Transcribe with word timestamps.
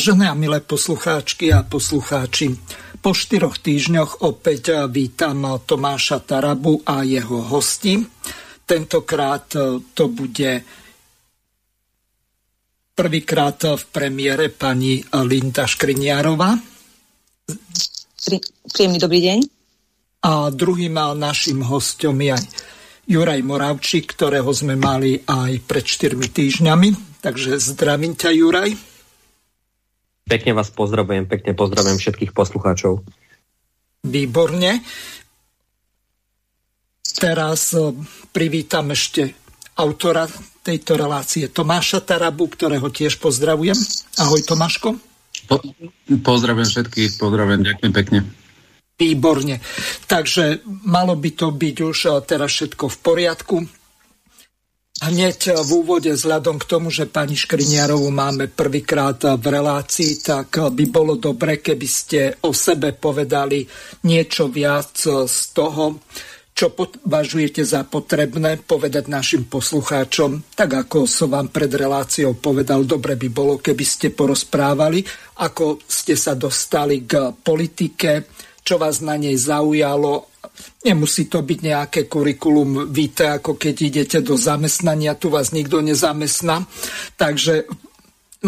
Vážené 0.00 0.32
a 0.32 0.36
milé 0.40 0.64
poslucháčky 0.64 1.52
a 1.52 1.60
poslucháči, 1.60 2.56
po 3.04 3.12
štyroch 3.12 3.60
týždňoch 3.60 4.24
opäť 4.24 4.88
vítam 4.88 5.60
Tomáša 5.60 6.24
Tarabu 6.24 6.80
a 6.88 7.04
jeho 7.04 7.44
hosti. 7.44 8.00
Tentokrát 8.64 9.52
to 9.92 10.04
bude 10.08 10.64
prvýkrát 12.96 13.60
v 13.60 13.82
premiére 13.92 14.48
pani 14.48 15.04
Linda 15.04 15.68
Škriniarová. 15.68 16.56
Príjemný 18.72 18.96
dobrý 18.96 19.20
deň. 19.20 19.38
A 20.24 20.48
druhým 20.48 20.96
našim 20.96 21.60
hostom 21.60 22.16
je 22.24 22.40
Juraj 23.04 23.44
Moravčík, 23.44 24.16
ktorého 24.16 24.48
sme 24.48 24.80
mali 24.80 25.20
aj 25.28 25.60
pred 25.68 25.84
4 25.84 26.16
týždňami. 26.16 27.20
Takže 27.20 27.60
zdravím 27.60 28.16
ťa, 28.16 28.32
Juraj. 28.32 28.88
Pekne 30.30 30.54
vás 30.54 30.70
pozdravujem, 30.70 31.26
pekne 31.26 31.58
pozdravujem 31.58 31.98
všetkých 31.98 32.30
poslucháčov. 32.30 33.02
Výborne. 34.06 34.78
Teraz 37.18 37.74
e, 37.74 37.90
privítam 38.30 38.94
ešte 38.94 39.34
autora 39.74 40.30
tejto 40.62 40.94
relácie 40.94 41.50
Tomáša 41.50 42.06
Tarabu, 42.06 42.46
ktorého 42.46 42.86
tiež 42.94 43.18
pozdravujem. 43.18 43.74
Ahoj 44.22 44.40
Tomáško. 44.46 44.94
Po, 45.50 45.58
pozdravujem 46.22 46.68
všetkých, 46.78 47.18
pozdravujem, 47.18 47.66
ďakujem 47.66 47.92
pekne. 47.92 48.18
Výborne. 48.94 49.58
Takže 50.06 50.62
malo 50.86 51.18
by 51.18 51.30
to 51.34 51.50
byť 51.50 51.76
už 51.82 51.98
e, 52.06 52.10
teraz 52.22 52.54
všetko 52.54 52.86
v 52.86 52.96
poriadku. 53.02 53.56
Hneď 55.00 55.64
v 55.64 55.70
úvode, 55.80 56.12
vzhľadom 56.12 56.60
k 56.60 56.68
tomu, 56.68 56.92
že 56.92 57.08
pani 57.08 57.32
Škriniarovú 57.32 58.12
máme 58.12 58.52
prvýkrát 58.52 59.16
v 59.16 59.46
relácii, 59.48 60.20
tak 60.20 60.60
by 60.60 60.84
bolo 60.92 61.16
dobre, 61.16 61.64
keby 61.64 61.88
ste 61.88 62.36
o 62.44 62.52
sebe 62.52 62.92
povedali 62.92 63.64
niečo 64.04 64.52
viac 64.52 64.92
z 65.24 65.38
toho, 65.56 66.04
čo 66.52 66.76
považujete 66.76 67.64
za 67.64 67.88
potrebné 67.88 68.60
povedať 68.60 69.08
našim 69.08 69.48
poslucháčom. 69.48 70.52
Tak 70.52 70.84
ako 70.84 71.08
som 71.08 71.32
vám 71.32 71.48
pred 71.48 71.72
reláciou 71.72 72.36
povedal, 72.36 72.84
dobre 72.84 73.16
by 73.16 73.28
bolo, 73.32 73.56
keby 73.56 73.84
ste 73.88 74.12
porozprávali, 74.12 75.00
ako 75.40 75.80
ste 75.88 76.12
sa 76.12 76.36
dostali 76.36 77.08
k 77.08 77.32
politike, 77.40 78.28
čo 78.70 78.78
vás 78.78 79.02
na 79.02 79.18
nej 79.18 79.34
zaujalo 79.34 80.30
Nemusí 80.80 81.28
to 81.28 81.44
byť 81.44 81.58
nejaké 81.60 82.00
kurikulum 82.08 82.88
víte, 82.88 83.28
ako 83.28 83.60
keď 83.60 83.74
idete 83.84 84.18
do 84.24 84.32
zamestnania, 84.40 85.12
tu 85.12 85.28
vás 85.28 85.52
nikto 85.52 85.84
nezamestná. 85.84 86.64
Takže 87.20 87.68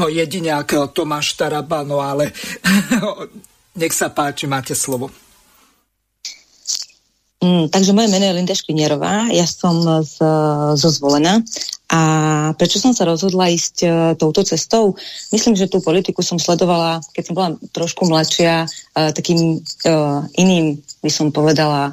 no 0.00 0.09
jedine 0.09 0.56
ako 0.56 0.88
Tomáš 0.93 1.37
Taraba, 1.37 1.84
no 1.84 2.00
ale 2.00 2.32
nech 3.81 3.93
sa 3.93 4.09
páči, 4.09 4.49
máte 4.49 4.72
slovo. 4.72 5.12
Mm, 7.44 7.69
takže 7.69 7.93
moje 7.93 8.09
meno 8.09 8.25
je 8.25 8.37
Linda 8.38 8.56
Škrinierová, 8.56 9.28
ja 9.28 9.44
som 9.44 9.82
z, 10.06 10.16
zo 10.78 10.88
Zvolena 10.88 11.43
a 11.93 12.01
prečo 12.57 12.81
som 12.81 12.97
sa 12.97 13.05
rozhodla 13.05 13.53
ísť 13.53 13.77
uh, 13.85 13.93
touto 14.17 14.41
cestou? 14.41 14.97
Myslím, 15.29 15.61
že 15.61 15.69
tú 15.69 15.85
politiku 15.85 16.25
som 16.25 16.41
sledovala, 16.41 17.05
keď 17.13 17.23
som 17.29 17.35
bola 17.37 17.51
trošku 17.77 18.09
mladšia, 18.09 18.65
uh, 18.65 19.13
takým 19.13 19.61
uh, 19.61 20.25
iným, 20.41 20.81
by 21.05 21.11
som 21.13 21.29
povedala, 21.29 21.93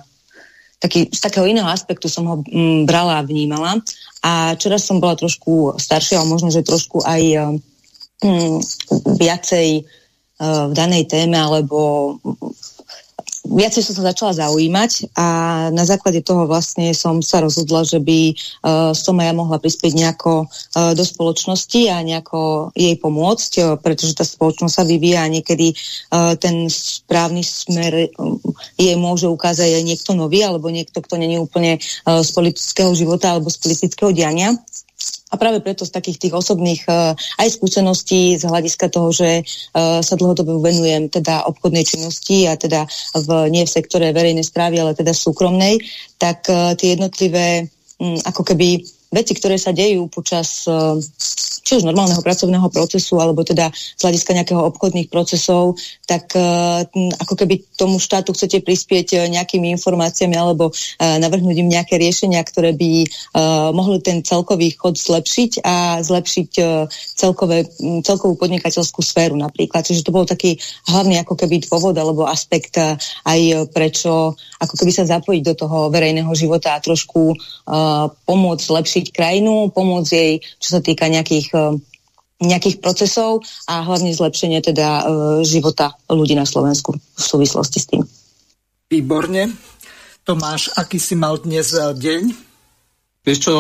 taký, 0.80 1.12
z 1.12 1.20
takého 1.20 1.44
iného 1.44 1.68
aspektu 1.68 2.08
som 2.08 2.24
ho 2.32 2.36
mm, 2.40 2.88
brala 2.88 3.20
a 3.20 3.28
vnímala. 3.28 3.84
A 4.24 4.56
čoraz 4.56 4.88
som 4.88 5.04
bola 5.04 5.20
trošku 5.20 5.76
staršia, 5.76 6.24
a 6.24 6.30
možno, 6.32 6.48
že 6.48 6.64
trošku 6.64 7.04
aj 7.04 7.52
mm, 8.24 8.58
viacej 9.20 9.84
v 10.40 10.72
danej 10.72 11.12
téme, 11.12 11.36
alebo 11.36 12.16
viacej 13.48 13.82
som 13.86 13.94
sa 13.96 14.12
začala 14.12 14.34
zaujímať 14.36 15.16
a 15.16 15.28
na 15.72 15.84
základe 15.88 16.20
toho 16.20 16.44
vlastne 16.44 16.92
som 16.92 17.24
sa 17.24 17.40
rozhodla, 17.40 17.88
že 17.88 18.00
by 18.04 18.20
uh, 18.34 18.92
som 18.92 19.16
aj 19.20 19.26
ja 19.32 19.34
mohla 19.34 19.58
prispieť 19.62 19.94
nejako 19.96 20.46
uh, 20.46 20.92
do 20.92 21.04
spoločnosti 21.06 21.82
a 21.88 22.04
nejako 22.04 22.72
jej 22.76 22.96
pomôcť, 23.00 23.52
uh, 23.60 23.66
pretože 23.80 24.18
tá 24.18 24.26
spoločnosť 24.28 24.74
sa 24.74 24.84
vyvíja 24.84 25.24
a 25.24 25.32
niekedy 25.32 25.72
uh, 25.72 26.36
ten 26.36 26.68
správny 26.68 27.42
smer 27.46 28.12
uh, 28.12 28.38
jej 28.76 28.96
môže 29.00 29.32
ukázať 29.32 29.80
aj 29.80 29.84
niekto 29.88 30.12
nový 30.18 30.44
alebo 30.44 30.68
niekto, 30.68 31.00
kto 31.00 31.16
není 31.16 31.40
úplne 31.40 31.80
uh, 31.80 32.20
z 32.20 32.30
politického 32.36 32.92
života 32.92 33.36
alebo 33.36 33.48
z 33.48 33.58
politického 33.62 34.12
diania. 34.12 34.58
A 35.30 35.38
práve 35.38 35.62
preto 35.62 35.86
z 35.86 35.94
takých 35.94 36.18
tých 36.18 36.34
osobných 36.34 36.90
uh, 36.90 37.14
aj 37.38 37.54
skúseností 37.54 38.34
z 38.34 38.50
hľadiska 38.50 38.90
toho, 38.90 39.14
že 39.14 39.46
uh, 39.46 40.02
sa 40.02 40.18
dlhodobo 40.18 40.58
venujem 40.58 41.06
teda 41.06 41.46
obchodnej 41.46 41.86
činnosti 41.86 42.50
a 42.50 42.58
teda 42.58 42.90
v, 43.14 43.30
nie 43.54 43.62
v 43.62 43.74
sektore 43.78 44.10
verejnej 44.10 44.42
správy, 44.42 44.82
ale 44.82 44.98
teda 44.98 45.14
súkromnej, 45.14 45.86
tak 46.18 46.50
uh, 46.50 46.74
tie 46.74 46.98
jednotlivé 46.98 47.70
um, 48.02 48.18
ako 48.26 48.42
keby 48.42 48.82
veci, 49.14 49.38
ktoré 49.38 49.62
sa 49.62 49.70
dejú 49.70 50.10
počas 50.10 50.66
či 51.64 51.80
už 51.80 51.88
normálneho 51.88 52.20
pracovného 52.20 52.68
procesu, 52.70 53.18
alebo 53.18 53.42
teda 53.42 53.72
z 53.74 54.02
hľadiska 54.02 54.36
nejakého 54.36 54.62
obchodných 54.74 55.08
procesov, 55.08 55.80
tak 56.04 56.34
uh, 56.36 56.84
ako 57.22 57.34
keby 57.40 57.64
tomu 57.80 57.98
štátu 57.98 58.36
chcete 58.36 58.62
prispieť 58.62 59.08
uh, 59.16 59.20
nejakými 59.32 59.72
informáciami 59.80 60.36
alebo 60.36 60.72
navrhnúť 61.00 61.58
im 61.64 61.70
nejaké 61.72 61.96
riešenia, 61.96 62.42
ktoré 62.44 62.76
by 62.76 63.08
mohli 63.72 64.04
ten 64.04 64.22
celkový 64.22 64.76
chod 64.76 65.00
zlepšiť 65.00 65.64
a 65.64 66.04
zlepšiť 66.04 66.50
celkové, 67.16 67.66
celkovú 68.04 68.36
podnikateľskú 68.36 69.00
sféru 69.00 69.40
napríklad. 69.40 69.86
Čiže 69.86 70.04
to 70.04 70.16
bol 70.16 70.28
taký 70.28 70.60
hlavný 70.92 71.22
ako 71.24 71.40
keby 71.40 71.64
dôvod 71.64 71.96
alebo 71.96 72.28
aspekt 72.28 72.76
aj 72.78 73.40
prečo 73.72 74.36
ako 74.60 74.74
keby 74.76 74.92
sa 74.92 75.08
zapojiť 75.08 75.42
do 75.46 75.54
toho 75.56 75.78
verejného 75.88 76.32
života 76.36 76.76
a 76.76 76.84
trošku 76.84 77.36
pomôcť 78.28 78.64
zlepšiť 78.66 78.80
zlepšiť 78.90 79.14
krajinu, 79.14 79.70
pomôcť 79.70 80.12
jej, 80.12 80.34
čo 80.58 80.70
sa 80.76 80.82
týka 80.82 81.06
nejakých 81.06 81.49
eh, 81.54 81.78
nejakých 82.40 82.80
procesov 82.80 83.44
a 83.68 83.84
hlavne 83.84 84.16
zlepšenie 84.16 84.64
teda 84.64 84.88
e, 84.88 85.04
života 85.44 86.00
ľudí 86.08 86.40
na 86.40 86.48
Slovensku 86.48 86.96
v 86.96 87.20
súvislosti 87.20 87.80
s 87.84 87.86
tým. 87.92 88.02
Výborne. 88.88 89.52
Tomáš, 90.24 90.72
aký 90.80 91.04
si 91.04 91.20
mal 91.20 91.44
dnes 91.44 91.76
eh, 91.76 91.92
deň? 91.92 92.48
Vieš 93.28 93.40
čo, 93.44 93.56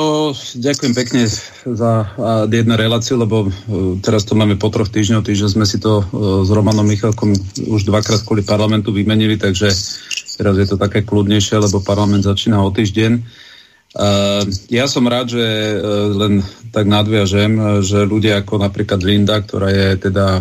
ďakujem 0.56 0.94
pekne 0.96 1.28
za 1.68 1.92
jednu 2.48 2.80
reláciu, 2.80 3.20
lebo 3.20 3.52
teraz 4.00 4.24
to 4.24 4.34
máme 4.34 4.56
po 4.56 4.72
troch 4.72 4.88
týždňoch, 4.88 5.28
týždeň 5.28 5.50
sme 5.52 5.68
si 5.68 5.84
to 5.84 6.00
s 6.42 6.50
Romanom 6.50 6.88
Michalkom 6.88 7.36
už 7.68 7.84
dvakrát 7.84 8.24
kvôli 8.24 8.42
parlamentu 8.42 8.96
vymenili, 8.96 9.36
takže 9.36 9.68
teraz 10.40 10.56
je 10.56 10.64
to 10.64 10.80
také 10.80 11.04
kľudnejšie, 11.04 11.60
lebo 11.60 11.84
parlament 11.84 12.24
začína 12.24 12.64
o 12.64 12.72
týždeň. 12.72 13.20
Uh, 14.00 14.48
ja 14.72 14.88
som 14.88 15.04
rád, 15.04 15.36
že 15.36 15.44
uh, 15.44 16.08
len 16.16 16.40
tak 16.72 16.88
nadviažem, 16.88 17.52
uh, 17.60 17.84
že 17.84 18.08
ľudia 18.08 18.40
ako 18.40 18.64
napríklad 18.64 19.04
Linda, 19.04 19.44
ktorá 19.44 19.68
je 19.68 20.08
teda 20.08 20.40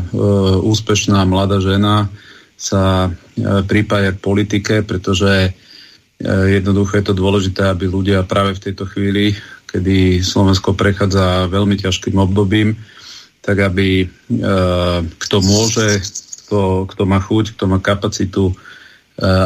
úspešná 0.62 1.26
mladá 1.26 1.58
žena, 1.58 2.06
sa 2.58 3.10
pripája 3.70 4.14
k 4.14 4.22
politike, 4.22 4.75
pretože 4.82 5.55
jednoducho 6.26 6.99
je 6.99 7.05
to 7.06 7.14
dôležité, 7.14 7.70
aby 7.70 7.87
ľudia 7.87 8.26
práve 8.26 8.58
v 8.58 8.62
tejto 8.70 8.90
chvíli, 8.90 9.38
kedy 9.70 10.26
Slovensko 10.26 10.75
prechádza 10.75 11.46
veľmi 11.46 11.78
ťažkým 11.78 12.19
obdobím, 12.19 12.75
tak 13.46 13.62
aby 13.62 14.10
kto 15.06 15.37
môže, 15.38 16.02
kto, 16.46 16.90
kto 16.90 17.02
má 17.06 17.22
chuť, 17.22 17.55
kto 17.55 17.64
má 17.70 17.78
kapacitu, 17.78 18.50
Eh, 18.50 18.55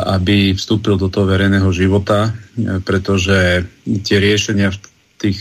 aby 0.04 0.52
vstúpil 0.52 1.00
do 1.00 1.08
toho 1.08 1.24
verejného 1.24 1.72
života, 1.72 2.28
eh, 2.28 2.78
pretože 2.84 3.64
tie 4.04 4.16
riešenia 4.20 4.68
v 4.68 4.78
tých 5.16 5.38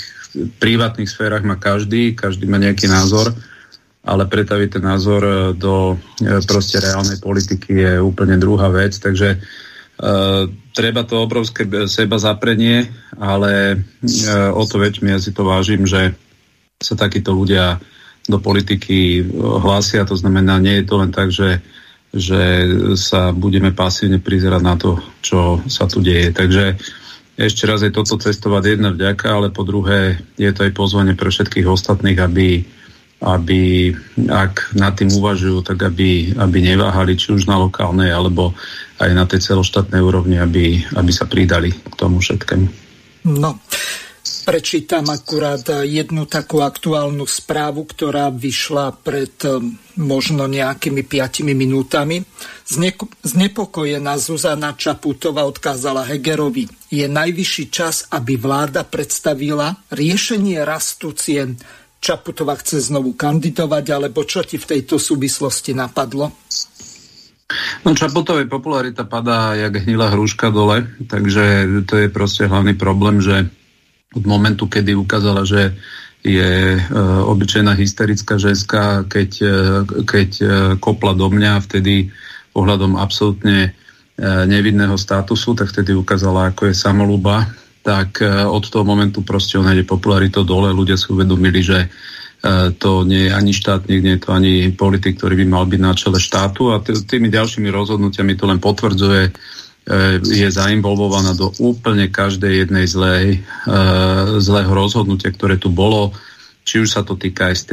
privátnych 0.64 1.12
sférach 1.12 1.44
má 1.44 1.60
každý, 1.60 2.16
každý 2.16 2.48
má 2.48 2.56
nejaký 2.56 2.88
názor 2.88 3.36
ale 4.02 4.26
pretaviť 4.26 4.70
ten 4.78 4.84
názor 4.84 5.22
e, 5.22 5.34
do 5.54 5.98
proste 6.50 6.82
reálnej 6.82 7.22
politiky 7.22 7.70
je 7.70 7.94
úplne 8.02 8.34
druhá 8.42 8.70
vec, 8.74 8.98
takže 8.98 9.38
uh, 9.38 10.50
treba 10.74 11.06
to 11.06 11.22
obrovské 11.22 11.70
seba 11.86 12.18
zaprenie, 12.18 12.90
ale 13.18 13.78
uh, 13.78 14.50
o 14.58 14.64
to 14.66 14.82
väčšie 14.82 15.06
ja 15.06 15.22
si 15.22 15.32
to 15.34 15.46
vážim, 15.46 15.86
že 15.86 16.18
sa 16.82 16.98
takíto 16.98 17.38
ľudia 17.38 17.78
do 18.26 18.38
politiky 18.42 19.22
hlásia, 19.38 20.06
to 20.06 20.18
znamená, 20.18 20.58
nie 20.62 20.82
je 20.82 20.86
to 20.86 20.96
len 20.98 21.12
tak, 21.14 21.30
že 21.30 21.62
že 22.12 22.68
sa 23.00 23.32
budeme 23.32 23.72
pasívne 23.72 24.20
prizerať 24.20 24.62
na 24.62 24.76
to, 24.76 25.00
čo 25.24 25.64
sa 25.72 25.88
tu 25.88 26.04
deje. 26.04 26.36
Takže 26.36 26.76
ešte 27.40 27.64
raz 27.64 27.82
je 27.82 27.96
toto 27.96 28.20
cestovať 28.20 28.78
jedna 28.78 28.92
vďaka, 28.92 29.28
ale 29.32 29.48
po 29.50 29.64
druhé 29.64 30.20
je 30.36 30.52
to 30.52 30.68
aj 30.68 30.76
pozvanie 30.76 31.16
pre 31.16 31.32
všetkých 31.32 31.66
ostatných, 31.66 32.20
aby, 32.20 32.68
aby 33.24 33.62
ak 34.28 34.76
nad 34.76 34.94
tým 35.00 35.10
uvažujú, 35.16 35.64
tak 35.64 35.80
aby, 35.88 36.36
aby 36.36 36.58
neváhali 36.60 37.16
či 37.16 37.32
už 37.32 37.48
na 37.48 37.56
lokálnej 37.56 38.12
alebo 38.12 38.52
aj 39.00 39.12
na 39.16 39.24
tej 39.24 39.48
celoštátnej 39.48 40.04
úrovni, 40.04 40.38
aby, 40.38 40.84
aby 40.94 41.12
sa 41.16 41.26
pridali 41.26 41.72
k 41.72 41.94
tomu 41.96 42.20
všetkému. 42.20 42.68
No, 43.32 43.56
Prečítam 44.42 45.06
akurát 45.06 45.62
jednu 45.86 46.26
takú 46.26 46.66
aktuálnu 46.66 47.30
správu, 47.30 47.86
ktorá 47.86 48.34
vyšla 48.34 48.90
pred 48.98 49.38
um, 49.46 49.78
možno 50.02 50.50
nejakými 50.50 51.06
5 51.06 51.46
minútami. 51.46 52.26
Znepokojená 53.22 54.18
Zuzana 54.18 54.74
Čaputová 54.74 55.46
odkázala 55.46 56.10
Hegerovi. 56.10 56.66
Je 56.90 57.06
najvyšší 57.06 57.66
čas, 57.70 58.10
aby 58.10 58.42
vláda 58.42 58.82
predstavila 58.82 59.78
riešenie 59.94 60.58
rastu 60.66 61.14
cien. 61.14 61.62
Čaputová 62.02 62.58
chce 62.58 62.82
znovu 62.82 63.14
kandidovať, 63.14 63.86
alebo 63.94 64.26
čo 64.26 64.42
ti 64.42 64.58
v 64.58 64.66
tejto 64.66 64.98
súvislosti 64.98 65.78
napadlo? 65.78 66.34
No 67.86 67.94
Čaputovej 67.94 68.50
popularita 68.50 69.06
padá 69.06 69.54
jak 69.54 69.86
hnilá 69.86 70.10
hruška 70.16 70.50
dole, 70.50 70.88
takže 71.06 71.68
to 71.86 72.00
je 72.02 72.08
proste 72.10 72.50
hlavný 72.50 72.74
problém, 72.74 73.22
že 73.22 73.52
od 74.12 74.24
momentu, 74.28 74.68
kedy 74.68 74.96
ukázala, 74.96 75.48
že 75.48 75.72
je 76.22 76.78
e, 76.78 76.80
obyčajná 77.26 77.74
hysterická 77.74 78.38
ženská, 78.38 79.08
keď, 79.10 79.32
e, 79.42 79.56
keď 80.06 80.30
e, 80.38 80.46
kopla 80.78 81.18
do 81.18 81.32
mňa 81.34 81.66
vtedy 81.66 82.14
ohľadom 82.54 83.00
absolútne 83.00 83.58
e, 83.66 83.70
nevidného 84.46 84.94
statusu, 85.00 85.58
tak 85.58 85.74
vtedy 85.74 85.98
ukázala, 85.98 86.54
ako 86.54 86.70
je 86.70 86.76
samolúba, 86.78 87.50
tak 87.82 88.22
e, 88.22 88.30
od 88.46 88.62
toho 88.70 88.86
momentu 88.86 89.26
proste 89.26 89.58
ona 89.58 89.74
ide 89.74 89.88
popularitou 89.88 90.46
dole. 90.46 90.70
Ľudia 90.70 91.00
si 91.00 91.10
uvedomili, 91.10 91.62
že 91.64 91.90
to 92.82 93.06
nie 93.06 93.30
je 93.30 93.38
ani 93.38 93.54
štátnik, 93.54 94.02
nie 94.02 94.18
je 94.18 94.26
to 94.26 94.34
ani 94.34 94.74
politik, 94.74 95.22
ktorý 95.22 95.38
by 95.38 95.46
mal 95.46 95.70
byť 95.70 95.78
na 95.78 95.94
čele 95.94 96.18
štátu 96.18 96.74
a 96.74 96.82
tými 96.82 97.30
ďalšími 97.30 97.70
rozhodnutiami 97.70 98.34
to 98.34 98.50
len 98.50 98.58
potvrdzuje 98.58 99.30
je 100.24 100.48
zainvolvovaná 100.48 101.36
do 101.36 101.52
úplne 101.60 102.08
každej 102.08 102.66
jednej 102.66 102.86
zlej, 102.88 103.26
e, 103.36 103.40
zlého 104.40 104.72
rozhodnutia, 104.72 105.36
ktoré 105.36 105.60
tu 105.60 105.68
bolo. 105.68 106.16
Či 106.62 106.86
už 106.86 106.90
sa 106.94 107.02
to 107.02 107.18
týka 107.18 107.50
aj 107.52 107.56
z 107.58 107.64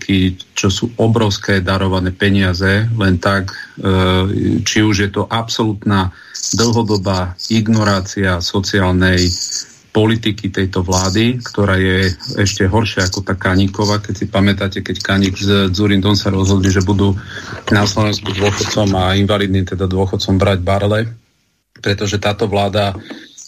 300, 0.00 0.54
čo 0.54 0.68
sú 0.70 0.94
obrovské 0.96 1.60
darované 1.60 2.14
peniaze, 2.14 2.86
len 2.86 3.20
tak, 3.20 3.52
e, 3.82 4.62
či 4.62 4.80
už 4.80 4.96
je 5.04 5.10
to 5.12 5.28
absolútna 5.28 6.14
dlhodobá 6.54 7.34
ignorácia 7.50 8.38
sociálnej 8.38 9.26
politiky 9.90 10.52
tejto 10.52 10.84
vlády, 10.84 11.40
ktorá 11.40 11.80
je 11.80 12.12
ešte 12.36 12.68
horšia 12.68 13.08
ako 13.08 13.24
tá 13.24 13.32
Kaníková. 13.32 14.04
Keď 14.04 14.14
si 14.14 14.26
pamätáte, 14.28 14.78
keď 14.84 15.00
Kaník 15.00 15.40
s 15.40 15.72
Zurindom 15.72 16.12
sa 16.12 16.28
rozhodli, 16.28 16.68
že 16.68 16.84
budú 16.84 17.16
na 17.72 17.88
Slovensku 17.88 18.28
dôchodcom 18.36 18.92
a 18.92 19.16
invalidným 19.16 19.64
teda 19.64 19.88
dôchodcom 19.88 20.36
brať 20.36 20.58
barle, 20.60 21.00
pretože 21.80 22.20
táto 22.20 22.48
vláda 22.48 22.96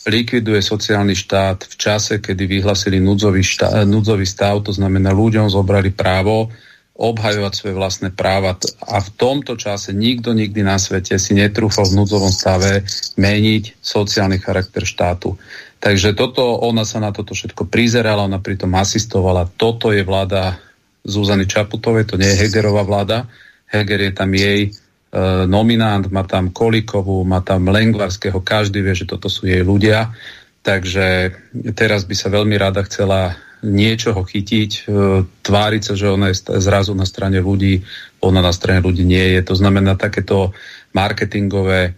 likviduje 0.09 0.65
sociálny 0.65 1.13
štát 1.13 1.69
v 1.69 1.75
čase, 1.77 2.19
kedy 2.19 2.49
vyhlasili 2.49 2.97
núdzový, 2.97 3.45
štá, 3.45 3.85
núdzový 3.85 4.25
stav, 4.25 4.65
to 4.65 4.73
znamená 4.73 5.13
ľuďom 5.13 5.53
zobrali 5.53 5.93
právo 5.93 6.49
obhajovať 6.99 7.53
svoje 7.55 7.75
vlastné 7.79 8.11
práva. 8.11 8.59
A 8.91 8.99
v 8.99 9.11
tomto 9.15 9.55
čase 9.55 9.95
nikto 9.95 10.35
nikdy 10.35 10.67
na 10.67 10.83
svete 10.83 11.15
si 11.15 11.31
netrúfal 11.31 11.87
v 11.87 12.03
núdzovom 12.03 12.35
stave 12.35 12.83
meniť 13.15 13.79
sociálny 13.79 14.43
charakter 14.43 14.83
štátu. 14.83 15.39
Takže 15.79 16.19
toto, 16.19 16.59
ona 16.59 16.83
sa 16.83 16.99
na 16.99 17.15
toto 17.15 17.39
všetko 17.39 17.71
prizerala, 17.71 18.27
ona 18.27 18.43
pritom 18.43 18.75
asistovala. 18.75 19.47
Toto 19.47 19.95
je 19.95 20.03
vláda 20.03 20.59
Zuzany 21.07 21.47
Čaputovej, 21.47 22.11
to 22.11 22.19
nie 22.19 22.27
je 22.35 22.41
Hegerová 22.43 22.83
vláda. 22.83 23.31
Heger 23.71 24.11
je 24.11 24.13
tam 24.13 24.35
jej 24.35 24.75
nominant, 25.49 26.05
má 26.13 26.21
tam 26.29 26.53
Kolikovú, 26.53 27.25
má 27.25 27.41
tam 27.41 27.73
Lengvarského, 27.73 28.45
každý 28.45 28.85
vie, 28.85 28.93
že 28.93 29.09
toto 29.09 29.33
sú 29.33 29.49
jej 29.49 29.65
ľudia. 29.65 30.13
Takže 30.61 31.33
teraz 31.73 32.05
by 32.05 32.13
sa 32.13 32.29
veľmi 32.29 32.53
rada 32.61 32.85
chcela 32.85 33.33
niečoho 33.65 34.23
chytiť, 34.23 34.71
e, 34.71 34.81
tváriť 35.25 35.83
sa, 35.83 35.95
že 35.99 36.07
ona 36.13 36.31
je 36.31 36.39
zrazu 36.63 36.95
na 36.95 37.09
strane 37.09 37.43
ľudí, 37.43 37.83
ona 38.23 38.39
na 38.39 38.55
strane 38.55 38.79
ľudí 38.85 39.03
nie 39.03 39.35
je. 39.35 39.41
To 39.49 39.55
znamená, 39.59 39.99
takéto 39.99 40.55
marketingové 40.95 41.91
e, 41.91 41.93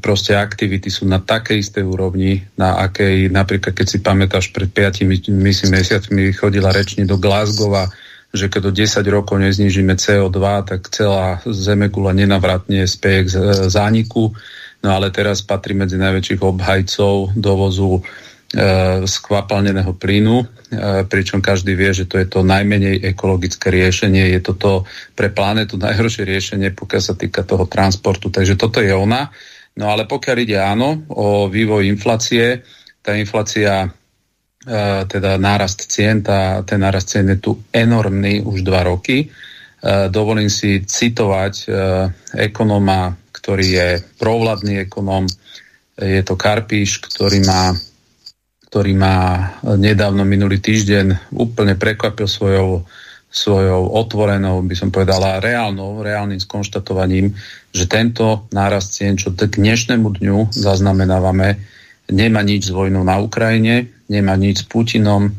proste 0.00 0.32
aktivity 0.32 0.88
sú 0.88 1.04
na 1.04 1.20
takej 1.20 1.60
istej 1.60 1.84
úrovni, 1.84 2.40
na 2.56 2.80
akej, 2.88 3.28
napríklad 3.28 3.76
keď 3.76 3.86
si 3.90 3.98
pamätáš, 4.00 4.48
pred 4.54 4.70
5 4.70 5.04
myslím, 5.04 5.76
mesiacmi 5.76 6.32
chodila 6.32 6.72
rečni 6.72 7.04
do 7.04 7.20
Glasgowa 7.20 7.92
že 8.34 8.50
keď 8.50 8.60
do 8.66 8.72
10 8.74 9.06
rokov 9.14 9.38
neznižíme 9.38 9.94
CO2, 9.94 10.38
tak 10.66 10.90
celá 10.90 11.38
Zemegula 11.46 12.10
nenavratne 12.10 12.82
speje 12.90 13.30
k 13.30 13.34
zániku. 13.70 14.34
No 14.82 14.88
ale 14.90 15.14
teraz 15.14 15.40
patrí 15.40 15.72
medzi 15.72 15.94
najväčších 15.96 16.42
obhajcov 16.42 17.32
dovozu 17.38 18.02
e, 18.02 18.02
skvapalneného 19.06 19.94
plynu, 19.94 20.42
e, 20.42 20.46
pričom 21.06 21.38
každý 21.38 21.78
vie, 21.78 21.94
že 21.94 22.10
to 22.10 22.18
je 22.18 22.26
to 22.26 22.42
najmenej 22.42 23.06
ekologické 23.06 23.70
riešenie. 23.70 24.34
Je 24.34 24.42
to 24.42 24.58
to 24.58 24.72
pre 25.14 25.30
planetu 25.30 25.78
najhoršie 25.78 26.26
riešenie, 26.26 26.74
pokiaľ 26.74 27.02
sa 27.06 27.14
týka 27.14 27.46
toho 27.46 27.70
transportu. 27.70 28.34
Takže 28.34 28.58
toto 28.58 28.82
je 28.82 28.92
ona. 28.92 29.30
No 29.78 29.94
ale 29.94 30.10
pokiaľ 30.10 30.36
ide 30.42 30.58
áno 30.58 31.06
o 31.06 31.46
vývoj 31.46 31.86
inflácie, 31.86 32.66
tá 32.98 33.14
inflácia 33.14 33.94
teda 35.04 35.36
nárast 35.36 35.84
cien, 35.92 36.24
tá, 36.24 36.64
ten 36.64 36.80
nárast 36.80 37.12
cien 37.12 37.28
je 37.28 37.38
tu 37.38 37.52
enormný 37.68 38.40
už 38.40 38.64
dva 38.64 38.88
roky. 38.88 39.24
E, 39.24 39.26
dovolím 40.08 40.48
si 40.48 40.80
citovať 40.80 41.54
e, 41.60 41.66
ekonóma, 42.48 43.12
ktorý 43.32 43.66
je 43.68 43.88
provladný 44.16 44.88
ekonóm, 44.88 45.28
je 45.94 46.22
to 46.26 46.34
Karpíš, 46.34 46.98
ktorý 47.04 47.44
má, 47.46 47.70
ktorý 48.66 48.92
má 48.98 49.46
nedávno 49.78 50.26
minulý 50.26 50.58
týždeň 50.58 51.30
úplne 51.36 51.78
prekvapil 51.78 52.26
svojou, 52.26 52.82
svojou 53.30 53.94
otvorenou, 53.94 54.58
by 54.66 54.74
som 54.74 54.90
povedala, 54.90 55.38
reálnou, 55.38 56.02
reálnym 56.02 56.42
skonštatovaním, 56.42 57.30
že 57.70 57.86
tento 57.86 58.50
nárast 58.50 58.98
cien, 58.98 59.14
čo 59.14 59.30
k 59.30 59.46
dnešnému 59.46 60.18
dňu 60.18 60.50
zaznamenávame, 60.50 61.62
nemá 62.10 62.42
nič 62.42 62.70
s 62.70 62.74
vojnou 62.74 63.06
na 63.06 63.22
Ukrajine, 63.22 63.93
nemá 64.08 64.34
nič 64.36 64.64
s 64.64 64.68
Putinom. 64.68 65.32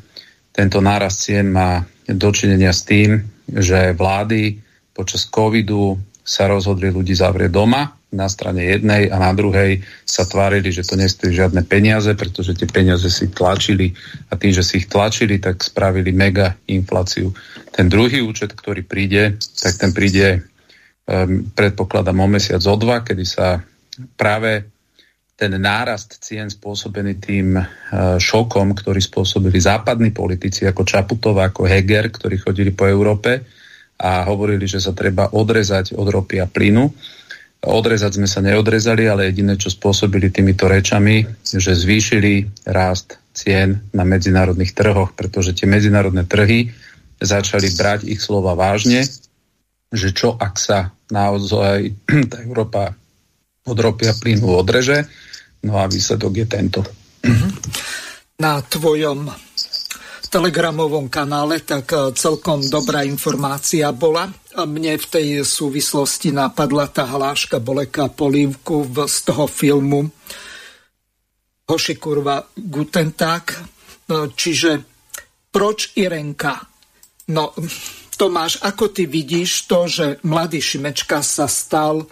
Tento 0.55 0.79
nárast 0.79 1.25
cien 1.27 1.51
má 1.51 1.83
dočinenia 2.07 2.71
s 2.71 2.85
tým, 2.85 3.19
že 3.49 3.93
vlády 3.93 4.57
počas 4.95 5.27
covidu 5.27 5.99
sa 6.25 6.49
rozhodli 6.49 6.89
ľudí 6.89 7.13
zavrieť 7.13 7.51
doma 7.53 7.93
na 8.15 8.31
strane 8.31 8.63
jednej 8.63 9.11
a 9.11 9.19
na 9.19 9.35
druhej 9.35 9.83
sa 10.07 10.23
tvárili, 10.23 10.71
že 10.71 10.87
to 10.87 10.95
nestojí 10.95 11.35
žiadne 11.35 11.67
peniaze, 11.67 12.07
pretože 12.15 12.55
tie 12.55 12.65
peniaze 12.65 13.05
si 13.11 13.27
tlačili 13.27 13.91
a 14.31 14.39
tým, 14.39 14.55
že 14.55 14.63
si 14.63 14.81
ich 14.81 14.87
tlačili, 14.87 15.37
tak 15.37 15.59
spravili 15.61 16.15
mega 16.15 16.55
infláciu. 16.71 17.35
Ten 17.75 17.91
druhý 17.91 18.23
účet, 18.23 18.55
ktorý 18.55 18.87
príde, 18.87 19.35
tak 19.59 19.75
ten 19.77 19.91
príde 19.91 20.47
um, 21.05 21.43
predpokladám 21.51 22.17
o 22.23 22.27
mesiac 22.31 22.63
o 22.63 22.75
dva, 22.79 23.03
kedy 23.03 23.25
sa 23.27 23.59
práve 24.15 24.74
ten 25.35 25.51
nárast 25.59 26.23
cien 26.23 26.47
spôsobený 26.47 27.19
tým 27.19 27.59
e, 27.59 27.63
šokom, 28.15 28.71
ktorý 28.71 29.03
spôsobili 29.03 29.59
západní 29.59 30.15
politici 30.15 30.63
ako 30.63 30.87
Čaputová, 30.87 31.51
ako 31.51 31.67
Heger, 31.67 32.07
ktorí 32.07 32.39
chodili 32.39 32.71
po 32.71 32.87
Európe 32.87 33.43
a 33.99 34.23
hovorili, 34.27 34.63
že 34.63 34.79
sa 34.79 34.95
treba 34.95 35.35
odrezať 35.35 35.91
od 35.95 36.07
ropy 36.07 36.39
a 36.39 36.47
plynu. 36.47 36.87
Odrezať 37.67 38.21
sme 38.21 38.27
sa 38.31 38.39
neodrezali, 38.39 39.11
ale 39.11 39.31
jediné, 39.31 39.59
čo 39.59 39.67
spôsobili 39.67 40.31
týmito 40.31 40.71
rečami, 40.71 41.27
že 41.43 41.75
zvýšili 41.75 42.63
rást 42.71 43.19
cien 43.35 43.83
na 43.91 44.07
medzinárodných 44.07 44.71
trhoch, 44.71 45.11
pretože 45.11 45.51
tie 45.51 45.67
medzinárodné 45.67 46.23
trhy 46.23 46.71
začali 47.19 47.75
brať 47.75 48.07
ich 48.07 48.23
slova 48.23 48.55
vážne, 48.55 49.03
že 49.91 50.15
čo 50.15 50.39
ak 50.39 50.55
sa 50.55 50.95
naozaj 51.11 51.91
tá 52.31 52.39
Európa 52.39 52.95
od 53.65 53.77
ropy 53.77 54.05
plynu 54.21 54.53
odreže, 54.55 55.09
No 55.65 55.81
a 55.81 55.89
výsledok 55.89 56.33
je 56.37 56.45
tento. 56.45 56.79
Na 58.37 58.61
tvojom 58.61 59.25
telegramovom 60.29 61.09
kanále, 61.09 61.63
tak 61.65 61.89
celkom 62.13 62.61
dobrá 62.69 63.01
informácia 63.01 63.89
bola. 63.89 64.29
Mne 64.53 65.01
v 65.01 65.05
tej 65.09 65.27
súvislosti 65.41 66.29
napadla 66.29 66.85
tá 66.91 67.09
hláška 67.09 67.57
Boleka 67.57 68.13
Polívku 68.13 68.85
z 69.09 69.17
toho 69.25 69.49
filmu 69.49 70.05
Hoši 71.65 71.97
kurva 71.97 72.45
Gutentag. 72.53 73.57
Čiže 74.11 74.85
proč 75.49 75.97
Irenka? 75.97 76.61
No, 77.33 77.57
Tomáš, 78.13 78.61
ako 78.61 78.93
ty 78.93 79.09
vidíš 79.09 79.65
to, 79.65 79.89
že 79.89 80.05
mladý 80.21 80.61
Šimečka 80.61 81.25
sa 81.25 81.49
stal 81.49 82.05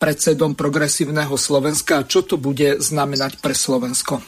predsedom 0.00 0.56
progresívneho 0.56 1.36
Slovenska. 1.36 2.00
A 2.00 2.08
čo 2.08 2.24
to 2.24 2.40
bude 2.40 2.80
znamenať 2.80 3.36
pre 3.44 3.52
Slovensko? 3.52 4.24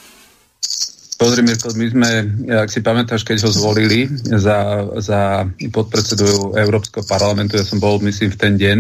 Pozrime 1.17 1.55
to, 1.57 1.73
my 1.73 1.87
sme, 1.87 2.11
ak 2.51 2.69
si 2.69 2.85
pamätáš, 2.85 3.23
keď 3.25 3.47
ho 3.47 3.51
zvolili 3.51 4.11
za, 4.27 4.85
za 5.01 5.49
podpredsedu 5.71 6.59
Európskeho 6.59 7.07
parlamentu, 7.07 7.57
ja 7.57 7.65
som 7.65 7.79
bol, 7.81 8.03
myslím, 8.03 8.35
v 8.35 8.39
ten 8.39 8.55
deň 8.59 8.79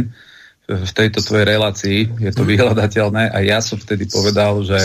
v 0.68 0.92
tejto 0.94 1.20
tvojej 1.26 1.46
relácii, 1.58 1.98
je 2.22 2.32
to 2.32 2.46
vyhľadateľné. 2.46 3.34
A 3.34 3.38
ja 3.42 3.58
som 3.58 3.76
vtedy 3.76 4.06
povedal, 4.06 4.62
že 4.62 4.78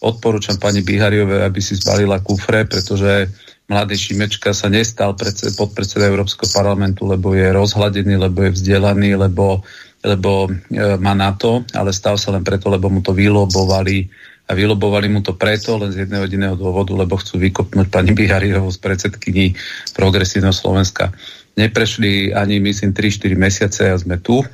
odporúčam 0.00 0.56
pani 0.56 0.80
Bihariove, 0.80 1.44
aby 1.44 1.60
si 1.60 1.76
zbalila 1.76 2.24
kufre, 2.24 2.64
pretože 2.64 3.28
mladý 3.68 3.94
Šimečka 4.00 4.56
sa 4.56 4.72
nestal 4.72 5.12
podpredseda 5.54 6.08
Európskeho 6.08 6.48
parlamentu, 6.50 7.04
lebo 7.04 7.36
je 7.36 7.52
rozhladený, 7.52 8.16
lebo 8.16 8.48
je 8.48 8.56
vzdelaný, 8.56 9.14
lebo, 9.20 9.60
lebo 10.00 10.48
e, 10.48 10.50
má 10.96 11.12
na 11.12 11.36
to, 11.36 11.64
ale 11.76 11.92
stal 11.92 12.16
sa 12.16 12.32
len 12.32 12.44
preto, 12.44 12.72
lebo 12.72 12.88
mu 12.88 13.04
to 13.04 13.12
vylobovali 13.12 14.08
a 14.48 14.56
vylobovali 14.56 15.06
mu 15.06 15.20
to 15.22 15.38
preto 15.38 15.78
len 15.78 15.94
z 15.94 16.08
jedného 16.08 16.26
jediného 16.26 16.56
dôvodu, 16.58 16.90
lebo 16.96 17.20
chcú 17.20 17.38
vykopnúť 17.38 17.86
pani 17.92 18.16
Bihariovú 18.16 18.66
z 18.72 18.82
predsedkyni 18.82 19.54
Progresívneho 19.94 20.56
Slovenska. 20.56 21.14
Neprešli 21.54 22.34
ani, 22.34 22.58
myslím, 22.58 22.90
3-4 22.96 23.36
mesiace 23.36 23.82
a 23.92 23.96
sme 24.00 24.18
tu. 24.18 24.40
E, 24.40 24.46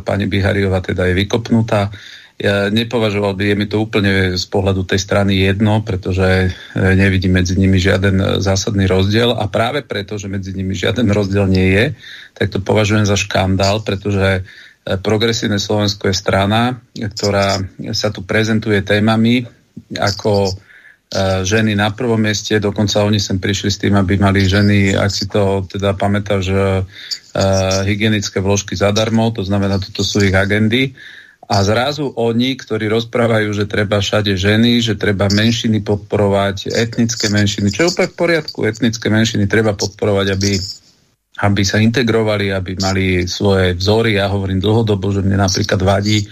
pani 0.00 0.30
Bihariova 0.30 0.80
teda 0.80 1.10
je 1.10 1.14
vykopnutá 1.18 1.90
ja 2.36 2.68
nepovažoval 2.68 3.32
by, 3.32 3.44
je 3.48 3.56
mi 3.56 3.64
to 3.64 3.80
úplne 3.80 4.36
z 4.36 4.44
pohľadu 4.52 4.84
tej 4.84 5.00
strany 5.00 5.40
jedno, 5.40 5.80
pretože 5.80 6.28
e, 6.28 6.48
nevidím 6.92 7.40
medzi 7.40 7.56
nimi 7.56 7.80
žiaden 7.80 8.16
e, 8.20 8.24
zásadný 8.44 8.84
rozdiel 8.84 9.32
a 9.32 9.48
práve 9.48 9.80
preto, 9.80 10.20
že 10.20 10.28
medzi 10.28 10.52
nimi 10.52 10.76
žiaden 10.76 11.08
rozdiel 11.08 11.48
nie 11.48 11.72
je, 11.72 11.84
tak 12.36 12.52
to 12.52 12.60
považujem 12.60 13.08
za 13.08 13.16
škandál, 13.16 13.80
pretože 13.80 14.28
e, 14.28 14.40
Progresívne 14.86 15.58
Slovensko 15.58 16.06
je 16.06 16.14
strana, 16.14 16.78
ktorá 16.94 17.58
sa 17.90 18.14
tu 18.14 18.22
prezentuje 18.22 18.78
témami 18.86 19.42
ako 19.98 20.54
ženy 21.42 21.74
na 21.74 21.90
prvom 21.90 22.18
mieste, 22.18 22.58
dokonca 22.62 23.02
oni 23.02 23.18
sem 23.18 23.38
prišli 23.38 23.70
s 23.70 23.82
tým, 23.82 23.98
aby 23.98 24.18
mali 24.18 24.46
ženy, 24.46 24.94
ak 24.94 25.10
si 25.10 25.26
to 25.26 25.66
teda 25.66 25.94
pamätáš, 25.98 26.50
hygienické 27.82 28.38
vložky 28.38 28.78
zadarmo, 28.78 29.30
to 29.34 29.42
znamená, 29.42 29.82
toto 29.82 30.06
sú 30.06 30.22
ich 30.22 30.34
agendy. 30.34 30.94
A 31.46 31.62
zrazu 31.62 32.10
oni, 32.18 32.58
ktorí 32.58 32.90
rozprávajú, 32.90 33.54
že 33.54 33.70
treba 33.70 34.02
všade 34.02 34.34
ženy, 34.34 34.82
že 34.82 34.98
treba 34.98 35.30
menšiny 35.30 35.78
podporovať, 35.78 36.74
etnické 36.74 37.30
menšiny, 37.30 37.70
čo 37.70 37.86
je 37.86 37.90
úplne 37.94 38.10
v 38.10 38.18
poriadku, 38.18 38.58
etnické 38.66 39.06
menšiny 39.06 39.46
treba 39.46 39.70
podporovať, 39.78 40.26
aby, 40.34 40.58
aby 41.36 41.62
sa 41.64 41.76
integrovali, 41.82 42.48
aby 42.52 42.80
mali 42.80 43.28
svoje 43.28 43.76
vzory. 43.76 44.16
Ja 44.16 44.32
hovorím 44.32 44.62
dlhodobo, 44.62 45.12
že 45.12 45.20
mne 45.20 45.36
napríklad 45.40 45.80
vadí, 45.84 46.24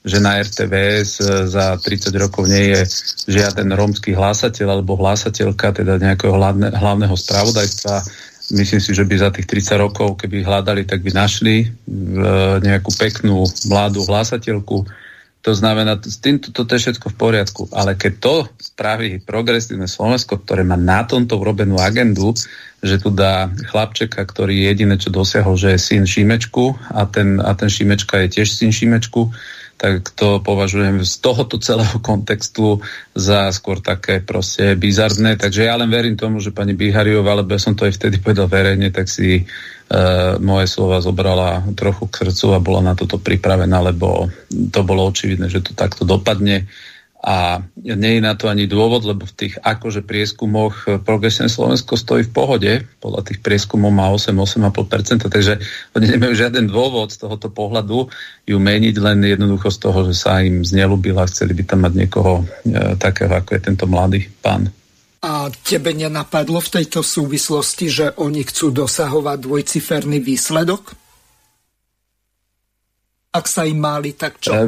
že 0.00 0.20
na 0.20 0.40
RTVS 0.40 1.20
za 1.48 1.76
30 1.76 2.12
rokov 2.16 2.48
nie 2.48 2.72
je 2.72 2.80
žiaden 3.28 3.72
rómsky 3.72 4.16
hlásateľ 4.16 4.80
alebo 4.80 4.96
hlásateľka, 4.96 5.80
teda 5.80 6.00
nejakého 6.00 6.36
hlavného 6.76 7.16
spravodajstva 7.16 8.28
myslím 8.50 8.80
si, 8.82 8.90
že 8.94 9.06
by 9.06 9.14
za 9.18 9.30
tých 9.30 9.46
30 9.46 9.78
rokov, 9.78 10.18
keby 10.18 10.42
hľadali, 10.42 10.82
tak 10.84 11.02
by 11.06 11.10
našli 11.14 11.56
e, 11.62 11.66
nejakú 12.60 12.90
peknú 12.98 13.46
mladú 13.70 14.02
hlásateľku. 14.04 14.86
To 15.40 15.56
znamená, 15.56 15.96
s 15.96 16.20
týmto 16.20 16.52
to 16.52 16.68
je 16.68 16.82
všetko 16.84 17.12
v 17.12 17.16
poriadku. 17.16 17.62
Ale 17.72 17.96
keď 17.96 18.12
to 18.20 18.34
spraví 18.60 19.24
progresívne 19.24 19.88
Slovensko, 19.88 20.36
ktoré 20.36 20.68
má 20.68 20.76
na 20.76 21.00
tomto 21.08 21.40
urobenú 21.40 21.80
agendu, 21.80 22.36
že 22.84 23.00
tu 23.00 23.08
dá 23.08 23.48
chlapčeka, 23.72 24.20
ktorý 24.20 24.68
jediné, 24.68 25.00
čo 25.00 25.08
dosiahol, 25.08 25.56
že 25.56 25.76
je 25.76 25.80
syn 25.80 26.04
Šimečku 26.04 26.76
a 26.92 27.08
ten, 27.08 27.40
a 27.40 27.56
ten 27.56 27.72
Šimečka 27.72 28.20
je 28.24 28.40
tiež 28.40 28.52
syn 28.52 28.72
Šimečku, 28.72 29.32
tak 29.80 30.12
to 30.12 30.44
považujem 30.44 31.00
z 31.08 31.24
tohoto 31.24 31.56
celého 31.56 31.96
kontextu 32.04 32.84
za 33.16 33.48
skôr 33.48 33.80
také 33.80 34.20
proste 34.20 34.76
bizarné. 34.76 35.40
Takže 35.40 35.64
ja 35.64 35.80
len 35.80 35.88
verím 35.88 36.20
tomu, 36.20 36.36
že 36.36 36.52
pani 36.52 36.76
Bihariová, 36.76 37.32
alebo 37.32 37.56
ja 37.56 37.64
som 37.64 37.72
to 37.72 37.88
aj 37.88 37.96
vtedy 37.96 38.20
povedal 38.20 38.44
verejne, 38.44 38.92
tak 38.92 39.08
si 39.08 39.48
moje 40.38 40.66
slova 40.70 41.02
zobrala 41.02 41.66
trochu 41.74 42.06
k 42.06 42.22
srdcu 42.26 42.46
a 42.54 42.62
bola 42.62 42.80
na 42.80 42.94
toto 42.94 43.18
pripravená, 43.18 43.82
lebo 43.90 44.30
to 44.70 44.80
bolo 44.86 45.02
očividné, 45.10 45.50
že 45.50 45.66
to 45.66 45.74
takto 45.74 46.06
dopadne 46.06 46.70
a 47.20 47.60
nie 47.84 48.16
je 48.16 48.22
na 48.24 48.32
to 48.32 48.48
ani 48.48 48.64
dôvod, 48.64 49.04
lebo 49.04 49.28
v 49.28 49.36
tých 49.36 49.54
akože 49.60 50.00
prieskumoch 50.08 51.04
progresívne 51.04 51.52
Slovensko 51.52 52.00
stojí 52.00 52.24
v 52.24 52.32
pohode, 52.32 52.72
podľa 52.96 53.28
tých 53.28 53.44
prieskumov 53.44 53.92
má 53.92 54.08
8-8,5%, 54.08 55.28
takže 55.28 55.60
oni 55.92 56.06
nemajú 56.16 56.32
žiaden 56.32 56.64
dôvod 56.64 57.12
z 57.12 57.20
tohoto 57.20 57.52
pohľadu 57.52 58.08
ju 58.48 58.56
meniť, 58.56 58.96
len 59.04 59.20
jednoducho 59.36 59.68
z 59.68 59.78
toho, 59.84 59.98
že 60.08 60.16
sa 60.16 60.40
im 60.40 60.64
znelúbila, 60.64 61.28
chceli 61.28 61.52
by 61.52 61.62
tam 61.68 61.84
mať 61.84 61.92
niekoho 61.92 62.40
e, 62.40 62.96
takého, 62.96 63.36
ako 63.36 63.52
je 63.52 63.60
tento 63.60 63.84
mladý 63.84 64.24
pán. 64.40 64.72
A 65.20 65.52
tebe 65.52 65.92
nenapadlo 65.92 66.64
v 66.64 66.72
tejto 66.80 67.04
súvislosti, 67.04 67.86
že 67.92 68.06
oni 68.16 68.40
chcú 68.40 68.72
dosahovať 68.72 69.38
dvojciferný 69.44 70.16
výsledok? 70.24 70.96
Ak 73.30 73.44
sa 73.46 73.68
im 73.68 73.78
máli, 73.78 74.16
tak 74.16 74.40
čo? 74.40 74.56
Ja, 74.56 74.64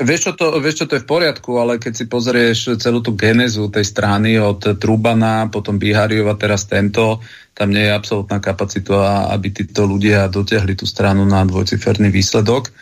Vieš 0.00 0.20
čo, 0.20 0.32
to, 0.32 0.56
vieš, 0.64 0.80
čo 0.80 0.86
to 0.88 0.96
je 0.96 1.04
v 1.04 1.12
poriadku, 1.12 1.60
ale 1.60 1.76
keď 1.76 1.92
si 1.92 2.04
pozrieš 2.08 2.80
celú 2.80 3.04
tú 3.04 3.12
genezu 3.12 3.68
tej 3.68 3.84
strany 3.84 4.40
od 4.40 4.80
Trubana, 4.80 5.52
potom 5.52 5.76
Bihariova, 5.76 6.40
teraz 6.40 6.64
tento, 6.64 7.20
tam 7.52 7.68
nie 7.68 7.84
je 7.84 7.92
absolútna 7.92 8.40
kapacita, 8.40 9.28
aby 9.28 9.52
títo 9.52 9.84
ľudia 9.84 10.32
dotiahli 10.32 10.72
tú 10.72 10.88
stranu 10.88 11.28
na 11.28 11.44
dvojciferný 11.44 12.08
výsledok. 12.08 12.72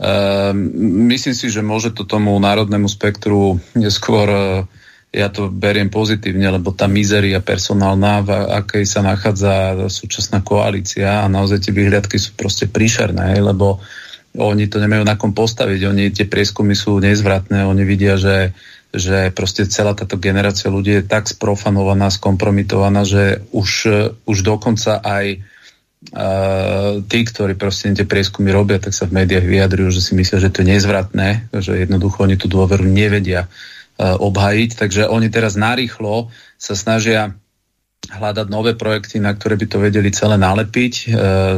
Ehm, 0.00 0.56
myslím 1.12 1.36
si, 1.36 1.52
že 1.52 1.60
môže 1.60 1.92
to 1.92 2.08
tomu 2.08 2.32
národnému 2.40 2.88
spektru 2.88 3.60
neskôr 3.76 4.26
e, 4.32 4.44
ja 5.14 5.30
to 5.30 5.46
beriem 5.46 5.94
pozitívne, 5.94 6.50
lebo 6.50 6.74
tá 6.74 6.90
mizeria 6.90 7.38
personálna, 7.38 8.26
v 8.26 8.30
akej 8.34 8.82
sa 8.82 9.00
nachádza 9.06 9.86
súčasná 9.86 10.42
koalícia 10.42 11.22
a 11.22 11.30
naozaj 11.30 11.70
tie 11.70 11.72
vyhliadky 11.72 12.18
sú 12.18 12.34
proste 12.34 12.66
príšerné, 12.66 13.38
lebo 13.38 13.78
oni 14.34 14.66
to 14.66 14.82
nemajú 14.82 15.06
na 15.06 15.14
kom 15.14 15.30
postaviť, 15.30 15.80
oni 15.86 16.10
tie 16.10 16.26
prieskumy 16.26 16.74
sú 16.74 16.98
nezvratné, 16.98 17.62
oni 17.62 17.86
vidia, 17.86 18.18
že, 18.18 18.50
že 18.90 19.30
proste 19.30 19.70
celá 19.70 19.94
táto 19.94 20.18
generácia 20.18 20.66
ľudí 20.66 20.98
je 20.98 21.06
tak 21.06 21.30
sprofanovaná, 21.30 22.10
skompromitovaná, 22.10 23.06
že 23.06 23.46
už, 23.54 23.70
už 24.26 24.38
dokonca 24.42 24.98
aj 24.98 25.38
uh, 25.38 26.98
tí, 27.06 27.22
ktorí 27.22 27.54
proste 27.54 27.94
tie 27.94 28.02
prieskumy 28.02 28.50
robia, 28.50 28.82
tak 28.82 28.98
sa 28.98 29.06
v 29.06 29.22
médiách 29.22 29.46
vyjadrujú, 29.46 29.94
že 29.94 30.02
si 30.02 30.18
myslia, 30.18 30.42
že 30.42 30.50
to 30.50 30.66
je 30.66 30.74
nezvratné, 30.74 31.54
že 31.54 31.86
jednoducho 31.86 32.26
oni 32.26 32.34
tú 32.34 32.50
dôveru 32.50 32.82
nevedia 32.82 33.46
obhajiť, 33.98 34.70
takže 34.74 35.02
oni 35.06 35.30
teraz 35.30 35.54
narýchlo 35.54 36.30
sa 36.58 36.74
snažia 36.74 37.34
hľadať 38.10 38.46
nové 38.52 38.76
projekty, 38.76 39.16
na 39.22 39.32
ktoré 39.32 39.56
by 39.56 39.66
to 39.70 39.78
vedeli 39.80 40.10
celé 40.12 40.36
nalepiť. 40.36 40.94
E, 40.94 41.06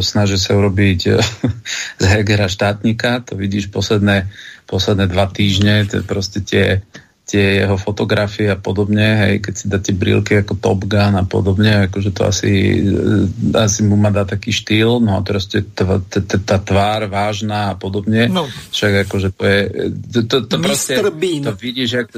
snažia 0.05 0.39
sa 0.39 0.55
urobiť 0.55 1.01
e, 1.11 1.11
z 2.03 2.05
Hegera 2.07 2.47
štátnika, 2.47 3.27
to 3.27 3.35
vidíš 3.35 3.73
posledné, 3.75 4.31
posledné 4.71 5.11
dva 5.11 5.27
týždne, 5.27 5.89
to 5.91 6.07
proste 6.07 6.45
tie, 6.47 6.87
tie 7.27 7.67
jeho 7.67 7.75
fotografie 7.75 8.47
a 8.47 8.55
podobne, 8.55 9.27
hej, 9.27 9.35
keď 9.43 9.55
si 9.59 9.67
dá 9.67 9.83
tie 9.83 9.91
brilky 9.91 10.39
ako 10.39 10.63
Top 10.63 10.87
Gun 10.87 11.19
a 11.19 11.27
podobne, 11.27 11.91
akože 11.91 12.15
to 12.15 12.23
asi, 12.23 12.79
e, 12.87 13.51
asi 13.51 13.83
mu 13.83 13.99
má 13.99 14.15
dá 14.15 14.23
taký 14.23 14.55
štýl, 14.55 15.03
no 15.03 15.19
a 15.19 15.27
teraz 15.27 15.51
tá 15.51 16.57
tvár 16.63 17.11
vážna 17.11 17.75
a 17.75 17.77
podobne, 17.77 18.31
no. 18.31 18.47
však 18.71 19.11
akože 19.11 19.29
to 19.35 19.43
je, 19.43 19.61
to, 20.07 20.19
to, 20.23 20.37
to 20.47 20.57
proste, 20.63 20.95
Bean. 21.19 21.43
to 21.43 21.53
vidíš, 21.59 21.91
jak 21.93 22.09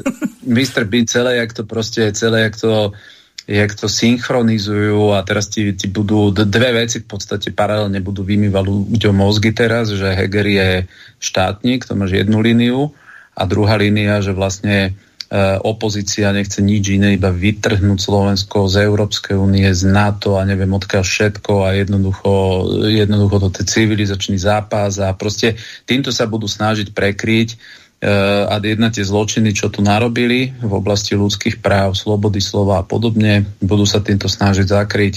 Mr. 0.45 0.85
Bean 0.85 1.09
celé, 1.09 1.41
jak 1.41 1.57
to 1.57 1.65
proste, 1.65 2.13
celé, 2.13 2.53
jak 2.53 2.61
to 2.61 2.93
jak 3.49 3.73
to 3.73 3.89
synchronizujú 3.89 5.17
a 5.17 5.25
teraz 5.25 5.49
ti, 5.49 5.73
ti 5.73 5.89
budú 5.89 6.29
dve 6.37 6.85
veci 6.85 7.01
v 7.01 7.09
podstate 7.09 7.49
paralelne 7.49 7.97
budú 8.05 8.21
vymývať 8.21 8.61
ľuďom 8.93 9.15
mozgy 9.25 9.57
teraz, 9.57 9.89
že 9.89 10.05
Heger 10.05 10.45
je 10.45 10.71
štátnik, 11.17 11.89
to 11.89 11.97
máš 11.97 12.13
jednu 12.13 12.45
líniu 12.45 12.93
a 13.39 13.43
druhá 13.47 13.79
línia, 13.79 14.19
že 14.19 14.35
vlastne 14.35 14.77
e, 14.83 14.91
opozícia 15.63 16.35
nechce 16.35 16.59
nič 16.59 16.99
iné, 16.99 17.15
iba 17.15 17.31
vytrhnúť 17.31 17.99
Slovensko 18.03 18.67
z 18.67 18.83
Európskej 18.83 19.39
únie, 19.39 19.71
z 19.71 19.87
NATO 19.87 20.35
a 20.35 20.43
neviem 20.43 20.75
odkiaľ 20.75 21.07
všetko 21.07 21.53
a 21.63 21.79
jednoducho, 21.79 22.31
jednoducho 22.91 23.37
to 23.39 23.63
je 23.63 23.71
civilizačný 23.71 24.35
zápas 24.43 24.99
a 24.99 25.15
proste 25.15 25.55
týmto 25.87 26.11
sa 26.11 26.27
budú 26.27 26.51
snažiť 26.51 26.91
prekryť 26.91 27.79
a 27.99 28.63
jedna 28.63 28.95
tie 28.95 29.03
zločiny, 29.03 29.51
čo 29.51 29.75
tu 29.75 29.83
narobili 29.83 30.55
v 30.55 30.71
oblasti 30.71 31.19
ľudských 31.19 31.59
práv, 31.59 31.99
slobody 31.99 32.39
slova 32.39 32.79
a 32.79 32.87
podobne, 32.87 33.43
budú 33.59 33.83
sa 33.91 33.99
týmto 33.99 34.31
snažiť 34.31 34.67
zakryť 34.71 35.15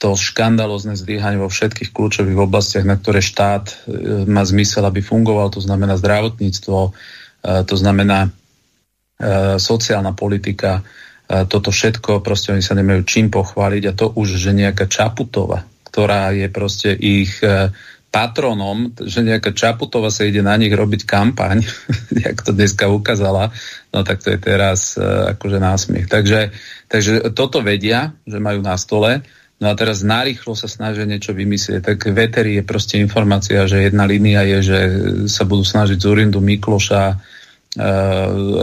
to 0.00 0.16
škandalozne 0.16 0.96
zlyhanie 0.96 1.36
vo 1.36 1.52
všetkých 1.52 1.92
kľúčových 1.92 2.40
oblastiach, 2.40 2.88
na 2.88 2.96
ktoré 2.96 3.20
štát 3.20 3.84
má 4.24 4.40
zmysel, 4.48 4.88
aby 4.88 5.04
fungoval, 5.04 5.52
to 5.52 5.60
znamená 5.60 6.00
zdravotníctvo, 6.00 6.78
to 7.44 7.74
znamená 7.76 8.32
sociálna 9.60 10.16
politika, 10.16 10.80
toto 11.28 11.68
všetko, 11.68 12.24
proste 12.24 12.56
oni 12.56 12.64
sa 12.64 12.72
nemajú 12.72 13.04
čím 13.04 13.28
pochváliť 13.28 13.82
a 13.86 13.92
to 13.92 14.08
už, 14.16 14.40
že 14.40 14.56
nejaká 14.56 14.88
Čaputová, 14.88 15.68
ktorá 15.84 16.32
je 16.32 16.48
proste 16.48 16.96
ich 16.96 17.36
patronom, 18.08 18.90
že 18.96 19.20
nejaká 19.20 19.52
Čaputová 19.52 20.08
sa 20.08 20.24
ide 20.24 20.40
na 20.40 20.56
nich 20.56 20.72
robiť 20.72 21.04
kampaň, 21.04 21.60
jak 22.24 22.40
to 22.40 22.56
dneska 22.56 22.88
ukázala, 22.88 23.52
no 23.92 24.00
tak 24.00 24.24
to 24.24 24.32
je 24.32 24.40
teraz 24.40 24.96
akože 25.36 25.60
násmiech. 25.60 26.08
Takže, 26.08 26.56
takže 26.88 27.36
toto 27.36 27.60
vedia, 27.60 28.16
že 28.24 28.40
majú 28.40 28.64
na 28.64 28.80
stole, 28.80 29.22
no 29.60 29.66
a 29.68 29.74
teraz 29.76 30.00
narýchlo 30.00 30.56
sa 30.56 30.66
snažia 30.66 31.04
niečo 31.04 31.36
vymyslieť. 31.36 31.84
Tak 31.84 31.98
veteri 32.16 32.58
je 32.58 32.64
proste 32.64 32.96
informácia, 32.96 33.68
že 33.68 33.86
jedna 33.86 34.08
línia 34.08 34.42
je, 34.56 34.58
že 34.64 34.78
sa 35.28 35.44
budú 35.44 35.62
snažiť 35.62 36.00
z 36.00 36.08
Urindu 36.08 36.40
Mikloša 36.40 37.04
uh, 37.12 37.18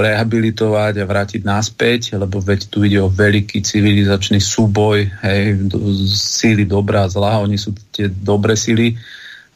rehabilitovať 0.01 0.94
a 0.98 1.06
vrátiť 1.06 1.42
naspäť, 1.46 2.18
lebo 2.18 2.42
veď 2.42 2.60
tu 2.68 2.82
ide 2.84 2.98
o 2.98 3.13
veľký 3.13 3.62
civilizačný 3.62 4.42
súboj, 4.42 5.06
hej, 5.22 5.70
síly 6.12 6.66
dobrá 6.66 7.06
a 7.06 7.12
zlá, 7.13 7.39
oni 7.46 7.62
sú 7.62 7.77
tie 7.94 8.10
dobré 8.10 8.58
síly, 8.58 8.98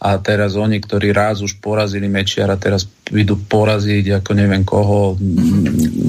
a 0.02 0.18
teraz 0.18 0.58
oni, 0.58 0.82
ktorí 0.82 1.14
raz 1.14 1.46
už 1.46 1.62
porazili 1.62 2.10
Mečiara, 2.10 2.58
teraz 2.58 2.90
idú 3.14 3.38
poraziť 3.38 4.18
ako 4.18 4.32
neviem 4.34 4.66
koho. 4.66 5.14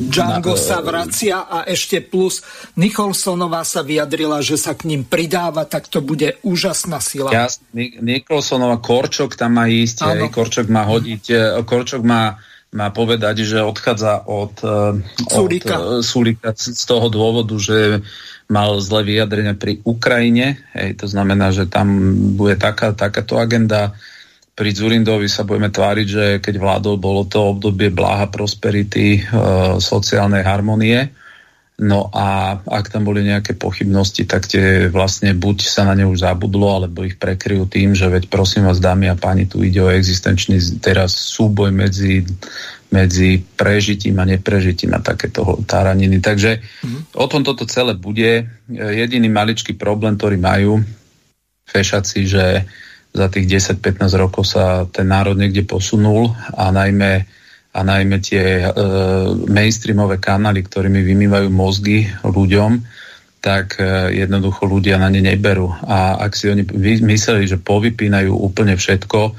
Django 0.09 0.57
na, 0.57 0.61
sa 0.61 0.81
vracia 0.81 1.45
a 1.45 1.69
ešte 1.69 2.01
plus 2.01 2.41
Nicholsonová 2.81 3.61
sa 3.69 3.85
vyjadrila, 3.85 4.41
že 4.41 4.57
sa 4.57 4.73
k 4.73 4.89
ním 4.89 5.05
pridáva, 5.05 5.69
tak 5.69 5.93
to 5.93 6.01
bude 6.01 6.41
úžasná 6.41 7.05
sila. 7.05 7.37
Ja, 7.37 7.53
Nicholsonová, 7.77 8.81
Korčok 8.81 9.37
tam 9.37 9.61
má 9.61 9.69
ísť, 9.69 10.09
aj, 10.09 10.33
Korčok 10.33 10.73
má 10.73 10.89
hodiť, 10.89 11.25
e, 11.29 11.41
Korčok 11.61 12.01
má 12.01 12.41
má 12.73 12.88
povedať, 12.88 13.45
že 13.45 13.61
odchádza 13.61 14.25
od, 14.25 14.57
e, 14.64 15.05
Sulika. 15.29 15.76
od 15.76 16.00
Sulika 16.00 16.50
z 16.57 16.85
toho 16.88 17.12
dôvodu, 17.12 17.52
že 17.61 18.00
mal 18.49 18.81
zlé 18.81 19.17
vyjadrenia 19.17 19.52
pri 19.57 19.85
Ukrajine. 19.85 20.61
Hej, 20.73 21.05
to 21.05 21.07
znamená, 21.09 21.52
že 21.52 21.69
tam 21.69 22.17
bude 22.37 22.57
taká, 22.57 22.97
takáto 22.97 23.37
agenda. 23.37 23.93
Pri 24.52 24.73
Zurindovi 24.73 25.29
sa 25.29 25.49
budeme 25.49 25.73
tváriť, 25.73 26.07
že 26.09 26.25
keď 26.41 26.55
vládol, 26.61 26.97
bolo 27.00 27.25
to 27.25 27.57
obdobie 27.57 27.93
bláha 27.93 28.29
prosperity, 28.29 29.21
e, 29.21 29.23
sociálnej 29.81 30.45
harmonie. 30.45 31.22
No 31.83 32.07
a 32.15 32.59
ak 32.62 32.95
tam 32.95 33.03
boli 33.03 33.27
nejaké 33.27 33.59
pochybnosti, 33.59 34.23
tak 34.23 34.47
tie 34.47 34.87
vlastne 34.87 35.35
buď 35.35 35.67
sa 35.67 35.83
na 35.83 35.99
ne 35.99 36.07
už 36.07 36.23
zabudlo, 36.23 36.71
alebo 36.71 37.03
ich 37.03 37.19
prekryjú 37.19 37.67
tým, 37.67 37.99
že 37.99 38.07
veď 38.07 38.31
prosím 38.31 38.71
vás, 38.71 38.79
dámy 38.79 39.11
a 39.11 39.19
páni, 39.19 39.51
tu 39.51 39.67
ide 39.67 39.83
o 39.83 39.91
existenčný 39.91 40.79
teraz 40.79 41.19
súboj 41.19 41.75
medzi 41.75 42.23
medzi 42.93 43.41
prežitím 43.41 44.21
a 44.21 44.29
neprežitím 44.29 44.93
a 44.93 45.01
takéto 45.01 45.65
táraniny. 45.65 46.21
Takže 46.21 46.61
mm-hmm. 46.61 47.03
o 47.17 47.27
tom 47.27 47.41
toto 47.41 47.65
celé 47.65 47.97
bude. 47.97 48.45
Jediný 48.69 49.33
maličký 49.33 49.73
problém, 49.80 50.21
ktorý 50.21 50.37
majú 50.37 50.85
fešaci, 51.65 52.21
že 52.28 52.69
za 53.13 53.26
tých 53.33 53.49
10-15 53.80 54.13
rokov 54.21 54.45
sa 54.45 54.85
ten 54.93 55.09
národ 55.09 55.37
niekde 55.37 55.65
posunul 55.65 56.37
a 56.52 56.69
najmä, 56.69 57.25
a 57.73 57.80
najmä 57.80 58.21
tie 58.21 58.61
e, 58.61 58.69
mainstreamové 59.49 60.21
kanály, 60.21 60.61
ktorými 60.61 61.00
vymývajú 61.00 61.49
mozgy 61.49 62.04
ľuďom, 62.21 62.85
tak 63.41 63.80
e, 63.80 64.13
jednoducho 64.13 64.69
ľudia 64.69 65.00
na 65.00 65.08
ne 65.08 65.25
neberú. 65.25 65.73
A 65.89 66.21
ak 66.21 66.37
si 66.37 66.52
oni 66.52 66.69
mysleli, 67.00 67.49
že 67.49 67.56
povypínajú 67.56 68.28
úplne 68.28 68.76
všetko, 68.76 69.35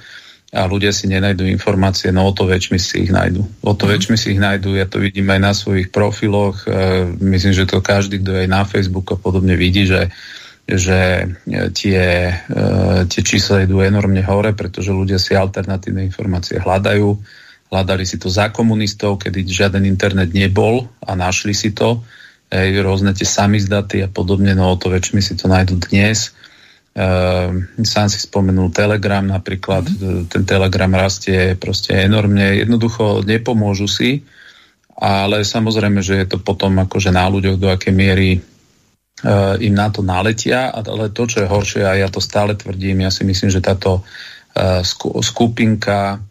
a 0.54 0.70
ľudia 0.70 0.94
si 0.94 1.10
nenajdu 1.10 1.50
informácie, 1.50 2.14
no 2.14 2.30
o 2.30 2.32
to 2.32 2.46
väčšmi 2.46 2.78
si 2.78 3.10
ich 3.10 3.12
nájdu. 3.12 3.42
O 3.66 3.74
to 3.74 3.90
mm. 3.90 3.92
väčšmi 3.98 4.16
si 4.22 4.38
ich 4.38 4.42
nájdu, 4.42 4.78
ja 4.78 4.86
to 4.86 5.02
vidím 5.02 5.34
aj 5.34 5.42
na 5.42 5.52
svojich 5.58 5.90
profiloch, 5.90 6.70
e, 6.70 7.10
myslím, 7.26 7.58
že 7.58 7.66
to 7.66 7.82
každý, 7.82 8.22
kto 8.22 8.46
je 8.46 8.46
na 8.46 8.62
Facebooku 8.62 9.18
a 9.18 9.20
podobne 9.20 9.58
vidí, 9.58 9.90
že, 9.90 10.14
že 10.70 11.26
e, 11.50 11.74
tie, 11.74 12.38
e, 12.38 12.64
tie 13.10 13.22
čísla 13.26 13.66
idú 13.66 13.82
enormne 13.82 14.22
hore, 14.22 14.54
pretože 14.54 14.94
ľudia 14.94 15.18
si 15.18 15.34
alternatívne 15.34 16.06
informácie 16.06 16.62
hľadajú. 16.62 17.18
Hľadali 17.74 18.06
si 18.06 18.22
to 18.22 18.30
za 18.30 18.54
komunistov, 18.54 19.18
kedy 19.18 19.50
žiaden 19.50 19.90
internet 19.90 20.30
nebol 20.30 20.86
a 21.02 21.18
našli 21.18 21.58
si 21.58 21.74
to. 21.74 22.06
E, 22.54 22.70
rôzne 22.78 23.18
tie 23.18 23.26
samizdaty 23.26 24.06
a 24.06 24.10
podobne, 24.14 24.54
no 24.54 24.70
o 24.70 24.78
to 24.78 24.94
väčšmi 24.94 25.26
si 25.26 25.34
to 25.34 25.50
nájdu 25.50 25.82
dnes 25.82 26.38
Uh, 26.94 27.66
sám 27.82 28.06
si 28.06 28.22
spomenul 28.22 28.70
Telegram 28.70 29.26
napríklad, 29.26 29.82
mm. 29.82 30.30
ten 30.30 30.46
Telegram 30.46 30.94
rastie 30.94 31.58
proste 31.58 31.98
enormne, 31.98 32.54
jednoducho 32.54 33.26
nepomôžu 33.26 33.90
si, 33.90 34.22
ale 35.02 35.42
samozrejme, 35.42 36.06
že 36.06 36.22
je 36.22 36.28
to 36.30 36.38
potom 36.38 36.78
akože 36.86 37.10
na 37.10 37.26
ľuďoch, 37.26 37.58
do 37.58 37.74
akej 37.74 37.98
miery 37.98 38.38
uh, 38.38 39.58
im 39.58 39.74
na 39.74 39.90
to 39.90 40.06
naletia, 40.06 40.70
ale 40.70 41.10
to, 41.10 41.26
čo 41.26 41.42
je 41.42 41.50
horšie, 41.50 41.82
a 41.82 41.98
ja 41.98 42.14
to 42.14 42.22
stále 42.22 42.54
tvrdím, 42.54 43.02
ja 43.02 43.10
si 43.10 43.26
myslím, 43.26 43.50
že 43.50 43.66
táto 43.66 44.06
uh, 44.06 44.86
skupinka 45.26 46.22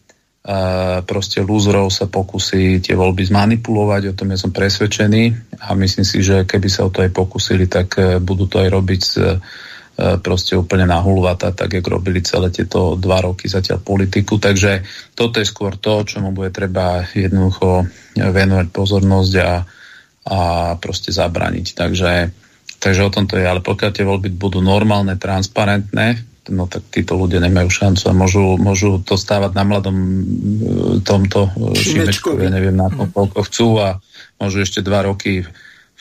proste 1.07 1.39
lúzrov 1.39 1.87
sa 1.95 2.11
pokusí 2.11 2.83
tie 2.83 2.99
voľby 2.99 3.31
zmanipulovať, 3.31 4.11
o 4.11 4.17
tom 4.19 4.35
ja 4.35 4.39
som 4.43 4.51
presvedčený 4.51 5.55
a 5.63 5.79
myslím 5.79 6.03
si, 6.03 6.19
že 6.19 6.43
keby 6.43 6.67
sa 6.67 6.83
o 6.83 6.91
to 6.91 7.07
aj 7.07 7.15
pokusili, 7.15 7.71
tak 7.71 7.95
uh, 7.95 8.19
budú 8.19 8.51
to 8.51 8.59
aj 8.59 8.69
robiť 8.75 9.03
uh, 9.23 9.39
E, 9.93 10.17
proste 10.25 10.57
úplne 10.57 10.89
na 10.89 11.05
hulvata, 11.05 11.53
tak 11.53 11.77
jak 11.77 11.85
robili 11.85 12.25
celé 12.25 12.49
tieto 12.49 12.97
dva 12.97 13.21
roky 13.21 13.45
zatiaľ 13.45 13.85
politiku. 13.85 14.41
Takže 14.41 14.81
toto 15.13 15.37
je 15.37 15.45
skôr 15.45 15.77
to, 15.77 16.09
čomu 16.09 16.33
bude 16.33 16.49
treba 16.49 17.05
jednoducho 17.13 17.85
venovať 18.17 18.67
pozornosť 18.73 19.33
a, 19.45 19.53
a 20.33 20.39
proste 20.81 21.13
zabraniť. 21.13 21.67
Takže, 21.77 22.13
takže 22.81 23.05
o 23.05 23.13
tom 23.13 23.29
to 23.29 23.37
je. 23.37 23.45
Ale 23.45 23.61
pokiaľ 23.61 23.91
tie 23.93 24.09
voľby 24.09 24.33
budú 24.33 24.65
normálne, 24.65 25.21
transparentné, 25.21 26.32
no 26.51 26.67
tak 26.67 26.83
títo 26.91 27.15
ľudia 27.15 27.39
nemajú 27.39 27.71
šancu 27.71 28.11
a 28.11 28.13
môžu, 28.17 28.59
môžu 28.59 28.99
to 29.07 29.15
stávať 29.15 29.55
na 29.55 29.63
mladom 29.63 29.95
e, 29.95 30.11
tomto 31.07 31.47
e, 31.47 31.79
Šimečkovi, 31.79 32.51
neviem 32.51 32.75
na 32.75 32.91
to, 32.91 33.07
koľko 33.07 33.39
chcú 33.47 33.69
a 33.79 33.89
môžu 34.43 34.67
ešte 34.67 34.83
dva 34.83 35.07
roky 35.07 35.47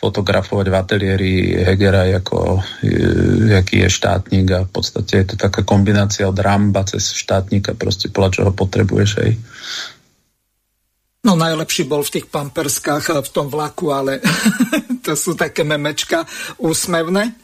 fotografovať 0.02 0.66
v 0.66 0.76
ateliéri 0.82 1.34
Hegera 1.62 2.10
ako 2.10 2.58
jaký 3.54 3.86
je 3.86 3.90
štátnik 3.94 4.48
a 4.50 4.66
v 4.66 4.72
podstate 4.74 5.22
je 5.22 5.26
to 5.30 5.36
taká 5.38 5.62
kombinácia 5.62 6.26
od 6.26 6.34
Ramba 6.34 6.82
cez 6.90 7.14
štátnika, 7.14 7.78
proste 7.78 8.10
podľa 8.10 8.30
čoho 8.34 8.52
potrebuješ 8.58 9.12
aj. 9.22 9.32
No 11.22 11.38
najlepší 11.38 11.86
bol 11.86 12.02
v 12.02 12.18
tých 12.18 12.28
pamperskách 12.34 13.22
v 13.22 13.30
tom 13.30 13.46
vlaku, 13.46 13.94
ale 13.94 14.18
to 15.06 15.14
sú 15.14 15.38
také 15.38 15.62
memečka 15.62 16.26
úsmevné. 16.58 17.38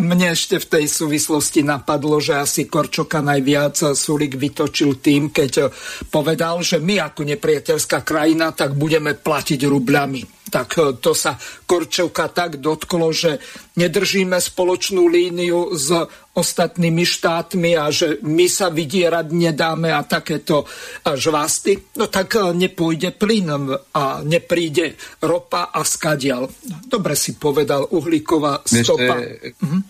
Mne 0.00 0.32
ešte 0.32 0.56
v 0.56 0.66
tej 0.80 0.84
súvislosti 0.88 1.60
napadlo, 1.60 2.24
že 2.24 2.40
asi 2.40 2.64
Korčoka 2.64 3.20
najviac 3.20 3.92
Sulik 3.92 4.40
vytočil 4.40 4.96
tým, 5.04 5.28
keď 5.28 5.68
povedal, 6.08 6.64
že 6.64 6.80
my 6.80 7.04
ako 7.04 7.28
nepriateľská 7.28 8.00
krajina 8.00 8.56
tak 8.56 8.72
budeme 8.72 9.12
platiť 9.12 9.60
rubľami 9.60 10.37
tak 10.48 10.68
e, 10.76 10.96
to 10.98 11.12
sa 11.12 11.36
Korčovka 11.68 12.28
tak 12.32 12.58
dotklo, 12.58 13.12
že 13.12 13.38
nedržíme 13.76 14.40
spoločnú 14.40 15.06
líniu 15.06 15.76
s 15.76 15.92
ostatnými 16.34 17.02
štátmi 17.02 17.74
a 17.76 17.90
že 17.90 18.22
my 18.22 18.46
sa 18.46 18.70
vydierať 18.70 19.26
nedáme 19.34 19.90
a 19.90 20.06
takéto 20.06 20.64
žvásty, 21.04 21.78
no 21.96 22.08
tak 22.08 22.34
e, 22.36 22.52
nepôjde 22.52 23.14
plyn 23.14 23.48
a 23.94 24.24
nepríde 24.24 24.96
ropa 25.22 25.70
a 25.70 25.84
skadial. 25.84 26.48
Dobre 26.88 27.14
si 27.14 27.36
povedal 27.36 27.86
uhlíková 27.88 28.64
stopa. 28.64 29.14
Ešte... 29.20 29.54
Mhm. 29.64 29.80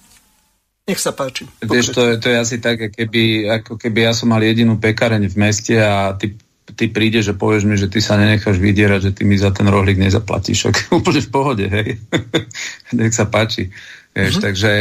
Nech 0.88 1.04
sa 1.04 1.12
páči. 1.12 1.44
Vieš, 1.60 1.92
to, 1.92 2.00
je, 2.00 2.14
to 2.16 2.26
je 2.32 2.36
asi 2.40 2.56
tak, 2.64 2.80
keby, 2.96 3.44
ako 3.60 3.76
keby 3.76 4.08
ja 4.08 4.16
som 4.16 4.32
mal 4.32 4.40
jedinú 4.40 4.80
pekareň 4.80 5.28
v 5.28 5.36
meste 5.36 5.76
a 5.76 6.16
ty 6.16 6.32
ty 6.74 6.90
príde, 6.92 7.24
že 7.24 7.36
povieš 7.36 7.64
mi, 7.64 7.76
že 7.78 7.88
ty 7.88 8.02
sa 8.02 8.20
nenecháš 8.20 8.60
vydierať, 8.60 9.00
že 9.10 9.12
ty 9.16 9.22
mi 9.24 9.40
za 9.40 9.54
ten 9.54 9.68
rohlík 9.68 9.96
nezaplatíš. 9.96 10.68
Ok, 10.68 10.78
úplne 10.98 11.22
v 11.24 11.30
pohode, 11.30 11.64
hej. 11.68 11.96
Nech 12.98 13.14
sa 13.14 13.28
páči. 13.28 13.70
Vieš, 14.12 14.40
mm-hmm. 14.40 14.44
takže 14.44 14.72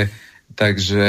takže 0.58 1.06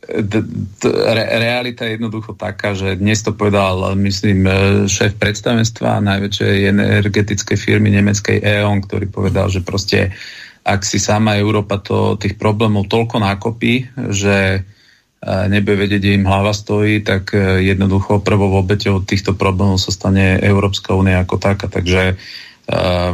d- 0.00 0.48
d- 0.80 0.96
re- 1.12 1.30
realita 1.36 1.84
je 1.84 2.00
jednoducho 2.00 2.32
taká, 2.32 2.72
že 2.72 2.96
dnes 2.96 3.20
to 3.20 3.36
povedal, 3.36 3.92
myslím, 4.00 4.48
šéf 4.88 5.12
predstavenstva 5.20 6.00
najväčšej 6.00 6.56
energetickej 6.72 7.58
firmy 7.60 7.92
nemeckej 7.92 8.40
E.ON, 8.40 8.80
ktorý 8.80 9.12
povedal, 9.12 9.52
že 9.52 9.60
proste 9.60 10.16
ak 10.64 10.88
si 10.88 10.96
sama 10.96 11.36
Európa 11.36 11.84
to, 11.84 12.16
tých 12.16 12.40
problémov 12.40 12.88
toľko 12.88 13.20
nákopí, 13.20 13.92
že 14.08 14.64
nebude 15.24 15.76
vedieť, 15.82 16.00
kde 16.02 16.18
im 16.22 16.28
hlava 16.30 16.54
stojí, 16.54 17.02
tak 17.02 17.34
jednoducho 17.58 18.22
prvou 18.22 18.54
obeťou 18.62 19.02
týchto 19.02 19.34
problémov 19.34 19.82
sa 19.82 19.90
stane 19.90 20.38
Európska 20.38 20.94
únia 20.94 21.26
ako 21.26 21.42
taká. 21.42 21.66
Takže 21.66 22.14
uh, 22.14 23.12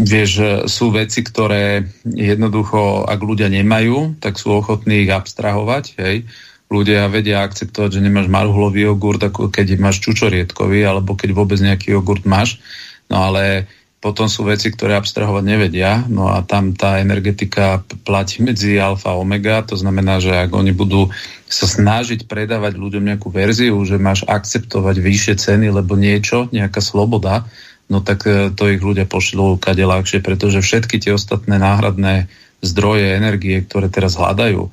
vieš, 0.00 0.64
sú 0.64 0.88
veci, 0.94 1.20
ktoré 1.20 1.84
jednoducho, 2.08 3.04
ak 3.04 3.20
ľudia 3.20 3.52
nemajú, 3.52 4.16
tak 4.16 4.40
sú 4.40 4.56
ochotní 4.64 5.04
ich 5.04 5.12
abstrahovať, 5.12 5.84
hej, 6.00 6.24
ľudia 6.70 7.10
vedia 7.10 7.42
akceptovať, 7.42 7.98
že 7.98 8.04
nemáš 8.04 8.30
marhulový 8.30 8.88
jogurt, 8.88 9.20
ako 9.20 9.50
keď 9.50 9.76
máš 9.76 10.00
čučoriedkový, 10.06 10.86
alebo 10.86 11.18
keď 11.18 11.34
vôbec 11.34 11.58
nejaký 11.58 11.98
jogurt 11.98 12.22
máš. 12.24 12.62
No 13.10 13.26
ale 13.26 13.66
potom 14.00 14.32
sú 14.32 14.48
veci, 14.48 14.72
ktoré 14.72 14.96
abstrahovať 14.96 15.44
nevedia, 15.44 16.08
no 16.08 16.32
a 16.32 16.40
tam 16.40 16.72
tá 16.72 17.04
energetika 17.04 17.84
platí 18.00 18.40
medzi 18.40 18.80
alfa 18.80 19.12
a 19.12 19.20
omega, 19.20 19.60
to 19.60 19.76
znamená, 19.76 20.24
že 20.24 20.32
ak 20.32 20.48
oni 20.56 20.72
budú 20.72 21.12
sa 21.44 21.68
snažiť 21.68 22.24
predávať 22.24 22.80
ľuďom 22.80 23.04
nejakú 23.04 23.28
verziu, 23.28 23.76
že 23.84 24.00
máš 24.00 24.24
akceptovať 24.24 24.96
vyššie 25.04 25.34
ceny, 25.36 25.68
lebo 25.68 26.00
niečo, 26.00 26.48
nejaká 26.48 26.80
sloboda, 26.80 27.44
no 27.92 28.00
tak 28.00 28.24
e, 28.24 28.48
to 28.56 28.72
ich 28.72 28.80
ľudia 28.80 29.04
pošlú 29.04 29.60
kade 29.60 29.84
ľahšie, 29.84 30.24
pretože 30.24 30.64
všetky 30.64 30.96
tie 30.96 31.12
ostatné 31.12 31.60
náhradné 31.60 32.32
zdroje 32.64 33.04
energie, 33.04 33.60
ktoré 33.60 33.92
teraz 33.92 34.16
hľadajú, 34.16 34.72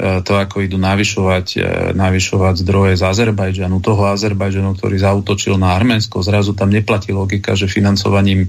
to, 0.00 0.32
ako 0.40 0.64
idú 0.64 0.80
navyšovať, 0.80 1.46
e, 1.60 1.60
navyšovať 1.92 2.54
zdroje 2.64 2.94
z 2.96 3.02
Azerbajdžanu, 3.04 3.76
toho 3.84 4.08
Azerbajdžanu, 4.08 4.72
ktorý 4.76 4.96
zautočil 4.96 5.60
na 5.60 5.76
Arménsko. 5.76 6.24
Zrazu 6.24 6.56
tam 6.56 6.72
neplatí 6.72 7.12
logika, 7.12 7.52
že 7.52 7.68
financovaním, 7.68 8.48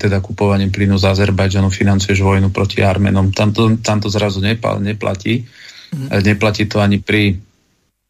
teda 0.00 0.24
kupovaním 0.24 0.72
plynu 0.72 0.96
z 0.96 1.12
Azerbajdžanu 1.12 1.68
financuješ 1.68 2.24
vojnu 2.24 2.48
proti 2.50 2.80
Arménom. 2.80 3.36
Tam 3.36 3.52
to, 3.52 3.76
tam 3.84 4.00
to 4.00 4.08
zrazu 4.08 4.40
neplatí. 4.40 5.44
Mm. 5.92 6.08
Neplatí 6.24 6.64
to 6.66 6.80
ani 6.80 6.98
pri 6.98 7.36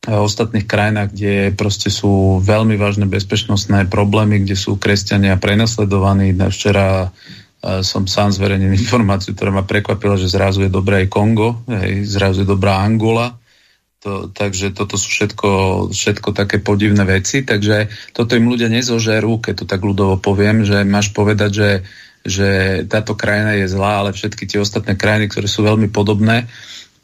ostatných 0.07 0.71
krajinách, 0.71 1.09
kde 1.11 1.35
proste 1.59 1.91
sú 1.91 2.39
veľmi 2.39 2.79
vážne 2.79 3.11
bezpečnostné 3.11 3.91
problémy, 3.91 4.47
kde 4.47 4.55
sú 4.55 4.79
kresťania 4.79 5.35
prenasledovaní. 5.35 6.31
Včera 6.31 7.11
som 7.83 8.07
sám 8.07 8.31
zverejnil 8.31 8.73
informáciu, 8.79 9.35
ktorá 9.35 9.51
ma 9.51 9.65
prekvapila, 9.67 10.15
že 10.15 10.31
zrazu 10.31 10.67
je 10.67 10.71
dobré 10.71 11.05
aj 11.05 11.13
Kongo, 11.13 11.67
hej, 11.67 12.07
zrazu 12.07 12.47
je 12.47 12.49
dobrá 12.49 12.83
Angola. 12.83 13.35
To, 14.05 14.31
takže 14.31 14.71
toto 14.71 14.95
sú 14.95 15.09
všetko, 15.11 15.51
všetko 15.91 16.31
také 16.31 16.63
podivné 16.63 17.03
veci, 17.03 17.43
takže 17.43 17.91
toto 18.15 18.39
im 18.39 18.47
ľudia 18.47 18.71
nezožerú, 18.71 19.43
keď 19.43 19.55
to 19.63 19.67
tak 19.67 19.83
ľudovo 19.83 20.21
poviem, 20.21 20.63
že 20.63 20.87
máš 20.87 21.11
povedať, 21.11 21.51
že, 21.51 21.71
že 22.23 22.49
táto 22.87 23.19
krajina 23.19 23.59
je 23.59 23.67
zlá, 23.67 24.05
ale 24.05 24.15
všetky 24.15 24.47
tie 24.47 24.63
ostatné 24.63 24.95
krajiny, 24.95 25.27
ktoré 25.27 25.51
sú 25.51 25.67
veľmi 25.67 25.91
podobné, 25.91 26.47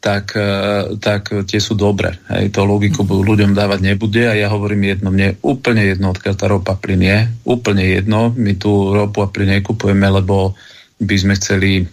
tak, 0.03 0.35
e, 0.35 0.51
tak 0.99 1.31
tie 1.47 1.63
sú 1.63 1.79
dobré. 1.79 2.19
Hej, 2.27 2.51
to 2.51 2.67
logiku 2.67 3.07
ľuďom 3.07 3.55
dávať 3.55 3.79
nebude 3.79 4.27
a 4.27 4.35
ja 4.35 4.51
hovorím 4.51 4.91
jedno, 4.91 5.15
mne 5.15 5.31
je 5.31 5.39
úplne 5.47 5.87
jedno, 5.87 6.11
odkiaľ 6.11 6.35
tá 6.35 6.45
ropa 6.51 6.75
plyn 6.75 6.99
je, 6.99 7.19
úplne 7.47 7.87
jedno, 7.87 8.35
my 8.35 8.59
tu 8.59 8.91
ropu 8.91 9.23
a 9.23 9.31
plyn 9.31 9.63
nekupujeme, 9.63 10.03
lebo 10.03 10.59
by 10.99 11.15
sme 11.15 11.39
chceli 11.39 11.87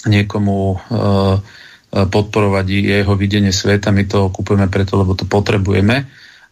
niekomu 0.00 0.56
uh, 0.72 1.36
podporovať 1.90 2.66
jeho 2.72 3.12
videnie 3.16 3.52
sveta, 3.52 3.92
my 3.92 4.08
to 4.08 4.32
kupujeme 4.32 4.68
preto, 4.72 4.96
lebo 4.96 5.12
to 5.12 5.28
potrebujeme 5.28 6.08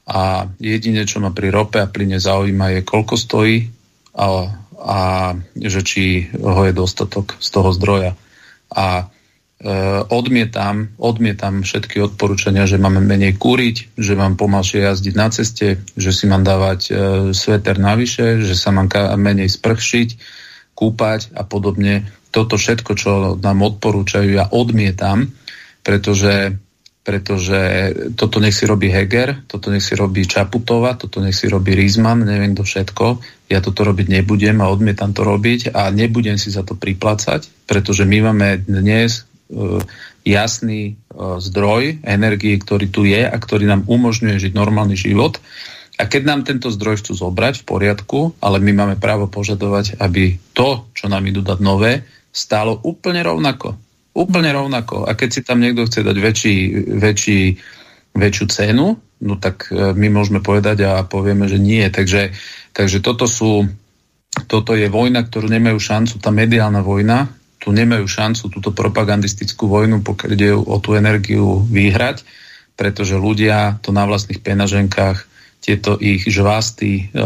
a 0.09 0.49
jedine, 0.57 1.05
čo 1.05 1.21
ma 1.21 1.37
pri 1.37 1.53
rope 1.53 1.77
a 1.77 1.89
plyne 1.89 2.17
zaujíma 2.17 2.73
je, 2.73 2.81
koľko 2.81 3.15
stojí 3.21 3.69
a, 4.17 4.27
a 4.81 4.99
že 5.53 5.85
či 5.85 6.33
ho 6.33 6.65
je 6.65 6.73
dostatok 6.73 7.37
z 7.37 7.49
toho 7.53 7.71
zdroja. 7.77 8.17
A 8.73 9.13
odmietam, 10.07 10.95
odmietam 11.03 11.67
všetky 11.67 11.99
odporúčania, 11.99 12.71
že 12.71 12.79
máme 12.79 13.03
menej 13.03 13.35
kúriť, 13.43 13.99
že 13.99 14.15
mám 14.15 14.39
pomalšie 14.39 14.87
jazdiť 14.87 15.15
na 15.19 15.29
ceste, 15.35 15.83
že 15.99 16.11
si 16.15 16.31
mám 16.31 16.47
dávať 16.47 16.81
e, 16.87 16.91
sveter 17.35 17.83
navyše, 17.83 18.39
že 18.47 18.55
sa 18.55 18.71
mám 18.71 18.87
menej 19.19 19.51
sprchšiť, 19.51 20.09
kúpať 20.79 21.35
a 21.35 21.43
podobne. 21.43 22.07
Toto 22.31 22.55
všetko, 22.55 22.91
čo 22.95 23.11
nám 23.35 23.67
odporúčajú, 23.67 24.31
ja 24.31 24.47
odmietam, 24.47 25.27
pretože, 25.83 26.55
pretože 27.03 27.59
toto 28.15 28.39
nech 28.39 28.55
si 28.55 28.63
robí 28.63 28.95
Heger, 28.95 29.43
toto 29.51 29.75
nech 29.75 29.83
si 29.83 29.99
robí 29.99 30.23
Čaputova, 30.23 30.95
toto 30.95 31.19
nech 31.19 31.35
si 31.35 31.51
robí 31.51 31.75
Rizman, 31.75 32.23
neviem 32.23 32.55
to 32.55 32.63
všetko. 32.63 33.19
Ja 33.51 33.59
toto 33.59 33.83
robiť 33.83 34.07
nebudem 34.23 34.63
a 34.63 34.71
odmietam 34.71 35.11
to 35.11 35.27
robiť 35.27 35.75
a 35.75 35.91
nebudem 35.91 36.39
si 36.39 36.55
za 36.55 36.63
to 36.63 36.79
priplácať, 36.79 37.67
pretože 37.67 38.07
my 38.07 38.31
máme 38.31 38.63
dnes 38.63 39.28
jasný 40.29 40.83
e, 40.93 40.95
zdroj 41.41 42.05
energie, 42.05 42.61
ktorý 42.61 42.87
tu 42.93 43.09
je 43.09 43.25
a 43.25 43.33
ktorý 43.33 43.65
nám 43.65 43.89
umožňuje 43.89 44.37
žiť 44.37 44.53
normálny 44.53 44.95
život. 44.95 45.41
A 45.99 46.07
keď 46.07 46.23
nám 46.31 46.41
tento 46.47 46.71
zdroj 46.71 47.03
chcú 47.03 47.17
zobrať 47.17 47.65
v 47.65 47.67
poriadku, 47.67 48.19
ale 48.39 48.63
my 48.63 48.73
máme 48.77 48.97
právo 49.01 49.27
požadovať, 49.27 49.99
aby 49.99 50.39
to, 50.55 50.87
čo 50.95 51.11
nám 51.11 51.27
idú 51.27 51.43
dať 51.43 51.59
nové, 51.59 52.07
stálo 52.31 52.79
úplne 52.87 53.25
rovnako. 53.25 53.75
Úplne 54.15 54.51
rovnako. 54.55 55.09
A 55.09 55.17
keď 55.19 55.29
si 55.33 55.41
tam 55.43 55.59
niekto 55.59 55.89
chce 55.89 56.07
dať 56.07 56.17
väčší, 56.21 56.57
väčší, 57.03 57.41
väčšiu 58.15 58.45
cenu, 58.53 58.95
no 59.25 59.35
tak 59.41 59.73
e, 59.73 59.97
my 59.97 60.09
môžeme 60.13 60.45
povedať 60.45 60.87
a 60.87 61.03
povieme, 61.09 61.49
že 61.49 61.59
nie. 61.59 61.83
Takže, 61.89 62.37
takže 62.77 63.01
toto 63.01 63.25
sú 63.25 63.67
toto 64.47 64.79
je 64.79 64.87
vojna, 64.87 65.27
ktorú 65.27 65.51
nemajú 65.51 65.83
šancu, 65.83 66.23
tá 66.23 66.31
mediálna 66.31 66.79
vojna, 66.87 67.27
tu 67.59 67.75
nemajú 67.75 68.07
šancu 68.07 68.49
túto 68.55 68.71
propagandistickú 68.71 69.67
vojnu, 69.67 70.03
pokiaľ 70.07 70.31
ide 70.35 70.51
o 70.55 70.77
tú 70.79 70.95
energiu 70.95 71.63
vyhrať, 71.67 72.23
pretože 72.79 73.19
ľudia 73.19 73.83
to 73.83 73.91
na 73.91 74.07
vlastných 74.07 74.39
penaženkách 74.39 75.27
tieto 75.59 75.99
ich 75.99 76.23
žvásty 76.31 77.11
e, 77.11 77.21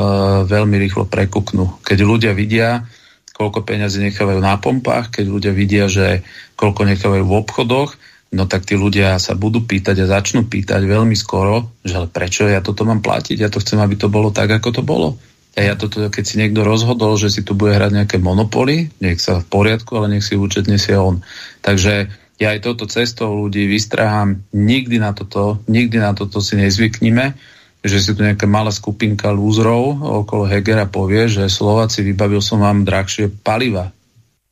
veľmi 0.49 0.77
rýchlo 0.81 1.05
prekuknú. 1.05 1.85
Keď 1.85 1.99
ľudia 2.01 2.33
vidia, 2.33 2.89
koľko 3.37 3.61
peňazí 3.61 4.01
nechávajú 4.09 4.41
na 4.41 4.57
pompách, 4.57 5.21
keď 5.21 5.25
ľudia 5.29 5.53
vidia, 5.53 5.85
že 5.93 6.25
koľko 6.57 6.89
nechávajú 6.89 7.25
v 7.29 7.37
obchodoch, 7.37 7.91
no 8.33 8.49
tak 8.49 8.65
tí 8.65 8.75
ľudia 8.75 9.21
sa 9.21 9.37
budú 9.37 9.61
pýtať 9.61 10.01
a 10.03 10.11
začnú 10.17 10.49
pýtať 10.49 10.81
veľmi 10.89 11.13
skoro, 11.13 11.69
že 11.85 12.01
ale 12.01 12.09
prečo 12.09 12.49
ja 12.49 12.65
toto 12.65 12.89
mám 12.89 13.05
platiť, 13.05 13.37
ja 13.37 13.53
to 13.53 13.61
chcem, 13.61 13.77
aby 13.77 14.01
to 14.01 14.09
bolo 14.09 14.33
tak, 14.33 14.49
ako 14.49 14.81
to 14.81 14.83
bolo. 14.83 15.21
Ja 15.53 15.77
toto, 15.77 16.01
keď 16.09 16.25
si 16.25 16.41
niekto 16.41 16.65
rozhodol, 16.65 17.21
že 17.21 17.29
si 17.29 17.45
tu 17.45 17.53
bude 17.53 17.77
hrať 17.77 17.93
nejaké 17.93 18.17
monopoly, 18.17 18.89
nech 19.05 19.21
sa 19.21 19.45
v 19.45 19.49
poriadku, 19.53 20.01
ale 20.01 20.17
nech 20.17 20.25
si 20.25 20.33
účet 20.33 20.65
nesie 20.65 20.97
on. 20.97 21.21
Takže 21.61 22.09
ja 22.41 22.57
aj 22.57 22.65
toto 22.65 22.89
cestou 22.89 23.37
ľudí 23.37 23.69
vystrahám, 23.69 24.41
nikdy 24.57 24.97
na 24.97 25.13
toto, 25.13 25.61
nikdy 25.69 26.01
na 26.01 26.17
toto 26.17 26.41
si 26.41 26.57
nezvyknime, 26.57 27.37
že 27.85 27.99
si 28.01 28.17
tu 28.17 28.25
nejaká 28.25 28.49
malá 28.49 28.73
skupinka 28.73 29.29
lúzrov 29.29 30.01
okolo 30.25 30.49
Hegera 30.49 30.89
povie, 30.89 31.29
že 31.29 31.53
Slováci 31.53 32.01
vybavil 32.01 32.41
som 32.41 32.65
vám 32.65 32.89
drahšie 32.89 33.29
paliva. 33.45 33.93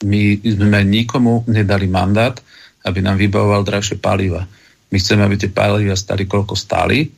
My 0.05 0.37
sme 0.37 0.85
nikomu 0.85 1.49
nedali 1.49 1.89
mandát, 1.89 2.37
aby 2.85 3.01
nám 3.01 3.17
vybavoval 3.17 3.65
drahšie 3.65 3.97
paliva. 3.97 4.45
My 4.91 4.97
chceme, 5.01 5.25
aby 5.25 5.41
tie 5.41 5.49
paliva 5.49 5.97
stali 5.97 6.29
koľko 6.29 6.59
stáli 6.59 7.09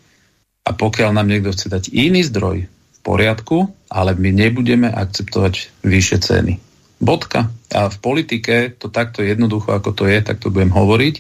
a 0.63 0.71
pokiaľ 0.71 1.11
nám 1.17 1.27
niekto 1.27 1.51
chce 1.51 1.67
dať 1.67 1.85
iný 1.91 2.23
zdroj, 2.29 2.69
poriadku, 3.03 3.71
ale 3.91 4.15
my 4.15 4.31
nebudeme 4.31 4.89
akceptovať 4.89 5.85
vyššie 5.85 6.19
ceny. 6.23 6.55
Bodka. 7.03 7.51
A 7.75 7.91
v 7.91 7.99
politike 7.99 8.71
to 8.79 8.87
takto 8.87 9.27
jednoducho, 9.27 9.75
ako 9.75 9.91
to 9.93 10.05
je, 10.07 10.23
tak 10.23 10.39
to 10.39 10.55
budem 10.55 10.71
hovoriť. 10.71 11.15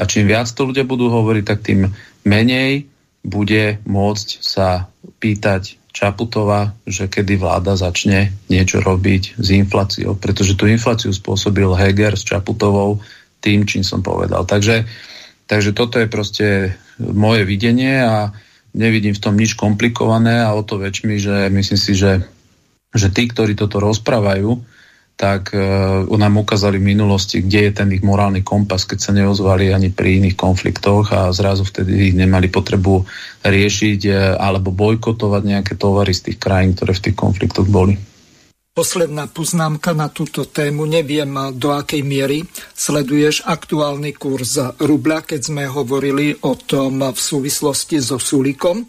A 0.00 0.08
čím 0.08 0.24
viac 0.24 0.48
to 0.48 0.64
ľudia 0.64 0.88
budú 0.88 1.12
hovoriť, 1.12 1.44
tak 1.44 1.60
tým 1.60 1.92
menej 2.24 2.88
bude 3.22 3.78
môcť 3.84 4.28
sa 4.40 4.88
pýtať 5.20 5.78
Čaputova, 5.92 6.72
že 6.88 7.04
kedy 7.04 7.36
vláda 7.36 7.76
začne 7.76 8.32
niečo 8.48 8.80
robiť 8.80 9.36
s 9.36 9.48
infláciou. 9.52 10.16
Pretože 10.16 10.56
tú 10.56 10.64
infláciu 10.64 11.12
spôsobil 11.12 11.68
Heger 11.76 12.16
s 12.16 12.24
Čaputovou 12.24 13.04
tým, 13.44 13.68
čím 13.68 13.84
som 13.84 14.00
povedal. 14.00 14.48
Takže, 14.48 14.88
takže 15.44 15.76
toto 15.76 16.00
je 16.00 16.08
proste 16.08 16.46
moje 16.96 17.44
videnie 17.44 18.00
a 18.00 18.32
nevidím 18.72 19.12
v 19.16 19.22
tom 19.22 19.36
nič 19.36 19.54
komplikované 19.56 20.40
a 20.40 20.52
o 20.56 20.64
to 20.64 20.80
väčšmi, 20.80 21.20
že 21.20 21.52
myslím 21.52 21.80
si, 21.80 21.92
že, 21.92 22.24
že 22.92 23.08
tí, 23.12 23.28
ktorí 23.28 23.56
toto 23.56 23.80
rozprávajú, 23.80 24.60
tak 25.12 25.52
uh, 25.54 26.08
nám 26.08 26.40
ukázali 26.42 26.80
v 26.80 26.96
minulosti, 26.96 27.44
kde 27.44 27.70
je 27.70 27.72
ten 27.78 27.88
ich 27.92 28.02
morálny 28.02 28.42
kompas, 28.42 28.88
keď 28.88 28.98
sa 28.98 29.12
neozvali 29.12 29.70
ani 29.70 29.92
pri 29.92 30.18
iných 30.18 30.34
konfliktoch 30.34 31.12
a 31.12 31.30
zrazu 31.30 31.62
vtedy 31.62 32.10
ich 32.10 32.14
nemali 32.16 32.48
potrebu 32.48 33.04
riešiť 33.44 34.00
uh, 34.08 34.16
alebo 34.40 34.72
bojkotovať 34.72 35.42
nejaké 35.46 35.72
tovary 35.76 36.16
z 36.16 36.32
tých 36.32 36.38
krajín, 36.40 36.74
ktoré 36.74 36.96
v 36.96 37.04
tých 37.06 37.16
konfliktoch 37.16 37.68
boli. 37.68 38.00
Posledná 38.72 39.28
poznámka 39.28 39.92
na 39.92 40.08
túto 40.08 40.48
tému. 40.48 40.88
Neviem, 40.88 41.28
do 41.60 41.76
akej 41.76 42.00
miery 42.00 42.40
sleduješ 42.72 43.44
aktuálny 43.44 44.16
kurz 44.16 44.56
rubľa, 44.80 45.28
keď 45.28 45.40
sme 45.44 45.68
hovorili 45.68 46.32
o 46.40 46.56
tom 46.56 47.04
v 47.04 47.18
súvislosti 47.20 48.00
so 48.00 48.16
Sulikom. 48.16 48.88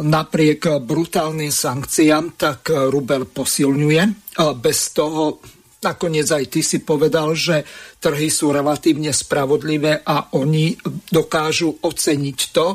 Napriek 0.00 0.80
brutálnym 0.80 1.52
sankciám, 1.52 2.40
tak 2.40 2.72
rubel 2.72 3.28
posilňuje. 3.28 4.32
Bez 4.56 4.96
toho 4.96 5.44
nakoniec 5.84 6.24
aj 6.32 6.44
ty 6.48 6.64
si 6.64 6.80
povedal, 6.80 7.36
že 7.36 7.60
trhy 8.00 8.32
sú 8.32 8.56
relatívne 8.56 9.12
spravodlivé 9.12 10.00
a 10.00 10.32
oni 10.32 10.80
dokážu 11.12 11.76
oceniť 11.76 12.38
to, 12.56 12.72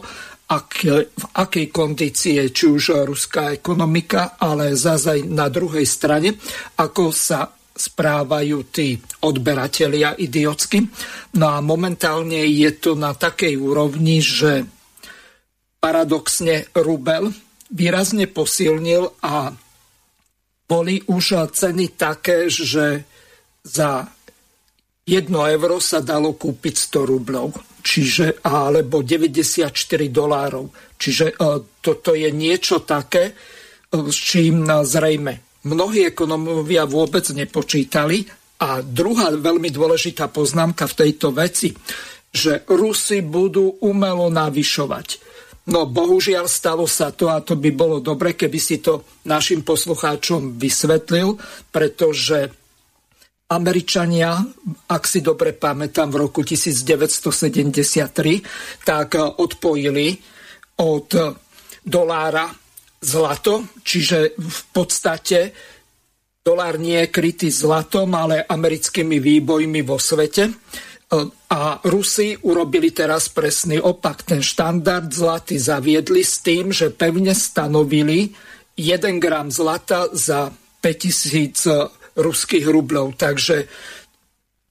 ak, 0.55 0.71
v 1.11 1.25
akej 1.35 1.67
kondícii 1.69 2.39
je 2.39 2.45
či 2.55 2.65
už 2.71 2.83
ruská 3.03 3.51
ekonomika, 3.51 4.39
ale 4.39 4.71
zase 4.79 5.27
na 5.27 5.51
druhej 5.51 5.83
strane, 5.83 6.39
ako 6.79 7.11
sa 7.11 7.51
správajú 7.75 8.71
tí 8.71 8.95
odberatelia 9.27 10.15
idiotsky. 10.15 10.79
No 11.35 11.45
a 11.51 11.59
momentálne 11.59 12.47
je 12.47 12.71
to 12.79 12.95
na 12.95 13.11
takej 13.11 13.59
úrovni, 13.59 14.23
že 14.23 14.63
paradoxne 15.83 16.71
rubel 16.71 17.35
výrazne 17.69 18.31
posilnil 18.31 19.11
a 19.19 19.51
boli 20.65 21.03
už 21.05 21.51
ceny 21.51 21.93
také, 21.93 22.47
že 22.49 23.05
za 23.61 24.14
1 25.05 25.29
euro 25.29 25.77
sa 25.77 26.01
dalo 26.01 26.33
kúpiť 26.33 26.73
100 26.97 27.11
rublov, 27.13 27.53
čiže, 27.85 28.41
alebo 28.41 29.05
94 29.05 29.69
dolárov. 30.09 30.97
Čiže 30.97 31.37
toto 31.81 32.17
je 32.17 32.29
niečo 32.33 32.81
také, 32.81 33.37
s 33.93 34.17
čím 34.17 34.65
zrejme 34.65 35.45
mnohí 35.65 36.05
ekonomovia 36.05 36.85
vôbec 36.85 37.25
nepočítali. 37.33 38.25
A 38.55 38.79
druhá 38.79 39.35
veľmi 39.35 39.67
dôležitá 39.67 40.31
poznámka 40.31 40.87
v 40.87 40.97
tejto 41.05 41.35
veci, 41.35 41.75
že 42.31 42.63
Rusy 42.71 43.19
budú 43.19 43.83
umelo 43.83 44.31
navyšovať. 44.31 45.07
No 45.65 45.89
bohužiaľ 45.89 46.45
stalo 46.47 46.87
sa 46.87 47.11
to 47.11 47.27
a 47.27 47.41
to 47.41 47.57
by 47.59 47.73
bolo 47.73 47.99
dobre, 47.99 48.37
keby 48.37 48.55
si 48.61 48.79
to 48.79 49.03
našim 49.27 49.65
poslucháčom 49.65 50.55
vysvetlil, 50.55 51.35
pretože 51.73 52.53
Američania, 53.45 54.41
ak 54.89 55.05
si 55.05 55.21
dobre 55.21 55.53
pamätám, 55.53 56.09
v 56.09 56.25
roku 56.25 56.41
1973, 56.41 58.41
tak 58.81 59.21
odpojili 59.21 60.17
od 60.81 61.09
dolára 61.85 62.49
zlato, 63.05 63.69
čiže 63.85 64.33
v 64.33 64.61
podstate 64.73 65.53
dolár 66.41 66.81
nie 66.81 67.05
je 67.05 67.13
krytý 67.13 67.53
zlatom, 67.53 68.17
ale 68.17 68.41
americkými 68.41 69.21
výbojmi 69.21 69.85
vo 69.85 70.01
svete. 70.01 70.49
A 71.53 71.85
Rusi 71.85 72.33
urobili 72.49 72.89
teraz 72.89 73.29
presný 73.29 73.77
opak. 73.77 74.25
Ten 74.25 74.41
štandard 74.41 75.13
zlaty 75.13 75.61
zaviedli 75.61 76.25
s 76.25 76.41
tým, 76.41 76.73
že 76.73 76.89
pevne 76.89 77.37
stanovili 77.37 78.33
1 78.73 79.21
gram 79.21 79.53
zlata 79.53 80.09
za 80.17 80.49
5000 80.81 82.04
ruských 82.15 82.65
rublov. 82.65 83.19
Takže 83.19 83.67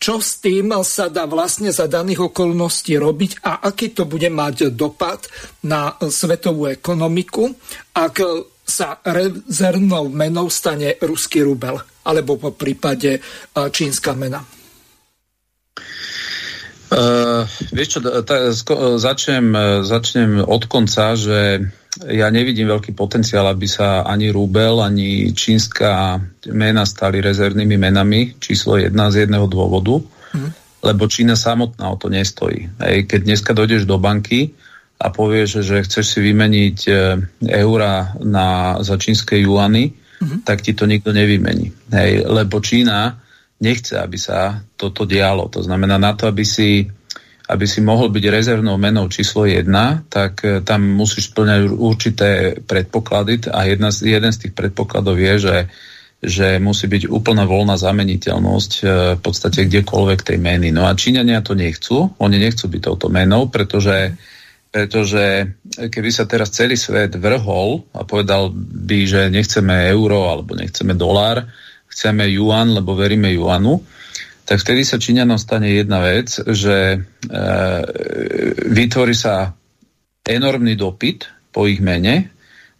čo 0.05 0.21
s 0.21 0.37
tým 0.45 0.75
sa 0.85 1.09
dá 1.09 1.25
vlastne 1.25 1.73
za 1.73 1.89
daných 1.89 2.29
okolností 2.29 3.01
robiť 3.01 3.41
a 3.41 3.65
aký 3.65 3.97
to 3.97 4.05
bude 4.05 4.29
mať 4.29 4.69
dopad 4.77 5.25
na 5.65 5.97
svetovú 5.97 6.69
ekonomiku, 6.69 7.49
ak 7.97 8.21
sa 8.65 9.01
rezervnou 9.01 10.13
menou 10.13 10.53
stane 10.53 11.01
ruský 11.01 11.45
rubel, 11.45 11.81
alebo 12.05 12.37
po 12.37 12.53
prípade 12.53 13.21
čínska 13.53 14.13
mena. 14.13 14.45
Uh, 16.95 17.49
vieš 17.73 17.97
čo, 17.97 18.01
sko, 18.55 18.75
začnem, 19.01 19.57
začnem 19.83 20.45
od 20.45 20.63
konca, 20.69 21.17
že 21.17 21.65
ja 22.03 22.27
nevidím 22.31 22.67
veľký 22.67 22.91
potenciál, 22.99 23.47
aby 23.47 23.71
sa 23.71 24.03
ani 24.03 24.35
rúbel, 24.35 24.83
ani 24.83 25.31
čínska 25.31 26.19
mena 26.51 26.83
stali 26.83 27.23
rezervnými 27.23 27.79
menami 27.79 28.35
číslo 28.43 28.75
jedna 28.75 29.15
z 29.15 29.27
jedného 29.27 29.47
dôvodu, 29.47 30.03
mm. 30.35 30.51
lebo 30.83 31.07
Čína 31.07 31.39
samotná 31.39 31.87
o 31.95 31.97
to 31.97 32.11
nestojí. 32.11 32.67
Hej, 32.83 33.07
keď 33.07 33.21
dneska 33.31 33.51
dojdeš 33.55 33.87
do 33.87 34.03
banky 34.03 34.51
a 34.99 35.15
povieš, 35.15 35.63
že 35.63 35.87
chceš 35.87 36.19
si 36.19 36.19
vymeniť 36.19 36.79
e, 36.87 36.93
eura 37.63 38.19
na, 38.27 38.79
za 38.83 38.99
čínske 38.99 39.39
juany, 39.39 39.95
mm. 39.95 40.43
tak 40.43 40.67
ti 40.67 40.75
to 40.75 40.91
nikto 40.91 41.15
nevymení. 41.15 41.71
Hej, 41.95 42.27
lebo 42.27 42.59
Čína 42.59 43.23
nechce, 43.63 44.03
aby 44.03 44.19
sa 44.19 44.59
toto 44.75 45.07
dialo. 45.07 45.47
To 45.55 45.63
znamená, 45.63 45.95
na 45.95 46.19
to, 46.19 46.27
aby 46.27 46.43
si 46.43 46.91
aby 47.45 47.65
si 47.69 47.85
mohol 47.85 48.09
byť 48.09 48.25
rezervnou 48.33 48.81
menou 48.81 49.05
číslo 49.13 49.45
1, 49.45 49.69
tak 50.09 50.33
e, 50.45 50.65
tam 50.65 50.81
musíš 50.97 51.29
splňať 51.29 51.61
určité 51.69 52.29
predpoklady 52.65 53.53
a 53.53 53.69
jedna 53.69 53.93
jeden 53.93 54.33
z 54.33 54.41
tých 54.49 54.55
predpokladov 54.57 55.21
je, 55.21 55.35
že, 55.37 55.57
že 56.25 56.49
musí 56.57 56.89
byť 56.89 57.13
úplná 57.13 57.45
voľná 57.45 57.77
zameniteľnosť 57.77 58.73
e, 58.81 58.85
v 59.17 59.21
podstate 59.21 59.69
kdekoľvek 59.69 60.21
tej 60.25 60.39
meny. 60.41 60.73
No 60.73 60.89
a 60.89 60.97
Číňania 60.97 61.45
to 61.45 61.53
nechcú, 61.53 62.17
oni 62.17 62.41
nechcú 62.41 62.65
byť 62.65 62.81
touto 62.81 63.13
menou, 63.13 63.53
pretože 63.53 64.17
pretože 64.75 65.55
keby 65.71 66.11
sa 66.11 66.27
teraz 66.27 66.51
celý 66.51 66.75
svet 66.75 67.15
vrhol 67.15 67.87
a 67.95 68.03
povedal 68.03 68.51
by, 68.59 69.07
že 69.07 69.31
nechceme 69.31 69.87
euro 69.87 70.27
alebo 70.27 70.59
nechceme 70.59 70.99
dolár, 70.99 71.47
chceme 71.87 72.27
yuan, 72.27 72.75
lebo 72.75 72.99
veríme 72.99 73.31
juanu, 73.31 73.79
tak 74.45 74.61
vtedy 74.61 74.85
sa 74.85 75.01
Číňanom 75.01 75.41
stane 75.41 75.73
jedna 75.73 76.05
vec, 76.05 76.37
že 76.37 76.77
e, 76.95 76.99
vytvorí 78.69 79.17
sa 79.17 79.57
enormný 80.21 80.77
dopyt 80.77 81.29
po 81.49 81.65
ich 81.65 81.81
mene 81.81 82.29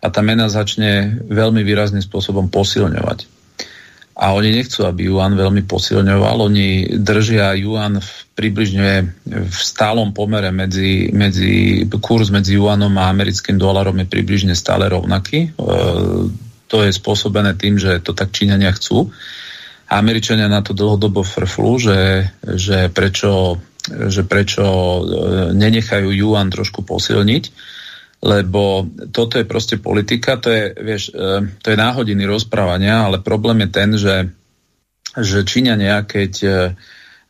a 0.05 0.07
tá 0.13 0.21
mena 0.21 0.53
začne 0.53 1.25
veľmi 1.25 1.65
výrazným 1.65 2.05
spôsobom 2.05 2.53
posilňovať. 2.53 3.33
A 4.15 4.31
oni 4.31 4.55
nechcú, 4.55 4.87
aby 4.87 5.11
Yuan 5.11 5.35
veľmi 5.35 5.67
posilňoval. 5.67 6.47
Oni 6.47 6.87
držia 7.03 7.59
Yuan 7.59 7.99
v, 7.99 8.11
približne 8.39 9.11
v 9.27 9.59
stálom 9.59 10.15
pomere 10.15 10.55
medzi, 10.55 11.11
medzi 11.11 11.83
kurz 11.99 12.31
medzi 12.31 12.55
Yuanom 12.55 12.95
a 12.95 13.11
americkým 13.11 13.59
dolarom 13.59 13.99
je 14.05 14.07
približne 14.07 14.55
stále 14.55 14.87
rovnaký. 14.87 15.51
E, 15.51 15.67
to 16.69 16.77
je 16.85 16.93
spôsobené 16.93 17.57
tým, 17.59 17.81
že 17.81 18.05
to 18.05 18.13
tak 18.13 18.31
Číňania 18.31 18.71
chcú. 18.77 19.11
Američania 19.89 20.49
na 20.49 20.65
to 20.65 20.73
dlhodobo 20.73 21.21
frflu, 21.21 21.77
že, 21.77 22.01
že 22.41 22.89
prečo, 22.89 23.61
že 23.89 24.25
prečo 24.25 24.65
e, 24.65 25.03
nenechajú 25.53 26.09
Juan 26.09 26.49
trošku 26.49 26.83
posilniť, 26.89 27.45
lebo 28.25 28.89
toto 29.13 29.37
je 29.37 29.45
proste 29.45 29.77
politika, 29.77 30.41
to 30.41 30.49
je, 30.49 30.65
vieš, 30.81 31.13
e, 31.13 31.53
to 31.61 31.67
je 31.69 31.77
náhodiny 31.77 32.25
rozprávania, 32.25 33.05
ale 33.05 33.21
problém 33.21 33.65
je 33.65 33.71
ten, 33.71 33.91
že, 34.01 34.17
že 35.21 35.45
Číňania, 35.45 36.05
keď 36.09 36.33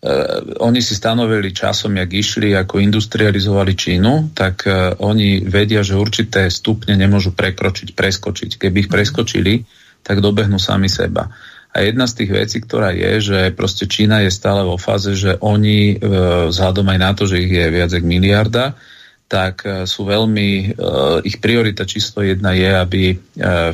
Uh, 0.04 0.60
oni 0.60 0.84
si 0.84 0.92
stanovili 0.92 1.48
časom, 1.48 1.96
jak 1.96 2.12
išli, 2.12 2.52
ako 2.52 2.76
industrializovali 2.76 3.72
Čínu, 3.72 4.36
tak 4.36 4.68
oni 5.00 5.40
vedia, 5.48 5.80
že 5.80 5.96
určité 5.96 6.52
stupne 6.52 6.92
nemôžu 6.92 7.32
prekročiť, 7.32 7.96
preskočiť. 7.96 8.60
Keby 8.60 8.84
ich 8.84 8.92
preskočili, 8.92 9.64
tak 10.04 10.20
dobehnú 10.20 10.60
sami 10.60 10.92
seba. 10.92 11.32
A 11.74 11.82
jedna 11.82 12.06
z 12.06 12.22
tých 12.22 12.30
vecí, 12.30 12.62
ktorá 12.62 12.94
je, 12.94 13.34
že 13.34 13.38
proste 13.50 13.90
Čína 13.90 14.22
je 14.22 14.30
stále 14.30 14.62
vo 14.62 14.78
fáze, 14.78 15.10
že 15.18 15.34
oni, 15.42 15.98
e, 15.98 16.06
vzhľadom 16.54 16.86
aj 16.86 16.98
na 17.02 17.10
to, 17.18 17.26
že 17.26 17.42
ich 17.42 17.50
je 17.50 17.66
viac 17.66 17.90
ako 17.90 18.06
miliarda, 18.06 18.78
tak 19.26 19.66
e, 19.66 19.82
sú 19.82 20.06
veľmi, 20.06 20.48
e, 20.54 20.66
ich 21.26 21.42
priorita 21.42 21.82
číslo 21.82 22.22
jedna 22.22 22.54
je, 22.54 22.70
aby 22.70 23.02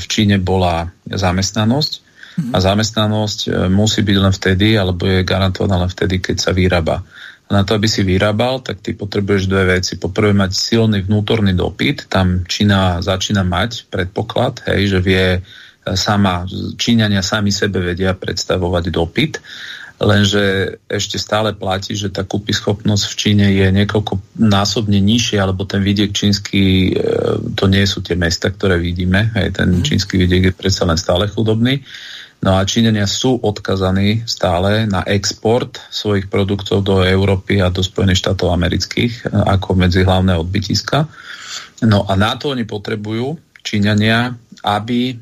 v 0.01 0.05
Číne 0.09 0.41
bola 0.41 0.89
zamestnanosť. 1.05 2.09
A 2.41 2.57
zamestnanosť 2.57 3.69
musí 3.69 4.01
byť 4.01 4.17
len 4.17 4.33
vtedy, 4.33 4.81
alebo 4.81 5.05
je 5.05 5.29
garantovaná 5.29 5.85
len 5.85 5.93
vtedy, 5.93 6.25
keď 6.25 6.37
sa 6.41 6.57
vyrába. 6.57 7.05
A 7.51 7.51
na 7.53 7.69
to, 7.69 7.77
aby 7.77 7.85
si 7.85 8.01
vyrábal, 8.01 8.65
tak 8.65 8.81
ty 8.81 8.97
potrebuješ 8.97 9.45
dve 9.51 9.77
veci. 9.77 10.01
Poprvé 10.01 10.33
mať 10.33 10.57
silný 10.57 11.05
vnútorný 11.05 11.53
dopyt, 11.53 12.09
tam 12.09 12.49
Čína 12.49 13.05
začína 13.05 13.45
mať 13.45 13.93
predpoklad, 13.93 14.65
hej, 14.73 14.97
že 14.97 14.99
vie 15.05 15.27
sama, 15.95 16.47
Číňania 16.77 17.23
sami 17.23 17.55
sebe 17.55 17.81
vedia 17.81 18.15
predstavovať 18.15 18.85
dopyt, 18.91 19.41
lenže 20.01 20.77
ešte 20.89 21.21
stále 21.21 21.53
platí, 21.53 21.93
že 21.93 22.09
tá 22.09 22.25
schopnosť 22.25 23.05
v 23.05 23.15
Číne 23.21 23.47
je 23.53 23.69
niekoľko 23.69 24.41
násobne 24.41 24.97
nižšia, 24.97 25.45
alebo 25.45 25.69
ten 25.69 25.85
vidiek 25.85 26.09
čínsky, 26.11 26.97
e, 26.97 27.05
to 27.53 27.69
nie 27.69 27.85
sú 27.85 28.01
tie 28.01 28.17
mesta, 28.17 28.49
ktoré 28.49 28.81
vidíme, 28.81 29.29
aj 29.37 29.61
ten 29.61 29.69
mm. 29.69 29.85
čínsky 29.85 30.17
vidiek 30.17 30.51
je 30.51 30.55
predsa 30.57 30.89
len 30.89 30.97
stále 30.97 31.29
chudobný. 31.29 31.85
No 32.41 32.57
a 32.57 32.65
Číňania 32.65 33.05
sú 33.05 33.37
odkazaní 33.37 34.25
stále 34.25 34.89
na 34.89 35.05
export 35.05 35.77
svojich 35.93 36.33
produktov 36.33 36.81
do 36.81 37.05
Európy 37.05 37.61
a 37.61 37.69
do 37.69 37.85
Spojených 37.85 38.25
štátov 38.25 38.57
amerických 38.57 39.29
e, 39.29 39.37
ako 39.37 39.77
medzi 39.77 40.01
hlavné 40.01 40.33
odbytiska. 40.41 41.05
No 41.85 42.09
a 42.09 42.17
na 42.17 42.41
to 42.41 42.57
oni 42.57 42.65
potrebujú 42.65 43.37
Číňania, 43.61 44.33
aby 44.65 45.13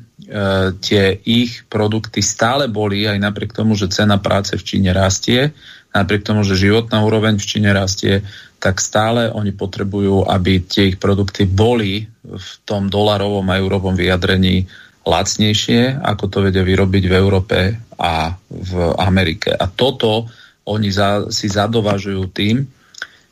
tie 0.79 1.17
ich 1.25 1.65
produkty 1.65 2.21
stále 2.21 2.69
boli, 2.69 3.09
aj 3.09 3.17
napriek 3.17 3.51
tomu, 3.51 3.73
že 3.73 3.89
cena 3.89 4.21
práce 4.21 4.53
v 4.53 4.63
Číne 4.63 4.93
rastie, 4.93 5.57
napriek 5.89 6.21
tomu, 6.21 6.45
že 6.45 6.59
životná 6.59 7.01
úroveň 7.01 7.41
v 7.41 7.49
Číne 7.49 7.73
rastie, 7.73 8.21
tak 8.61 8.77
stále 8.77 9.31
oni 9.31 9.55
potrebujú, 9.55 10.27
aby 10.27 10.61
tie 10.67 10.93
ich 10.93 10.97
produkty 11.01 11.49
boli 11.49 12.05
v 12.21 12.49
tom 12.67 12.91
dolarovom 12.91 13.47
a 13.49 13.57
eurovom 13.57 13.95
vyjadrení 13.97 14.67
lacnejšie, 15.07 15.97
ako 15.97 16.23
to 16.29 16.37
vedia 16.45 16.61
vyrobiť 16.61 17.03
v 17.09 17.13
Európe 17.17 17.59
a 17.97 18.35
v 18.51 18.71
Amerike. 18.99 19.55
A 19.55 19.65
toto 19.65 20.29
oni 20.69 20.93
za, 20.93 21.31
si 21.33 21.49
zadovažujú 21.49 22.21
tým, 22.29 22.67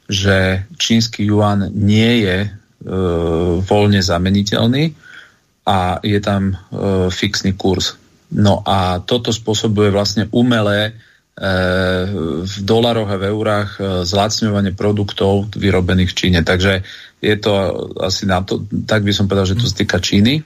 že 0.07 0.65
čínsky 0.79 1.27
juan 1.27 1.69
nie 1.75 2.23
je 2.23 2.37
e, 2.47 2.49
voľne 3.61 3.99
zameniteľný 3.99 5.06
a 5.67 5.99
je 5.99 6.19
tam 6.23 6.55
e, 6.55 6.55
fixný 7.11 7.59
kurz. 7.59 7.99
No 8.31 8.63
a 8.63 9.03
toto 9.03 9.35
spôsobuje 9.35 9.91
vlastne 9.91 10.31
umelé 10.31 10.79
e, 10.87 10.91
v 12.47 12.55
dolaroch 12.63 13.11
a 13.11 13.19
v 13.19 13.27
eurách 13.27 13.69
e, 13.75 13.79
zlacňovanie 14.07 14.71
produktov 14.71 15.51
vyrobených 15.51 16.15
v 16.15 16.17
Číne. 16.17 16.39
Takže 16.47 16.87
je 17.19 17.35
to 17.35 17.53
asi 17.99 18.23
na 18.23 18.39
to, 18.47 18.63
tak 18.87 19.03
by 19.03 19.11
som 19.11 19.27
povedal, 19.27 19.43
že 19.43 19.59
to 19.59 19.67
sa 19.67 19.75
týka 19.75 19.99
Číny. 19.99 20.39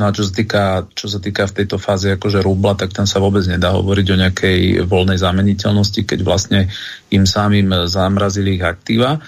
No 0.00 0.08
a 0.08 0.16
čo 0.16 0.24
sa 0.24 0.32
týka, 0.32 0.64
čo 0.96 1.12
sa 1.12 1.20
týka 1.20 1.44
v 1.44 1.60
tejto 1.60 1.76
fáze 1.76 2.08
akože 2.08 2.40
rubla, 2.40 2.72
tak 2.72 2.96
tam 2.96 3.04
sa 3.04 3.20
vôbec 3.20 3.44
nedá 3.44 3.76
hovoriť 3.76 4.06
o 4.08 4.20
nejakej 4.24 4.60
voľnej 4.88 5.20
zameniteľnosti, 5.20 6.00
keď 6.08 6.24
vlastne 6.24 6.72
im 7.12 7.28
samým 7.28 7.84
zamrazili 7.84 8.56
ich 8.56 8.64
aktíva. 8.64 9.20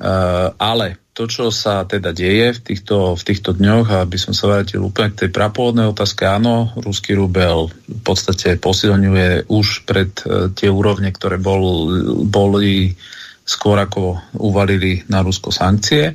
Uh, 0.00 0.50
ale 0.58 0.98
to, 1.10 1.26
čo 1.26 1.50
sa 1.50 1.82
teda 1.84 2.14
deje 2.14 2.54
v 2.54 2.60
týchto, 2.60 3.18
v 3.18 3.22
týchto 3.26 3.50
dňoch, 3.52 3.90
aby 4.06 4.16
som 4.16 4.30
sa 4.30 4.46
vrátil 4.46 4.80
úplne 4.80 5.10
k 5.10 5.26
tej 5.26 5.30
prapôvodnej 5.34 5.90
otázke, 5.90 6.22
áno, 6.24 6.70
ruský 6.78 7.18
rubel 7.18 7.68
v 7.70 8.02
podstate 8.06 8.56
posilňuje 8.56 9.50
už 9.50 9.84
pred 9.84 10.10
uh, 10.24 10.48
tie 10.54 10.70
úrovne, 10.70 11.10
ktoré 11.10 11.42
bol, 11.42 11.90
boli 12.30 12.94
skôr 13.42 13.82
ako 13.82 14.22
uvalili 14.38 15.02
na 15.10 15.26
Rusko 15.26 15.50
sankcie. 15.50 16.14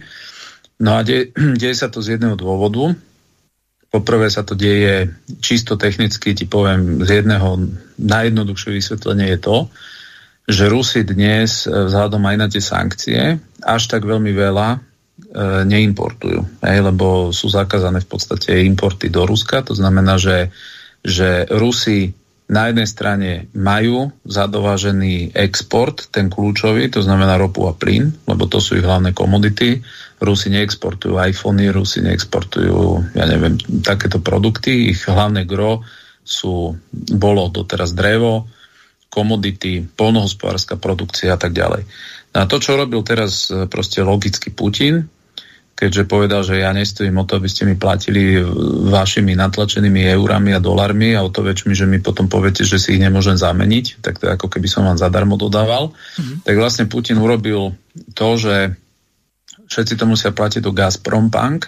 No 0.79 0.95
a 0.95 1.03
de, 1.03 1.36
deje 1.60 1.75
sa 1.75 1.91
to 1.91 1.99
z 1.99 2.15
jedného 2.15 2.39
dôvodu, 2.39 2.95
Poprvé 3.95 4.27
sa 4.27 4.43
to 4.43 4.60
deje 4.60 5.08
čisto 5.39 5.79
technicky, 5.79 6.36
ti 6.36 6.43
poviem, 6.43 6.99
z 7.08 7.23
jedného 7.23 7.63
najjednoduchšie 7.95 8.75
vysvetlenie 8.75 9.31
je 9.31 9.39
to, 9.39 9.58
že 10.45 10.69
Rusi 10.69 11.01
dnes 11.01 11.65
e, 11.65 11.73
vzhľadom 11.73 12.21
aj 12.21 12.36
na 12.38 12.47
tie 12.47 12.62
sankcie 12.62 13.21
až 13.65 13.81
tak 13.89 14.05
veľmi 14.05 14.29
veľa 14.29 14.69
e, 14.73 14.79
neimportujú, 15.65 16.62
hej, 16.62 16.79
lebo 16.86 17.34
sú 17.34 17.49
zakázané 17.49 18.01
v 18.05 18.10
podstate 18.10 18.62
importy 18.65 19.10
do 19.10 19.25
Ruska, 19.25 19.65
to 19.65 19.73
znamená, 19.73 20.21
že, 20.21 20.53
že 21.01 21.49
Rusi 21.49 22.13
na 22.45 22.69
jednej 22.69 22.86
strane 22.86 23.29
majú 23.58 24.13
zadovážený 24.21 25.34
export, 25.34 26.13
ten 26.13 26.29
kľúčový, 26.29 26.93
to 26.93 27.01
znamená 27.01 27.41
ropu 27.41 27.65
a 27.65 27.73
plyn, 27.73 28.13
lebo 28.29 28.45
to 28.45 28.62
sú 28.62 28.77
ich 28.77 28.86
hlavné 28.86 29.17
komodity, 29.17 29.81
Rusi 30.21 30.53
neexportujú 30.53 31.17
iPhony, 31.17 31.73
Rusi 31.73 32.05
neexportujú, 32.05 33.12
ja 33.17 33.25
neviem, 33.27 33.60
takéto 33.84 34.23
produkty. 34.23 34.95
Ich 34.95 35.03
hlavné 35.12 35.43
gro 35.43 35.84
sú, 36.23 36.79
bolo 37.12 37.51
doteraz 37.51 37.91
drevo, 37.91 38.47
komodity, 39.15 39.88
polnohospodárska 39.95 40.75
produkcia 40.75 41.34
a 41.34 41.39
tak 41.39 41.56
ďalej. 41.56 41.88
No 42.36 42.43
a 42.43 42.49
to, 42.51 42.60
čo 42.60 42.75
robil 42.75 42.99
teraz 43.08 43.47
e, 43.47 43.63
proste 43.71 44.04
logicky 44.04 44.51
Putin, 44.51 45.08
keďže 45.75 46.08
povedal, 46.08 46.43
že 46.43 46.63
ja 46.63 46.71
nestojím 46.71 47.19
o 47.19 47.28
to, 47.28 47.39
aby 47.39 47.51
ste 47.51 47.67
mi 47.67 47.75
platili 47.75 48.39
vašimi 48.91 49.36
natlačenými 49.36 50.08
eurami 50.08 50.56
a 50.56 50.63
dolarmi 50.63 51.15
a 51.15 51.23
o 51.23 51.32
to 51.32 51.43
väčšmi, 51.43 51.75
že 51.75 51.84
mi 51.84 51.99
potom 51.99 52.32
poviete, 52.32 52.63
že 52.63 52.80
si 52.80 52.95
ich 52.95 53.04
nemôžem 53.04 53.36
zameniť, 53.36 53.99
tak 53.99 54.19
to 54.19 54.28
je 54.28 54.36
ako 54.39 54.47
keby 54.47 54.71
som 54.71 54.88
vám 54.88 54.95
zadarmo 54.95 55.36
dodával. 55.36 55.91
Mm-hmm. 55.91 56.47
Tak 56.47 56.56
vlastne 56.56 56.88
Putin 56.88 57.19
urobil 57.19 57.75
to, 58.15 58.30
že 58.39 58.56
všetci 59.67 59.99
to 59.99 60.08
musia 60.08 60.32
platiť 60.32 60.63
do 60.63 60.71
Gazprom 60.71 61.28
Bank 61.28 61.67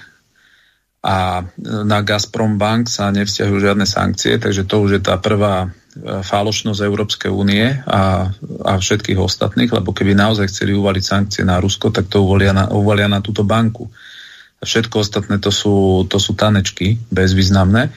a 1.04 1.44
na 1.64 2.00
Gazprom 2.00 2.56
Bank 2.56 2.88
sa 2.88 3.12
nevzťahujú 3.12 3.60
žiadne 3.60 3.84
sankcie, 3.84 4.40
takže 4.40 4.64
to 4.64 4.88
už 4.88 4.90
je 4.98 5.02
tá 5.04 5.20
prvá 5.20 5.68
e, 5.68 5.70
falošnosť 6.04 6.80
Európskej 6.84 7.32
únie 7.32 7.66
a, 7.86 8.30
a 8.64 8.74
všetkých 8.78 9.18
ostatných, 9.18 9.72
lebo 9.74 9.92
keby 9.96 10.14
naozaj 10.14 10.50
chceli 10.52 10.78
uvaliť 10.78 11.04
sankcie 11.04 11.44
na 11.48 11.58
Rusko, 11.58 11.90
tak 11.90 12.12
to 12.12 12.22
uvalia 12.24 12.54
na, 12.54 12.70
uvalia 12.70 13.10
na 13.10 13.24
túto 13.24 13.42
banku. 13.48 13.90
Všetko 14.62 15.06
ostatné 15.06 15.38
to 15.38 15.54
sú, 15.54 16.06
to 16.10 16.18
sú 16.18 16.34
tanečky 16.34 16.98
bezvýznamné. 17.14 17.94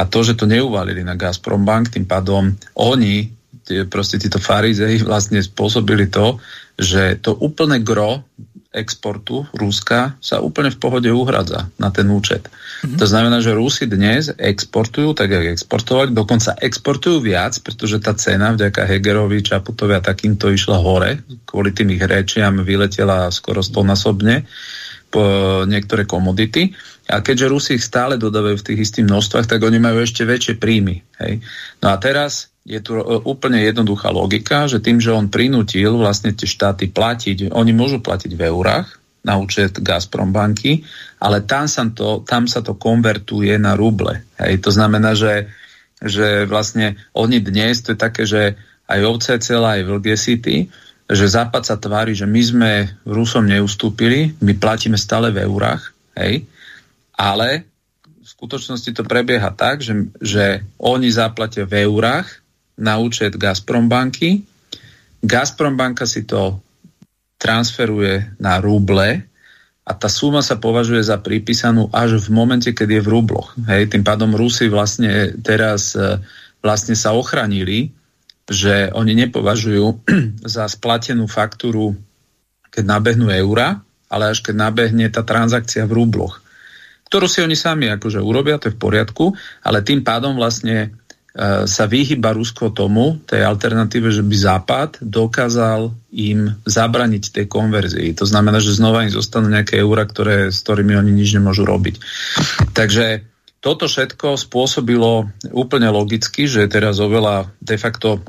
A 0.00 0.02
to, 0.08 0.24
že 0.24 0.34
to 0.34 0.48
neuvalili 0.48 1.04
na 1.04 1.14
Gazprom 1.14 1.62
Bank, 1.62 1.92
tým 1.92 2.08
pádom 2.08 2.56
oni, 2.74 3.30
tie, 3.68 3.84
proste 3.84 4.16
títo 4.16 4.40
farizei 4.40 4.98
vlastne 4.98 5.38
spôsobili 5.38 6.08
to, 6.08 6.40
že 6.80 7.20
to 7.20 7.36
úplné 7.36 7.84
gro 7.84 8.24
exportu 8.70 9.50
Ruska 9.50 10.14
sa 10.22 10.38
úplne 10.38 10.70
v 10.70 10.78
pohode 10.78 11.10
uhradza 11.10 11.66
na 11.74 11.90
ten 11.90 12.06
účet. 12.06 12.46
Mm-hmm. 12.46 12.98
To 13.02 13.06
znamená, 13.06 13.42
že 13.42 13.58
Rusi 13.58 13.90
dnes 13.90 14.30
exportujú 14.30 15.10
tak, 15.10 15.34
jak 15.34 15.58
exportovali, 15.58 16.14
dokonca 16.14 16.54
exportujú 16.54 17.18
viac, 17.18 17.58
pretože 17.66 17.98
tá 17.98 18.14
cena 18.14 18.54
vďaka 18.54 18.86
Hegerovi, 18.86 19.42
Čaputovi 19.42 19.98
a 19.98 20.06
takýmto 20.06 20.54
išla 20.54 20.78
hore. 20.78 21.26
Kvôli 21.42 21.74
tým 21.74 21.98
ich 21.98 22.02
rečiam 22.06 22.62
vyletela 22.62 23.26
skoro 23.34 23.58
stonásobne 23.58 24.46
po 25.10 25.22
niektoré 25.66 26.06
komodity. 26.06 26.70
A 27.10 27.26
keďže 27.26 27.50
Rusi 27.50 27.70
ich 27.74 27.82
stále 27.82 28.14
dodávajú 28.22 28.62
v 28.62 28.66
tých 28.70 28.80
istých 28.86 29.10
množstvách, 29.10 29.50
tak 29.50 29.66
oni 29.66 29.82
majú 29.82 29.98
ešte 29.98 30.22
väčšie 30.22 30.62
príjmy. 30.62 31.02
Hej. 31.18 31.42
No 31.82 31.90
a 31.90 31.98
teraz 31.98 32.54
je 32.70 32.78
tu 32.78 32.94
e, 32.94 33.02
úplne 33.26 33.58
jednoduchá 33.58 34.14
logika, 34.14 34.70
že 34.70 34.78
tým, 34.78 35.02
že 35.02 35.10
on 35.10 35.26
prinútil 35.26 35.98
vlastne 35.98 36.30
tie 36.30 36.46
štáty 36.46 36.86
platiť, 36.86 37.50
oni 37.50 37.72
môžu 37.74 37.98
platiť 37.98 38.30
v 38.38 38.46
eurách 38.46 39.02
na 39.26 39.36
účet 39.36 39.76
Gazprom 39.82 40.30
banky, 40.30 40.86
ale 41.18 41.44
tam 41.44 41.66
sa 41.66 41.84
to, 41.90 42.22
tam 42.24 42.46
sa 42.46 42.62
to 42.62 42.78
konvertuje 42.78 43.58
na 43.58 43.74
ruble. 43.76 44.22
Hej. 44.40 44.64
To 44.64 44.70
znamená, 44.72 45.12
že, 45.12 45.50
že 46.00 46.48
vlastne 46.48 46.96
oni 47.12 47.42
dnes, 47.42 47.84
to 47.84 47.92
je 47.92 47.98
také, 47.98 48.24
že 48.24 48.56
aj 48.88 48.98
OCCL, 49.04 49.64
aj 49.66 49.80
v 49.84 49.90
City, 50.16 50.56
že 51.10 51.26
Západ 51.26 51.66
sa 51.66 51.76
tvári, 51.76 52.14
že 52.14 52.24
my 52.24 52.42
sme 52.42 52.70
Rusom 53.02 53.44
neustúpili, 53.44 54.38
my 54.40 54.54
platíme 54.56 54.96
stále 54.96 55.34
v 55.34 55.42
eurách, 55.42 55.90
hej, 56.16 56.46
ale 57.18 57.66
v 58.06 58.26
skutočnosti 58.26 58.94
to 58.94 59.02
prebieha 59.04 59.52
tak, 59.52 59.84
že, 59.84 60.08
že 60.22 60.64
oni 60.80 61.12
zaplatia 61.12 61.68
v 61.68 61.84
eurách 61.84 62.39
na 62.80 62.96
účet 62.96 63.36
Gazprom 63.36 63.86
banky, 63.86 64.42
Gazprom 65.20 65.76
banka 65.76 66.08
si 66.08 66.24
to 66.24 66.64
transferuje 67.36 68.36
na 68.40 68.56
ruble 68.60 69.24
a 69.84 69.92
tá 69.92 70.08
suma 70.08 70.40
sa 70.40 70.56
považuje 70.56 71.00
za 71.04 71.20
pripísanú 71.20 71.92
až 71.92 72.20
v 72.20 72.28
momente, 72.32 72.72
keď 72.72 73.00
je 73.00 73.04
v 73.04 73.10
rubloch. 73.12 73.52
Hej, 73.68 73.92
tým 73.92 74.04
pádom 74.04 74.32
Rusi 74.32 74.68
vlastne 74.68 75.36
teraz 75.40 75.96
e, 75.96 76.20
vlastne 76.60 76.96
sa 76.96 77.16
ochránili, 77.16 77.92
že 78.48 78.92
oni 78.92 79.12
nepovažujú 79.28 80.04
za 80.56 80.68
splatenú 80.68 81.28
faktúru, 81.28 81.96
keď 82.72 82.84
nabehnú 82.84 83.28
eura, 83.28 83.80
ale 84.08 84.32
až 84.32 84.40
keď 84.40 84.54
nabehne 84.56 85.06
tá 85.12 85.20
transakcia 85.24 85.84
v 85.84 85.96
rubloch 85.96 86.40
ktorú 87.10 87.26
si 87.26 87.42
oni 87.42 87.58
sami 87.58 87.90
akože 87.90 88.22
urobia, 88.22 88.62
to 88.62 88.70
je 88.70 88.78
v 88.78 88.82
poriadku, 88.86 89.34
ale 89.66 89.82
tým 89.82 90.06
pádom 90.06 90.38
vlastne 90.38 90.94
sa 91.66 91.84
vyhyba 91.86 92.34
Rusko 92.34 92.74
tomu, 92.74 93.22
tej 93.22 93.46
alternatíve, 93.46 94.10
že 94.10 94.26
by 94.26 94.34
Západ 94.34 94.90
dokázal 94.98 95.94
im 96.10 96.58
zabraniť 96.66 97.30
tej 97.30 97.46
konverzii. 97.46 98.18
To 98.18 98.26
znamená, 98.26 98.58
že 98.58 98.74
znova 98.74 99.06
im 99.06 99.14
zostanú 99.14 99.46
nejaké 99.46 99.78
eura, 99.78 100.02
ktoré, 100.02 100.50
s 100.50 100.66
ktorými 100.66 100.98
oni 100.98 101.14
nič 101.14 101.38
nemôžu 101.38 101.62
robiť. 101.62 102.02
Takže 102.74 103.30
toto 103.62 103.86
všetko 103.86 104.40
spôsobilo 104.40 105.30
úplne 105.54 105.92
logicky, 105.92 106.50
že 106.50 106.66
teraz 106.66 106.98
oveľa 106.98 107.52
de 107.62 107.76
facto 107.78 108.24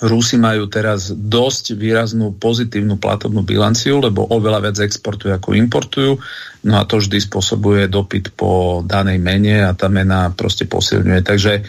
Rusi 0.00 0.40
majú 0.40 0.64
teraz 0.72 1.12
dosť 1.12 1.76
výraznú 1.76 2.32
pozitívnu 2.40 2.96
platobnú 2.96 3.44
bilanciu, 3.44 4.00
lebo 4.00 4.24
oveľa 4.24 4.64
viac 4.64 4.80
exportujú 4.80 5.36
ako 5.36 5.52
importujú. 5.52 6.16
No 6.64 6.80
a 6.80 6.88
to 6.88 7.04
vždy 7.04 7.20
spôsobuje 7.20 7.84
dopyt 7.84 8.32
po 8.32 8.80
danej 8.80 9.20
mene 9.20 9.60
a 9.60 9.76
tá 9.76 9.92
mena 9.92 10.32
proste 10.32 10.64
posilňuje. 10.64 11.20
Takže 11.20 11.52
e, 11.52 11.62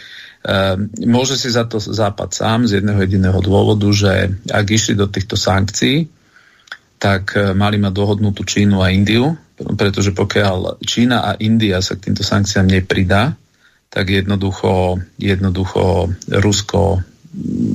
môže 1.05 1.37
si 1.37 1.53
za 1.53 1.69
to 1.69 1.77
Západ 1.77 2.33
sám 2.33 2.59
z 2.65 2.81
jedného 2.81 2.97
jediného 3.05 3.37
dôvodu, 3.45 3.85
že 3.93 4.33
ak 4.49 4.65
išli 4.73 4.97
do 4.97 5.05
týchto 5.05 5.37
sankcií, 5.37 6.09
tak 7.01 7.33
e, 7.33 7.53
mali 7.57 7.81
mať 7.81 7.93
dohodnutú 7.93 8.45
Čínu 8.45 8.81
a 8.81 8.93
Indiu, 8.93 9.33
pretože 9.57 10.13
pokiaľ 10.13 10.81
Čína 10.81 11.25
a 11.29 11.31
India 11.41 11.81
sa 11.81 11.97
k 11.97 12.09
týmto 12.09 12.21
sankciám 12.21 12.69
nepridá, 12.69 13.33
tak 13.89 14.09
jednoducho, 14.09 15.01
jednoducho 15.17 16.13
Rusko 16.29 17.01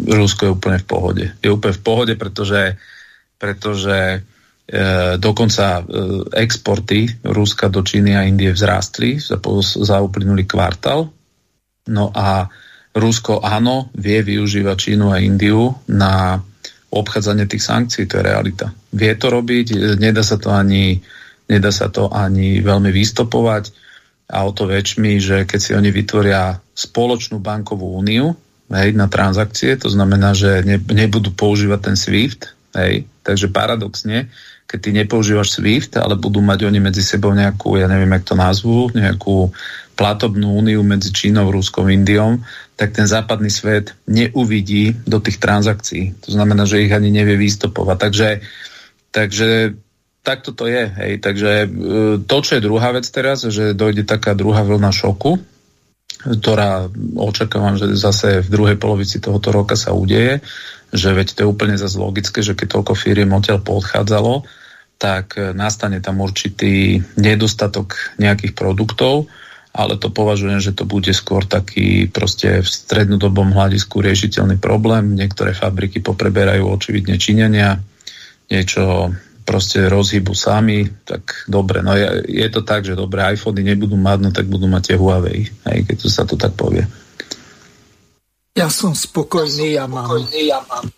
Rusko 0.07 0.41
je 0.47 0.53
úplne 0.53 0.79
v 0.79 0.87
pohode. 0.87 1.25
Je 1.41 1.49
úplne 1.49 1.73
v 1.73 1.83
pohode, 1.83 2.13
pretože, 2.21 2.77
pretože 3.41 3.97
e, 4.13 4.19
dokonca 5.17 5.81
e, 5.81 5.83
exporty 6.45 7.25
Ruska 7.25 7.73
do 7.73 7.81
Číny 7.81 8.13
a 8.13 8.29
Indie 8.29 8.53
vzrástli 8.53 9.17
za, 9.17 9.41
za 9.81 9.97
uplynulý 10.05 10.45
kvartál. 10.45 11.09
No 11.91 12.11
a 12.11 12.51
Rusko 12.97 13.45
áno, 13.45 13.93
vie 13.93 14.25
využívať 14.25 14.77
Čínu 14.77 15.13
a 15.13 15.21
Indiu 15.21 15.69
na 15.93 16.41
obchádzanie 16.89 17.45
tých 17.45 17.67
sankcií, 17.67 18.09
to 18.09 18.19
je 18.19 18.25
realita. 18.25 18.73
Vie 18.97 19.13
to 19.21 19.29
robiť, 19.29 19.99
nedá 20.01 20.25
sa 20.25 20.41
to 20.41 20.49
ani, 20.49 20.97
nedá 21.51 21.69
sa 21.69 21.93
to 21.93 22.09
ani 22.09 22.65
veľmi 22.65 22.89
vystopovať 22.89 23.69
a 24.33 24.49
o 24.49 24.51
to 24.51 24.65
väčšmi, 24.65 25.21
že 25.21 25.37
keď 25.45 25.61
si 25.61 25.73
oni 25.77 25.93
vytvoria 25.93 26.57
spoločnú 26.73 27.37
bankovú 27.39 27.95
úniu 28.01 28.33
hej, 28.73 28.97
na 28.97 29.07
transakcie, 29.07 29.77
to 29.77 29.93
znamená, 29.93 30.33
že 30.33 30.65
ne, 30.65 30.81
nebudú 30.81 31.37
používať 31.37 31.81
ten 31.93 31.97
SWIFT, 32.01 32.41
hej, 32.81 33.05
takže 33.23 33.53
paradoxne, 33.53 34.33
keď 34.67 34.79
ty 34.83 34.91
nepoužívaš 34.91 35.61
SWIFT, 35.61 36.01
ale 36.01 36.19
budú 36.19 36.43
mať 36.43 36.67
oni 36.67 36.83
medzi 36.83 37.05
sebou 37.05 37.31
nejakú, 37.31 37.79
ja 37.79 37.87
neviem, 37.87 38.11
jak 38.19 38.27
to 38.27 38.35
nazvú, 38.35 38.91
nejakú 38.91 39.55
platobnú 39.97 40.61
úniu 40.61 40.85
medzi 40.85 41.11
Čínou, 41.11 41.49
Ruskom, 41.49 41.89
Indiom, 41.89 42.45
tak 42.77 42.93
ten 42.93 43.09
západný 43.09 43.49
svet 43.49 43.97
neuvidí 44.05 44.93
do 45.09 45.19
tých 45.19 45.41
transakcií. 45.41 46.29
To 46.29 46.37
znamená, 46.37 46.69
že 46.69 46.85
ich 46.85 46.93
ani 46.93 47.09
nevie 47.09 47.41
vystopovať. 47.41 47.97
Takže, 47.97 48.29
takže 49.09 49.49
takto 50.21 50.53
to 50.53 50.69
je. 50.69 50.85
Hej. 50.85 51.13
Takže 51.25 51.51
e, 51.65 51.69
to, 52.21 52.37
čo 52.45 52.61
je 52.61 52.67
druhá 52.67 52.93
vec 52.93 53.09
teraz, 53.09 53.49
že 53.49 53.73
dojde 53.73 54.05
taká 54.05 54.37
druhá 54.37 54.61
vlna 54.61 54.93
šoku, 54.93 55.41
ktorá 56.27 56.93
očakávam, 57.17 57.81
že 57.81 57.97
zase 57.97 58.45
v 58.45 58.49
druhej 58.53 58.77
polovici 58.77 59.23
tohoto 59.23 59.55
roka 59.55 59.79
sa 59.79 59.97
udeje, 59.97 60.45
že 60.91 61.15
veď 61.17 61.29
to 61.33 61.39
je 61.47 61.51
úplne 61.51 61.81
zase 61.81 61.97
logické, 61.97 62.45
že 62.45 62.53
keď 62.53 62.77
toľko 62.77 62.93
firiem 62.99 63.33
odtiaľ 63.33 63.65
podchádzalo, 63.65 64.45
tak 65.01 65.41
e, 65.41 65.57
nastane 65.57 66.05
tam 66.05 66.21
určitý 66.21 67.01
nedostatok 67.17 68.19
nejakých 68.21 68.53
produktov, 68.53 69.33
ale 69.77 70.01
to 70.01 70.09
považujem, 70.09 70.57
že 70.57 70.73
to 70.73 70.89
bude 70.89 71.13
skôr 71.13 71.45
taký 71.45 72.09
proste 72.09 72.65
v 72.65 72.69
strednodobom 72.69 73.53
hľadisku 73.53 74.01
riešiteľný 74.01 74.57
problém. 74.57 75.13
Niektoré 75.13 75.53
fabriky 75.53 76.01
popreberajú 76.01 76.65
očividne 76.65 77.21
činenia, 77.21 77.77
niečo 78.49 79.13
proste 79.45 79.87
rozhybu 79.87 80.33
sami, 80.33 80.89
tak 81.05 81.47
dobre, 81.47 81.85
no 81.85 81.93
je, 81.95 82.25
je 82.25 82.49
to 82.51 82.65
tak, 82.65 82.83
že 82.89 82.99
dobre, 82.99 83.23
iPhony 83.23 83.63
nebudú 83.63 83.95
mať, 83.95 84.19
no 84.25 84.31
tak 84.33 84.49
budú 84.49 84.67
mať 84.67 84.83
tie 84.91 84.97
Huawei, 84.99 85.47
aj 85.69 85.79
keď 85.87 85.97
to 86.03 86.09
sa 86.11 86.25
to 86.27 86.35
tak 86.35 86.57
povie. 86.59 86.83
Ja 88.57 88.73
som 88.73 88.97
spokojný, 88.97 89.77
ja 89.77 89.85
mám, 89.87 90.25
ja 90.33 90.59
mám. 90.67 90.89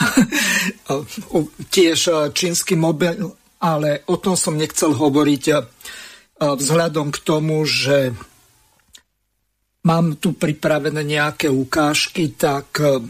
tiež 1.74 1.98
eh, 2.08 2.16
čínsky 2.32 2.78
mobil, 2.78 3.28
ale 3.60 4.06
o 4.08 4.16
tom 4.16 4.38
som 4.38 4.56
nechcel 4.56 4.96
hovoriť 4.96 5.44
vzhľadom 6.40 7.12
k 7.12 7.18
tomu, 7.20 7.62
že 7.68 8.16
mám 9.84 10.16
tu 10.16 10.32
pripravené 10.32 11.04
nejaké 11.04 11.52
ukážky, 11.52 12.32
tak 12.32 12.80
eh, 12.80 13.04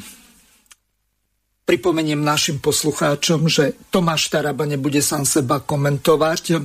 Pripomeniem 1.70 2.18
našim 2.18 2.58
poslucháčom, 2.58 3.46
že 3.46 3.78
Tomáš 3.94 4.26
Taraba 4.26 4.66
nebude 4.66 4.98
sám 4.98 5.22
seba 5.22 5.62
komentovať. 5.62 6.58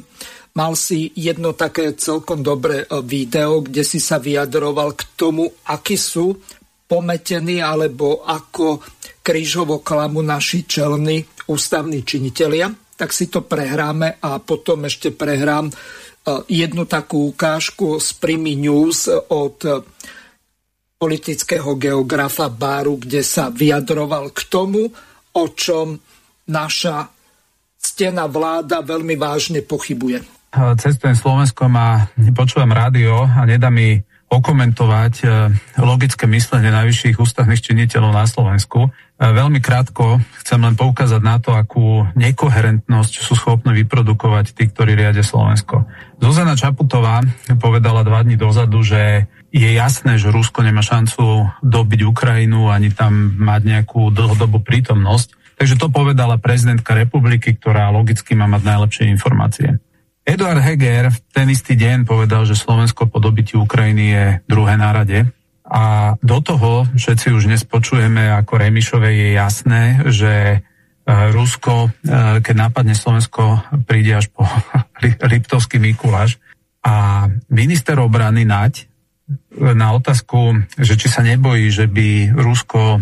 Mal 0.58 0.74
si 0.74 1.14
jedno 1.14 1.54
také 1.54 1.94
celkom 1.94 2.42
dobré 2.42 2.82
e, 2.82 3.06
video, 3.06 3.62
kde 3.62 3.86
si 3.86 4.02
sa 4.02 4.18
vyjadroval 4.18 4.98
k 4.98 5.06
tomu, 5.14 5.46
akí 5.70 5.94
sú 5.94 6.42
pometení 6.90 7.62
alebo 7.62 8.26
ako 8.26 8.82
krížovo 9.22 9.86
klamu 9.86 10.26
naši 10.26 10.66
čelní 10.66 11.22
ústavní 11.54 12.02
činitelia. 12.02 12.74
Tak 12.98 13.14
si 13.14 13.30
to 13.30 13.46
prehráme 13.46 14.18
a 14.26 14.42
potom 14.42 14.90
ešte 14.90 15.14
prehrám 15.14 15.70
e, 15.70 15.74
jednu 16.50 16.90
takú 16.90 17.32
ukážku 17.34 18.02
z 18.02 18.10
Primy 18.18 18.58
News 18.58 19.10
od 19.30 19.62
politického 20.96 21.78
geografa 21.78 22.50
Báru, 22.50 22.98
kde 22.98 23.22
sa 23.22 23.54
vyjadroval 23.54 24.34
k 24.34 24.42
tomu, 24.50 24.90
o 25.36 25.46
čom 25.54 26.00
naša 26.50 27.12
stena 27.78 28.26
vláda 28.26 28.82
veľmi 28.82 29.14
vážne 29.20 29.62
pochybuje. 29.62 30.24
Cestujem 30.56 31.20
Slovenskom 31.20 31.70
a 31.76 32.08
počúvam 32.32 32.72
rádio 32.72 33.28
a 33.28 33.44
nedá 33.44 33.68
mi 33.68 34.00
okomentovať 34.32 35.14
e, 35.22 35.26
logické 35.84 36.26
myslenie 36.26 36.74
najvyšších 36.74 37.20
ústavných 37.20 37.62
činiteľov 37.62 38.12
na 38.16 38.26
Slovensku. 38.26 38.90
E, 39.16 39.32
veľmi 39.32 39.64
krátko 39.64 40.20
chcem 40.44 40.60
len 40.60 40.76
poukázať 40.76 41.22
na 41.24 41.40
to, 41.40 41.56
akú 41.56 42.04
nekoherentnosť 42.20 43.14
sú 43.24 43.34
schopní 43.40 43.72
vyprodukovať 43.84 44.52
tí, 44.52 44.68
ktorí 44.68 45.00
riadia 45.00 45.24
Slovensko. 45.24 45.88
Zuzana 46.20 46.60
Čaputová 46.60 47.24
povedala 47.56 48.04
dva 48.04 48.28
dní 48.28 48.36
dozadu, 48.36 48.84
že 48.84 49.32
je 49.56 49.70
jasné, 49.72 50.20
že 50.20 50.36
Rusko 50.36 50.68
nemá 50.68 50.84
šancu 50.84 51.48
dobiť 51.64 52.00
Ukrajinu 52.04 52.68
ani 52.68 52.92
tam 52.92 53.40
mať 53.40 53.62
nejakú 53.64 54.12
dlhodobú 54.12 54.60
prítomnosť. 54.60 55.56
Takže 55.56 55.80
to 55.80 55.88
povedala 55.88 56.36
prezidentka 56.36 56.92
republiky, 56.92 57.56
ktorá 57.56 57.88
logicky 57.88 58.36
má 58.36 58.44
mať 58.52 58.68
najlepšie 58.68 59.08
informácie. 59.08 59.80
Eduard 60.28 60.60
Heger 60.60 61.14
v 61.14 61.18
ten 61.32 61.48
istý 61.48 61.80
deň 61.80 62.04
povedal, 62.04 62.44
že 62.44 62.60
Slovensko 62.60 63.08
po 63.08 63.24
dobití 63.24 63.56
Ukrajiny 63.56 64.06
je 64.12 64.26
druhé 64.50 64.76
na 64.76 64.92
rade. 64.92 65.32
A 65.66 66.14
do 66.22 66.38
toho 66.46 66.86
všetci 66.94 67.34
už 67.34 67.50
dnes 67.50 67.66
počujeme, 67.66 68.30
ako 68.30 68.62
Remišove 68.62 69.10
je 69.10 69.30
jasné, 69.34 69.84
že 70.14 70.34
e, 70.54 70.58
Rusko, 71.34 71.90
e, 71.90 72.40
keď 72.46 72.56
nápadne 72.70 72.94
Slovensko, 72.94 73.66
príde 73.90 74.14
až 74.14 74.30
po 74.30 74.46
Liptovský 75.32 75.82
Mikuláš. 75.82 76.38
A 76.86 77.26
minister 77.50 77.98
obrany 77.98 78.46
Naď 78.46 78.86
na 79.56 79.96
otázku, 79.96 80.70
že 80.78 80.94
či 81.00 81.10
sa 81.10 81.26
nebojí, 81.26 81.74
že 81.74 81.90
by 81.90 82.38
Rusko 82.38 82.82
e, 82.98 83.00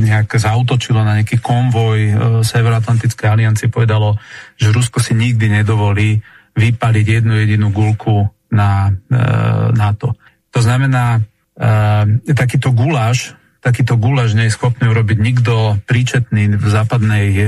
nejak 0.00 0.40
zautočilo 0.40 1.04
na 1.04 1.20
nejaký 1.20 1.36
konvoj 1.42 1.98
e, 2.00 2.12
Severoatlantickej 2.40 3.28
aliancie, 3.28 3.68
povedalo, 3.68 4.16
že 4.56 4.72
Rusko 4.72 5.04
si 5.04 5.12
nikdy 5.12 5.60
nedovolí 5.60 6.22
vypaliť 6.56 7.06
jednu 7.06 7.34
jedinú 7.44 7.68
gulku 7.74 8.24
na 8.54 8.88
e, 8.88 8.92
NATO. 9.76 10.16
To 10.54 10.60
znamená, 10.64 11.20
takýto 12.24 12.72
guláš, 12.72 13.36
takýto 13.60 14.00
guláš 14.00 14.32
nie 14.32 14.48
je 14.48 14.56
schopný 14.56 14.88
urobiť 14.88 15.18
nikto 15.20 15.76
príčetný 15.84 16.56
v 16.56 16.66
západnej 16.66 17.26
e, 17.36 17.44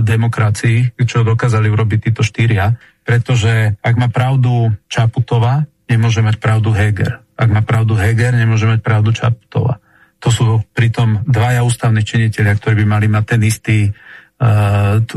demokracii, 0.00 0.96
čo 1.04 1.20
dokázali 1.20 1.68
urobiť 1.68 2.08
títo 2.08 2.24
štyria, 2.24 2.72
pretože 3.04 3.76
ak 3.84 3.94
má 4.00 4.08
pravdu 4.08 4.72
Čaputová, 4.88 5.68
nemôže 5.84 6.24
mať 6.24 6.40
pravdu 6.40 6.72
Heger 6.72 7.20
ak 7.40 7.48
má 7.48 7.64
pravdu 7.64 7.96
Heger, 7.96 8.36
nemôže 8.36 8.68
mať 8.68 8.84
pravdu 8.84 9.16
Čaputová. 9.16 9.80
To 10.20 10.28
sú 10.28 10.60
pritom 10.76 11.24
dvaja 11.24 11.64
ústavní 11.64 12.04
činiteľia, 12.04 12.52
ktorí 12.60 12.84
by 12.84 12.86
mali 12.86 13.06
mať 13.08 13.24
ten 13.24 13.40
istý 13.40 13.78
uh, 13.88 15.00
t- 15.00 15.16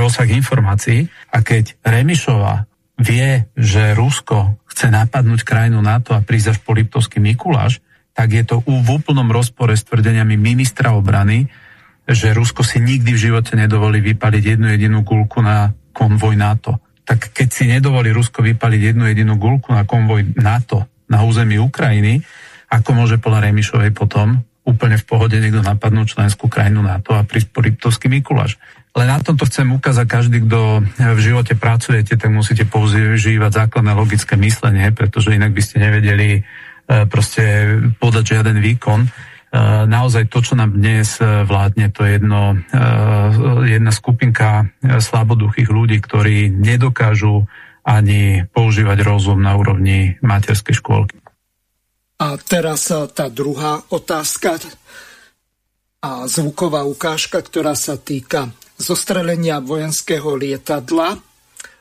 rozsah 0.00 0.24
informácií. 0.32 1.04
A 1.36 1.44
keď 1.44 1.76
Remišová 1.84 2.64
vie, 2.96 3.52
že 3.52 3.92
Rusko 3.92 4.59
chce 4.70 4.86
napadnúť 4.88 5.42
krajinu 5.42 5.82
NATO 5.82 6.14
a 6.14 6.22
prísť 6.22 6.56
až 6.56 6.58
po 6.62 6.72
Liptovský 6.72 7.18
Mikuláš, 7.18 7.82
tak 8.14 8.34
je 8.34 8.42
to 8.46 8.62
v 8.62 8.88
úplnom 8.90 9.26
rozpore 9.30 9.74
s 9.74 9.86
tvrdeniami 9.86 10.38
ministra 10.38 10.94
obrany, 10.94 11.50
že 12.06 12.34
Rusko 12.34 12.66
si 12.66 12.82
nikdy 12.82 13.14
v 13.14 13.22
živote 13.30 13.54
nedovolí 13.54 14.02
vypaliť 14.02 14.42
jednu 14.56 14.66
jedinú 14.74 15.06
gulku 15.06 15.42
na 15.42 15.70
konvoj 15.94 16.34
NATO. 16.34 16.82
Tak 17.06 17.34
keď 17.34 17.48
si 17.50 17.64
nedovolí 17.70 18.10
Rusko 18.10 18.42
vypaliť 18.42 18.80
jednu 18.94 19.06
jedinú 19.10 19.38
gulku 19.38 19.74
na 19.74 19.86
konvoj 19.86 20.34
NATO, 20.38 20.86
na 21.10 21.22
území 21.26 21.58
Ukrajiny, 21.58 22.22
ako 22.70 22.90
môže 22.94 23.18
podľa 23.18 23.50
Remišovej 23.50 23.90
potom 23.90 24.46
úplne 24.62 24.94
v 24.94 25.06
pohode 25.06 25.34
niekto 25.34 25.64
napadnúť 25.66 26.14
členskú 26.14 26.46
krajinu 26.46 26.86
NATO 26.86 27.18
a 27.18 27.26
prísť 27.26 27.48
po 27.50 27.58
Liptovský 27.64 28.06
Mikuláš. 28.06 28.60
Len 28.90 29.06
na 29.06 29.22
tomto 29.22 29.46
chcem 29.46 29.70
ukázať, 29.70 30.06
každý, 30.10 30.42
kto 30.42 30.82
v 30.98 31.20
živote 31.22 31.54
pracujete, 31.54 32.18
tak 32.18 32.34
musíte 32.34 32.66
používať 32.66 33.66
základné 33.66 33.92
logické 33.94 34.34
myslenie, 34.34 34.90
pretože 34.90 35.30
inak 35.30 35.54
by 35.54 35.62
ste 35.62 35.76
nevedeli 35.78 36.28
e, 36.34 36.40
proste 37.06 37.44
podať 38.02 38.34
žiaden 38.34 38.58
výkon. 38.58 39.06
E, 39.06 39.08
naozaj 39.86 40.26
to, 40.26 40.42
čo 40.42 40.58
nám 40.58 40.74
dnes 40.74 41.22
e, 41.22 41.46
vládne, 41.46 41.94
to 41.94 42.02
je 42.02 42.18
jedno, 42.18 42.58
jedna 43.62 43.94
skupinka 43.94 44.66
slaboduchých 44.82 45.70
ľudí, 45.70 46.02
ktorí 46.02 46.50
nedokážu 46.50 47.46
ani 47.86 48.42
používať 48.50 49.06
rozum 49.06 49.38
na 49.38 49.54
úrovni 49.54 50.18
materskej 50.18 50.82
škôlky. 50.82 51.16
A 52.20 52.36
teraz 52.36 52.90
tá 52.90 53.32
druhá 53.32 53.80
otázka 53.88 54.60
a 56.00 56.28
zvuková 56.28 56.84
ukážka, 56.84 57.40
ktorá 57.40 57.72
sa 57.72 57.96
týka 57.96 58.52
zostrelenia 58.80 59.58
vojenského 59.58 60.34
lietadla 60.34 61.18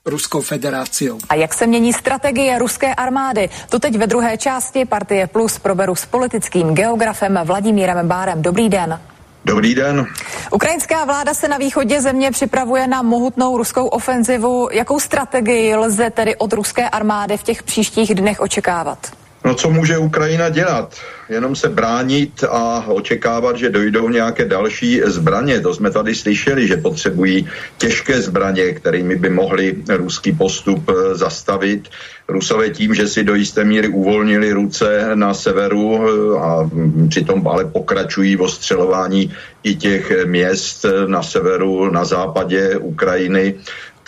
Ruskou 0.06 0.42
federáciou. 0.42 1.20
A 1.30 1.36
jak 1.36 1.54
se 1.54 1.68
mění 1.68 1.94
strategie 1.94 2.60
ruské 2.60 2.96
armády? 2.96 3.50
To 3.70 3.80
teď 3.80 3.98
ve 3.98 4.08
druhé 4.08 4.38
části 4.38 4.86
Partie 4.86 5.28
Plus 5.28 5.60
proberu 5.60 5.96
s 5.96 6.06
politickým 6.06 6.76
geografem 6.76 7.40
Vladimírem 7.44 8.08
Bárem. 8.08 8.42
Dobrý 8.42 8.70
den. 8.70 9.00
Dobrý 9.46 9.76
den. 9.76 10.08
Ukrajinská 10.52 11.06
vláda 11.06 11.34
se 11.34 11.48
na 11.48 11.58
východě 11.58 12.02
země 12.02 12.32
připravuje 12.32 12.88
na 12.88 13.02
mohutnou 13.02 13.58
ruskou 13.58 13.88
ofenzivu. 13.88 14.70
Jakou 14.72 15.00
strategii 15.00 15.76
lze 15.76 16.10
tedy 16.10 16.36
od 16.36 16.54
ruské 16.54 16.90
armády 16.90 17.38
v 17.38 17.44
těch 17.44 17.64
příštích 17.64 18.16
dnech 18.16 18.40
očekávat? 18.40 19.19
No 19.46 19.56
co 19.56 19.70
může 19.70 19.98
Ukrajina 19.98 20.50
dělat? 20.50 20.96
Jenom 21.30 21.56
se 21.56 21.70
bránit 21.70 22.44
a 22.44 22.84
očekávat, 22.88 23.58
že 23.58 23.70
dojdou 23.70 24.10
nějaké 24.10 24.46
další 24.46 25.02
zbraně. 25.06 25.62
To 25.62 25.74
jsme 25.74 25.92
tady 25.92 26.16
slyšeli, 26.16 26.68
že 26.68 26.78
potřebují 26.78 27.48
těžké 27.78 28.22
zbraně, 28.22 28.74
kterými 28.74 29.16
by 29.16 29.30
mohli 29.30 29.76
ruský 29.90 30.32
postup 30.32 30.90
eh, 30.90 31.16
zastavit. 31.16 31.88
Rusové 32.28 32.70
tím, 32.70 32.94
že 32.94 33.08
si 33.08 33.24
do 33.24 33.36
jisté 33.36 33.64
míry 33.64 33.88
uvolnili 33.88 34.52
ruce 34.52 35.16
na 35.16 35.34
severu 35.34 36.04
eh, 36.04 36.40
a 36.40 36.70
přitom 37.10 37.48
ale 37.48 37.66
pokračují 37.66 38.36
v 38.36 38.42
ostřelování 38.42 39.34
i 39.64 39.76
těch 39.76 40.26
měst 40.26 40.86
na 41.08 41.24
severu, 41.24 41.92
na 41.92 42.06
západě 42.06 42.78
Ukrajiny, 42.78 43.56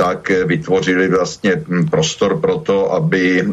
tak 0.01 0.31
vytvořili 0.45 1.07
vlastně 1.07 1.61
prostor 1.91 2.41
pro 2.41 2.57
to, 2.57 2.93
aby 2.93 3.45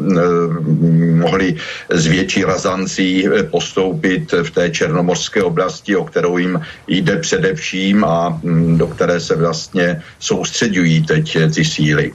mohli 1.13 1.55
s 1.89 2.07
větší 2.07 2.43
razancí 2.43 3.29
postoupit 3.53 4.33
v 4.33 4.49
té 4.51 4.69
černomorské 4.69 5.43
oblasti, 5.45 5.95
o 5.95 6.05
kterou 6.09 6.37
jim 6.37 6.57
jde 6.87 7.21
především 7.21 8.03
a 8.03 8.41
do 8.81 8.87
které 8.87 9.19
se 9.19 9.35
vlastně 9.35 10.01
soustředují 10.19 11.05
teď 11.05 11.37
ty 11.53 11.61
síly. 11.65 12.13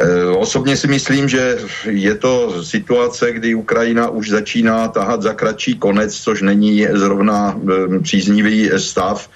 E, 0.00 0.24
osobně 0.40 0.76
si 0.76 0.88
myslím, 0.88 1.28
že 1.28 1.58
je 1.84 2.14
to 2.14 2.64
situace, 2.64 3.32
kdy 3.32 3.54
Ukrajina 3.54 4.08
už 4.08 4.40
začíná 4.40 4.88
tahat 4.88 5.22
za 5.22 5.36
kratší 5.36 5.76
konec, 5.76 6.16
což 6.16 6.42
není 6.42 6.88
zrovna 6.96 7.60
příznivý 8.02 8.70
stav. 8.80 9.28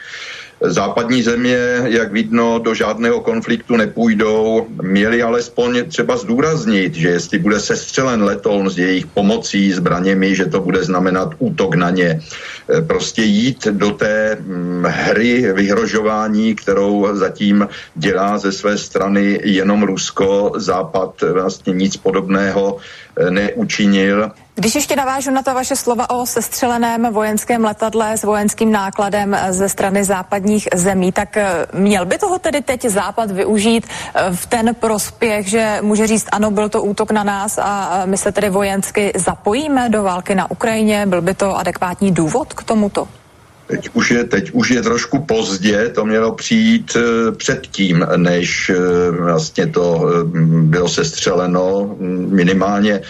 Západní 0.61 1.23
země, 1.23 1.59
jak 1.85 2.13
vidno, 2.13 2.59
do 2.59 2.75
žádného 2.75 3.21
konfliktu 3.21 3.77
nepůjdou. 3.77 4.67
Měli 4.83 5.23
alespoň 5.23 5.85
třeba 5.89 6.17
zdůraznit, 6.17 6.95
že 6.95 7.09
jestli 7.09 7.39
bude 7.39 7.61
sestřelen 7.61 8.23
letoun 8.23 8.71
s 8.71 8.79
jejich 8.79 9.07
pomocí, 9.07 9.73
zbraněmi, 9.73 10.35
že 10.35 10.47
to 10.47 10.61
bude 10.61 10.85
znamenat 10.85 11.35
útok 11.39 11.75
na 11.75 11.91
ně. 11.91 12.21
E, 12.75 12.83
prostě 12.83 13.23
jít 13.23 13.67
do 13.71 13.91
té 13.91 14.39
mm, 14.41 14.85
hry 14.89 15.53
vyhrožování, 15.53 16.55
kterou 16.55 17.09
zatím 17.13 17.69
dělá 17.95 18.39
ze 18.39 18.53
své 18.53 18.79
strany 18.79 19.41
jenom 19.45 19.83
Rusko, 19.83 20.53
Západ 20.57 21.23
vlastně 21.33 21.73
nic 21.73 21.97
podobného 21.97 22.77
e, 23.17 23.31
neučinil 23.31 24.31
když 24.59 24.75
ještě 24.75 24.97
navážu 24.97 25.31
na 25.31 25.43
to 25.43 25.55
vaše 25.55 25.77
slova 25.77 26.11
o 26.11 26.27
sestřeleném 26.27 27.13
vojenském 27.13 27.65
letadle 27.65 28.17
s 28.19 28.25
vojenským 28.25 28.73
nákladem 28.73 29.37
ze 29.51 29.69
strany 29.69 30.05
západních 30.05 30.69
zemí, 30.75 31.13
tak 31.13 31.37
eh, 31.37 31.67
měl 31.73 32.07
by 32.07 32.19
toho 32.19 32.39
tedy 32.39 32.63
teď 32.63 32.85
Západ 32.85 33.31
využít 33.31 33.87
eh, 33.87 34.23
v 34.35 34.47
ten 34.47 34.75
prospěch, 34.75 35.49
že 35.49 35.79
může 35.83 36.07
říct, 36.07 36.27
ano, 36.33 36.51
byl 36.51 36.69
to 36.69 36.83
útok 36.83 37.11
na 37.11 37.25
nás 37.25 37.59
a 37.59 38.03
my 38.05 38.17
se 38.17 38.33
tedy 38.33 38.51
vojensky 38.51 39.13
zapojíme 39.17 39.89
do 39.89 40.03
války 40.03 40.35
na 40.35 40.51
Ukrajině? 40.51 41.07
Byl 41.07 41.23
by 41.23 41.35
to 41.35 41.57
adekvátní 41.57 42.11
důvod 42.11 42.55
k 42.55 42.63
tomuto? 42.63 43.09
Teď 43.67 43.89
už, 43.93 44.11
je, 44.11 44.25
teď 44.25 44.51
už 44.51 44.71
je 44.71 44.83
trošku 44.83 45.19
pozdě, 45.19 45.89
to 45.89 46.05
mělo 46.05 46.33
přijít 46.33 46.97
e, 46.97 47.33
předtím, 47.33 48.07
než 48.17 48.71
e, 48.71 48.75
vlastně 49.11 49.67
to 49.67 50.09
e, 50.09 50.25
bylo 50.63 50.89
sestřeleno 50.89 51.97
minimálně 52.29 53.01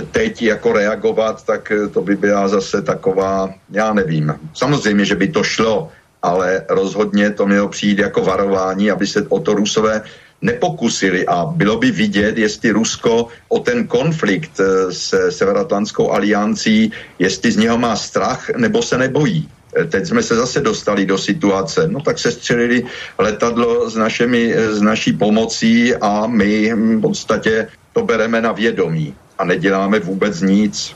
teď 0.00 0.42
jako 0.42 0.72
reagovat, 0.72 1.44
tak 1.44 1.72
eh, 1.72 1.88
to 1.88 2.00
by 2.00 2.16
byla 2.16 2.48
zase 2.48 2.82
taková, 2.82 3.54
já 3.70 3.92
nevím. 3.92 4.34
Samozřejmě, 4.54 5.04
že 5.04 5.16
by 5.16 5.28
to 5.28 5.42
šlo, 5.42 5.88
ale 6.22 6.64
rozhodně 6.68 7.30
to 7.30 7.46
mělo 7.46 7.68
přijít 7.68 7.98
jako 7.98 8.24
varování, 8.24 8.90
aby 8.90 9.06
se 9.06 9.26
o 9.28 9.40
to 9.40 9.54
Rusové 9.54 10.02
nepokusili 10.42 11.26
a 11.26 11.44
bylo 11.44 11.78
by 11.78 11.90
vidět, 11.90 12.38
jestli 12.38 12.70
Rusko 12.70 13.26
o 13.48 13.58
ten 13.58 13.86
konflikt 13.86 14.60
eh, 14.60 14.92
se 14.92 15.32
Severatlantskou 15.32 16.10
aliancí, 16.10 16.92
jestli 17.18 17.52
z 17.52 17.56
něho 17.56 17.78
má 17.78 17.96
strach 17.96 18.50
nebo 18.56 18.82
se 18.82 18.98
nebojí. 18.98 19.48
Eh, 19.76 19.84
teď 19.84 20.06
jsme 20.06 20.22
se 20.22 20.34
zase 20.34 20.60
dostali 20.60 21.06
do 21.06 21.18
situace, 21.18 21.88
no 21.88 22.00
tak 22.00 22.18
se 22.18 22.32
střelili 22.32 22.84
letadlo 23.18 23.90
s, 23.90 23.96
našimi, 23.96 24.56
s 24.56 24.80
naší 24.80 25.12
pomocí 25.12 25.94
a 25.94 26.26
my 26.26 26.72
hm, 26.72 26.98
v 26.98 27.00
podstatě 27.00 27.68
to 27.92 28.02
bereme 28.02 28.40
na 28.40 28.52
vědomí 28.52 29.14
a 29.42 29.44
neděláme 29.44 29.98
vůbec 29.98 30.40
nic. 30.40 30.94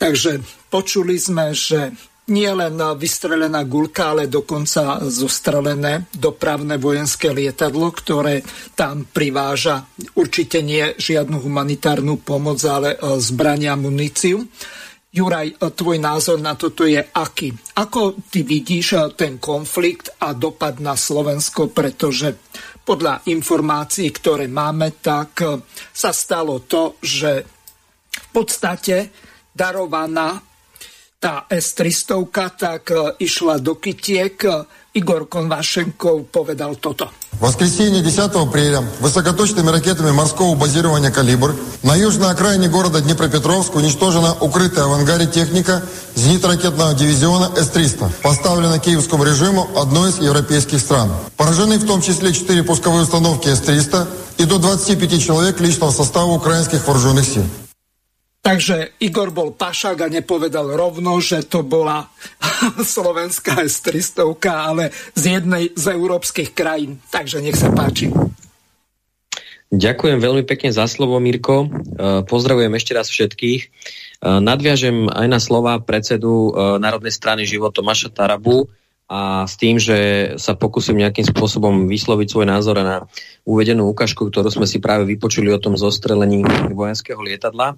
Takže 0.00 0.40
počuli 0.72 1.20
sme, 1.20 1.52
že 1.52 1.92
nie 2.32 2.48
len 2.48 2.78
vystrelená 2.96 3.66
gulka, 3.66 4.16
ale 4.16 4.30
dokonca 4.30 5.02
zostrelené 5.04 6.08
dopravné 6.14 6.78
vojenské 6.80 7.34
lietadlo, 7.34 7.92
ktoré 7.92 8.40
tam 8.78 9.04
priváža 9.04 9.84
určite 10.16 10.64
nie 10.64 10.94
žiadnu 10.96 11.42
humanitárnu 11.42 12.22
pomoc, 12.22 12.62
ale 12.64 12.96
e, 12.96 13.18
zbrania 13.18 13.74
a 13.74 13.80
muníciu. 13.82 14.46
Juraj, 15.10 15.52
e, 15.52 15.54
tvoj 15.74 15.98
názor 15.98 16.38
na 16.38 16.54
toto 16.54 16.86
je 16.86 17.02
aký? 17.02 17.50
Ako 17.74 18.14
ty 18.30 18.46
vidíš 18.46 18.86
e, 18.94 18.98
ten 19.18 19.42
konflikt 19.42 20.14
a 20.22 20.30
dopad 20.30 20.78
na 20.78 20.94
Slovensko, 20.94 21.74
pretože 21.74 22.38
podľa 22.84 23.26
informácií, 23.28 24.10
ktoré 24.10 24.50
máme, 24.50 24.98
tak 24.98 25.44
e, 25.44 25.62
sa 25.92 26.10
stalo 26.10 26.64
to, 26.64 26.98
že 27.00 27.44
v 28.10 28.28
podstate 28.34 29.12
darovaná 29.54 30.40
tá 31.20 31.44
S-300 31.46 32.56
tak 32.56 32.84
e, 32.90 32.96
išla 33.20 33.60
do 33.60 33.76
kytiek. 33.76 34.36
Igor 34.92 35.28
Konvašenkov 35.28 36.26
povedal 36.32 36.74
toto. 36.74 37.10
В 37.32 37.42
воскресенье 37.42 38.02
10 38.02 38.18
апреля 38.34 38.82
высокоточными 39.00 39.70
ракетами 39.70 40.10
морского 40.10 40.54
базирования 40.56 41.10
«Калибр» 41.10 41.54
на 41.82 41.94
южной 41.94 42.30
окраине 42.30 42.68
города 42.68 43.00
Днепропетровск 43.00 43.74
уничтожена 43.76 44.34
укрытая 44.40 44.86
в 44.86 44.92
ангаре 44.92 45.26
техника 45.26 45.82
зенитно-ракетного 46.16 46.94
дивизиона 46.94 47.50
С-300, 47.56 48.10
поставлена 48.20 48.78
киевскому 48.78 49.24
режиму 49.24 49.70
одной 49.76 50.10
из 50.10 50.18
европейских 50.18 50.80
стран. 50.80 51.10
Поражены 51.36 51.78
в 51.78 51.86
том 51.86 52.02
числе 52.02 52.34
4 52.34 52.62
пусковые 52.64 53.04
установки 53.04 53.48
С-300 53.48 54.08
и 54.38 54.44
до 54.44 54.58
25 54.58 55.22
человек 55.22 55.60
личного 55.60 55.92
состава 55.92 56.32
украинских 56.32 56.86
вооруженных 56.86 57.24
сил. 57.26 57.44
Takže 58.40 58.96
Igor 59.04 59.36
bol 59.36 59.52
pašák 59.52 60.00
a 60.00 60.08
nepovedal 60.08 60.72
rovno, 60.72 61.20
že 61.20 61.44
to 61.44 61.60
bola 61.60 62.08
slovenská 62.96 63.68
S-300, 63.68 64.32
ale 64.48 64.88
z 65.12 65.40
jednej 65.40 65.68
z 65.76 65.84
európskych 65.92 66.56
krajín. 66.56 67.04
Takže 67.12 67.44
nech 67.44 67.60
sa 67.60 67.68
páči. 67.68 68.08
Ďakujem 69.70 70.18
veľmi 70.18 70.42
pekne 70.48 70.74
za 70.74 70.90
slovo, 70.90 71.20
Mirko. 71.22 71.62
E, 71.62 72.26
pozdravujem 72.26 72.74
ešte 72.74 72.96
raz 72.96 73.06
všetkých. 73.06 73.60
E, 73.62 73.68
nadviažem 74.26 75.06
aj 75.06 75.26
na 75.30 75.38
slova 75.38 75.78
predsedu 75.78 76.50
e, 76.50 76.82
Národnej 76.82 77.14
strany 77.14 77.46
život 77.46 77.70
Tomáša 77.70 78.10
Tarabu, 78.10 78.66
a 79.10 79.42
s 79.42 79.58
tým, 79.58 79.74
že 79.74 79.98
sa 80.38 80.54
pokúsim 80.54 80.94
nejakým 80.94 81.26
spôsobom 81.26 81.90
vysloviť 81.90 82.30
svoj 82.30 82.46
názor 82.46 82.78
na 82.78 83.10
uvedenú 83.42 83.90
ukážku, 83.90 84.30
ktorú 84.30 84.54
sme 84.54 84.70
si 84.70 84.78
práve 84.78 85.02
vypočuli 85.02 85.50
o 85.50 85.58
tom 85.58 85.74
zostrelení 85.74 86.46
vojenského 86.70 87.18
lietadla. 87.18 87.74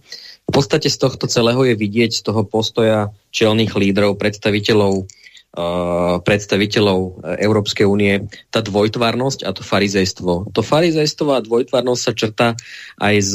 V 0.48 0.50
podstate 0.52 0.90
z 0.90 0.98
tohto 1.00 1.30
celého 1.30 1.62
je 1.64 1.74
vidieť 1.78 2.10
z 2.12 2.22
toho 2.22 2.42
postoja 2.44 3.10
čelných 3.32 3.72
lídrov, 3.74 4.20
predstaviteľov 4.20 5.08
Uh, 5.52 6.16
predstaviteľov 6.24 7.00
e, 7.04 7.44
Európskej 7.44 7.84
únie 7.84 8.24
tá 8.48 8.64
dvojtvárnosť 8.64 9.44
a 9.44 9.52
to 9.52 9.60
farizejstvo. 9.60 10.48
To 10.48 10.60
farizejstvo 10.64 11.28
a 11.28 11.44
dvojtvárnosť 11.44 12.00
sa 12.00 12.12
črta 12.16 12.48
aj 12.96 13.14
z, 13.20 13.34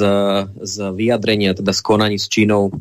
z 0.65 0.75
vyjadrenia, 0.97 1.53
teda 1.53 1.69
z 1.77 1.81
konaní 1.85 2.17
s 2.17 2.25
Čínou 2.25 2.73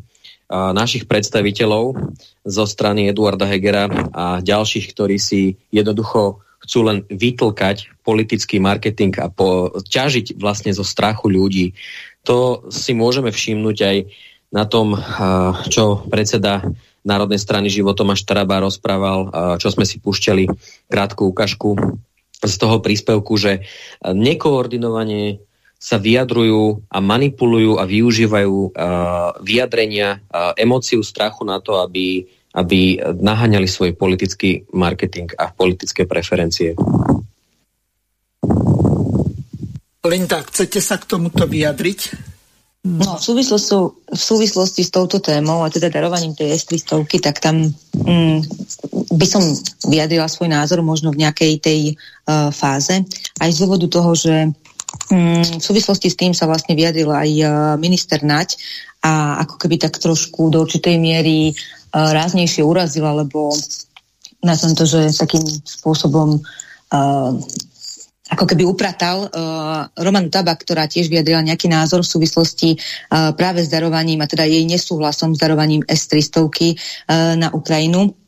našich 0.49 1.05
predstaviteľov 1.05 2.15
zo 2.47 2.65
strany 2.65 3.11
Eduarda 3.11 3.43
Hegera 3.43 3.91
a 4.15 4.39
ďalších, 4.39 4.95
ktorí 4.95 5.19
si 5.19 5.59
jednoducho 5.75 6.39
chcú 6.63 6.79
len 6.87 7.03
vytlkať 7.07 7.91
politický 8.03 8.59
marketing 8.59 9.15
a 9.19 9.27
po, 9.27 9.71
ťažiť 9.75 10.39
vlastne 10.39 10.71
zo 10.71 10.83
strachu 10.83 11.27
ľudí. 11.31 11.75
To 12.27 12.67
si 12.67 12.91
môžeme 12.91 13.31
všimnúť 13.31 13.77
aj 13.79 13.97
na 14.51 14.63
tom, 14.67 14.95
čo 15.71 16.03
predseda 16.11 16.63
Národnej 17.07 17.39
strany 17.39 17.71
životom 17.71 18.11
až 18.11 18.27
Taraba 18.27 18.59
rozprával, 18.59 19.31
čo 19.63 19.71
sme 19.71 19.87
si 19.87 20.03
púšťali 20.03 20.51
krátku 20.91 21.31
ukážku 21.31 21.79
z 22.43 22.55
toho 22.59 22.83
príspevku, 22.83 23.39
že 23.39 23.63
nekoordinovanie 24.03 25.39
sa 25.77 26.01
vyjadrujú 26.01 26.89
a 26.91 26.97
manipulujú 26.99 27.79
a 27.79 27.87
využívajú 27.87 28.75
vyjadrenia, 29.39 30.19
emóciu 30.59 30.99
strachu 31.05 31.47
na 31.47 31.63
to, 31.63 31.79
aby, 31.79 32.27
aby 32.51 32.99
naháňali 32.99 33.71
svoj 33.71 33.95
politický 33.95 34.67
marketing 34.75 35.31
a 35.39 35.47
politické 35.53 36.03
preferencie. 36.03 36.75
Linda, 40.07 40.41
chcete 40.41 40.79
sa 40.79 40.95
k 40.97 41.05
tomuto 41.05 41.45
vyjadriť? 41.45 41.99
No, 42.87 43.19
v 43.19 43.23
súvislosti, 43.23 43.75
v 44.15 44.21
súvislosti 44.21 44.81
s 44.87 44.91
touto 44.95 45.19
témou 45.19 45.59
a 45.61 45.67
teda 45.67 45.91
darovaním 45.91 46.31
tej 46.31 46.55
S-300, 46.55 47.03
tak 47.19 47.43
tam 47.43 47.67
mm, 47.99 48.39
by 49.11 49.25
som 49.27 49.43
vyjadrila 49.91 50.31
svoj 50.31 50.47
názor 50.47 50.79
možno 50.79 51.11
v 51.11 51.27
nejakej 51.27 51.59
tej 51.59 51.79
uh, 51.93 52.47
fáze. 52.55 53.03
Aj 53.43 53.49
z 53.51 53.59
dôvodu 53.59 53.91
toho, 53.91 54.15
že 54.15 54.55
Mm, 55.07 55.59
v 55.59 55.63
súvislosti 55.63 56.11
s 56.11 56.19
tým 56.19 56.33
sa 56.35 56.47
vlastne 56.47 56.75
vyjadril 56.75 57.07
aj 57.11 57.29
e, 57.31 57.45
minister 57.79 58.19
Nať 58.23 58.59
a 59.03 59.39
ako 59.43 59.55
keby 59.55 59.79
tak 59.79 59.99
trošku 60.03 60.51
do 60.51 60.65
určitej 60.65 60.97
miery 60.97 61.53
uh, 61.53 62.11
ráznejšie 62.11 62.65
urazila, 62.65 63.13
lebo 63.13 63.53
nazvem 64.41 64.73
to, 64.73 64.89
že 64.89 65.15
takým 65.15 65.45
spôsobom 65.63 66.41
uh, 66.41 67.31
ako 68.27 68.43
keby 68.43 68.67
upratal 68.67 69.31
uh, 69.31 69.87
Romanu 69.95 70.27
Taba, 70.27 70.51
ktorá 70.51 70.83
tiež 70.85 71.07
vyjadrila 71.07 71.39
nejaký 71.47 71.71
názor 71.71 72.03
v 72.03 72.11
súvislosti 72.11 72.69
uh, 72.75 73.31
práve 73.31 73.63
s 73.63 73.71
darovaním 73.71 74.19
a 74.19 74.27
teda 74.27 74.43
jej 74.43 74.67
nesúhlasom 74.67 75.31
s 75.31 75.39
darovaním 75.39 75.83
S-300 75.87 76.35
uh, 76.43 76.51
na 77.39 77.47
Ukrajinu. 77.55 78.26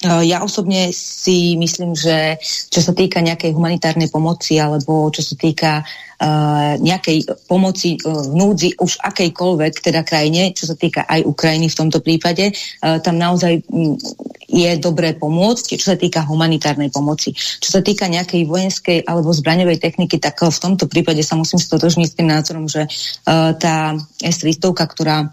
Ja 0.00 0.40
osobne 0.40 0.96
si 0.96 1.60
myslím, 1.60 1.92
že 1.92 2.40
čo 2.72 2.80
sa 2.80 2.96
týka 2.96 3.20
nejakej 3.20 3.52
humanitárnej 3.52 4.08
pomoci 4.08 4.56
alebo 4.56 5.12
čo 5.12 5.20
sa 5.20 5.36
týka 5.36 5.84
uh, 5.84 6.80
nejakej 6.80 7.28
pomoci 7.44 8.00
uh, 8.00 8.24
núdzi 8.32 8.80
už 8.80 8.96
akejkoľvek 8.96 9.72
teda 9.84 10.00
krajine, 10.00 10.56
čo 10.56 10.64
sa 10.64 10.72
týka 10.72 11.04
aj 11.04 11.20
Ukrajiny 11.28 11.68
v 11.68 11.78
tomto 11.84 12.00
prípade, 12.00 12.48
uh, 12.48 12.96
tam 13.04 13.20
naozaj 13.20 13.60
um, 13.68 14.00
je 14.48 14.72
dobré 14.80 15.12
pomôcť, 15.20 15.76
čo 15.76 15.92
sa 15.92 16.00
týka 16.00 16.24
humanitárnej 16.24 16.88
pomoci. 16.88 17.36
Čo 17.36 17.68
sa 17.68 17.80
týka 17.84 18.08
nejakej 18.08 18.48
vojenskej 18.48 19.04
alebo 19.04 19.36
zbraňovej 19.36 19.84
techniky, 19.84 20.16
tak 20.16 20.40
v 20.40 20.62
tomto 20.64 20.88
prípade 20.88 21.20
sa 21.20 21.36
musím 21.36 21.60
stotožniť 21.60 22.08
s 22.08 22.16
tým 22.16 22.28
názorom, 22.32 22.72
že 22.72 22.88
uh, 22.88 23.52
tá 23.52 24.00
S-300, 24.24 24.64
ktorá 24.80 25.28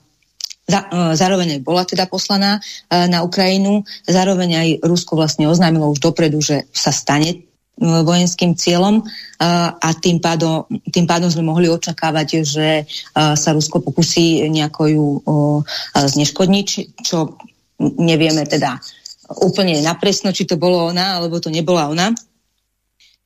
E, 0.67 0.75
zároveň 1.15 1.63
bola 1.63 1.87
teda 1.87 2.11
poslaná 2.11 2.59
e, 2.59 3.07
na 3.07 3.23
Ukrajinu, 3.23 3.87
zároveň 4.03 4.49
aj 4.59 4.69
Rusko 4.83 5.15
vlastne 5.15 5.47
oznámilo 5.47 5.87
už 5.87 6.03
dopredu, 6.03 6.43
že 6.43 6.67
sa 6.75 6.91
stane 6.91 7.31
e, 7.31 7.37
vojenským 7.79 8.51
cieľom 8.51 8.99
a 9.39 9.89
tým 10.01 10.19
pádom, 10.19 10.67
tým 10.91 11.05
pádom 11.07 11.29
sme 11.29 11.45
mohli 11.45 11.69
očakávať, 11.69 12.41
že 12.41 12.89
sa 13.13 13.49
Rusko 13.53 13.85
pokusí 13.85 14.49
nejako 14.49 14.81
ju 14.89 15.07
zneškodniť, 15.93 16.97
čo 17.05 17.37
nevieme 18.01 18.49
teda 18.49 18.81
úplne 19.45 19.77
napresno, 19.85 20.33
či 20.33 20.49
to 20.49 20.57
bolo 20.57 20.89
ona, 20.89 21.21
alebo 21.21 21.37
to 21.37 21.53
nebola 21.53 21.85
ona. 21.93 22.09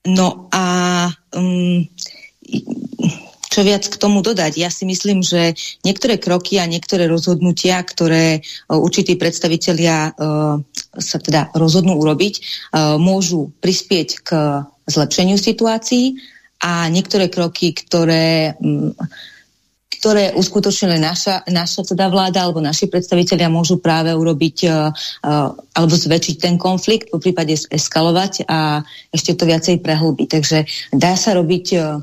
No 0.04 0.52
a 0.52 0.66
um, 1.32 1.88
čo 3.52 3.68
viac 3.68 3.84
k 3.84 4.00
tomu 4.00 4.24
dodať? 4.24 4.56
Ja 4.56 4.72
si 4.72 4.88
myslím, 4.88 5.20
že 5.20 5.60
niektoré 5.84 6.16
kroky 6.16 6.56
a 6.56 6.72
niektoré 6.72 7.12
rozhodnutia, 7.12 7.84
ktoré 7.84 8.40
uh, 8.40 8.80
určití 8.80 9.20
predstavitelia 9.20 10.16
uh, 10.16 10.56
sa 10.96 11.18
teda 11.20 11.52
rozhodnú 11.52 12.00
urobiť, 12.00 12.34
uh, 12.40 12.96
môžu 12.96 13.52
prispieť 13.60 14.10
k 14.24 14.30
zlepšeniu 14.88 15.36
situácií 15.36 16.16
a 16.64 16.88
niektoré 16.88 17.28
kroky, 17.28 17.76
ktoré 17.76 18.56
ktoré 20.02 20.34
uskutočnili 20.34 20.98
naša, 20.98 21.46
naša 21.46 21.86
teda 21.86 22.10
vláda 22.10 22.42
alebo 22.42 22.58
naši 22.58 22.90
predstavitelia 22.90 23.54
môžu 23.54 23.78
práve 23.78 24.10
urobiť 24.10 24.58
uh, 24.66 24.90
alebo 25.78 25.94
zväčšiť 25.94 26.36
ten 26.42 26.58
konflikt, 26.58 27.14
po 27.14 27.22
prípade 27.22 27.54
eskalovať 27.54 28.50
a 28.50 28.82
ešte 29.14 29.38
to 29.38 29.46
viacej 29.46 29.78
prehlbiť. 29.78 30.28
Takže 30.42 30.58
dá 30.98 31.14
sa 31.14 31.38
robiť 31.38 31.66
uh, 31.78 32.02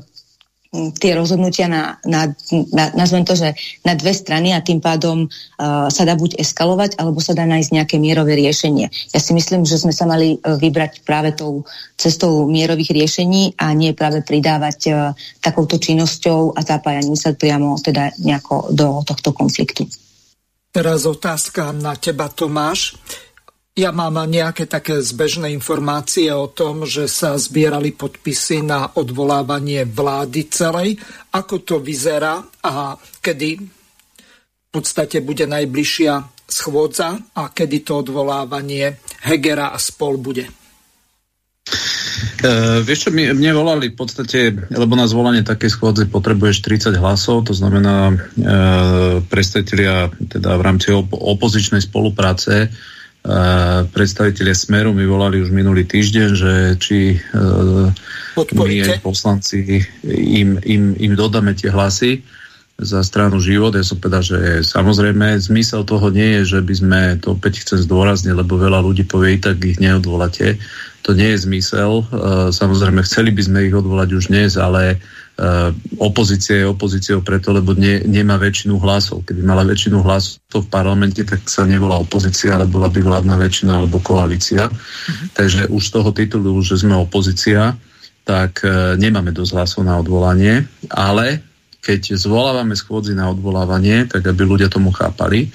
tie 0.71 1.17
rozhodnutia 1.17 1.65
na, 1.65 1.97
na, 2.05 2.29
na, 2.69 2.85
nazvem 2.93 3.25
to, 3.25 3.33
že 3.33 3.57
na 3.81 3.97
dve 3.97 4.13
strany 4.13 4.53
a 4.53 4.61
tým 4.61 4.77
pádom 4.77 5.25
uh, 5.25 5.89
sa 5.89 6.05
dá 6.05 6.13
buď 6.13 6.37
eskalovať, 6.37 7.01
alebo 7.01 7.17
sa 7.17 7.33
dá 7.33 7.41
nájsť 7.49 7.73
nejaké 7.73 7.95
mierové 7.97 8.37
riešenie. 8.37 8.85
Ja 9.09 9.19
si 9.19 9.33
myslím, 9.33 9.65
že 9.65 9.81
sme 9.81 9.89
sa 9.89 10.05
mali 10.05 10.37
uh, 10.37 10.61
vybrať 10.61 11.01
práve 11.01 11.33
tou 11.33 11.65
cestou 11.97 12.45
mierových 12.45 12.93
riešení 12.93 13.57
a 13.57 13.73
nie 13.73 13.97
práve 13.97 14.21
pridávať 14.21 14.79
uh, 14.93 14.95
takouto 15.41 15.81
činnosťou 15.81 16.53
a 16.53 16.61
zapájaním 16.61 17.17
sa 17.17 17.33
priamo 17.33 17.73
teda 17.81 18.13
nejako 18.21 18.69
do 18.69 19.01
tohto 19.01 19.33
konfliktu. 19.33 19.89
Teraz 20.69 21.09
otázka 21.09 21.73
na 21.73 21.97
teba, 21.97 22.29
Tomáš. 22.29 22.93
Ja 23.79 23.95
mám 23.95 24.19
nejaké 24.27 24.67
také 24.67 24.99
zbežné 24.99 25.55
informácie 25.55 26.27
o 26.35 26.51
tom, 26.51 26.83
že 26.83 27.07
sa 27.07 27.39
zbierali 27.39 27.95
podpisy 27.95 28.59
na 28.59 28.91
odvolávanie 28.99 29.87
vlády 29.87 30.51
celej. 30.51 30.99
Ako 31.31 31.63
to 31.63 31.79
vyzerá 31.79 32.43
a 32.59 32.99
kedy 33.23 33.55
v 33.55 34.67
podstate 34.67 35.23
bude 35.23 35.47
najbližšia 35.47 36.11
schôdza 36.43 37.23
a 37.39 37.55
kedy 37.55 37.87
to 37.87 38.03
odvolávanie 38.03 38.99
Hegera 39.23 39.71
a 39.71 39.79
spol 39.79 40.19
bude? 40.19 40.51
Uh, 42.43 42.83
vieš 42.83 43.07
čo, 43.07 43.09
mne, 43.15 43.51
volali 43.55 43.95
v 43.95 43.95
podstate, 43.95 44.59
lebo 44.75 44.99
na 44.99 45.07
zvolanie 45.07 45.47
také 45.47 45.71
schôdze 45.71 46.03
potrebuješ 46.11 46.67
30 46.91 46.99
hlasov, 46.99 47.47
to 47.47 47.55
znamená 47.55 48.11
uh, 48.11 49.23
predstaviteľia 49.23 50.11
teda 50.35 50.59
v 50.59 50.65
rámci 50.67 50.91
op- 50.91 51.15
opozičnej 51.15 51.79
spolupráce 51.79 52.75
predstavitelia 53.91 54.55
Smeru 54.55 54.95
mi 54.95 55.03
volali 55.03 55.43
už 55.43 55.51
minulý 55.51 55.83
týždeň, 55.83 56.27
že 56.33 56.53
či 56.79 57.19
uh, 57.35 57.91
my 58.39 58.75
aj 58.87 59.03
poslanci 59.03 59.83
im, 60.07 60.55
im, 60.63 60.95
im 60.95 61.13
dodáme 61.13 61.51
tie 61.51 61.67
hlasy 61.67 62.23
za 62.79 63.03
stranu 63.03 63.43
život. 63.43 63.75
Ja 63.75 63.83
som 63.83 63.99
povedal, 63.99 64.23
že 64.23 64.39
samozrejme 64.63 65.35
zmysel 65.35 65.83
toho 65.83 66.07
nie 66.15 66.39
je, 66.39 66.57
že 66.57 66.59
by 66.63 66.73
sme, 66.73 66.99
to 67.19 67.35
opäť 67.35 67.67
chcem 67.67 67.83
zdôrazniť, 67.83 68.31
lebo 68.31 68.55
veľa 68.55 68.79
ľudí 68.79 69.03
povie, 69.03 69.35
tak 69.35 69.59
ich 69.67 69.83
neodvoláte. 69.83 70.55
To 71.09 71.17
nie 71.17 71.33
je 71.33 71.41
zmysel. 71.49 72.05
Uh, 72.05 72.53
samozrejme, 72.53 73.01
chceli 73.01 73.33
by 73.33 73.41
sme 73.41 73.65
ich 73.65 73.73
odvolať 73.73 74.09
už 74.13 74.29
dnes, 74.29 74.53
ale 74.61 75.01
Uh, 75.39 75.71
opozícia 76.03 76.59
je 76.59 76.67
opozíciou 76.67 77.23
preto, 77.23 77.55
lebo 77.55 77.71
nie, 77.71 78.03
nemá 78.03 78.35
väčšinu 78.35 78.75
hlasov. 78.75 79.23
Keby 79.23 79.47
mala 79.47 79.63
väčšinu 79.63 80.03
hlasov 80.03 80.67
v 80.67 80.67
parlamente, 80.67 81.23
tak 81.23 81.47
sa 81.47 81.63
nevolá 81.63 81.95
opozícia, 81.95 82.59
ale 82.59 82.67
bola 82.67 82.91
by 82.91 82.99
vládna 82.99 83.39
väčšina 83.39 83.79
alebo 83.79 84.03
koalícia. 84.03 84.67
Uh-huh. 84.67 85.31
Takže 85.31 85.71
už 85.71 85.79
z 85.79 85.91
toho 85.95 86.11
titulu, 86.11 86.59
že 86.59 86.83
sme 86.83 86.91
opozícia, 86.99 87.71
tak 88.27 88.67
uh, 88.67 88.99
nemáme 88.99 89.31
dosť 89.31 89.51
hlasov 89.55 89.87
na 89.87 89.95
odvolanie, 89.95 90.67
ale 90.91 91.39
keď 91.79 92.19
zvolávame 92.19 92.75
schôdzi 92.75 93.15
na 93.15 93.31
odvolávanie, 93.31 94.11
tak 94.11 94.27
aby 94.27 94.43
ľudia 94.43 94.67
tomu 94.67 94.91
chápali, 94.91 95.47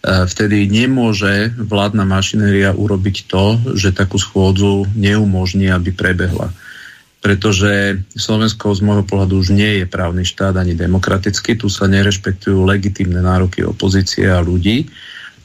vtedy 0.00 0.64
nemôže 0.68 1.52
vládna 1.60 2.08
mašinéria 2.08 2.72
urobiť 2.72 3.16
to, 3.28 3.76
že 3.76 3.92
takú 3.92 4.16
schôdzu 4.16 4.88
neumožní, 4.96 5.68
aby 5.68 5.92
prebehla 5.92 6.52
pretože 7.20 8.00
Slovensko 8.16 8.72
z 8.72 8.80
môjho 8.80 9.04
pohľadu 9.04 9.44
už 9.44 9.52
nie 9.52 9.84
je 9.84 9.86
právny 9.86 10.24
štát 10.24 10.56
ani 10.56 10.72
demokratický, 10.72 11.60
tu 11.60 11.68
sa 11.68 11.84
nerešpektujú 11.84 12.64
legitímne 12.64 13.20
nároky 13.20 13.60
opozície 13.60 14.24
a 14.24 14.40
ľudí. 14.40 14.88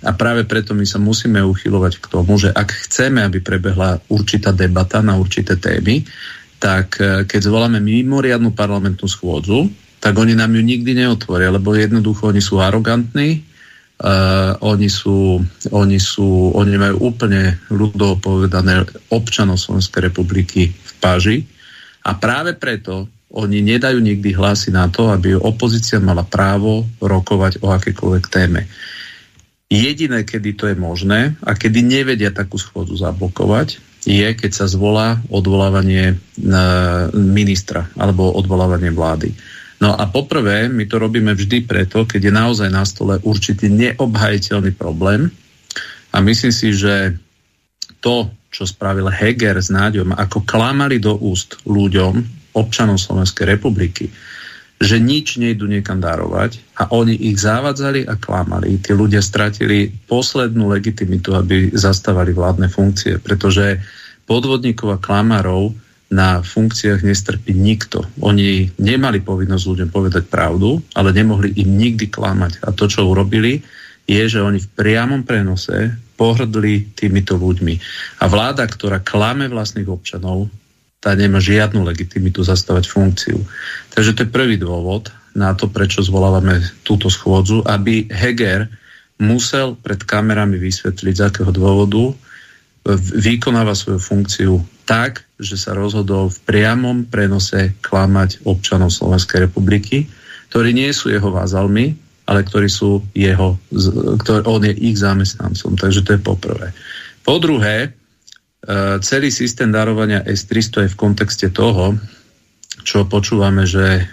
A 0.08 0.16
práve 0.16 0.48
preto 0.48 0.72
my 0.72 0.88
sa 0.88 1.04
musíme 1.04 1.44
uchylovať 1.44 2.00
k 2.00 2.06
tomu, 2.08 2.40
že 2.40 2.56
ak 2.56 2.88
chceme, 2.88 3.28
aby 3.28 3.44
prebehla 3.44 4.00
určitá 4.08 4.56
debata 4.56 5.04
na 5.04 5.20
určité 5.20 5.60
témy, 5.60 6.08
tak 6.62 6.96
e, 7.02 7.28
keď 7.28 7.52
zvoláme 7.52 7.84
mimoriadnu 7.84 8.56
parlamentnú 8.56 9.10
schôdzu, 9.12 9.68
tak 10.00 10.16
oni 10.16 10.38
nám 10.38 10.54
ju 10.56 10.62
nikdy 10.62 10.96
neotvoria, 10.96 11.52
lebo 11.52 11.76
jednoducho 11.76 12.32
oni 12.32 12.40
sú 12.40 12.62
arogantní, 12.62 13.44
uh, 14.02 14.58
oni, 14.60 14.90
sú, 14.92 15.40
oni, 15.72 15.98
sú, 16.00 16.52
oni 16.56 16.76
majú 16.76 17.14
úplne 17.14 17.60
ľudovo 17.72 18.20
povedané 18.20 18.84
občanov 19.12 19.62
Slovenskej 19.62 20.12
republiky 20.12 20.72
v 20.72 20.92
páži 21.00 21.38
a 22.06 22.14
práve 22.18 22.54
preto 22.58 23.08
oni 23.36 23.60
nedajú 23.60 24.00
nikdy 24.00 24.32
hlasy 24.32 24.72
na 24.72 24.88
to, 24.88 25.12
aby 25.12 25.36
opozícia 25.36 26.00
mala 26.00 26.24
právo 26.24 26.88
rokovať 27.04 27.60
o 27.60 27.74
akékoľvek 27.74 28.26
téme. 28.32 28.64
Jediné, 29.68 30.24
kedy 30.24 30.56
to 30.56 30.70
je 30.72 30.78
možné 30.78 31.36
a 31.44 31.52
kedy 31.58 31.84
nevedia 31.84 32.32
takú 32.32 32.56
schôdzu 32.56 32.96
zablokovať, 32.96 33.82
je, 34.06 34.28
keď 34.38 34.52
sa 34.54 34.70
zvolá 34.70 35.18
odvolávanie 35.34 36.14
e, 36.14 36.16
ministra 37.18 37.90
alebo 37.98 38.30
odvolávanie 38.30 38.94
vlády. 38.94 39.34
No 39.86 39.94
a 39.94 40.10
poprvé, 40.10 40.66
my 40.66 40.90
to 40.90 40.98
robíme 40.98 41.30
vždy 41.30 41.62
preto, 41.70 42.10
keď 42.10 42.22
je 42.26 42.34
naozaj 42.34 42.70
na 42.74 42.82
stole 42.82 43.22
určitý 43.22 43.70
neobhajiteľný 43.70 44.74
problém 44.74 45.30
a 46.10 46.18
myslím 46.26 46.50
si, 46.50 46.74
že 46.74 47.14
to, 48.02 48.34
čo 48.50 48.66
spravil 48.66 49.14
Heger 49.14 49.62
s 49.62 49.70
Náďom, 49.70 50.18
ako 50.18 50.42
klamali 50.42 50.98
do 50.98 51.14
úst 51.22 51.62
ľuďom, 51.70 52.18
občanom 52.58 52.98
Slovenskej 52.98 53.46
republiky, 53.46 54.10
že 54.82 54.98
nič 54.98 55.38
nejdu 55.38 55.70
niekam 55.70 56.02
darovať 56.02 56.82
a 56.82 56.90
oni 56.90 57.30
ich 57.30 57.38
zavadzali 57.38 58.10
a 58.10 58.18
klamali. 58.18 58.82
Tí 58.82 58.90
ľudia 58.90 59.22
stratili 59.22 59.94
poslednú 60.10 60.66
legitimitu, 60.66 61.38
aby 61.38 61.70
zastávali 61.78 62.34
vládne 62.34 62.74
funkcie, 62.74 63.22
pretože 63.22 63.78
podvodníkov 64.26 64.98
a 64.98 65.04
klamarov 65.04 65.78
na 66.10 66.46
funkciách 66.46 67.02
nestrpí 67.02 67.52
nikto. 67.52 68.06
Oni 68.22 68.70
nemali 68.78 69.26
povinnosť 69.26 69.66
ľuďom 69.66 69.90
povedať 69.90 70.24
pravdu, 70.30 70.78
ale 70.94 71.10
nemohli 71.10 71.58
im 71.58 71.76
nikdy 71.76 72.14
klamať. 72.14 72.62
A 72.62 72.70
to, 72.72 72.86
čo 72.86 73.10
urobili, 73.10 73.66
je, 74.06 74.24
že 74.30 74.40
oni 74.42 74.62
v 74.62 74.72
priamom 74.78 75.26
prenose 75.26 75.98
pohrdli 76.16 76.94
týmito 76.94 77.36
ľuďmi. 77.36 77.74
A 78.22 78.30
vláda, 78.30 78.70
ktorá 78.70 79.02
klame 79.02 79.50
vlastných 79.50 79.90
občanov, 79.90 80.48
tá 81.02 81.14
nemá 81.14 81.42
žiadnu 81.42 81.86
legitimitu 81.86 82.42
zastávať 82.42 82.90
funkciu. 82.90 83.38
Takže 83.94 84.14
to 84.14 84.24
je 84.26 84.34
prvý 84.34 84.58
dôvod. 84.58 85.10
na 85.36 85.52
to, 85.52 85.68
prečo 85.68 86.00
zvolávame 86.00 86.64
túto 86.88 87.12
schôdzu, 87.12 87.60
aby 87.68 88.08
Heger 88.08 88.72
musel 89.20 89.76
pred 89.76 90.00
kamerami 90.00 90.56
vysvetliť, 90.56 91.14
z 91.20 91.24
akého 91.28 91.52
dôvodu 91.52 92.16
vykonáva 93.20 93.76
svoju 93.76 94.00
funkciu 94.00 94.54
tak, 94.88 95.25
že 95.36 95.60
sa 95.60 95.76
rozhodol 95.76 96.32
v 96.32 96.40
priamom 96.48 97.04
prenose 97.08 97.76
klamať 97.84 98.48
občanov 98.48 98.92
Slovenskej 98.92 99.52
republiky, 99.52 100.08
ktorí 100.52 100.72
nie 100.72 100.92
sú 100.96 101.12
jeho 101.12 101.28
vázalmi, 101.28 101.96
ale 102.26 102.42
ktorí 102.42 102.72
sú 102.72 103.04
jeho, 103.14 103.60
ktorý, 104.24 104.42
on 104.48 104.64
je 104.66 104.74
ich 104.74 104.98
zamestnancom. 104.98 105.78
Takže 105.78 106.02
to 106.02 106.16
je 106.18 106.22
poprvé. 106.24 106.72
Po 107.22 107.38
druhé, 107.38 107.76
e, 107.86 107.90
celý 109.04 109.30
systém 109.30 109.70
darovania 109.70 110.24
S-300 110.26 110.88
je 110.88 110.94
v 110.96 111.00
kontexte 111.00 111.48
toho, 111.52 112.00
čo 112.82 113.06
počúvame, 113.06 113.68
že 113.68 114.02
e, 114.02 114.04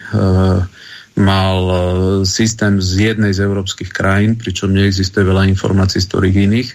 mal 1.17 1.57
e, 1.69 1.77
systém 2.27 2.81
z 2.81 3.13
jednej 3.13 3.33
z 3.33 3.45
európskych 3.45 3.95
krajín, 3.95 4.37
pričom 4.37 4.73
neexistuje 4.73 5.25
veľa 5.25 5.49
informácií 5.49 6.01
z 6.03 6.09
ktorých 6.09 6.37
iných, 6.51 6.71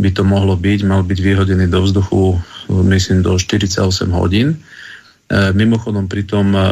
by 0.00 0.10
to 0.16 0.22
mohlo 0.24 0.56
byť, 0.56 0.80
mal 0.88 1.04
byť 1.04 1.18
vyhodený 1.20 1.68
do 1.68 1.84
vzduchu, 1.84 2.40
myslím, 2.72 3.20
do 3.20 3.36
48 3.36 3.84
hodín. 4.16 4.56
E, 4.56 5.52
mimochodom, 5.52 6.08
pri 6.08 6.24
tom, 6.24 6.56
e, 6.56 6.68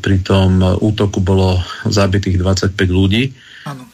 pri 0.00 0.16
tom 0.24 0.64
útoku 0.80 1.20
bolo 1.20 1.60
zabitých 1.84 2.40
25 2.40 2.74
ľudí, 2.88 3.36
ano. 3.60 3.84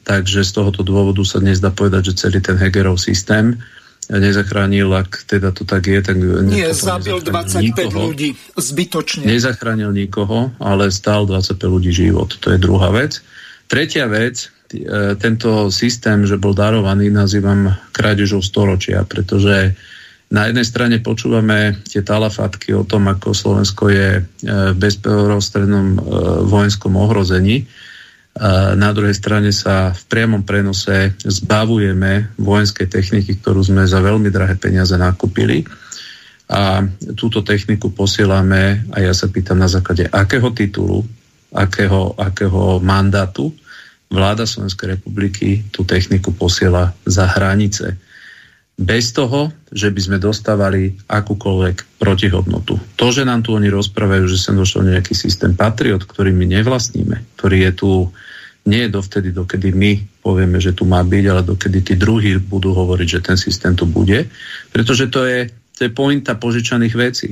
Takže 0.00 0.48
z 0.48 0.50
tohoto 0.56 0.80
dôvodu 0.80 1.20
sa 1.20 1.44
dnes 1.44 1.60
dá 1.60 1.68
povedať, 1.68 2.08
že 2.08 2.24
celý 2.24 2.40
ten 2.40 2.56
Hegerov 2.56 2.96
systém 2.96 3.60
nezachránil, 4.08 4.88
ak 4.96 5.28
teda 5.28 5.52
to 5.52 5.68
tak 5.68 5.84
je, 5.84 6.00
tak... 6.00 6.16
Nie, 6.48 6.72
zabil 6.72 7.20
25 7.20 7.60
nikoho, 7.60 8.08
ľudí 8.08 8.32
zbytočne. 8.56 9.28
Nezachránil 9.28 9.92
nikoho, 9.92 10.48
ale 10.56 10.88
stál 10.88 11.28
25 11.28 11.60
ľudí 11.68 11.92
život. 11.92 12.32
To 12.40 12.48
je 12.48 12.56
druhá 12.56 12.88
vec. 12.88 13.20
Tretia 13.68 14.08
vec, 14.08 14.48
tento 15.16 15.72
systém, 15.72 16.28
že 16.28 16.36
bol 16.36 16.52
darovaný, 16.52 17.08
nazývam 17.08 17.72
krádežou 17.92 18.44
storočia, 18.44 19.00
pretože 19.08 19.72
na 20.28 20.44
jednej 20.44 20.66
strane 20.68 20.96
počúvame 21.00 21.80
tie 21.88 22.04
talafatky 22.04 22.76
o 22.76 22.84
tom, 22.84 23.08
ako 23.08 23.32
Slovensko 23.32 23.88
je 23.88 24.08
e, 24.20 24.22
v 24.44 24.76
bezprostrednom 24.76 25.96
e, 25.96 25.98
vojenskom 26.44 27.00
ohrození. 27.00 27.64
Na 28.78 28.94
druhej 28.94 29.18
strane 29.18 29.50
sa 29.50 29.90
v 29.90 30.02
priamom 30.06 30.46
prenose 30.46 31.10
zbavujeme 31.26 32.38
vojenskej 32.38 32.86
techniky, 32.86 33.42
ktorú 33.42 33.66
sme 33.66 33.82
za 33.82 33.98
veľmi 33.98 34.30
drahé 34.30 34.54
peniaze 34.54 34.94
nakúpili. 34.94 35.66
A 36.46 36.86
túto 37.18 37.42
techniku 37.42 37.90
posielame, 37.90 38.86
a 38.94 39.02
ja 39.02 39.10
sa 39.10 39.26
pýtam 39.26 39.58
na 39.58 39.66
základe 39.66 40.06
akého 40.06 40.54
titulu, 40.54 41.02
akého, 41.50 42.14
akého 42.14 42.78
mandátu, 42.78 43.50
vláda 44.08 44.48
Slovenskej 44.48 44.98
republiky 44.98 45.64
tú 45.68 45.84
techniku 45.84 46.32
posiela 46.32 46.96
za 47.04 47.28
hranice. 47.28 47.96
Bez 48.78 49.10
toho, 49.10 49.50
že 49.74 49.90
by 49.90 50.00
sme 50.00 50.18
dostávali 50.22 50.94
akúkoľvek 51.10 51.98
protihodnotu. 51.98 52.78
To, 52.94 53.06
že 53.10 53.26
nám 53.26 53.42
tu 53.42 53.52
oni 53.52 53.68
rozprávajú, 53.68 54.30
že 54.30 54.38
sem 54.38 54.54
došiel 54.54 54.86
nejaký 54.86 55.18
systém 55.18 55.52
Patriot, 55.58 56.06
ktorý 56.06 56.30
my 56.30 56.46
nevlastníme, 56.46 57.36
ktorý 57.36 57.68
je 57.68 57.72
tu 57.74 57.90
nie 58.68 58.84
je 58.84 58.92
dovtedy, 58.92 59.32
dokedy 59.32 59.72
my 59.72 60.20
povieme, 60.20 60.60
že 60.60 60.76
tu 60.76 60.84
má 60.84 61.00
byť, 61.00 61.24
ale 61.26 61.42
dokedy 61.42 61.78
tí 61.82 61.94
druhí 61.96 62.36
budú 62.36 62.76
hovoriť, 62.76 63.08
že 63.08 63.24
ten 63.24 63.36
systém 63.40 63.72
tu 63.72 63.88
bude. 63.88 64.28
Pretože 64.70 65.08
to 65.08 65.24
je, 65.24 65.48
to 65.74 65.88
je 65.88 65.90
pointa 65.90 66.36
požičaných 66.36 66.94
vecí. 66.94 67.28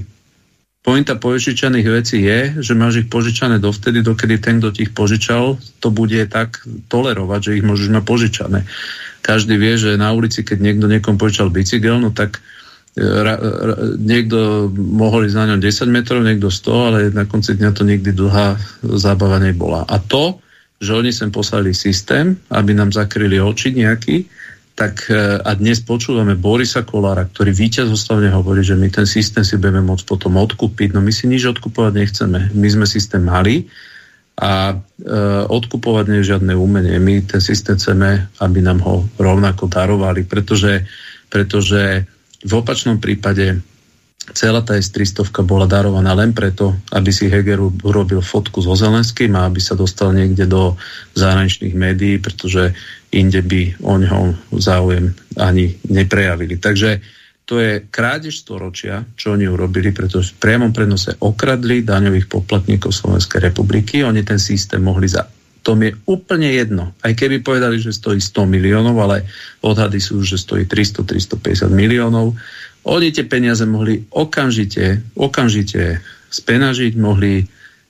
Pointa 0.87 1.19
požičaných 1.19 1.87
vecí 1.91 2.23
je, 2.23 2.63
že 2.63 2.79
máš 2.79 3.03
ich 3.03 3.11
požičané 3.11 3.59
dovtedy, 3.59 4.07
dokedy 4.07 4.39
ten, 4.39 4.63
kto 4.63 4.71
ti 4.71 4.87
ich 4.87 4.95
požičal, 4.95 5.59
to 5.83 5.91
bude 5.91 6.23
tak 6.31 6.63
tolerovať, 6.87 7.41
že 7.43 7.57
ich 7.59 7.67
môžeš 7.67 7.91
mať 7.91 8.05
požičané. 8.07 8.63
Každý 9.19 9.59
vie, 9.59 9.75
že 9.75 9.99
na 9.99 10.15
ulici, 10.15 10.47
keď 10.47 10.63
niekto 10.63 10.87
niekom 10.87 11.19
požičal 11.19 11.51
bicykel, 11.51 11.99
no 11.99 12.15
tak 12.15 12.39
e, 12.95 13.03
ra, 13.03 13.35
ra, 13.35 13.75
niekto 13.99 14.71
mohol 14.79 15.27
ísť 15.27 15.35
na 15.35 15.47
ňom 15.51 15.59
10 15.59 15.91
metrov, 15.91 16.23
niekto 16.23 16.55
100, 16.55 16.87
ale 16.87 16.99
na 17.11 17.27
konci 17.27 17.59
dňa 17.59 17.71
to 17.75 17.83
nikdy 17.83 18.15
dlhá 18.15 18.55
zábava 18.87 19.43
nebola. 19.43 19.83
A 19.91 19.99
to, 19.99 20.39
že 20.79 20.95
oni 20.95 21.11
sem 21.11 21.35
poslali 21.35 21.75
systém, 21.75 22.39
aby 22.55 22.79
nám 22.79 22.95
zakryli 22.95 23.43
oči 23.43 23.75
nejaký, 23.75 24.23
tak 24.77 25.09
e, 25.09 25.41
a 25.41 25.51
dnes 25.57 25.81
počúvame 25.81 26.37
Borisa 26.37 26.85
Kolára, 26.85 27.25
ktorý 27.25 27.57
víťazoslavne 27.57 28.29
hovorí, 28.29 28.61
že 28.61 28.77
my 28.77 28.93
ten 28.93 29.09
systém 29.09 29.41
si 29.41 29.57
budeme 29.57 29.81
môcť 29.81 30.05
potom 30.05 30.37
odkúpiť. 30.37 30.93
No 30.93 31.01
my 31.01 31.09
si 31.09 31.25
nič 31.25 31.49
odkupovať 31.49 31.93
nechceme. 31.97 32.53
My 32.53 32.69
sme 32.69 32.85
systém 32.85 33.25
mali 33.25 33.73
a 34.37 34.77
e, 34.77 35.09
odkupovať 35.49 36.05
nie 36.13 36.21
je 36.21 36.31
žiadne 36.37 36.53
umenie. 36.53 37.01
My 37.01 37.25
ten 37.25 37.41
systém 37.41 37.81
chceme, 37.81 38.29
aby 38.37 38.59
nám 38.61 38.85
ho 38.85 39.09
rovnako 39.17 39.65
darovali, 39.73 40.29
pretože, 40.29 40.85
pretože 41.33 42.05
v 42.45 42.53
opačnom 42.53 43.01
prípade 43.01 43.57
celá 44.35 44.65
tá 44.65 44.75
S-300 44.75 45.31
bola 45.47 45.69
darovaná 45.71 46.17
len 46.17 46.35
preto, 46.35 46.75
aby 46.91 47.11
si 47.15 47.31
Heger 47.31 47.61
urobil 47.61 48.25
fotku 48.25 48.59
so 48.59 48.75
Zelenským 48.75 49.37
a 49.39 49.47
aby 49.47 49.63
sa 49.63 49.79
dostal 49.79 50.11
niekde 50.11 50.51
do 50.51 50.75
zahraničných 51.15 51.75
médií, 51.77 52.19
pretože 52.19 52.75
inde 53.15 53.45
by 53.45 53.79
o 53.87 53.95
ňom 54.01 54.57
záujem 54.59 55.15
ani 55.39 55.79
neprejavili. 55.87 56.59
Takže 56.59 56.99
to 57.47 57.63
je 57.63 57.87
krádež 57.87 58.43
storočia, 58.43 59.07
čo 59.15 59.39
oni 59.39 59.47
urobili, 59.47 59.95
pretože 59.95 60.35
v 60.35 60.43
priamom 60.43 60.75
prenose 60.75 61.15
okradli 61.23 61.87
daňových 61.87 62.27
poplatníkov 62.27 62.91
Slovenskej 62.91 63.39
republiky. 63.39 64.03
Oni 64.03 64.27
ten 64.27 64.43
systém 64.43 64.83
mohli 64.83 65.07
za 65.07 65.23
tom 65.67 65.83
je 65.83 65.99
úplne 66.07 66.47
jedno. 66.55 66.95
Aj 67.03 67.11
keby 67.11 67.43
povedali, 67.43 67.83
že 67.83 67.91
stojí 67.91 68.23
100 68.23 68.47
miliónov, 68.47 68.95
ale 69.03 69.27
odhady 69.67 69.99
sú, 69.99 70.23
že 70.23 70.39
stojí 70.39 70.63
300-350 70.71 71.67
miliónov. 71.75 72.39
Oni 72.87 73.11
tie 73.11 73.27
peniaze 73.27 73.67
mohli 73.67 74.07
okamžite, 74.15 75.03
okamžite 75.19 75.99
spenažiť, 76.31 76.95
mohli 76.95 77.43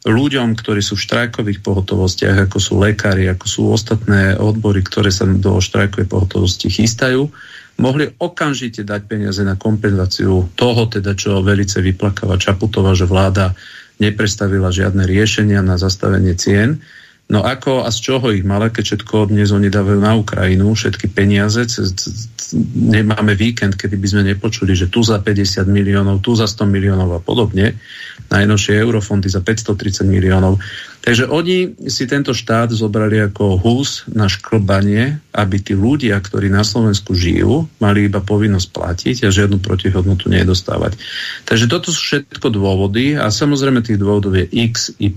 ľuďom, 0.06 0.54
ktorí 0.56 0.80
sú 0.80 0.94
v 0.94 1.04
štrajkových 1.04 1.60
pohotovostiach, 1.60 2.48
ako 2.48 2.58
sú 2.62 2.72
lekári, 2.78 3.26
ako 3.28 3.46
sú 3.46 3.60
ostatné 3.74 4.38
odbory, 4.38 4.80
ktoré 4.80 5.10
sa 5.10 5.26
do 5.26 5.58
štrajkovej 5.58 6.08
pohotovosti 6.08 6.70
chystajú, 6.70 7.28
mohli 7.82 8.08
okamžite 8.08 8.86
dať 8.86 9.00
peniaze 9.04 9.42
na 9.42 9.58
kompenzáciu 9.58 10.48
toho, 10.54 10.82
teda 10.88 11.12
čo 11.18 11.44
velice 11.44 11.82
vyplakáva 11.82 12.40
Čaputová, 12.40 12.96
že 12.96 13.04
vláda 13.04 13.52
neprestavila 14.00 14.70
žiadne 14.72 15.04
riešenia 15.04 15.60
na 15.60 15.76
zastavenie 15.76 16.36
cien 16.38 16.80
No 17.26 17.42
ako 17.42 17.82
a 17.82 17.90
z 17.90 17.98
čoho 18.06 18.30
ich 18.30 18.46
mala, 18.46 18.70
keď 18.70 19.02
všetko 19.02 19.34
dnes 19.34 19.50
oni 19.50 19.66
dávajú 19.66 19.98
na 19.98 20.14
Ukrajinu, 20.14 20.78
všetky 20.78 21.10
peniaze, 21.10 21.58
nemáme 22.78 23.34
víkend, 23.34 23.74
kedy 23.74 23.98
by 23.98 24.06
sme 24.06 24.22
nepočuli, 24.30 24.78
že 24.78 24.86
tu 24.86 25.02
za 25.02 25.18
50 25.18 25.66
miliónov, 25.66 26.22
tu 26.22 26.38
za 26.38 26.46
100 26.46 26.70
miliónov 26.70 27.18
a 27.18 27.20
podobne, 27.20 27.74
najnovšie 28.30 28.78
eurofondy 28.78 29.30
za 29.30 29.40
530 29.42 30.06
miliónov. 30.06 30.58
Takže 31.06 31.30
oni 31.30 31.86
si 31.86 32.10
tento 32.10 32.34
štát 32.34 32.74
zobrali 32.74 33.22
ako 33.30 33.62
hús 33.62 34.02
na 34.10 34.26
šklbanie, 34.26 35.22
aby 35.30 35.56
tí 35.62 35.78
ľudia, 35.78 36.18
ktorí 36.18 36.50
na 36.50 36.66
Slovensku 36.66 37.14
žijú, 37.14 37.70
mali 37.78 38.10
iba 38.10 38.18
povinnosť 38.18 38.68
platiť 38.74 39.16
a 39.22 39.30
žiadnu 39.30 39.62
protihodnotu 39.62 40.26
nedostávať. 40.26 40.98
Takže 41.46 41.70
toto 41.70 41.94
sú 41.94 42.02
všetko 42.02 42.50
dôvody 42.50 43.14
a 43.14 43.30
samozrejme 43.30 43.86
tých 43.86 44.02
dôvodov 44.02 44.34
je 44.34 44.50
x, 44.50 44.98
y 44.98 45.14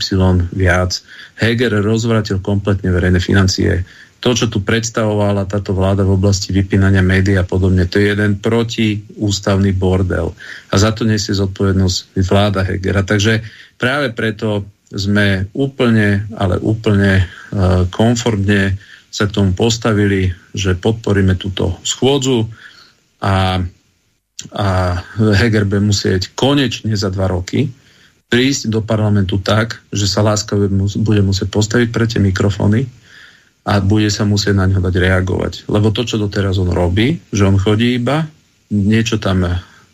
viac. 0.53 1.01
Heger 1.41 1.81
rozvratil 1.81 2.37
kompletne 2.37 2.93
verejné 2.93 3.17
financie 3.17 3.81
to, 4.19 4.35
čo 4.35 4.51
tu 4.51 4.59
predstavovala 4.59 5.47
táto 5.47 5.71
vláda 5.71 6.03
v 6.03 6.19
oblasti 6.19 6.51
vypínania 6.51 6.99
médií 6.99 7.39
a 7.39 7.47
podobne, 7.47 7.87
to 7.87 8.03
je 8.03 8.11
jeden 8.11 8.35
protiústavný 8.43 9.71
bordel. 9.71 10.35
A 10.69 10.75
za 10.75 10.91
to 10.91 11.07
nesie 11.07 11.31
zodpovednosť 11.31 12.19
vláda 12.27 12.67
Hegera. 12.67 13.07
Takže 13.07 13.39
práve 13.79 14.11
preto 14.11 14.67
sme 14.91 15.47
úplne, 15.55 16.27
ale 16.35 16.59
úplne 16.59 17.23
uh, 17.23 17.87
konformne 17.87 18.75
sa 19.09 19.25
tomu 19.25 19.55
postavili, 19.55 20.29
že 20.51 20.77
podporíme 20.77 21.39
túto 21.39 21.79
schôdzu 21.81 22.45
a, 23.23 23.63
a 24.53 24.67
Heger 25.17 25.65
bude 25.65 25.81
musieť 25.95 26.35
konečne 26.35 26.93
za 26.93 27.09
dva 27.09 27.31
roky 27.31 27.71
prísť 28.29 28.69
do 28.69 28.85
parlamentu 28.85 29.41
tak, 29.41 29.81
že 29.89 30.05
sa 30.05 30.21
láskavo 30.21 30.69
bude 31.01 31.21
musieť 31.25 31.49
postaviť 31.49 31.87
pre 31.89 32.05
tie 32.05 32.21
mikrofóny 32.21 32.85
a 33.67 33.83
bude 33.83 34.07
sa 34.11 34.23
musieť 34.23 34.55
na 34.55 34.65
ňo 34.69 34.79
dať 34.79 34.95
reagovať. 34.95 35.53
Lebo 35.67 35.91
to, 35.91 36.07
čo 36.07 36.21
doteraz 36.21 36.57
on 36.57 36.71
robí, 36.71 37.19
že 37.29 37.45
on 37.45 37.59
chodí 37.59 37.99
iba, 37.99 38.25
niečo 38.71 39.17
tam, 39.17 39.45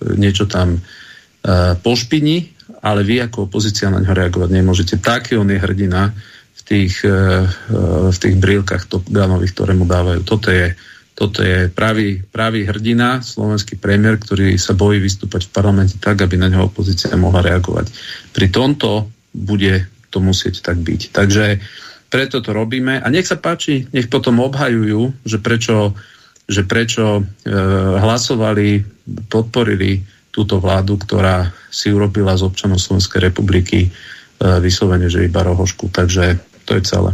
niečo 0.04 0.46
tam 0.46 0.78
uh, 0.78 1.74
pošpiní 1.80 2.56
ale 2.86 3.02
vy 3.02 3.26
ako 3.26 3.50
opozícia 3.50 3.90
na 3.90 3.98
ňo 3.98 4.14
reagovať 4.14 4.50
nemôžete. 4.54 5.02
Taký 5.02 5.42
on 5.42 5.50
je 5.50 5.58
hrdina 5.58 6.14
v 6.56 6.62
tých, 6.62 7.02
eh, 7.02 7.10
eh, 7.10 8.10
v 8.14 8.18
tých 8.18 8.36
brílkach 8.38 8.86
Top 8.86 9.10
Gunových, 9.10 9.58
ktoré 9.58 9.74
mu 9.74 9.90
dávajú. 9.90 10.22
Toto 10.22 10.54
je, 10.54 10.78
toto 11.18 11.42
je 11.42 11.74
pravý, 11.74 12.22
pravý 12.22 12.70
hrdina, 12.70 13.26
slovenský 13.26 13.82
premiér, 13.82 14.22
ktorý 14.22 14.54
sa 14.62 14.78
bojí 14.78 15.02
vystúpať 15.02 15.50
v 15.50 15.54
parlamente 15.54 15.96
tak, 15.98 16.22
aby 16.22 16.38
na 16.38 16.54
ňo 16.54 16.70
opozícia 16.70 17.10
mohla 17.18 17.42
reagovať. 17.42 17.90
Pri 18.30 18.48
tomto 18.54 19.10
bude 19.34 19.90
to 20.14 20.22
musieť 20.22 20.62
tak 20.62 20.78
byť. 20.78 21.12
Takže 21.12 21.46
preto 22.16 22.40
to 22.40 22.56
robíme 22.56 23.04
a 23.04 23.08
nech 23.12 23.28
sa 23.28 23.36
páči, 23.36 23.92
nech 23.92 24.08
potom 24.08 24.40
obhajujú, 24.40 25.28
že 25.28 25.36
prečo, 25.44 25.92
že 26.48 26.64
prečo 26.64 27.20
e, 27.20 27.24
hlasovali, 28.00 28.88
podporili 29.28 30.00
túto 30.32 30.64
vládu, 30.64 30.96
ktorá 30.96 31.52
si 31.68 31.92
urobila 31.92 32.40
z 32.40 32.48
občanov 32.48 32.80
Slovenskej 32.80 33.20
republiky 33.20 33.80
e, 33.84 33.90
vyslovene, 34.64 35.12
že 35.12 35.28
iba 35.28 35.44
rohošku. 35.44 35.92
Takže 35.92 36.40
to 36.64 36.80
je 36.80 36.84
celé. 36.88 37.12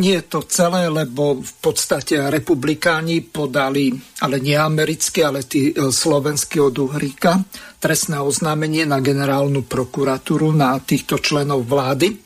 Nie 0.00 0.24
je 0.24 0.28
to 0.28 0.40
celé, 0.48 0.88
lebo 0.88 1.44
v 1.44 1.52
podstate 1.60 2.16
republikáni 2.32 3.24
podali, 3.24 3.92
ale 4.24 4.40
nie 4.40 4.56
americké, 4.56 5.20
ale 5.20 5.44
tí 5.44 5.76
e, 5.76 5.92
slovenskí 5.92 6.64
od 6.64 6.80
Uhríka, 6.80 7.44
trestné 7.76 8.24
oznámenie 8.24 8.88
na 8.88 9.04
generálnu 9.04 9.68
prokuratúru 9.68 10.48
na 10.56 10.80
týchto 10.80 11.20
členov 11.20 11.68
vlády 11.68 12.16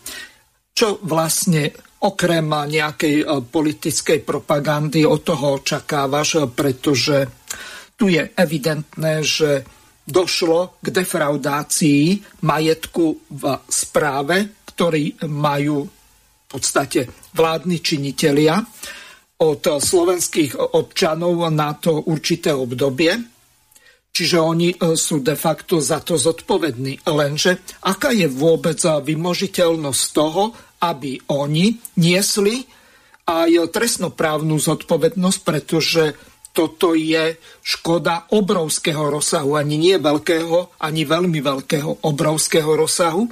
čo 0.80 0.96
vlastne 1.04 1.76
okrem 2.00 2.48
nejakej 2.48 3.16
e, 3.20 3.24
politickej 3.44 4.24
propagandy 4.24 5.04
od 5.04 5.20
toho 5.20 5.60
očakávaš, 5.60 6.48
pretože 6.56 7.28
tu 8.00 8.08
je 8.08 8.24
evidentné, 8.32 9.20
že 9.20 9.60
došlo 10.08 10.80
k 10.80 10.88
defraudácii 10.88 12.24
majetku 12.48 13.28
v 13.28 13.42
správe, 13.68 14.64
ktorý 14.72 15.28
majú 15.28 15.84
v 15.84 16.44
podstate 16.48 17.04
vládni 17.36 17.78
činitelia 17.84 18.56
od 19.44 19.60
slovenských 19.60 20.56
občanov 20.80 21.44
na 21.52 21.76
to 21.76 22.08
určité 22.08 22.56
obdobie. 22.56 23.12
Čiže 24.10 24.36
oni 24.40 24.72
e, 24.72 24.96
sú 24.96 25.20
de 25.20 25.36
facto 25.36 25.76
za 25.76 26.00
to 26.00 26.16
zodpovední. 26.16 27.04
Lenže 27.04 27.68
aká 27.84 28.16
je 28.16 28.32
vôbec 28.32 28.80
vymožiteľnosť 28.80 30.04
toho, 30.16 30.69
aby 30.80 31.20
oni 31.28 31.76
niesli 32.00 32.64
aj 33.28 33.70
trestnoprávnu 33.70 34.58
zodpovednosť, 34.58 35.38
pretože 35.44 36.04
toto 36.50 36.98
je 36.98 37.38
škoda 37.62 38.26
obrovského 38.34 39.06
rozsahu, 39.06 39.54
ani 39.54 39.78
nie 39.78 39.96
veľkého, 40.02 40.82
ani 40.82 41.06
veľmi 41.06 41.38
veľkého, 41.38 42.10
obrovského 42.10 42.74
rozsahu. 42.74 43.22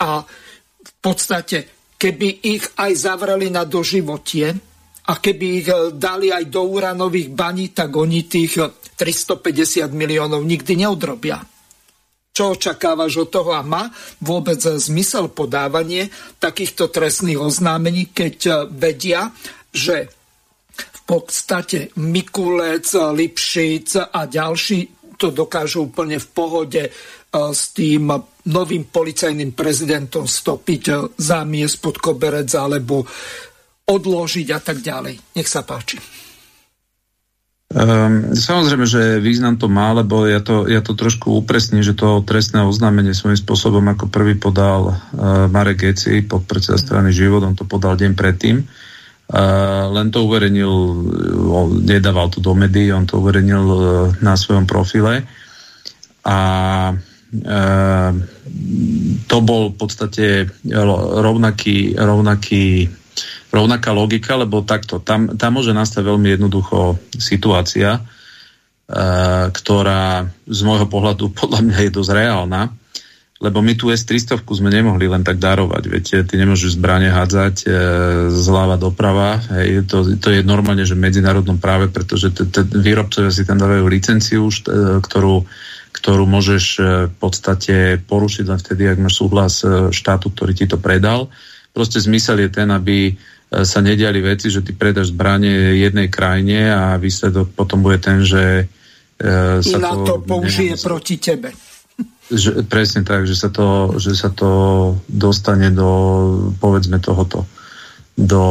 A 0.00 0.24
v 0.24 0.92
podstate, 1.04 1.92
keby 2.00 2.40
ich 2.40 2.64
aj 2.80 2.92
zavreli 2.96 3.52
na 3.52 3.68
doživotie 3.68 4.56
a 5.04 5.12
keby 5.20 5.46
ich 5.60 5.68
dali 6.00 6.32
aj 6.32 6.48
do 6.48 6.64
uranových 6.64 7.28
baní, 7.36 7.76
tak 7.76 7.92
oni 7.92 8.24
tých 8.24 8.56
350 8.96 9.84
miliónov 9.92 10.40
nikdy 10.40 10.80
neodrobia. 10.80 11.44
Čo 12.34 12.58
očakávaš 12.58 13.22
od 13.22 13.30
toho 13.30 13.54
a 13.54 13.62
má 13.62 13.86
vôbec 14.18 14.58
zmysel 14.58 15.30
podávanie 15.30 16.10
takýchto 16.42 16.90
trestných 16.90 17.38
oznámení, 17.38 18.10
keď 18.10 18.36
eh, 18.50 18.54
vedia, 18.74 19.30
že 19.70 20.10
v 20.74 21.00
podstate 21.06 21.94
Mikulec, 21.94 22.90
Lipšic 22.90 24.10
a 24.10 24.26
ďalší 24.26 25.14
to 25.14 25.30
dokážu 25.30 25.86
úplne 25.86 26.18
v 26.18 26.28
pohode 26.34 26.82
eh, 26.82 26.92
s 27.30 27.70
tým 27.70 28.10
novým 28.50 28.90
policajným 28.90 29.54
prezidentom 29.54 30.26
stopiť 30.26 30.82
eh, 30.90 31.06
zámies 31.14 31.78
pod 31.78 32.02
koberec 32.02 32.50
alebo 32.58 33.06
odložiť 33.86 34.48
a 34.50 34.58
tak 34.58 34.82
ďalej. 34.82 35.38
Nech 35.38 35.46
sa 35.46 35.62
páči. 35.62 36.23
Um, 37.74 38.38
samozrejme, 38.38 38.86
že 38.86 39.18
význam 39.18 39.58
to 39.58 39.66
má, 39.66 39.90
lebo 39.90 40.30
ja 40.30 40.38
to, 40.38 40.70
ja 40.70 40.78
to 40.78 40.94
trošku 40.94 41.42
upresním, 41.42 41.82
že 41.82 41.98
to 41.98 42.22
trestné 42.22 42.62
oznámenie 42.62 43.10
svojím 43.10 43.34
spôsobom 43.34 43.82
ako 43.90 44.14
prvý 44.14 44.38
podal 44.38 44.94
uh, 44.94 45.50
Marek 45.50 45.82
Geci, 45.82 46.22
podpredseda 46.22 46.78
strany 46.78 47.10
Život, 47.10 47.42
on 47.42 47.58
to 47.58 47.66
podal 47.66 47.98
deň 47.98 48.14
predtým. 48.14 48.62
Uh, 49.26 49.90
len 49.90 50.14
to 50.14 50.22
uverejnil, 50.22 50.70
on 51.50 51.82
nedával 51.82 52.30
to 52.30 52.38
do 52.38 52.54
médií, 52.54 52.94
on 52.94 53.10
to 53.10 53.18
uverejnil 53.18 53.64
uh, 53.66 53.82
na 54.22 54.38
svojom 54.38 54.70
profile. 54.70 55.26
A 56.22 56.38
uh, 56.94 58.10
to 59.26 59.36
bol 59.42 59.74
v 59.74 59.76
podstate 59.82 60.46
rovnaký, 60.62 61.98
rovnaký 61.98 62.86
rovnaká 63.54 63.94
logika, 63.94 64.34
lebo 64.34 64.66
takto, 64.66 64.98
tam, 64.98 65.38
tam 65.38 65.50
môže 65.54 65.70
nastať 65.70 66.02
veľmi 66.02 66.34
jednoducho 66.34 66.98
situácia, 67.14 67.96
e, 67.96 68.00
ktorá 69.54 70.26
z 70.50 70.60
môjho 70.66 70.90
pohľadu 70.90 71.30
podľa 71.38 71.60
mňa 71.62 71.78
je 71.86 71.90
dosť 71.94 72.10
reálna, 72.10 72.74
lebo 73.42 73.60
my 73.60 73.76
tu 73.76 73.92
S-300 73.92 74.40
sme 74.40 74.72
nemohli 74.72 75.04
len 75.04 75.20
tak 75.20 75.36
darovať, 75.36 75.82
viete, 75.90 76.16
ty 76.24 76.34
nemôžeš 76.40 76.80
zbranie 76.80 77.12
hádzať 77.12 77.56
e, 77.62 77.68
zľava 78.32 78.80
doprava, 78.80 79.36
hej, 79.60 79.84
to, 79.84 80.16
to 80.16 80.32
je 80.32 80.40
normálne, 80.40 80.86
že 80.88 80.96
v 80.96 81.04
medzinárodnom 81.04 81.60
práve, 81.60 81.92
pretože 81.92 82.32
t- 82.32 82.48
t- 82.48 82.64
výrobcovia 82.64 83.28
si 83.28 83.44
tam 83.44 83.60
dávajú 83.60 83.84
licenciu, 83.84 84.48
št- 84.48 84.70
e, 84.70 84.98
ktorú, 85.02 85.44
ktorú 85.92 86.24
môžeš 86.24 86.64
e, 86.78 86.82
v 87.12 87.14
podstate 87.20 87.76
porušiť 88.06 88.44
len 88.48 88.58
vtedy, 88.58 88.82
ak 88.88 89.02
máš 89.02 89.20
súhlas 89.20 89.60
e, 89.60 89.90
štátu, 89.92 90.32
ktorý 90.32 90.52
ti 90.56 90.64
to 90.64 90.80
predal. 90.80 91.28
Proste 91.74 91.98
zmysel 91.98 92.38
je 92.38 92.50
ten, 92.54 92.70
aby 92.70 93.18
sa 93.50 93.78
nediali 93.78 94.18
veci, 94.18 94.50
že 94.50 94.64
ty 94.64 94.74
predáš 94.74 95.14
zbranie 95.14 95.78
jednej 95.78 96.10
krajine 96.10 96.74
a 96.74 96.98
výsledok 96.98 97.54
potom 97.54 97.84
bude 97.84 98.02
ten, 98.02 98.26
že 98.26 98.66
e, 99.20 99.62
sa 99.62 99.78
Iná 99.78 99.94
to, 99.94 100.02
to 100.02 100.14
použije 100.26 100.74
neviem, 100.74 100.82
proti 100.82 101.14
tebe. 101.22 101.54
Že, 102.32 102.66
presne 102.66 103.06
tak, 103.06 103.28
že 103.28 103.36
sa, 103.36 103.52
to, 103.52 103.94
že 104.00 104.16
sa 104.16 104.32
to 104.32 104.50
dostane 105.06 105.70
do, 105.70 105.90
povedzme, 106.58 106.98
tohoto 106.98 107.46
do, 108.14 108.44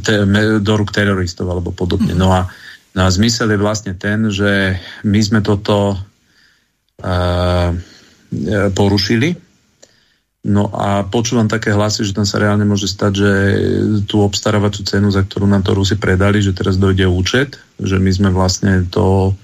te, 0.00 0.24
do 0.60 0.72
rúk 0.76 0.90
teroristov 0.92 1.48
alebo 1.48 1.72
podobne. 1.72 2.12
Mm. 2.12 2.18
No, 2.20 2.28
a, 2.32 2.48
no 2.96 3.00
a 3.04 3.08
zmysel 3.08 3.52
je 3.52 3.60
vlastne 3.60 3.92
ten, 3.96 4.28
že 4.32 4.80
my 5.04 5.20
sme 5.20 5.40
toto 5.44 5.96
uh, 5.96 7.70
porušili 8.74 9.45
No 10.46 10.70
a 10.70 11.02
počúvam 11.02 11.50
také 11.50 11.74
hlasy, 11.74 12.06
že 12.06 12.14
tam 12.14 12.22
sa 12.22 12.38
reálne 12.38 12.62
môže 12.62 12.86
stať, 12.86 13.12
že 13.18 13.32
tú 14.06 14.22
obstarávaciu 14.22 14.86
cenu, 14.86 15.10
za 15.10 15.26
ktorú 15.26 15.42
nám 15.42 15.66
to 15.66 15.74
Rusi 15.74 15.98
predali, 15.98 16.38
že 16.38 16.54
teraz 16.54 16.78
dojde 16.78 17.10
účet, 17.10 17.58
že 17.82 17.98
my 17.98 18.10
sme 18.14 18.30
vlastne 18.30 18.86
to 18.86 19.34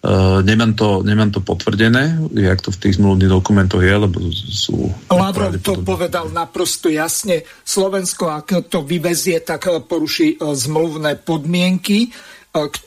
Uh, 0.00 0.40
nemám, 0.40 0.72
to, 0.72 1.04
nemám 1.04 1.28
to 1.28 1.44
potvrdené, 1.44 2.32
jak 2.32 2.64
to 2.64 2.72
v 2.72 2.80
tých 2.88 2.96
zmluvných 2.96 3.36
dokumentoch 3.36 3.84
je, 3.84 3.92
lebo 4.00 4.16
sú... 4.32 4.88
Lavrov 5.12 5.60
to 5.60 5.84
povedal 5.84 6.32
naprosto 6.32 6.88
jasne. 6.88 7.44
Slovensko, 7.44 8.32
ak 8.32 8.72
to 8.72 8.80
vyvezie, 8.80 9.44
tak 9.44 9.68
poruší 9.84 10.40
uh, 10.40 10.56
zmluvné 10.56 11.20
podmienky, 11.20 12.08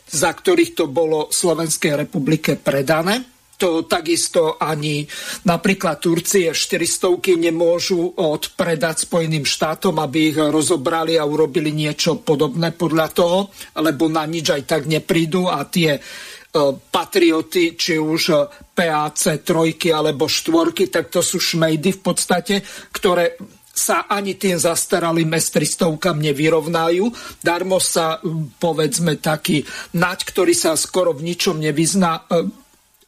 za 0.10 0.34
ktorých 0.34 0.74
to 0.74 0.90
bolo 0.90 1.30
Slovenskej 1.30 2.02
republike 2.02 2.58
predané 2.58 3.33
to 3.64 3.88
takisto 3.88 4.60
ani 4.60 5.08
napríklad 5.48 6.04
Turcie 6.04 6.52
400 6.52 7.40
nemôžu 7.40 8.12
odpredať 8.20 9.08
Spojeným 9.08 9.48
štátom, 9.48 10.04
aby 10.04 10.36
ich 10.36 10.38
rozobrali 10.38 11.16
a 11.16 11.24
urobili 11.24 11.72
niečo 11.72 12.20
podobné 12.20 12.76
podľa 12.76 13.08
toho, 13.16 13.40
lebo 13.80 14.12
na 14.12 14.28
nič 14.28 14.52
aj 14.52 14.64
tak 14.68 14.84
neprídu 14.84 15.48
a 15.48 15.64
tie 15.64 15.96
e, 15.96 16.00
patrioty, 16.76 17.80
či 17.80 17.96
už 17.96 18.52
PAC 18.76 19.40
trojky 19.48 19.96
alebo 19.96 20.28
štvorky, 20.28 20.92
tak 20.92 21.08
to 21.08 21.24
sú 21.24 21.40
šmejdy 21.40 21.96
v 21.96 22.02
podstate, 22.04 22.60
ktoré 22.92 23.40
sa 23.74 24.12
ani 24.12 24.36
tým 24.36 24.60
zastaralým 24.60 25.34
S-300 25.34 26.14
nevyrovnajú. 26.14 27.10
Darmo 27.40 27.80
sa, 27.80 28.20
povedzme, 28.60 29.18
taký 29.18 29.66
nať, 29.96 30.20
ktorý 30.30 30.54
sa 30.54 30.78
skoro 30.78 31.16
v 31.16 31.32
ničom 31.32 31.58
nevyzná, 31.58 32.28
e, 32.28 32.63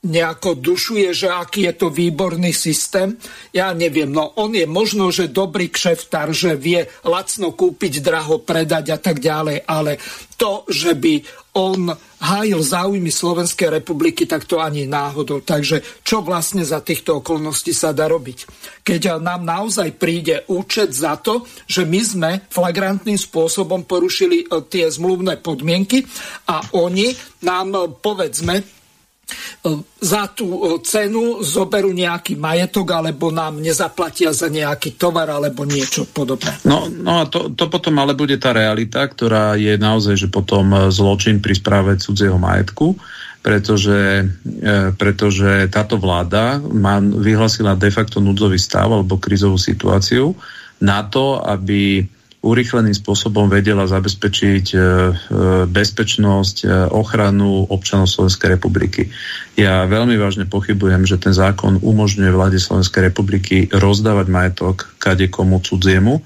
nejako 0.06 0.54
dušuje, 0.62 1.10
že 1.12 1.28
aký 1.34 1.66
je 1.66 1.74
to 1.74 1.88
výborný 1.90 2.54
systém. 2.54 3.18
Ja 3.50 3.74
neviem, 3.74 4.14
no 4.14 4.38
on 4.38 4.54
je 4.54 4.70
možno, 4.70 5.10
že 5.10 5.34
dobrý 5.34 5.74
kšeftar, 5.74 6.30
že 6.30 6.54
vie 6.54 6.86
lacno 7.02 7.58
kúpiť, 7.58 8.06
draho 8.06 8.38
predať 8.38 8.94
a 8.94 8.98
tak 9.02 9.18
ďalej, 9.18 9.66
ale 9.66 9.98
to, 10.38 10.68
že 10.70 10.94
by 10.94 11.26
on 11.56 11.88
hájil 12.20 12.60
záujmy 12.60 13.08
Slovenskej 13.08 13.80
republiky, 13.80 14.28
tak 14.28 14.44
to 14.44 14.60
ani 14.60 14.84
náhodou. 14.84 15.40
Takže 15.40 16.04
čo 16.04 16.20
vlastne 16.20 16.68
za 16.68 16.84
týchto 16.84 17.24
okolností 17.24 17.72
sa 17.72 17.96
dá 17.96 18.12
robiť? 18.12 18.44
Keď 18.84 19.24
nám 19.24 19.48
naozaj 19.48 19.96
príde 19.96 20.44
účet 20.52 20.92
za 20.92 21.16
to, 21.16 21.48
že 21.64 21.88
my 21.88 22.02
sme 22.04 22.32
flagrantným 22.52 23.16
spôsobom 23.16 23.88
porušili 23.88 24.44
e, 24.44 24.46
tie 24.68 24.92
zmluvné 24.92 25.40
podmienky 25.40 26.04
a 26.52 26.76
oni 26.76 27.16
nám, 27.48 28.04
povedzme, 28.04 28.85
za 29.98 30.30
tú 30.30 30.78
cenu 30.86 31.42
zoberú 31.42 31.90
nejaký 31.90 32.38
majetok 32.38 32.94
alebo 32.94 33.34
nám 33.34 33.58
nezaplatia 33.58 34.30
za 34.30 34.46
nejaký 34.54 34.94
tovar 34.94 35.34
alebo 35.34 35.66
niečo 35.66 36.06
podobné. 36.06 36.54
No, 36.62 36.86
no 36.86 37.22
a 37.22 37.24
to, 37.26 37.50
to 37.58 37.66
potom 37.66 37.98
ale 37.98 38.14
bude 38.14 38.38
tá 38.38 38.54
realita, 38.54 39.02
ktorá 39.10 39.58
je 39.58 39.74
naozaj, 39.82 40.16
že 40.16 40.30
potom 40.30 40.70
zločin 40.94 41.42
pri 41.42 41.58
správe 41.58 41.98
cudzieho 41.98 42.38
majetku, 42.38 42.94
pretože, 43.42 44.30
e, 44.46 44.74
pretože 44.94 45.66
táto 45.74 45.98
vláda 45.98 46.62
má, 46.62 47.02
vyhlasila 47.02 47.74
de 47.74 47.90
facto 47.90 48.22
núdzový 48.22 48.62
stav 48.62 48.90
alebo 48.94 49.18
krizovú 49.18 49.58
situáciu 49.58 50.38
na 50.78 51.02
to, 51.06 51.42
aby 51.42 52.06
urýchleným 52.46 52.94
spôsobom 52.94 53.50
vedela 53.50 53.90
zabezpečiť 53.90 54.66
e, 54.72 54.78
e, 54.78 54.82
bezpečnosť, 55.66 56.56
e, 56.62 56.66
ochranu 56.94 57.66
občanov 57.66 58.06
Slovenskej 58.06 58.54
republiky. 58.54 59.10
Ja 59.58 59.90
veľmi 59.90 60.14
vážne 60.22 60.46
pochybujem, 60.46 61.10
že 61.10 61.18
ten 61.18 61.34
zákon 61.34 61.82
umožňuje 61.82 62.30
vláde 62.30 62.62
Slovenskej 62.62 63.10
republiky 63.10 63.66
rozdávať 63.74 64.28
majetok 64.30 64.94
kade 65.02 65.26
komu 65.34 65.58
cudziemu 65.58 66.22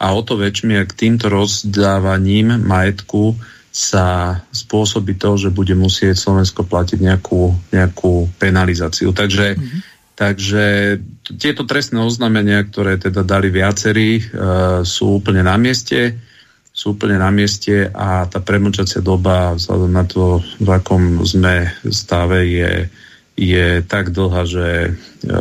a 0.00 0.16
o 0.16 0.20
to 0.24 0.40
väčšmi, 0.40 0.80
ak 0.80 0.96
týmto 0.96 1.28
rozdávaním 1.28 2.56
majetku 2.64 3.36
sa 3.68 4.40
spôsobí 4.48 5.20
to, 5.20 5.36
že 5.36 5.52
bude 5.52 5.76
musieť 5.76 6.16
Slovensko 6.16 6.64
platiť 6.64 6.98
nejakú, 6.98 7.52
nejakú 7.70 8.26
penalizáciu. 8.40 9.12
Takže 9.12 9.54
mm-hmm 9.54 9.97
Takže 10.18 10.98
tieto 11.38 11.62
trestné 11.62 12.02
oznámenia, 12.02 12.66
ktoré 12.66 12.98
teda 12.98 13.22
dali 13.22 13.54
viacerí, 13.54 14.18
e, 14.18 14.22
sú 14.82 15.22
úplne 15.22 15.46
na 15.46 15.54
mieste 15.54 16.18
sú 16.78 16.94
úplne 16.94 17.18
na 17.18 17.34
mieste 17.34 17.90
a 17.90 18.30
tá 18.30 18.38
premlčacia 18.38 19.02
doba 19.02 19.58
vzhľadom 19.58 19.90
na 19.90 20.06
to, 20.06 20.38
v 20.62 20.68
akom 20.70 21.26
sme 21.26 21.74
stave, 21.90 22.46
je, 22.46 22.86
je 23.34 23.82
tak 23.82 24.14
dlhá, 24.14 24.46
že, 24.46 24.94
e, 25.26 25.40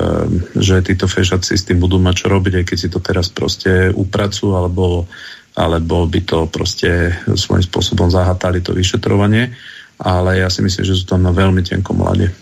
že 0.58 0.82
títo 0.82 1.06
fešaci 1.06 1.54
s 1.54 1.70
tým 1.70 1.78
budú 1.78 2.02
mať 2.02 2.26
čo 2.26 2.28
robiť, 2.34 2.54
aj 2.58 2.66
keď 2.66 2.78
si 2.82 2.90
to 2.90 2.98
teraz 2.98 3.30
proste 3.30 3.94
upracujú, 3.94 4.50
alebo, 4.58 5.06
alebo 5.54 6.10
by 6.10 6.26
to 6.26 6.50
proste 6.50 7.14
svojím 7.38 7.62
spôsobom 7.62 8.10
zahatali 8.10 8.66
to 8.66 8.74
vyšetrovanie. 8.74 9.54
Ale 10.02 10.42
ja 10.42 10.50
si 10.50 10.66
myslím, 10.66 10.90
že 10.90 10.98
sú 10.98 11.06
tam 11.06 11.22
na 11.22 11.34
veľmi 11.34 11.62
tenkom 11.62 12.02
mlade. 12.02 12.34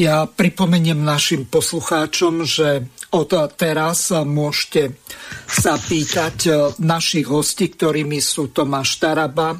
Ja 0.00 0.24
pripomeniem 0.24 1.04
našim 1.04 1.44
poslucháčom, 1.44 2.48
že 2.48 2.88
od 3.12 3.36
teraz 3.60 4.08
môžete 4.08 4.96
sa 5.44 5.76
pýtať 5.76 6.36
e, 6.48 6.50
našich 6.80 7.28
hostí, 7.28 7.68
ktorými 7.68 8.16
sú 8.16 8.48
Tomáš 8.56 8.96
Taraba, 8.96 9.52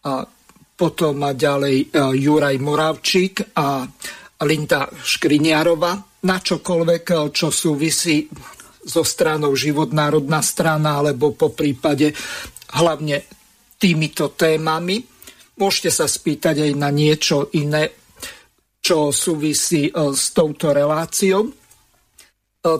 a 0.00 0.26
potom 0.74 1.22
ďalej 1.22 1.76
e, 1.76 1.86
Juraj 2.18 2.58
Moravčík 2.58 3.54
a 3.54 3.86
Linda 4.42 4.90
Škriniarova 4.90 5.92
na 6.26 6.36
čokoľvek, 6.42 7.04
e, 7.06 7.14
čo 7.30 7.54
súvisí 7.54 8.26
so 8.82 9.06
stranou 9.06 9.54
Život 9.54 9.94
národná 9.94 10.42
strana 10.42 10.98
alebo 10.98 11.30
po 11.30 11.54
prípade 11.54 12.10
hlavne 12.74 13.22
týmito 13.78 14.34
témami. 14.34 14.98
Môžete 15.62 15.94
sa 15.94 16.10
spýtať 16.10 16.66
aj 16.66 16.72
na 16.74 16.90
niečo 16.90 17.54
iné, 17.54 17.99
čo 18.80 19.12
súvisí 19.12 19.88
e, 19.88 19.92
s 20.16 20.32
touto 20.32 20.72
reláciou. 20.72 21.46
E, 21.46 21.52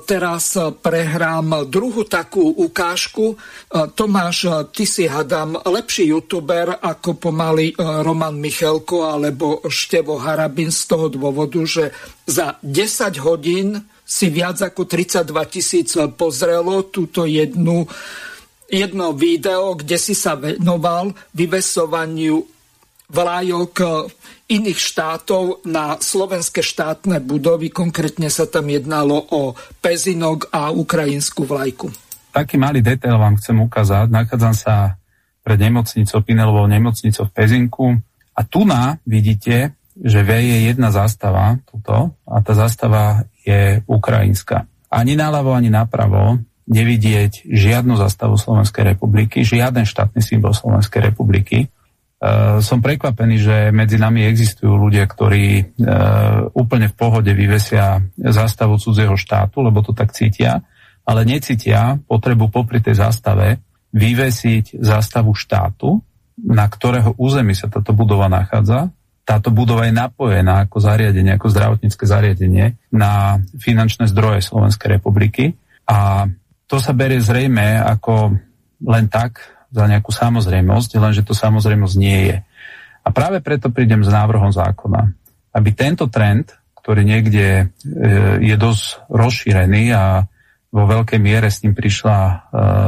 teraz 0.08 0.56
e, 0.56 0.72
prehrám 0.72 1.68
druhú 1.68 2.08
takú 2.08 2.50
ukážku. 2.50 3.36
Tomáš, 3.70 4.68
ty 4.74 4.88
si 4.88 5.06
hadám 5.06 5.60
lepší 5.60 6.10
youtuber 6.10 6.80
ako 6.80 7.20
pomaly 7.20 7.76
Roman 7.78 8.34
Michelko 8.34 9.06
alebo 9.06 9.62
Števo 9.68 10.18
Harabin 10.18 10.74
z 10.74 10.82
toho 10.90 11.06
dôvodu, 11.06 11.62
že 11.62 11.94
za 12.26 12.58
10 12.64 13.20
hodín 13.22 13.78
si 14.10 14.26
viac 14.26 14.58
ako 14.58 14.90
32 14.90 15.30
tisíc 15.46 15.94
pozrelo 16.18 16.82
túto 16.90 17.30
jednu, 17.30 17.86
jedno 18.66 19.14
video, 19.14 19.78
kde 19.78 19.94
si 20.02 20.18
sa 20.18 20.34
venoval 20.34 21.14
vyvesovaniu 21.30 22.59
vlájok 23.10 23.72
iných 24.50 24.80
štátov 24.80 25.66
na 25.66 25.98
slovenské 25.98 26.62
štátne 26.62 27.22
budovy. 27.22 27.70
Konkrétne 27.70 28.26
sa 28.30 28.46
tam 28.46 28.66
jednalo 28.66 29.18
o 29.30 29.54
Pezinok 29.78 30.50
a 30.50 30.74
ukrajinskú 30.74 31.46
vlajku. 31.46 31.90
Taký 32.30 32.58
malý 32.58 32.82
detail 32.82 33.18
vám 33.18 33.38
chcem 33.38 33.58
ukázať. 33.58 34.06
Nachádzam 34.10 34.54
sa 34.54 34.94
pred 35.42 35.58
nemocnicou, 35.58 36.22
Pinelovou 36.22 36.66
nemocnicou 36.70 37.26
v 37.26 37.34
Pezinku 37.34 37.86
a 38.34 38.40
tu 38.46 38.62
na 38.62 39.02
vidíte, 39.02 39.74
že 39.98 40.22
je 40.22 40.70
jedna 40.70 40.94
zástava 40.94 41.58
tuto 41.66 42.14
a 42.24 42.38
tá 42.40 42.52
zástava 42.54 43.26
je 43.42 43.82
ukrajinská. 43.90 44.64
Ani 44.90 45.18
naľavo, 45.18 45.54
ani 45.54 45.70
napravo 45.70 46.38
nevidieť 46.70 47.50
žiadnu 47.50 47.98
zastavu 47.98 48.38
Slovenskej 48.38 48.94
republiky, 48.94 49.42
žiaden 49.42 49.82
štátny 49.82 50.22
symbol 50.22 50.54
Slovenskej 50.54 51.10
republiky. 51.10 51.66
Uh, 52.20 52.60
som 52.60 52.84
prekvapený, 52.84 53.36
že 53.40 53.56
medzi 53.72 53.96
nami 53.96 54.28
existujú 54.28 54.76
ľudia, 54.76 55.08
ktorí 55.08 55.46
uh, 55.80 56.52
úplne 56.52 56.92
v 56.92 56.98
pohode 57.00 57.32
vyvesia 57.32 58.04
zástavu 58.20 58.76
cudzieho 58.76 59.16
štátu, 59.16 59.64
lebo 59.64 59.80
to 59.80 59.96
tak 59.96 60.12
cítia, 60.12 60.60
ale 61.08 61.24
necítia 61.24 61.96
potrebu 62.04 62.52
popri 62.52 62.84
tej 62.84 63.00
zástave 63.00 63.64
vyvesiť 63.96 64.84
zástavu 64.84 65.32
štátu, 65.32 65.96
na 66.44 66.68
ktorého 66.68 67.16
území 67.16 67.56
sa 67.56 67.72
táto 67.72 67.96
budova 67.96 68.28
nachádza. 68.28 68.92
Táto 69.24 69.48
budova 69.48 69.88
je 69.88 69.94
napojená 69.96 70.68
ako 70.68 70.76
zariadenie, 70.76 71.40
ako 71.40 71.48
zdravotnícke 71.48 72.04
zariadenie 72.04 72.76
na 72.92 73.40
finančné 73.56 74.10
zdroje 74.10 74.44
Slovenskej 74.44 75.00
republiky 75.00 75.56
a 75.88 76.28
to 76.70 76.76
sa 76.78 76.92
berie 76.94 77.18
zrejme 77.18 77.82
ako 77.82 78.38
len 78.86 79.06
tak, 79.10 79.42
za 79.70 79.84
nejakú 79.86 80.10
samozrejmosť, 80.10 80.98
lenže 80.98 81.22
to 81.22 81.34
samozrejmosť 81.34 81.96
nie 81.96 82.18
je. 82.34 82.36
A 83.00 83.08
práve 83.14 83.40
preto 83.40 83.72
prídem 83.72 84.04
s 84.04 84.10
návrhom 84.10 84.52
zákona, 84.52 85.14
aby 85.56 85.70
tento 85.72 86.10
trend, 86.10 86.52
ktorý 86.78 87.06
niekde 87.06 87.46
e, 87.48 87.64
je 88.44 88.56
dosť 88.58 89.08
rozšírený 89.08 89.82
a 89.94 90.26
vo 90.70 90.84
veľkej 90.86 91.18
miere 91.18 91.50
s 91.50 91.62
ním 91.66 91.74
prišla 91.74 92.18
e, 92.18 92.34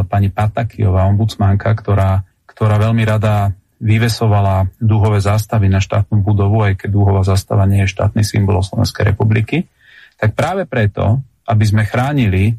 pani 0.07 0.29
Patakiová, 0.31 1.09
ombudsmanka, 1.11 1.75
ktorá, 1.75 2.23
ktorá 2.47 2.79
veľmi 2.79 3.03
rada 3.03 3.55
vyvesovala 3.83 4.71
dúhové 4.79 5.19
zástavy 5.19 5.67
na 5.67 5.83
štátnu 5.83 6.23
budovu, 6.23 6.63
aj 6.63 6.79
keď 6.79 6.89
dúhová 6.95 7.27
zástava 7.27 7.67
nie 7.67 7.83
je 7.83 7.91
štátny 7.91 8.23
symbol 8.23 8.63
Slovenskej 8.63 9.11
republiky, 9.11 9.67
tak 10.15 10.39
práve 10.39 10.71
preto, 10.71 11.19
aby 11.51 11.65
sme 11.67 11.83
chránili 11.83 12.55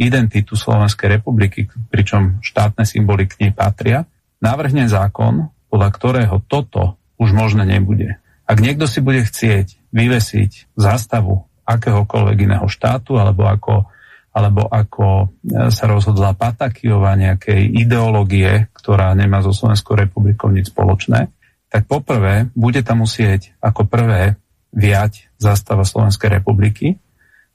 identitu 0.00 0.56
Slovenskej 0.56 1.20
republiky, 1.20 1.68
pričom 1.92 2.40
štátne 2.40 2.88
symboly 2.88 3.28
k 3.28 3.46
nej 3.46 3.52
patria, 3.52 4.08
navrhne 4.40 4.88
zákon, 4.88 5.52
podľa 5.68 5.90
ktorého 5.92 6.36
toto 6.48 6.96
už 7.20 7.36
možné 7.36 7.68
nebude. 7.68 8.16
Ak 8.48 8.58
niekto 8.58 8.88
si 8.88 9.04
bude 9.04 9.22
chcieť 9.22 9.92
vyvesiť 9.92 10.74
zástavu 10.74 11.44
akéhokoľvek 11.68 12.38
iného 12.50 12.66
štátu, 12.66 13.20
alebo 13.20 13.46
ako, 13.46 13.86
alebo 14.34 14.66
ako 14.66 15.06
e, 15.06 15.26
sa 15.70 15.84
rozhodla 15.86 16.34
Patakiova 16.34 17.14
nejakej 17.14 17.70
ideológie, 17.78 18.72
ktorá 18.74 19.14
nemá 19.14 19.44
so 19.44 19.54
Slovenskou 19.54 19.94
republikou 19.94 20.50
nič 20.50 20.74
spoločné, 20.74 21.30
tak 21.70 21.86
poprvé 21.86 22.50
bude 22.58 22.82
tam 22.82 23.06
musieť 23.06 23.54
ako 23.62 23.86
prvé 23.86 24.34
viať 24.74 25.30
zástava 25.38 25.86
Slovenskej 25.86 26.42
republiky 26.42 26.98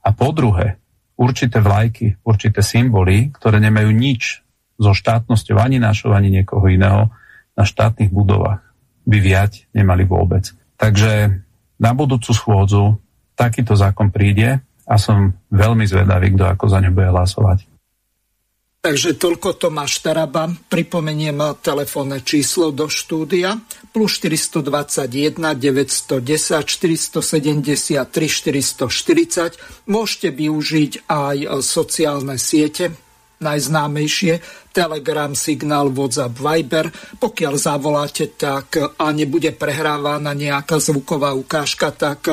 a 0.00 0.16
po 0.16 0.32
druhé 0.32 0.80
určité 1.16 1.58
vlajky, 1.64 2.20
určité 2.22 2.60
symboly, 2.60 3.32
ktoré 3.32 3.58
nemajú 3.58 3.90
nič 3.90 4.44
so 4.76 4.92
štátnosťou 4.92 5.56
ani 5.56 5.80
našou, 5.80 6.12
ani 6.12 6.28
niekoho 6.28 6.68
iného 6.68 7.08
na 7.56 7.64
štátnych 7.64 8.12
budovách 8.12 8.60
by 9.08 9.18
viať 9.18 9.64
nemali 9.72 10.04
vôbec. 10.04 10.52
Takže 10.76 11.40
na 11.80 11.92
budúcu 11.96 12.30
schôdzu 12.36 13.00
takýto 13.32 13.72
zákon 13.72 14.12
príde 14.12 14.60
a 14.84 14.94
som 15.00 15.32
veľmi 15.48 15.88
zvedavý, 15.88 16.36
kto 16.36 16.44
ako 16.52 16.64
za 16.68 16.78
ňu 16.84 16.90
bude 16.92 17.08
hlasovať. 17.08 17.58
Takže 18.86 19.18
toľko 19.18 19.58
Tomáš 19.58 19.98
Taraba. 19.98 20.46
Pripomeniem 20.46 21.58
telefónne 21.58 22.22
číslo 22.22 22.70
do 22.70 22.86
štúdia 22.86 23.58
plus 23.96 24.20
421 24.20 25.56
910 25.56 26.68
473 26.68 28.04
440. 28.04 29.88
Môžete 29.88 30.28
využiť 30.36 31.08
aj 31.08 31.64
sociálne 31.64 32.36
siete, 32.36 32.92
najznámejšie, 33.40 34.44
Telegram, 34.76 35.32
Signál, 35.32 35.88
WhatsApp, 35.96 36.36
Viber. 36.36 36.92
Pokiaľ 37.16 37.54
zavoláte 37.56 38.36
tak 38.36 38.76
a 38.76 39.06
nebude 39.16 39.56
prehrávaná 39.56 40.36
nejaká 40.36 40.76
zvuková 40.76 41.32
ukážka, 41.32 41.88
tak 41.96 42.28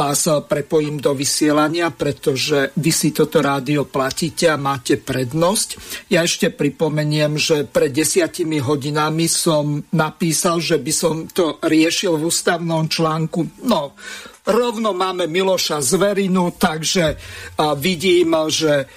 vás 0.00 0.24
prepojím 0.48 0.96
do 0.96 1.12
vysielania, 1.12 1.92
pretože 1.92 2.72
vy 2.80 2.88
si 2.88 3.12
toto 3.12 3.44
rádio 3.44 3.84
platíte 3.84 4.48
a 4.48 4.56
máte 4.56 4.96
prednosť. 4.96 5.68
Ja 6.08 6.24
ešte 6.24 6.48
pripomeniem, 6.48 7.36
že 7.36 7.68
pred 7.68 7.92
desiatimi 7.92 8.64
hodinami 8.64 9.28
som 9.28 9.84
napísal, 9.92 10.64
že 10.64 10.80
by 10.80 10.92
som 10.96 11.28
to 11.28 11.60
riešil 11.60 12.16
v 12.16 12.32
ústavnom 12.32 12.88
článku. 12.88 13.60
No, 13.68 13.92
rovno 14.48 14.96
máme 14.96 15.28
Miloša 15.28 15.84
Zverinu, 15.84 16.56
takže 16.56 17.20
vidím, 17.76 18.32
že 18.48 18.88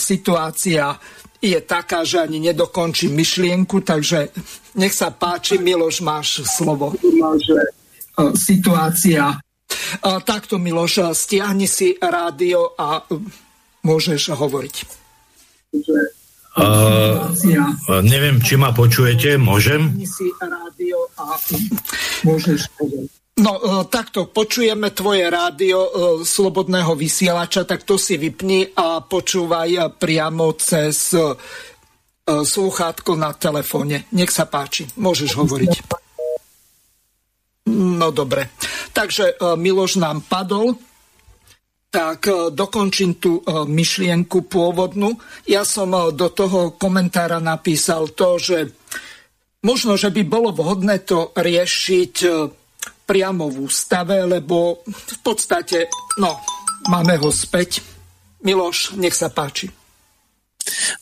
situácia 0.00 0.96
je 1.38 1.60
taká, 1.60 2.08
že 2.08 2.24
ani 2.24 2.40
nedokončím 2.40 3.12
myšlienku, 3.14 3.84
takže 3.84 4.32
nech 4.80 4.96
sa 4.96 5.12
páči, 5.12 5.60
Miloš, 5.60 6.00
máš 6.00 6.42
slovo. 6.48 6.96
Situácia 8.32 9.36
Takto, 10.02 10.60
Miloš, 10.60 11.12
stiahni 11.16 11.68
si 11.68 11.96
rádio 12.00 12.72
a 12.76 13.04
môžeš 13.84 14.36
hovoriť. 14.36 14.76
Uh, 16.58 17.30
neviem, 18.02 18.42
či 18.42 18.58
ma 18.58 18.74
počujete, 18.74 19.38
môžem? 19.38 19.94
si 20.02 20.26
rádio 20.42 20.98
a 21.20 21.38
môžeš 22.26 22.66
hovoriť. 22.80 23.10
No, 23.38 23.86
takto, 23.86 24.26
počujeme 24.26 24.90
tvoje 24.90 25.30
rádio 25.30 25.78
slobodného 26.26 26.98
vysielača, 26.98 27.62
tak 27.62 27.86
to 27.86 27.94
si 27.94 28.18
vypni 28.18 28.66
a 28.74 28.98
počúvaj 28.98 29.94
priamo 29.94 30.58
cez 30.58 31.14
slúchátko 32.26 33.14
na 33.14 33.30
telefóne. 33.38 34.10
Nech 34.10 34.34
sa 34.34 34.44
páči, 34.50 34.90
môžeš 34.98 35.38
hovoriť. 35.38 35.72
No 37.68 38.10
dobre. 38.10 38.50
Takže 38.98 39.38
e, 39.38 39.54
Miloš 39.54 40.02
nám 40.02 40.26
padol, 40.26 40.74
tak 41.86 42.26
e, 42.26 42.50
dokončím 42.50 43.22
tú 43.22 43.38
e, 43.38 43.62
myšlienku 43.62 44.50
pôvodnú. 44.50 45.14
Ja 45.46 45.62
som 45.62 45.94
do 45.94 46.26
toho 46.34 46.74
komentára 46.74 47.38
napísal 47.38 48.10
to, 48.10 48.42
že 48.42 48.74
možno, 49.62 49.94
že 49.94 50.10
by 50.10 50.26
bolo 50.26 50.50
vhodné 50.50 51.06
to 51.06 51.30
riešiť 51.30 52.14
priamo 53.06 53.46
v 53.46 53.70
ústave, 53.70 54.26
lebo 54.26 54.82
v 54.84 55.18
podstate, 55.22 55.86
no, 56.18 56.34
máme 56.90 57.22
ho 57.22 57.30
späť. 57.30 57.80
Miloš, 58.42 58.98
nech 58.98 59.14
sa 59.14 59.30
páči. 59.30 59.70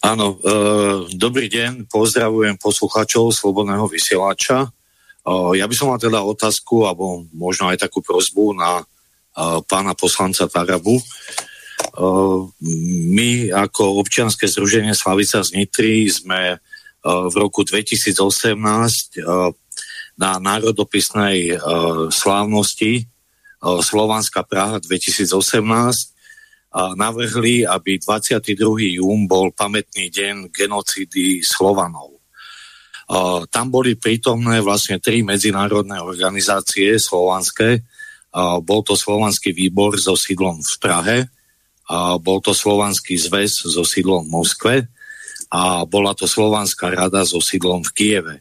Áno, 0.04 0.36
e, 0.36 1.16
dobrý 1.16 1.48
deň, 1.48 1.88
pozdravujem 1.88 2.60
poslucháčov 2.60 3.32
Slobodného 3.32 3.88
vysielača. 3.88 4.75
Ja 5.26 5.66
by 5.66 5.74
som 5.74 5.90
mal 5.90 5.98
teda 5.98 6.22
otázku, 6.22 6.86
alebo 6.86 7.26
možno 7.34 7.66
aj 7.66 7.82
takú 7.82 7.98
prozbu 7.98 8.54
na 8.54 8.86
pána 9.66 9.92
poslanca 9.98 10.46
Tarabu. 10.46 11.02
My 13.10 13.52
ako 13.52 14.00
občianske 14.00 14.48
združenie 14.48 14.94
Slavica 14.96 15.42
z 15.42 15.52
Nitry 15.58 16.08
sme 16.08 16.62
v 17.04 17.34
roku 17.34 17.66
2018 17.66 18.16
na 20.16 20.30
národopisnej 20.40 21.60
slávnosti 22.08 23.04
Slovanská 23.60 24.46
Praha 24.46 24.80
2018 24.80 25.36
navrhli, 26.96 27.68
aby 27.68 28.00
22. 28.00 29.00
jún 29.00 29.28
bol 29.28 29.52
pamätný 29.52 30.08
deň 30.08 30.48
genocídy 30.48 31.44
Slovanov. 31.44 32.15
Tam 33.50 33.66
boli 33.70 33.94
prítomné 33.94 34.58
vlastne 34.58 34.98
tri 34.98 35.22
medzinárodné 35.22 36.02
organizácie 36.02 36.98
slovanské. 36.98 37.86
Bol 38.36 38.80
to 38.84 38.98
Slovanský 38.98 39.56
výbor 39.56 39.96
so 39.96 40.12
sídlom 40.12 40.60
v 40.60 40.76
Prahe, 40.76 41.18
bol 42.20 42.38
to 42.44 42.52
Slovanský 42.52 43.16
zväz 43.16 43.64
so 43.64 43.80
sídlom 43.80 44.28
v 44.28 44.32
Moskve 44.34 44.74
a 45.48 45.88
bola 45.88 46.12
to 46.12 46.28
Slovanská 46.28 46.92
rada 46.92 47.24
so 47.24 47.40
sídlom 47.40 47.80
v 47.86 47.94
Kieve. 47.96 48.34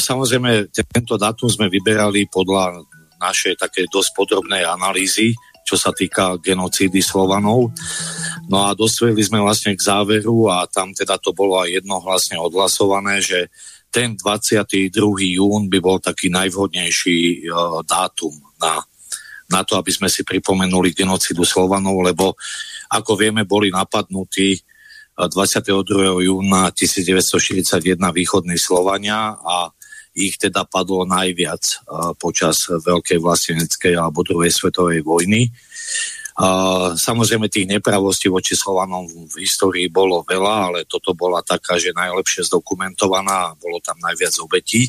Samozrejme, 0.00 0.72
tento 0.72 1.20
dátum 1.20 1.52
sme 1.52 1.68
vyberali 1.68 2.30
podľa 2.32 2.80
našej 3.20 3.58
také 3.58 3.84
dosť 3.90 4.14
podrobnej 4.14 4.64
analýzy, 4.64 5.34
čo 5.68 5.76
sa 5.76 5.92
týka 5.92 6.40
genocídy 6.40 7.04
Slovanov. 7.04 7.76
No 8.48 8.64
a 8.64 8.72
dospeli 8.72 9.20
sme 9.20 9.44
vlastne 9.44 9.76
k 9.76 9.84
záveru 9.84 10.48
a 10.48 10.64
tam 10.64 10.96
teda 10.96 11.20
to 11.20 11.36
bolo 11.36 11.60
aj 11.60 11.84
jednohlasne 11.84 12.40
odhlasované, 12.40 13.20
že 13.20 13.52
ten 13.92 14.16
22. 14.16 14.88
jún 15.36 15.68
by 15.68 15.78
bol 15.84 16.00
taký 16.00 16.32
najvhodnejší 16.32 17.48
uh, 17.48 17.84
dátum 17.84 18.32
na, 18.56 18.80
na 19.52 19.60
to, 19.64 19.76
aby 19.76 19.92
sme 19.92 20.08
si 20.08 20.24
pripomenuli 20.24 20.96
genocidu 20.96 21.44
Slovanov, 21.44 22.00
lebo 22.00 22.32
ako 22.88 23.12
vieme, 23.20 23.44
boli 23.44 23.68
napadnutí 23.68 24.56
22. 25.18 26.30
júna 26.30 26.70
1941 26.70 27.98
východní 28.14 28.54
Slovania 28.54 29.34
a 29.34 29.68
ich 30.16 30.40
teda 30.40 30.64
padlo 30.64 31.04
najviac 31.08 31.84
počas 32.16 32.68
Veľkej 32.68 33.18
vlasteneckej 33.20 33.94
alebo 33.98 34.24
druhej 34.24 34.52
svetovej 34.54 35.04
vojny. 35.04 35.50
Samozrejme 36.94 37.50
tých 37.50 37.66
nepravostí 37.66 38.30
voči 38.30 38.54
Slovanom 38.54 39.10
v 39.10 39.42
histórii 39.42 39.90
bolo 39.90 40.22
veľa, 40.22 40.54
ale 40.70 40.78
toto 40.86 41.10
bola 41.10 41.42
taká, 41.42 41.74
že 41.82 41.90
najlepšie 41.90 42.46
zdokumentovaná 42.46 43.50
a 43.50 43.56
bolo 43.58 43.82
tam 43.82 43.98
najviac 43.98 44.38
obetí. 44.38 44.86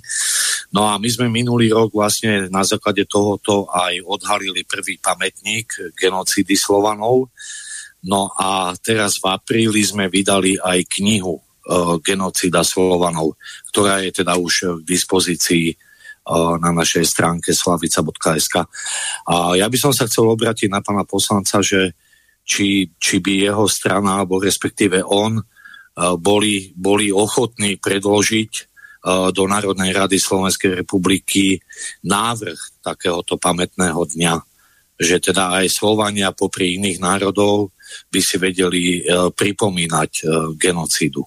No 0.69 0.85
a 0.85 1.01
my 1.01 1.09
sme 1.09 1.25
minulý 1.25 1.73
rok 1.73 1.89
vlastne 1.89 2.45
na 2.53 2.61
základe 2.61 3.09
tohoto 3.09 3.65
aj 3.73 3.97
odhalili 4.05 4.61
prvý 4.61 5.01
pamätník 5.01 5.97
genocídy 5.97 6.53
Slovanov. 6.53 7.33
No 8.05 8.29
a 8.37 8.77
teraz 8.77 9.17
v 9.17 9.33
apríli 9.33 9.81
sme 9.81 10.05
vydali 10.05 10.53
aj 10.61 10.85
knihu 11.01 11.41
Genocída 12.01 12.63
Slovanov, 12.63 13.35
ktorá 13.73 14.01
je 14.05 14.23
teda 14.23 14.39
už 14.39 14.81
k 14.81 14.87
dispozícii 14.87 15.75
na 16.61 16.69
našej 16.69 17.09
stránke 17.09 17.51
slavica.sk. 17.51 18.55
A 19.25 19.35
ja 19.57 19.65
by 19.65 19.77
som 19.81 19.89
sa 19.89 20.05
chcel 20.05 20.29
obrátiť 20.29 20.69
na 20.69 20.79
pána 20.85 21.01
poslanca, 21.01 21.57
že 21.65 21.97
či, 22.45 22.89
či 22.97 23.17
by 23.17 23.49
jeho 23.49 23.65
strana, 23.65 24.21
alebo 24.21 24.37
respektíve 24.37 25.01
on, 25.05 25.41
boli, 26.21 26.71
boli 26.77 27.09
ochotní 27.09 27.81
predložiť 27.81 28.51
do 29.33 29.43
Národnej 29.47 29.95
rady 29.95 30.19
Slovenskej 30.21 30.85
republiky 30.85 31.57
návrh 32.05 32.83
takéhoto 32.83 33.39
pamätného 33.39 34.03
dňa, 34.03 34.35
že 34.99 35.23
teda 35.23 35.63
aj 35.63 35.71
Slovania 35.71 36.35
popri 36.35 36.75
iných 36.75 36.99
národov 36.99 37.71
by 38.11 38.19
si 38.21 38.35
vedeli 38.35 39.01
pripomínať 39.33 40.11
genocídu. 40.59 41.23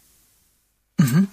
Mm-hmm. 1.01 1.24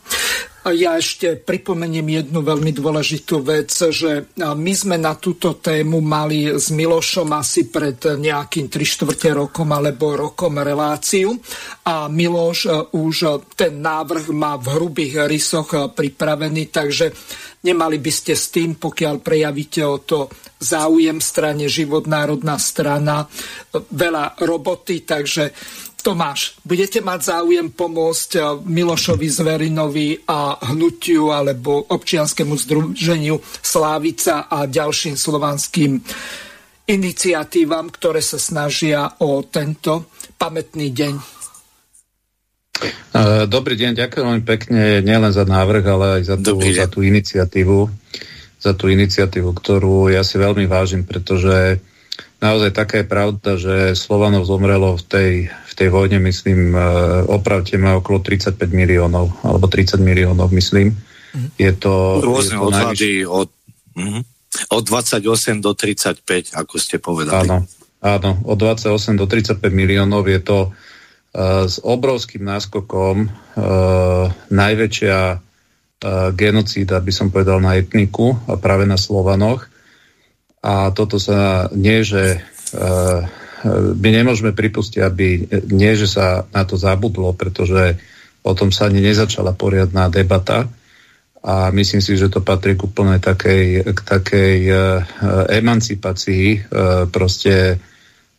Ja 0.69 0.99
ešte 0.99 1.39
pripomeniem 1.39 2.03
jednu 2.19 2.43
veľmi 2.43 2.75
dôležitú 2.75 3.39
vec, 3.41 3.71
že 3.71 4.27
my 4.37 4.73
sme 4.75 4.99
na 4.99 5.15
túto 5.15 5.55
tému 5.55 6.03
mali 6.03 6.51
s 6.51 6.69
Milošom 6.69 7.31
asi 7.31 7.71
pred 7.71 7.95
nejakým 7.95 8.67
3 8.67 8.75
čtvrte 8.75 9.31
rokom 9.31 9.71
alebo 9.71 10.19
rokom 10.19 10.59
reláciu 10.59 11.31
a 11.87 12.11
Miloš 12.11 12.59
e, 12.67 12.71
už 12.91 13.15
ten 13.55 13.79
návrh 13.79 14.35
má 14.35 14.59
v 14.59 14.67
hrubých 14.75 15.31
rysoch 15.31 15.95
pripravený, 15.95 16.67
takže 16.69 17.15
nemali 17.63 17.97
by 18.03 18.11
ste 18.11 18.35
s 18.35 18.51
tým, 18.51 18.75
pokiaľ 18.75 19.15
prejavíte 19.23 19.81
o 19.87 20.03
to 20.03 20.27
záujem 20.59 21.23
strane 21.23 21.71
Život 21.71 22.03
národná 22.03 22.59
strana, 22.59 23.23
e, 23.23 23.27
veľa 23.79 24.43
roboty, 24.43 25.07
takže 25.07 25.55
Tomáš, 25.99 26.55
budete 26.63 27.03
mať 27.03 27.19
záujem 27.35 27.67
pomôcť 27.71 28.29
eh, 28.37 28.43
Milošovi 28.63 29.27
Zverinovi 29.27 30.23
a 30.27 30.55
hnutiu 30.71 31.31
alebo 31.31 31.83
občianskému 31.89 32.55
združeniu 32.55 33.39
Slávica 33.59 34.47
a 34.47 34.65
ďalším 34.65 35.19
slovanským 35.19 35.99
iniciatívam, 36.89 37.93
ktoré 37.93 38.23
sa 38.23 38.41
snažia 38.41 39.05
o 39.21 39.45
tento 39.45 40.09
pamätný 40.41 40.89
deň. 40.89 41.39
Eh, 42.79 43.43
dobrý 43.51 43.75
deň, 43.75 43.91
ďakujem 43.99 44.25
veľmi 44.25 44.45
pekne 44.47 45.03
nielen 45.03 45.35
za 45.35 45.43
návrh, 45.43 45.83
ale 45.83 46.05
aj 46.19 46.23
za 46.31 46.35
tú, 46.39 46.55
za 46.63 46.87
tú 46.87 47.03
iniciatívu, 47.03 47.79
za 48.55 48.71
tú 48.71 48.87
iniciatívu, 48.87 49.51
ktorú 49.51 50.07
ja 50.07 50.23
si 50.23 50.39
veľmi 50.39 50.63
vážim, 50.63 51.03
pretože 51.03 51.83
naozaj 52.39 52.71
taká 52.71 53.03
je 53.03 53.07
pravda, 53.11 53.51
že 53.59 53.75
Slovanov 53.99 54.47
zomrelo 54.47 54.95
v 54.95 55.03
tej, 55.03 55.31
v 55.51 55.68
tej 55.79 55.87
vojne, 55.87 56.19
myslím, 56.19 56.75
e, 56.75 56.79
opravte 57.31 57.79
ma 57.79 57.95
okolo 57.95 58.19
35 58.19 58.59
miliónov, 58.75 59.31
alebo 59.47 59.71
30 59.71 60.03
miliónov, 60.03 60.51
myslím. 60.51 60.91
Mm-hmm. 60.91 61.49
Je 61.55 61.71
to... 61.79 61.93
Rôzne 62.19 62.55
je 62.55 62.59
to 62.59 62.67
odhady 62.67 63.11
najvyš... 63.23 63.31
od, 63.31 63.49
mm, 63.95 64.21
od 64.75 64.83
28 64.83 65.63
do 65.63 65.71
35, 65.71 66.59
ako 66.59 66.75
ste 66.75 66.99
povedali. 66.99 67.47
Áno, 67.47 67.63
áno, 68.03 68.31
od 68.43 68.57
28 68.59 69.15
do 69.15 69.23
35 69.23 69.63
miliónov 69.71 70.27
je 70.27 70.39
to 70.43 70.59
uh, 70.67 71.63
s 71.63 71.79
obrovským 71.79 72.43
náskokom 72.43 73.29
uh, 73.29 74.27
najväčšia 74.51 75.19
uh, 75.37 75.39
genocída, 76.35 76.99
by 76.99 77.13
som 77.15 77.31
povedal, 77.31 77.63
na 77.63 77.79
etniku 77.79 78.35
a 78.51 78.59
práve 78.59 78.83
na 78.83 78.99
Slovanoch 78.99 79.71
A 80.59 80.91
toto 80.91 81.23
sa 81.23 81.71
nie, 81.71 82.03
že 82.03 82.43
my 83.99 84.09
nemôžeme 84.09 84.55
pripustiť, 84.55 84.99
aby 85.03 85.27
nie, 85.71 85.91
že 85.99 86.07
sa 86.07 86.47
na 86.55 86.63
to 86.63 86.79
zabudlo, 86.79 87.35
pretože 87.35 87.99
o 88.43 88.55
tom 88.55 88.71
sa 88.71 88.87
ani 88.87 89.03
nezačala 89.03 89.51
poriadná 89.51 90.07
debata 90.07 90.71
a 91.43 91.71
myslím 91.71 91.99
si, 91.99 92.15
že 92.15 92.31
to 92.31 92.39
patrí 92.43 92.79
k 92.79 92.87
úplne 92.87 93.19
takej, 93.19 93.95
k 93.95 93.99
takej 93.99 94.55
uh, 94.71 95.03
emancipácii 95.51 96.45
uh, 96.55 97.07
proste 97.11 97.79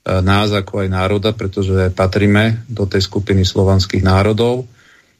nás 0.01 0.49
ako 0.49 0.81
aj 0.81 0.89
národa, 0.89 1.31
pretože 1.37 1.93
patríme 1.93 2.65
do 2.73 2.89
tej 2.89 3.05
skupiny 3.05 3.45
slovanských 3.45 4.01
národov. 4.01 4.65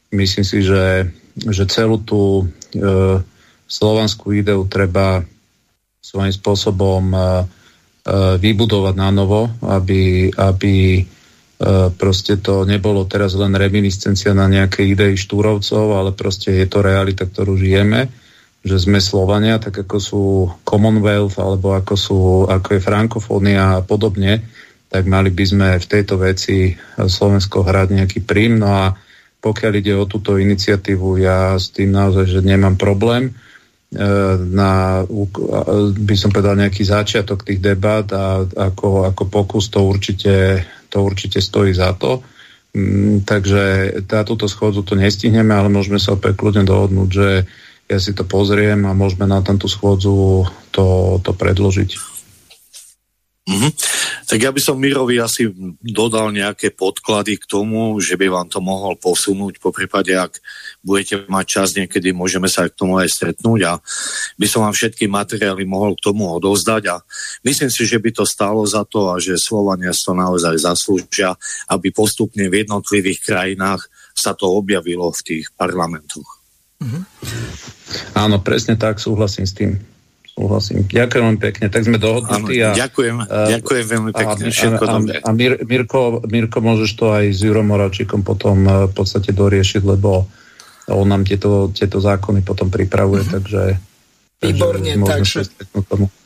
Myslím 0.09 0.41
si, 0.41 0.65
že, 0.65 1.05
že 1.37 1.69
celú 1.69 2.01
tú 2.01 2.49
slovanskú 3.69 4.33
ideu 4.33 4.65
treba 4.65 5.21
svojím 6.01 6.33
spôsobom 6.33 7.13
vybudovať 8.41 8.95
na 8.97 9.09
novo, 9.13 9.45
aby, 9.61 10.33
aby 10.33 11.05
uh, 11.05 11.93
proste 11.93 12.41
to 12.41 12.65
nebolo 12.65 13.05
teraz 13.05 13.37
len 13.37 13.53
reminiscencia 13.53 14.33
na 14.33 14.49
nejaké 14.49 14.81
idei 14.89 15.13
štúrovcov, 15.13 15.85
ale 15.93 16.09
proste 16.17 16.57
je 16.57 16.65
to 16.65 16.81
realita, 16.81 17.29
ktorú 17.29 17.53
žijeme, 17.61 18.09
že 18.65 18.77
sme 18.77 18.97
Slovania, 19.01 19.61
tak 19.61 19.85
ako 19.85 19.97
sú 19.97 20.23
Commonwealth, 20.65 21.37
alebo 21.37 21.77
ako, 21.77 21.95
sú, 21.97 22.19
ako 22.49 22.77
je 22.77 22.81
frankofónia 22.81 23.77
a 23.77 23.85
podobne, 23.85 24.45
tak 24.89 25.05
mali 25.05 25.29
by 25.29 25.45
sme 25.45 25.67
v 25.77 25.89
tejto 25.89 26.17
veci 26.17 26.73
Slovensko 26.97 27.63
hrať 27.63 27.87
nejaký 28.01 28.19
prím. 28.25 28.59
No 28.61 28.69
a 28.69 28.93
pokiaľ 29.41 29.71
ide 29.77 29.93
o 29.97 30.05
túto 30.05 30.37
iniciatívu, 30.37 31.21
ja 31.21 31.57
s 31.57 31.73
tým 31.73 31.89
naozaj, 31.89 32.27
že 32.29 32.41
nemám 32.45 32.77
problém. 32.77 33.33
E, 33.91 34.07
na, 34.39 35.03
by 35.99 36.15
som 36.15 36.31
povedal, 36.31 36.55
nejaký 36.55 36.87
začiatok 36.87 37.43
tých 37.43 37.59
debat 37.59 38.07
a 38.15 38.47
ako, 38.47 39.11
ako 39.11 39.23
pokus 39.27 39.67
to 39.67 39.83
určite, 39.83 40.63
to 40.87 41.03
určite 41.03 41.43
stojí 41.43 41.75
za 41.75 41.91
to. 41.99 42.23
Mm, 42.71 43.27
takže 43.27 43.91
tá, 44.07 44.23
túto 44.23 44.47
schôdzu 44.47 44.87
to 44.87 44.95
nestihneme, 44.95 45.51
ale 45.51 45.67
môžeme 45.67 45.99
sa 45.99 46.15
opäť 46.15 46.39
kľudne 46.39 46.63
dohodnúť, 46.63 47.09
že 47.11 47.29
ja 47.91 47.99
si 47.99 48.15
to 48.15 48.23
pozriem 48.23 48.87
a 48.87 48.95
môžeme 48.95 49.27
na 49.27 49.43
tento 49.43 49.67
schôdzu 49.67 50.47
to, 50.71 51.19
to 51.19 51.31
predložiť. 51.35 52.10
Mm-hmm. 53.41 53.71
Tak 54.29 54.37
ja 54.37 54.53
by 54.53 54.61
som 54.61 54.77
Mirovi 54.77 55.17
asi 55.17 55.49
dodal 55.81 56.29
nejaké 56.29 56.77
podklady 56.77 57.41
k 57.41 57.49
tomu, 57.49 57.97
že 57.97 58.13
by 58.13 58.29
vám 58.29 58.47
to 58.53 58.61
mohol 58.61 58.93
posunúť, 58.93 59.57
po 59.57 59.73
prípade, 59.73 60.13
ak 60.13 60.37
budete 60.85 61.25
mať 61.25 61.45
čas 61.49 61.67
niekedy, 61.73 62.13
môžeme 62.13 62.45
sa 62.45 62.69
k 62.69 62.77
tomu 62.77 63.01
aj 63.01 63.09
stretnúť 63.09 63.61
a 63.65 63.73
by 64.37 64.45
som 64.45 64.61
vám 64.61 64.77
všetky 64.77 65.09
materiály 65.09 65.65
mohol 65.65 65.97
k 65.97 66.05
tomu 66.05 66.29
odovzdať 66.37 66.83
a 66.93 67.01
myslím 67.41 67.73
si, 67.73 67.81
že 67.89 67.97
by 67.97 68.13
to 68.13 68.29
stálo 68.29 68.61
za 68.61 68.85
to 68.85 69.09
a 69.09 69.17
že 69.17 69.41
Slovania 69.41 69.89
to 69.89 70.13
naozaj 70.13 70.61
zaslúžia, 70.61 71.33
aby 71.73 71.89
postupne 71.89 72.45
v 72.45 72.61
jednotlivých 72.61 73.25
krajinách 73.25 73.89
sa 74.13 74.37
to 74.37 74.53
objavilo 74.53 75.09
v 75.09 75.21
tých 75.25 75.45
parlamentoch. 75.57 76.29
Mm-hmm. 76.77 77.03
Áno, 78.21 78.37
presne 78.37 78.77
tak, 78.77 79.01
súhlasím 79.01 79.49
s 79.49 79.53
tým. 79.57 79.90
Súhlasím. 80.41 80.89
Ďakujem 80.89 81.21
veľmi 81.21 81.41
pekne. 81.41 81.65
Tak 81.69 81.81
sme 81.85 81.97
dohodnutí. 82.01 82.57
A, 82.65 82.73
ďakujem, 82.73 83.15
ďakujem 83.29 83.85
veľmi 83.85 84.11
pekne. 84.17 84.45
A, 84.49 84.49
Všetko 84.49 84.83
a. 84.89 84.97
A 85.21 85.29
Mir, 85.37 85.61
Mirko, 85.61 86.25
Mirko, 86.25 86.57
môžeš 86.65 86.91
to 86.97 87.13
aj 87.13 87.29
s 87.29 87.45
Jurom 87.45 87.69
Moravčíkom 87.69 88.25
potom 88.25 88.65
e, 88.65 88.89
v 88.89 88.93
podstate 88.97 89.29
doriešiť, 89.37 89.85
lebo 89.85 90.25
on 90.89 91.05
nám 91.05 91.29
tieto, 91.29 91.69
tieto 91.69 92.01
zákony 92.01 92.41
potom 92.41 92.73
pripravuje, 92.73 93.21
mm-hmm. 93.21 93.37
takže... 93.37 93.61
Výborne, 94.41 94.97
takže... 95.05 95.45
takže 95.45 96.20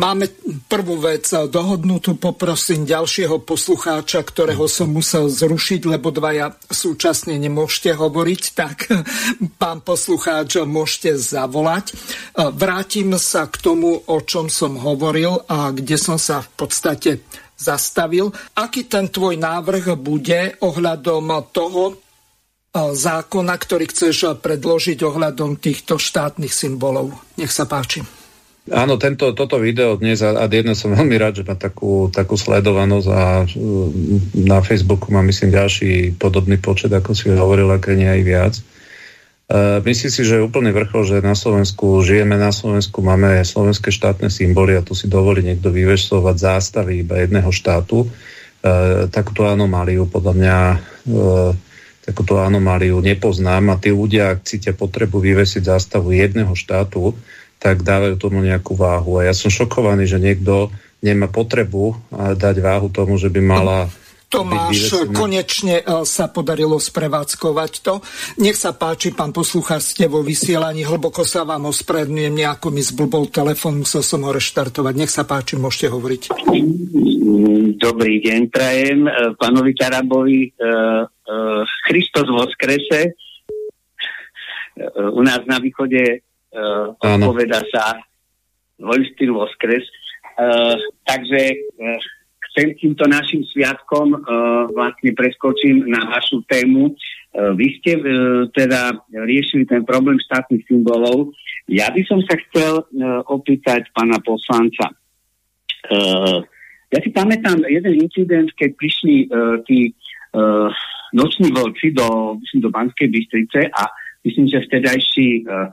Máme 0.00 0.32
prvú 0.72 0.96
vec 0.96 1.28
dohodnutú, 1.28 2.16
poprosím 2.16 2.88
ďalšieho 2.88 3.44
poslucháča, 3.44 4.24
ktorého 4.24 4.64
som 4.64 4.88
musel 4.88 5.28
zrušiť, 5.28 5.84
lebo 5.84 6.08
dvaja 6.08 6.56
súčasne 6.72 7.36
nemôžete 7.36 7.92
hovoriť, 8.00 8.42
tak 8.56 8.88
pán 9.60 9.84
poslucháč 9.84 10.64
môžete 10.64 11.20
zavolať. 11.20 11.92
Vrátim 12.32 13.12
sa 13.20 13.44
k 13.44 13.60
tomu, 13.60 14.00
o 14.00 14.18
čom 14.24 14.48
som 14.48 14.80
hovoril 14.80 15.44
a 15.44 15.68
kde 15.68 16.00
som 16.00 16.16
sa 16.16 16.40
v 16.48 16.50
podstate 16.56 17.20
zastavil. 17.60 18.32
Aký 18.56 18.88
ten 18.88 19.12
tvoj 19.12 19.36
návrh 19.36 20.00
bude 20.00 20.56
ohľadom 20.64 21.28
toho, 21.52 22.00
zákona, 22.72 23.52
ktorý 23.52 23.84
chceš 23.90 24.38
predložiť 24.40 25.02
ohľadom 25.02 25.60
týchto 25.60 26.00
štátnych 26.00 26.54
symbolov. 26.54 27.12
Nech 27.36 27.52
sa 27.52 27.66
páči. 27.66 28.19
Áno, 28.68 29.00
tento, 29.00 29.32
toto 29.32 29.56
video 29.56 29.96
dnes, 29.96 30.20
a, 30.20 30.36
a 30.36 30.44
jedno 30.44 30.76
som 30.76 30.92
veľmi 30.92 31.16
rád, 31.16 31.40
že 31.40 31.48
má 31.48 31.56
takú, 31.56 32.12
takú 32.12 32.36
sledovanosť 32.36 33.08
a 33.08 33.48
na 34.36 34.58
Facebooku 34.60 35.08
má 35.08 35.24
myslím 35.24 35.56
ďalší 35.56 36.20
podobný 36.20 36.60
počet, 36.60 36.92
ako 36.92 37.16
si 37.16 37.32
hovoril, 37.32 37.72
aké 37.72 37.96
nie 37.96 38.04
aj 38.04 38.22
viac. 38.22 38.54
Uh, 39.50 39.80
myslím 39.88 40.12
si, 40.12 40.22
že 40.28 40.38
je 40.38 40.46
úplný 40.46 40.76
vrchol, 40.76 41.08
že 41.08 41.24
na 41.24 41.32
Slovensku 41.32 42.04
žijeme, 42.04 42.36
na 42.36 42.52
Slovensku 42.52 43.00
máme 43.00 43.40
slovenské 43.42 43.88
štátne 43.88 44.28
symboly 44.28 44.76
a 44.76 44.84
tu 44.84 44.92
si 44.92 45.08
dovolí 45.08 45.40
niekto 45.40 45.72
vyvešovať 45.72 46.36
zástavy 46.36 47.00
iba 47.02 47.16
jedného 47.16 47.48
štátu. 47.50 48.06
Uh, 48.60 49.08
takúto 49.08 49.48
anomáliu 49.48 50.04
podľa 50.04 50.32
mňa 50.36 50.56
uh, 50.76 51.50
takúto 52.04 52.38
anomáliu 52.38 53.00
nepoznám 53.00 53.72
a 53.72 53.80
tí 53.80 53.90
ľudia, 53.90 54.36
ak 54.36 54.46
cítia 54.46 54.76
potrebu 54.76 55.18
vyvesiť 55.18 55.66
zástavu 55.66 56.12
jedného 56.12 56.52
štátu, 56.54 57.16
tak 57.60 57.84
dávajú 57.84 58.16
tomu 58.16 58.40
nejakú 58.40 58.72
váhu. 58.72 59.20
A 59.20 59.28
ja 59.28 59.34
som 59.36 59.52
šokovaný, 59.52 60.08
že 60.08 60.16
niekto 60.16 60.72
nemá 61.04 61.28
potrebu 61.28 62.00
dať 62.12 62.56
váhu 62.64 62.88
tomu, 62.88 63.20
že 63.20 63.28
by 63.28 63.40
mala 63.44 63.92
Tomáš, 64.30 65.10
konečne 65.10 65.82
e, 65.82 66.06
sa 66.06 66.30
podarilo 66.30 66.78
sprevádzkovať 66.78 67.72
to. 67.82 67.98
Nech 68.38 68.54
sa 68.54 68.70
páči, 68.70 69.10
pán 69.10 69.34
poslucháč, 69.34 69.90
ste 69.90 70.06
vo 70.06 70.22
vysielaní, 70.22 70.86
hlboko 70.86 71.26
sa 71.26 71.42
vám 71.42 71.66
ospravedlňujem, 71.66 72.38
nejako 72.38 72.70
mi 72.70 72.78
zblbol 72.78 73.26
telefon, 73.34 73.82
musel 73.82 74.06
som 74.06 74.22
ho 74.22 74.30
reštartovať. 74.30 74.94
Nech 74.94 75.10
sa 75.10 75.26
páči, 75.26 75.58
môžete 75.58 75.90
hovoriť. 75.90 76.22
Dobrý 77.82 78.22
deň, 78.22 78.40
prajem 78.54 79.10
e, 79.10 79.34
pánovi 79.34 79.74
Tarabovi. 79.74 80.54
Christos 81.86 82.26
vo 82.26 82.42
skrese. 82.54 83.14
U 85.14 85.22
nás 85.22 85.42
na 85.46 85.58
východe 85.62 86.22
uh, 86.54 86.94
odpoveda 86.98 87.60
sa 87.70 87.98
styl 89.14 89.36
voskres. 89.36 89.84
Uh, 90.40 90.78
takže 91.04 91.40
uh, 91.52 92.00
chcem 92.50 92.74
týmto 92.80 93.04
našim 93.06 93.44
sviatkom 93.52 94.16
uh, 94.16 94.20
vlastne 94.72 95.12
preskočím 95.12 95.84
na 95.86 96.00
vašu 96.08 96.40
tému. 96.48 96.96
Uh, 97.30 97.52
vy 97.54 97.76
ste 97.78 98.00
uh, 98.00 98.48
teda 98.50 98.96
riešili 99.12 99.68
ten 99.68 99.84
problém 99.84 100.16
štátnych 100.18 100.64
symbolov. 100.66 101.30
Ja 101.68 101.92
by 101.92 102.02
som 102.08 102.24
sa 102.24 102.34
chcel 102.48 102.82
uh, 102.82 103.20
opýtať 103.28 103.92
pána 103.92 104.18
poslanca. 104.24 104.90
Uh, 105.86 106.42
ja 106.90 106.98
si 107.04 107.14
pamätám 107.14 107.62
jeden 107.70 108.02
incident, 108.02 108.50
keď 108.58 108.74
prišli 108.74 109.30
uh, 109.30 109.62
tí 109.62 109.94
uh, 110.34 110.66
noční 111.14 111.54
vlci 111.54 111.94
do, 111.94 112.34
myslím, 112.40 112.60
do 112.66 112.70
Banskej 112.70 113.08
Bystrice 113.08 113.70
a 113.70 113.82
myslím, 114.26 114.48
že 114.50 114.66
vtedajší 114.66 115.28
uh, 115.46 115.70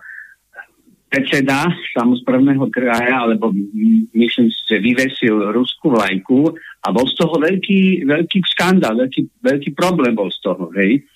predseda 1.08 1.72
samozprávneho 1.96 2.68
kraja, 2.68 3.24
alebo 3.24 3.56
myslím 4.12 4.52
že 4.68 4.84
vyvesil 4.84 5.56
ruskú 5.56 5.96
vlajku 5.96 6.52
a 6.84 6.88
bol 6.92 7.08
z 7.08 7.16
toho 7.16 7.40
veľký, 7.40 8.04
veľký 8.04 8.40
skandál, 8.44 9.00
veľký, 9.00 9.40
veľký 9.40 9.70
problém 9.72 10.12
bol 10.12 10.28
z 10.28 10.40
toho, 10.44 10.68
hej. 10.76 11.08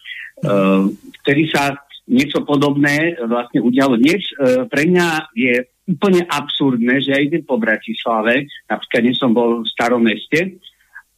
Uh, 0.41 0.89
vtedy 1.21 1.51
sa 1.51 1.75
niečo 2.07 2.41
podobné 2.47 3.13
vlastne 3.29 3.61
udialo. 3.61 3.99
Dnes 3.99 4.25
uh, 4.39 4.65
pre 4.65 4.89
mňa 4.89 5.35
je 5.35 5.53
úplne 5.91 6.23
absurdné, 6.25 7.03
že 7.03 7.11
ja 7.11 7.19
idem 7.19 7.43
po 7.43 7.59
Bratislave, 7.59 8.47
napríklad 8.71 9.01
dnes 9.03 9.19
som 9.19 9.35
bol 9.35 9.61
v 9.61 9.69
starom 9.69 10.01
meste 10.01 10.57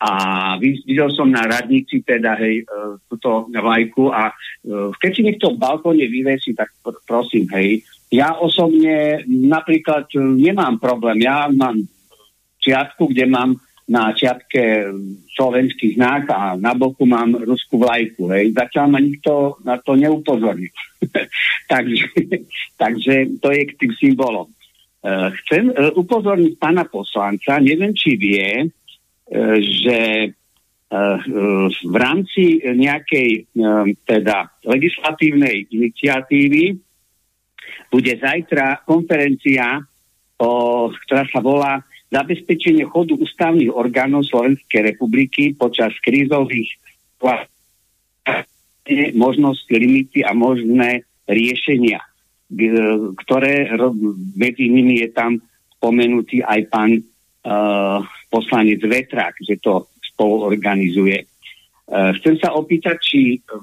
a 0.01 0.11
videl 0.59 1.07
som 1.15 1.31
na 1.31 1.45
radnici 1.45 2.01
teda 2.03 2.35
hej, 2.41 2.65
uh, 2.65 2.97
túto 3.07 3.47
vlajku 3.53 4.11
a 4.11 4.33
uh, 4.33 4.89
keď 4.97 5.11
si 5.13 5.21
niekto 5.23 5.53
v 5.53 5.61
balkóne 5.61 6.03
vyvesí, 6.09 6.51
tak 6.57 6.73
pr- 6.83 6.99
prosím, 7.05 7.47
hej, 7.53 7.85
ja 8.13 8.37
osobne 8.37 9.25
napríklad 9.25 10.05
e, 10.13 10.21
nemám 10.21 10.77
problém. 10.77 11.25
Ja 11.25 11.49
mám 11.49 11.81
čiatku, 12.61 13.09
kde 13.09 13.25
mám 13.25 13.57
na 13.89 14.13
čiatke 14.15 14.87
slovenský 15.35 15.99
znak 15.99 16.29
a 16.31 16.55
na 16.55 16.71
boku 16.77 17.03
mám 17.03 17.35
ruskú 17.35 17.81
vlajku. 17.81 18.31
Hej. 18.31 18.55
Zatiaľ 18.55 18.85
ma 18.87 18.99
nikto 19.01 19.59
na 19.65 19.75
to 19.81 19.97
neupozornil. 19.97 20.71
takže, 21.73 22.07
takže 22.79 23.13
to 23.41 23.51
je 23.51 23.61
k 23.67 23.75
tým 23.75 23.91
symbolom. 23.99 24.47
Uh, 25.03 25.35
chcem 25.43 25.67
uh, 25.67 25.91
upozorniť 25.99 26.55
pána 26.55 26.87
poslanca, 26.87 27.59
neviem, 27.59 27.91
či 27.91 28.15
vie, 28.15 28.71
že 29.59 30.31
v 31.83 31.95
rámci 31.97 32.61
nejakej 32.61 33.49
teda 34.05 34.53
legislatívnej 34.61 35.65
iniciatívy 35.73 36.77
bude 37.91 38.13
zajtra 38.17 38.83
konferencia 38.87 39.83
o 40.43 40.89
ktorá 40.91 41.23
sa 41.29 41.39
volá 41.39 41.83
Zabezpečenie 42.13 42.85
chodu 42.85 43.17
ústavných 43.17 43.73
orgánov 43.73 44.29
Slovenskej 44.29 44.93
republiky 44.93 45.57
počas 45.57 45.97
krízových 45.97 46.69
možnosti, 49.17 49.73
limity 49.73 50.21
a 50.21 50.37
možné 50.37 51.09
riešenia, 51.25 52.05
ktoré 53.17 53.73
medzi 54.37 54.69
nimi 54.69 55.01
je 55.01 55.09
tam 55.09 55.41
spomenutý 55.73 56.45
aj 56.45 56.61
pán 56.69 57.01
uh, 57.01 58.05
poslanec 58.29 58.77
Vetrák, 58.85 59.33
že 59.41 59.57
to 59.57 59.89
spolu 60.13 60.53
organizuje. 60.53 61.25
Uh, 61.89 62.13
chcem 62.21 62.37
sa 62.37 62.53
opýtať, 62.53 63.01
či 63.01 63.41
uh, 63.41 63.57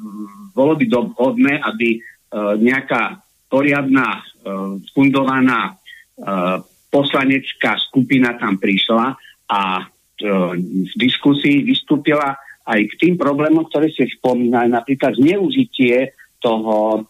bolo 0.52 0.74
by 0.74 0.84
vhodné, 0.90 1.62
aby 1.62 2.00
uh, 2.00 2.58
nejaká 2.58 3.22
poriadná, 3.50 4.22
uh, 4.22 4.78
fundovaná 4.94 5.74
uh, 5.74 6.62
poslanecká 6.88 7.74
skupina 7.90 8.38
tam 8.38 8.56
prišla 8.62 9.18
a 9.50 9.62
uh, 9.82 10.52
v 10.86 10.94
diskusii 10.94 11.66
vystúpila 11.66 12.38
aj 12.70 12.80
k 12.86 12.94
tým 13.02 13.14
problémom, 13.18 13.66
ktoré 13.66 13.90
ste 13.90 14.06
spomínali, 14.06 14.70
napríklad 14.70 15.18
zneužitie 15.18 16.14
toho 16.38 17.02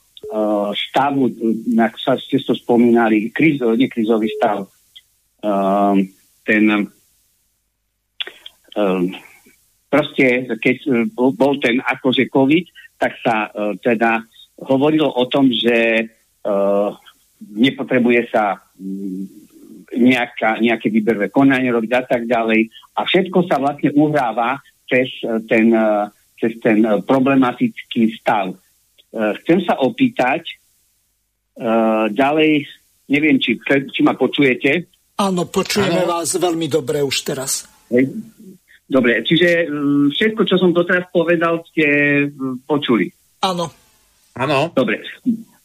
stavu, 0.72 1.32
ako 1.74 1.98
sa 2.00 2.16
ste 2.20 2.40
to 2.40 2.52
spomínali, 2.52 3.32
kriz, 3.32 3.56
nie 3.76 3.88
krizový 3.88 4.28
stav, 4.36 4.68
ten 6.44 6.64
proste, 9.88 10.26
keď 10.60 10.76
bol 11.16 11.56
ten 11.58 11.80
akože 11.80 12.28
COVID, 12.28 12.64
tak 13.00 13.16
sa 13.24 13.48
teda 13.80 14.22
hovorilo 14.60 15.08
o 15.08 15.24
tom, 15.26 15.48
že 15.48 16.04
uh, 16.44 16.94
nepotrebuje 17.40 18.30
sa 18.30 18.60
um, 18.76 19.26
nejaká, 19.90 20.62
nejaké 20.62 20.86
výberové 20.92 21.32
konanie 21.34 21.72
robiť 21.74 21.92
a 21.98 22.02
tak 22.06 22.22
ďalej. 22.30 22.70
A 22.94 23.06
všetko 23.08 23.48
sa 23.50 23.58
vlastne 23.58 23.90
uhráva 23.98 24.62
cez 24.86 25.10
eh, 25.26 25.42
ten, 25.50 25.74
eh, 25.74 26.06
cez 26.38 26.54
ten 26.62 26.86
problematický 27.04 28.14
stav. 28.16 28.54
Chcem 29.10 29.58
sa 29.66 29.74
opýtať, 29.82 30.54
ďalej, 32.14 32.62
neviem, 33.10 33.42
či, 33.42 33.58
či 33.66 34.00
ma 34.06 34.14
počujete. 34.14 34.86
Áno, 35.18 35.50
počujeme 35.50 36.06
ano. 36.06 36.14
vás 36.14 36.38
veľmi 36.38 36.70
dobre 36.70 37.02
už 37.02 37.26
teraz. 37.26 37.66
Dobre, 38.90 39.22
čiže 39.22 39.70
mm, 39.70 40.14
všetko, 40.14 40.42
čo 40.46 40.56
som 40.58 40.74
doteraz 40.74 41.06
povedal, 41.14 41.62
ste 41.70 41.86
mm, 42.26 42.66
počuli. 42.66 43.06
Áno. 43.42 43.70
Áno. 44.34 44.70
Dobre. 44.74 45.02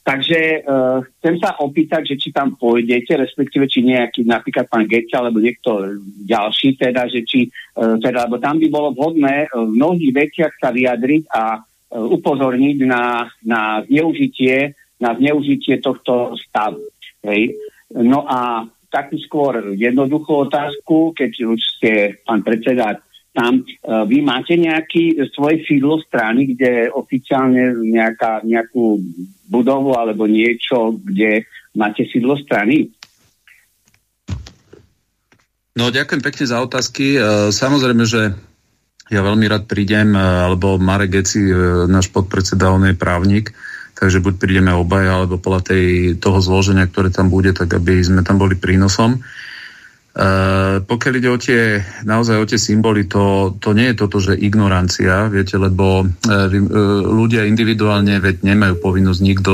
Takže 0.05 0.61
uh, 0.61 1.01
chcem 1.17 1.35
sa 1.41 1.57
opýtať, 1.57 2.13
že 2.13 2.15
či 2.21 2.29
tam 2.29 2.53
pôjdete, 2.53 3.17
respektíve 3.17 3.65
či 3.65 3.81
nejaký 3.81 4.21
napríklad 4.21 4.69
pán 4.69 4.85
Geca 4.85 5.17
alebo 5.17 5.41
niekto 5.41 5.97
ďalší, 6.29 6.77
teda, 6.77 7.09
že 7.09 7.25
či, 7.25 7.49
uh, 7.49 7.97
teda, 7.97 8.29
lebo 8.29 8.37
tam 8.37 8.61
by 8.61 8.67
bolo 8.69 8.93
vhodné 8.93 9.49
uh, 9.49 9.65
v 9.65 9.73
mnohých 9.81 10.13
veciach 10.13 10.53
sa 10.61 10.69
vyjadriť 10.69 11.25
a 11.33 11.57
uh, 11.57 12.05
upozorniť 12.05 12.77
na, 12.85 13.33
na 13.41 13.81
zneužitie 13.89 14.77
na 14.99 15.15
zneužitie 15.15 15.83
tohto 15.83 16.39
stavu. 16.39 16.83
Hej. 17.25 17.55
No 17.91 18.23
a 18.23 18.63
takú 18.87 19.19
skôr 19.19 19.75
jednoduchú 19.75 20.47
otázku, 20.47 21.11
keď 21.11 21.31
už 21.51 21.59
ste, 21.59 21.91
pán 22.23 22.45
predseda, 22.45 23.03
tam 23.35 23.59
uh, 23.61 24.07
vy 24.07 24.23
máte 24.23 24.55
nejaký 24.55 25.19
svoje 25.35 25.67
sídlo 25.67 25.99
strany, 26.07 26.55
kde 26.55 26.87
oficiálne 26.87 27.75
nejaká, 27.83 28.47
nejakú 28.47 29.03
budovu 29.51 29.99
alebo 29.99 30.23
niečo, 30.23 30.95
kde 31.03 31.43
máte 31.75 32.07
sídlo 32.07 32.39
strany? 32.39 32.87
No, 35.75 35.91
ďakujem 35.91 36.23
pekne 36.23 36.45
za 36.47 36.63
otázky. 36.63 37.19
Uh, 37.19 37.51
samozrejme, 37.51 38.07
že 38.07 38.31
ja 39.11 39.21
veľmi 39.21 39.45
rád 39.51 39.67
prídem, 39.67 40.15
uh, 40.15 40.47
alebo 40.47 40.79
Marek 40.79 41.19
Geci, 41.19 41.43
náš 41.91 42.07
podpredseda, 42.15 42.71
on 42.71 42.87
je 42.87 42.95
právnik, 42.95 43.51
takže 43.99 44.23
buď 44.23 44.33
prídeme 44.39 44.71
obaja, 44.71 45.19
alebo 45.19 45.35
podľa 45.35 45.75
tej, 45.75 45.85
toho 46.23 46.39
zloženia, 46.39 46.87
ktoré 46.87 47.11
tam 47.11 47.27
bude, 47.27 47.51
tak 47.51 47.75
aby 47.75 47.99
sme 47.99 48.23
tam 48.23 48.39
boli 48.39 48.55
prínosom. 48.55 49.19
Uh, 49.19 49.53
pokiaľ 50.79 51.13
ide 51.19 51.27
o 51.27 51.35
tie, 51.35 51.83
naozaj 52.07 52.39
o 52.39 52.47
tie 52.47 52.55
symboly, 52.55 53.03
to, 53.03 53.51
to 53.59 53.75
nie 53.75 53.91
je 53.91 53.99
toto, 53.99 54.23
že 54.23 54.39
ignorancia, 54.39 55.27
viete, 55.27 55.59
lebo 55.59 56.07
uh, 56.07 56.47
ľudia 57.03 57.43
individuálne 57.43 58.23
veď 58.23 58.47
nemajú 58.47 58.79
povinnosť 58.79 59.19
nikto, 59.19 59.53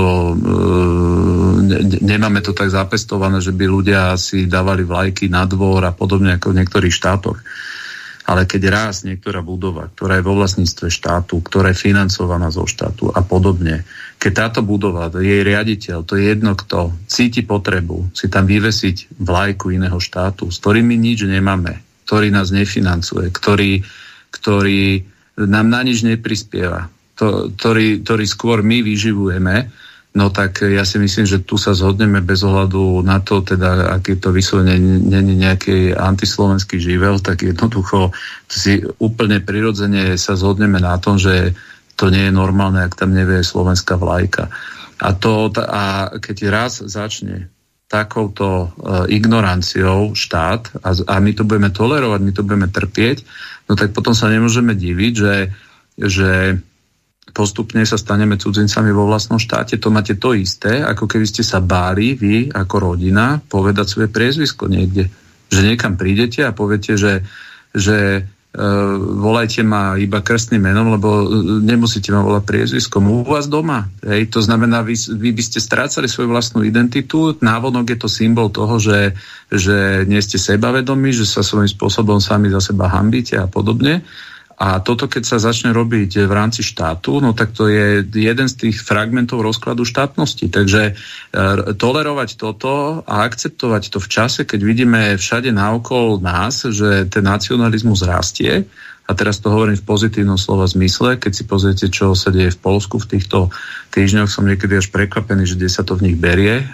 ne, 1.65 1.79
nemáme 2.05 2.45
to 2.45 2.53
tak 2.53 2.69
zapestované, 2.69 3.41
že 3.41 3.57
by 3.57 3.65
ľudia 3.65 4.13
si 4.21 4.45
dávali 4.45 4.85
vlajky 4.85 5.33
na 5.33 5.49
dvor 5.49 5.81
a 5.81 5.97
podobne 5.97 6.37
ako 6.37 6.53
v 6.53 6.57
niektorých 6.61 6.93
štátoch. 6.93 7.41
Ale 8.29 8.45
keď 8.45 8.61
raz 8.69 9.01
niektorá 9.01 9.41
budova, 9.41 9.89
ktorá 9.89 10.21
je 10.21 10.27
vo 10.29 10.37
vlastníctve 10.37 10.93
štátu, 10.93 11.41
ktorá 11.41 11.73
je 11.73 11.81
financovaná 11.89 12.53
zo 12.53 12.69
štátu 12.69 13.09
a 13.09 13.25
podobne, 13.25 13.81
keď 14.21 14.33
táto 14.37 14.61
budova, 14.61 15.09
jej 15.09 15.41
riaditeľ, 15.41 16.05
to 16.05 16.13
je 16.13 16.29
jedno 16.29 16.53
kto, 16.53 16.93
cíti 17.09 17.41
potrebu 17.41 18.13
si 18.13 18.29
tam 18.29 18.45
vyvesiť 18.45 19.17
vlajku 19.17 19.73
iného 19.73 19.97
štátu, 19.97 20.53
s 20.53 20.61
ktorými 20.61 20.93
nič 20.93 21.25
nemáme, 21.25 21.81
ktorý 22.05 22.29
nás 22.29 22.53
nefinancuje, 22.53 23.33
ktorý, 23.33 23.81
ktorý 24.29 25.01
nám 25.41 25.73
na 25.73 25.81
nič 25.81 26.05
neprispieva, 26.05 26.85
to, 27.17 27.49
ktorý, 27.57 28.05
ktorý 28.05 28.25
skôr 28.29 28.61
my 28.61 28.85
vyživujeme, 28.85 29.73
no 30.13 30.29
tak 30.29 30.69
ja 30.69 30.85
si 30.85 31.01
myslím, 31.01 31.25
že 31.25 31.41
tu 31.41 31.57
sa 31.57 31.73
zhodneme 31.73 32.21
bez 32.21 32.45
ohľadu 32.45 33.01
na 33.01 33.25
to, 33.25 33.41
teda, 33.41 33.89
aký 33.89 34.21
to 34.21 34.29
vyslovene 34.29 34.77
není 35.01 35.33
nejaký 35.33 35.97
antislovenský 35.97 36.77
živel, 36.77 37.17
tak 37.17 37.41
jednoducho 37.41 38.13
si 38.45 38.85
úplne 39.01 39.41
prirodzene 39.41 40.13
sa 40.13 40.37
zhodneme 40.37 40.77
na 40.77 41.01
tom, 41.01 41.17
že 41.17 41.57
to 42.01 42.09
nie 42.09 42.25
je 42.25 42.33
normálne, 42.33 42.81
ak 42.81 42.97
tam 42.97 43.13
nevie 43.13 43.45
slovenská 43.45 43.93
vlajka. 43.93 44.49
A, 44.97 45.13
to, 45.13 45.53
a 45.53 46.09
keď 46.17 46.37
raz 46.49 46.81
začne 46.81 47.53
takouto 47.85 48.73
uh, 48.73 49.05
ignoranciou 49.05 50.17
štát 50.17 50.81
a, 50.81 50.89
a 50.97 51.15
my 51.21 51.31
to 51.37 51.45
budeme 51.45 51.69
tolerovať, 51.69 52.19
my 52.25 52.31
to 52.33 52.41
budeme 52.41 52.69
trpieť, 52.73 53.21
no 53.69 53.77
tak 53.77 53.93
potom 53.93 54.17
sa 54.17 54.33
nemôžeme 54.33 54.73
diviť, 54.73 55.13
že, 55.13 55.35
že 56.01 56.57
postupne 57.29 57.85
sa 57.85 58.01
staneme 58.01 58.41
cudzincami 58.41 58.89
vo 58.89 59.05
vlastnom 59.05 59.37
štáte. 59.37 59.77
To 59.77 59.93
máte 59.93 60.17
to 60.17 60.33
isté, 60.33 60.81
ako 60.81 61.05
keby 61.05 61.29
ste 61.29 61.45
sa 61.45 61.61
báli 61.61 62.17
vy 62.17 62.49
ako 62.49 62.97
rodina 62.97 63.37
povedať 63.37 63.85
svoje 63.85 64.09
priezvisko 64.09 64.65
niekde. 64.65 65.05
Že 65.53 65.61
niekam 65.69 65.99
prídete 65.99 66.41
a 66.47 66.55
poviete, 66.55 66.97
že, 66.97 67.21
že 67.75 68.25
volajte 69.15 69.63
ma 69.63 69.95
iba 69.95 70.19
krstným 70.19 70.59
menom, 70.59 70.91
lebo 70.91 71.23
uh, 71.23 71.63
nemusíte 71.63 72.11
ma 72.11 72.19
volať 72.19 72.43
priezviskom. 72.43 73.07
U 73.07 73.23
vás 73.23 73.47
doma. 73.47 73.87
Hej? 74.03 74.27
To 74.35 74.43
znamená, 74.43 74.83
vy, 74.83 74.99
vy 75.15 75.31
by 75.31 75.43
ste 75.43 75.63
strácali 75.63 76.11
svoju 76.11 76.27
vlastnú 76.27 76.59
identitu. 76.67 77.31
Návonok 77.39 77.95
je 77.95 77.97
to 78.03 78.11
symbol 78.11 78.51
toho, 78.51 78.75
že, 78.75 79.15
že 79.47 80.03
nie 80.03 80.19
ste 80.19 80.35
sebavedomí, 80.35 81.15
že 81.15 81.23
sa 81.23 81.47
svojím 81.47 81.71
spôsobom 81.71 82.19
sami 82.19 82.51
za 82.51 82.59
seba 82.59 82.91
hambíte 82.91 83.39
a 83.39 83.47
podobne. 83.47 84.03
A 84.61 84.77
toto, 84.77 85.09
keď 85.09 85.25
sa 85.25 85.41
začne 85.41 85.73
robiť 85.73 86.29
v 86.29 86.33
rámci 86.37 86.61
štátu, 86.61 87.17
no 87.17 87.33
tak 87.33 87.49
to 87.49 87.65
je 87.65 88.05
jeden 88.05 88.45
z 88.45 88.55
tých 88.69 88.85
fragmentov 88.85 89.41
rozkladu 89.41 89.89
štátnosti. 89.89 90.53
Takže 90.53 90.81
e, 90.85 90.93
tolerovať 91.73 92.37
toto 92.37 93.01
a 93.01 93.25
akceptovať 93.25 93.89
to 93.89 93.97
v 93.97 94.07
čase, 94.13 94.45
keď 94.45 94.59
vidíme 94.61 95.01
všade 95.17 95.49
naokol 95.49 96.21
nás, 96.21 96.61
že 96.69 97.09
ten 97.09 97.25
nacionalizmus 97.25 98.05
rastie, 98.05 98.69
a 99.09 99.17
teraz 99.17 99.41
to 99.41 99.49
hovorím 99.51 99.75
v 99.75 99.83
pozitívnom 99.83 100.37
slova 100.37 100.69
zmysle, 100.69 101.17
keď 101.17 101.31
si 101.33 101.43
pozriete, 101.43 101.85
čo 101.91 102.13
sa 102.13 102.29
deje 102.31 102.53
v 102.53 102.61
Polsku 102.61 103.01
v 103.01 103.17
týchto 103.17 103.51
týždňoch, 103.91 104.29
som 104.29 104.47
niekedy 104.47 104.77
až 104.77 104.87
prekvapený, 104.93 105.43
že 105.49 105.57
kde 105.57 105.69
sa 105.73 105.83
to 105.83 105.97
v 105.97 106.07
nich 106.07 106.17
berie. 106.21 106.63
E, 106.63 106.65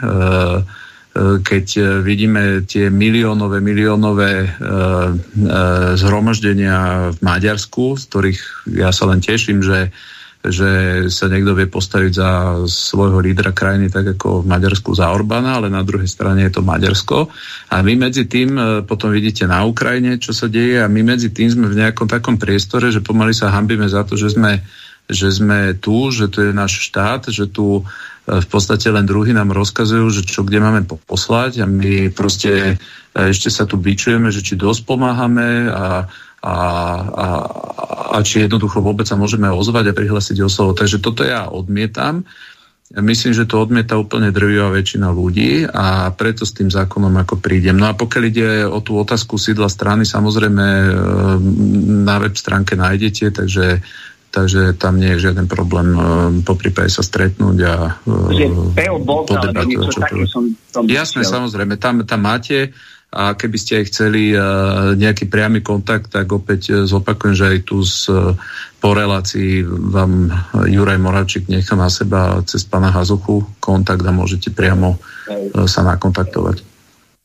keď 1.41 1.65
e, 1.77 1.81
vidíme 2.05 2.41
tie 2.67 2.93
miliónové, 2.93 3.57
miliónové 3.63 4.33
e, 4.45 4.49
zhromaždenia 5.97 7.09
v 7.15 7.19
Maďarsku, 7.23 7.97
z 7.97 8.03
ktorých 8.09 8.41
ja 8.77 8.89
sa 8.93 9.09
len 9.09 9.23
teším, 9.23 9.63
že 9.63 9.89
že 10.47 11.03
sa 11.11 11.27
niekto 11.27 11.57
vie 11.57 11.67
postaviť 11.67 12.11
za 12.13 12.29
svojho 12.69 13.19
lídra 13.19 13.51
krajiny 13.51 13.91
tak 13.91 14.15
ako 14.15 14.45
v 14.45 14.49
Maďarsku 14.53 14.95
za 14.95 15.11
Orbána, 15.11 15.59
ale 15.59 15.67
na 15.67 15.83
druhej 15.83 16.07
strane 16.07 16.47
je 16.47 16.53
to 16.53 16.63
Maďarsko. 16.63 17.27
A 17.73 17.83
my 17.83 18.07
medzi 18.07 18.29
tým 18.29 18.55
potom 18.87 19.11
vidíte 19.11 19.43
na 19.49 19.67
Ukrajine, 19.67 20.21
čo 20.21 20.31
sa 20.31 20.47
deje 20.47 20.79
a 20.79 20.87
my 20.87 21.03
medzi 21.03 21.33
tým 21.33 21.51
sme 21.51 21.67
v 21.67 21.83
nejakom 21.83 22.07
takom 22.07 22.39
priestore, 22.39 22.93
že 22.93 23.03
pomaly 23.03 23.35
sa 23.35 23.51
hambíme 23.51 23.89
za 23.91 24.07
to, 24.07 24.15
že 24.15 24.37
sme, 24.37 24.63
že 25.07 25.31
sme 25.31 25.73
tu, 25.79 26.11
že 26.11 26.27
to 26.27 26.47
je 26.47 26.51
náš 26.51 26.83
štát, 26.91 27.31
že 27.31 27.47
tu 27.47 27.87
v 28.27 28.47
podstate 28.51 28.91
len 28.91 29.07
druhý 29.07 29.31
nám 29.31 29.55
rozkazujú, 29.55 30.11
že 30.11 30.21
čo 30.27 30.43
kde 30.43 30.59
máme 30.59 30.83
poslať 30.83 31.63
a 31.63 31.65
my 31.65 32.11
proste 32.11 32.75
e, 32.75 33.31
ešte 33.31 33.47
sa 33.47 33.63
tu 33.63 33.79
bičujeme, 33.79 34.27
že 34.35 34.43
či 34.43 34.59
dosť 34.59 34.83
pomáhame 34.83 35.71
a, 35.71 36.11
a, 36.43 36.55
a, 37.07 37.27
a 38.11 38.17
či 38.27 38.43
jednoducho 38.43 38.83
vôbec 38.83 39.07
sa 39.07 39.15
môžeme 39.15 39.47
ozvať 39.47 39.95
a 39.95 39.97
prihlásiť 39.97 40.43
o 40.43 40.51
slovo. 40.51 40.75
Takže 40.75 40.99
toto 40.99 41.23
ja 41.23 41.47
odmietam. 41.47 42.27
Myslím, 42.87 43.35
že 43.35 43.47
to 43.47 43.63
odmieta 43.63 43.99
úplne 43.99 44.31
drvivá 44.31 44.71
väčšina 44.71 45.11
ľudí 45.11 45.67
a 45.67 46.11
preto 46.15 46.47
s 46.47 46.55
tým 46.55 46.71
zákonom 46.71 47.11
ako 47.19 47.39
prídem. 47.39 47.75
No 47.75 47.91
a 47.91 47.95
pokiaľ 47.99 48.23
ide 48.27 48.49
o 48.63 48.79
tú 48.79 48.99
otázku 48.99 49.35
sídla 49.39 49.71
strany, 49.71 50.03
samozrejme 50.03 50.67
e, 50.67 50.89
na 52.03 52.15
web 52.19 52.35
stránke 52.35 52.75
nájdete, 52.75 53.39
takže 53.39 53.83
takže 54.37 54.77
tam 54.77 55.01
nie 55.01 55.17
je 55.17 55.25
žiaden 55.25 55.49
problém 55.49 55.97
e, 55.97 55.99
po 56.45 56.53
prípade 56.53 56.93
sa 56.93 57.01
stretnúť 57.01 57.57
a 57.65 57.73
podebatovať. 59.25 59.65
Jasné, 60.85 61.25
samozrejme, 61.25 61.81
tam, 61.81 62.05
tam 62.05 62.21
máte 62.21 62.69
a 63.09 63.33
keby 63.33 63.57
ste 63.57 63.79
aj 63.79 63.85
chceli 63.87 64.35
nejaký 64.99 65.31
priamy 65.31 65.63
kontakt, 65.63 66.11
tak 66.11 66.27
opäť 66.27 66.83
zopakujem, 66.83 67.35
že 67.39 67.45
aj 67.55 67.59
tu 67.63 67.79
z 67.79 68.11
po 68.77 68.93
relácii 68.93 69.65
vám 69.65 70.29
Juraj 70.69 71.01
Moravčík 71.01 71.49
nechá 71.49 71.73
na 71.73 71.89
seba 71.89 72.37
cez 72.45 72.61
pána 72.61 72.93
Hazuchu 72.93 73.41
kontakt 73.57 74.05
a 74.05 74.13
môžete 74.13 74.53
priamo 74.53 74.97
e, 75.25 75.65
sa 75.65 75.81
nakontaktovať. 75.81 76.76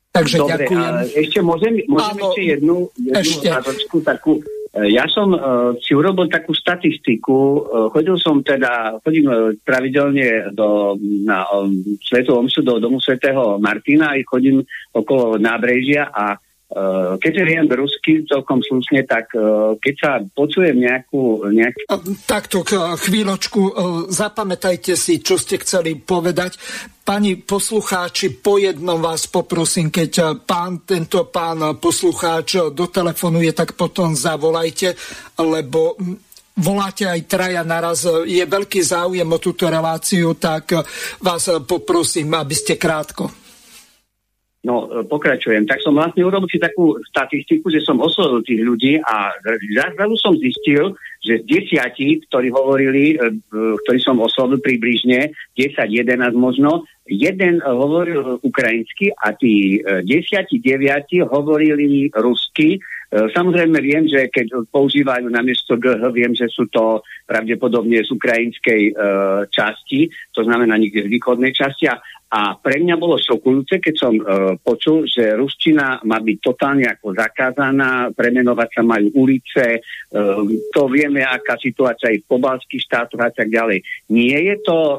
Takže 0.09 0.41
Dobre, 0.41 0.65
ďakujem. 0.65 1.11
ešte 1.11 1.39
môžem, 1.43 1.83
môžem 1.91 2.15
Áno, 2.15 2.23
ešte 2.31 2.41
jednu, 2.41 2.87
jednu 2.97 3.19
ešte. 3.19 3.51
takú 4.01 4.39
ja 4.76 5.07
som 5.07 5.31
uh, 5.31 5.72
si 5.80 5.95
urobil 5.95 6.27
takú 6.27 6.52
statistiku, 6.52 7.64
uh, 7.64 7.88
chodil 7.95 8.19
som 8.19 8.43
teda, 8.43 8.99
chodím 8.99 9.56
pravidelne 9.64 10.52
do, 10.52 10.99
na 11.23 11.47
Svetu 12.03 12.35
Omšu, 12.35 12.60
do 12.60 12.84
domu 12.84 12.99
svätého 12.99 13.56
Martina 13.56 14.11
a 14.11 14.19
chodím 14.27 14.68
okolo 14.91 15.39
nábrežia 15.39 16.11
a 16.11 16.35
keďže 17.21 17.43
viem 17.45 17.69
rusky 17.69 18.25
celkom 18.25 18.57
slušne, 18.57 19.05
tak 19.05 19.29
uh, 19.37 19.77
keď 19.77 19.95
sa 20.01 20.11
počujem 20.33 20.81
nejakú... 20.81 21.45
Nejak... 21.53 21.85
Takto, 22.25 22.65
chvíľočku, 22.97 23.61
uh, 23.61 23.71
zapamätajte 24.09 24.97
si, 24.97 25.21
čo 25.21 25.37
ste 25.37 25.61
chceli 25.61 25.93
povedať. 25.93 26.57
Pani 27.05 27.37
poslucháči, 27.37 28.41
po 28.41 28.57
jednom 28.57 28.97
vás 28.97 29.29
poprosím, 29.29 29.93
keď 29.93 30.41
pán, 30.41 30.81
tento 30.89 31.29
pán 31.29 31.77
poslucháč 31.77 32.73
dotelefonuje, 32.73 33.53
tak 33.53 33.77
potom 33.77 34.17
zavolajte, 34.17 34.97
lebo 35.37 35.93
voláte 36.57 37.05
aj 37.05 37.29
traja 37.29 37.61
naraz, 37.61 38.09
je 38.25 38.41
veľký 38.41 38.81
záujem 38.81 39.29
o 39.29 39.37
túto 39.37 39.69
reláciu, 39.69 40.33
tak 40.33 40.81
vás 41.21 41.45
poprosím, 41.69 42.33
aby 42.33 42.55
ste 42.57 42.73
krátko. 42.73 43.44
No, 44.65 44.89
e, 44.89 45.05
pokračujem. 45.05 45.69
Tak 45.69 45.77
som 45.85 45.93
vlastne 45.93 46.25
urobil 46.25 46.49
si 46.49 46.57
takú 46.57 46.97
statistiku, 47.05 47.69
že 47.69 47.85
som 47.85 48.01
oslovil 48.01 48.41
tých 48.41 48.65
ľudí 48.65 48.97
a 48.97 49.29
zrazu 49.93 50.17
som 50.17 50.33
zistil, 50.33 50.97
že 51.21 51.45
z 51.45 51.45
desiatich, 51.45 52.25
ktorí 52.25 52.49
hovorili, 52.49 53.13
e, 53.13 53.37
ktorí 53.53 53.99
som 54.01 54.17
oslovil 54.17 54.57
približne, 54.57 55.29
10-11 55.53 56.33
možno, 56.33 56.89
jeden 57.06 57.61
hovoril 57.61 58.41
ukrajinsky 58.41 59.14
a 59.14 59.34
tí 59.38 59.77
e, 59.77 60.02
desiati, 60.02 60.57
deviati 60.57 61.22
hovorili 61.22 62.10
rusky. 62.14 62.82
Samozrejme 63.15 63.80
viem, 63.80 64.10
že 64.10 64.27
keď 64.27 64.65
používajú 64.73 65.30
namiesto 65.30 65.77
GH, 65.80 66.03
viem, 66.11 66.36
že 66.36 66.52
sú 66.52 66.68
to 66.68 67.06
pravdepodobne 67.30 68.02
z 68.03 68.10
ukrajinskej 68.11 68.82
e, 68.91 68.94
časti, 69.53 70.10
to 70.36 70.44
znamená 70.44 70.76
niekde 70.76 71.06
z 71.07 71.14
východnej 71.14 71.56
časti. 71.56 71.88
A 72.36 72.57
pre 72.57 72.82
mňa 72.84 72.99
bolo 72.99 73.22
šokujúce, 73.22 73.80
keď 73.80 73.95
som 73.95 74.14
e, 74.18 74.23
počul, 74.60 75.07
že 75.07 75.38
ruština 75.40 76.03
má 76.03 76.19
byť 76.19 76.38
totálne 76.41 76.84
ako 76.90 77.15
zakázaná, 77.15 78.11
premenovať 78.11 78.69
sa 78.76 78.84
majú 78.84 79.07
ulice, 79.15 79.77
e, 79.77 79.80
to 80.73 80.82
vieme, 80.91 81.22
aká 81.23 81.56
situácia 81.61 82.11
je 82.11 82.26
v 82.26 82.30
pobalských 82.36 82.82
štátoch 82.82 83.22
a 83.22 83.32
tak 83.32 83.48
ďalej. 83.48 83.86
Nie 84.11 84.52
je 84.52 84.56
to 84.65 84.77
e, 84.82 84.98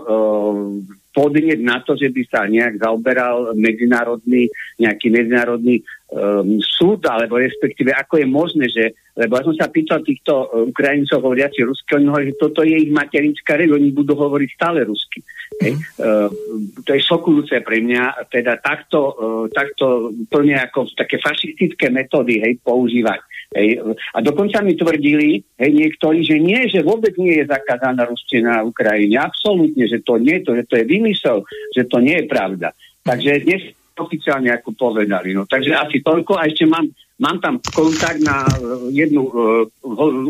podnieť 1.16 1.64
na 1.64 1.80
to, 1.80 1.96
že 1.96 2.12
by 2.12 2.22
sa 2.28 2.44
nejak 2.44 2.76
zaoberal 2.76 3.56
medzinárodný, 3.56 4.52
nejaký 4.76 5.08
medzinárodný 5.08 5.80
um, 6.10 6.58
súd, 6.62 7.02
alebo 7.06 7.38
respektíve 7.40 7.90
ako 7.90 8.22
je 8.22 8.26
možné, 8.26 8.66
že, 8.70 8.94
lebo 9.18 9.38
ja 9.38 9.42
som 9.42 9.56
sa 9.56 9.66
pýtal 9.66 10.02
týchto 10.06 10.46
uh, 10.46 10.62
Ukrajincov 10.68 11.22
hovoriaci 11.22 11.66
rusky, 11.66 11.98
oni 11.98 12.06
hovorí, 12.06 12.24
že 12.30 12.40
toto 12.40 12.60
je 12.62 12.76
ich 12.78 12.92
materinská 12.92 13.58
reč, 13.58 13.70
oni 13.70 13.90
budú 13.90 14.14
hovoriť 14.14 14.50
stále 14.54 14.86
rusky. 14.86 15.22
Mm. 15.22 15.58
Hej. 15.62 15.72
Uh, 15.98 16.28
to 16.82 16.90
je 16.94 17.00
šokujúce 17.02 17.56
pre 17.66 17.82
mňa, 17.82 18.30
teda 18.30 18.58
takto, 18.62 19.00
uh, 19.14 19.44
takto 19.50 20.14
plne 20.30 20.58
ako 20.62 20.86
také 20.94 21.18
fašistické 21.18 21.90
metódy 21.90 22.42
hej, 22.42 22.58
používať. 22.62 23.20
Hej. 23.54 23.78
A 24.10 24.18
dokonca 24.20 24.58
mi 24.60 24.74
tvrdili 24.74 25.38
hej, 25.38 25.70
niektorí, 25.70 26.26
že 26.26 26.36
nie, 26.42 26.66
že 26.66 26.82
vôbec 26.82 27.14
nie 27.14 27.38
je 27.38 27.46
zakázaná 27.46 28.02
rustina 28.06 28.58
na 28.58 28.66
Ukrajine. 28.66 29.22
Absolútne, 29.22 29.86
že 29.86 30.02
to 30.02 30.18
nie, 30.18 30.42
to, 30.42 30.58
že 30.58 30.66
to 30.66 30.74
je 30.82 30.84
vymysel, 30.84 31.46
že 31.70 31.86
to 31.86 32.02
nie 32.02 32.18
je 32.20 32.26
pravda. 32.26 32.74
Takže 33.06 33.46
dnes 33.46 33.62
oficiálne 33.96 34.52
ako 34.52 34.76
povedali. 34.76 35.32
No, 35.32 35.48
takže 35.48 35.72
asi 35.72 36.04
toľko 36.04 36.36
a 36.36 36.46
ešte 36.46 36.68
mám, 36.68 36.84
mám 37.16 37.40
tam 37.40 37.56
kontakt 37.72 38.20
na 38.20 38.44
uh, 38.44 38.86
jednu 38.92 39.24
uh, 39.24 39.64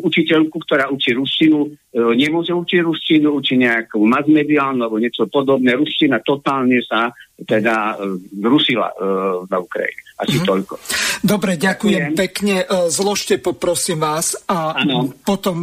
učiteľku, 0.03 0.63
ktorá 0.63 0.87
učí 0.89 1.13
ruštinu. 1.19 1.67
Uh, 1.67 2.15
nemôže 2.15 2.55
učiť 2.55 2.81
ruštinu, 2.87 3.35
učí 3.35 3.59
nejakú 3.59 3.99
masmediálnu 4.07 4.87
alebo 4.87 5.03
niečo 5.03 5.27
podobné. 5.27 5.75
Ruština 5.75 6.23
totálne 6.23 6.79
sa 6.87 7.11
teda 7.43 7.99
uh, 7.99 8.17
rušila 8.39 8.89
uh, 8.95 9.45
na 9.51 9.59
Ukrajine. 9.59 10.03
Asi 10.17 10.41
mm-hmm. 10.41 10.49
toľko. 10.49 10.75
Dobre, 11.21 11.61
ďakujem, 11.61 12.17
ďakujem 12.17 12.17
pekne. 12.17 12.55
Zložte 12.89 13.37
poprosím 13.37 14.01
vás 14.01 14.33
a 14.49 14.73
ano. 14.73 15.13
potom 15.13 15.61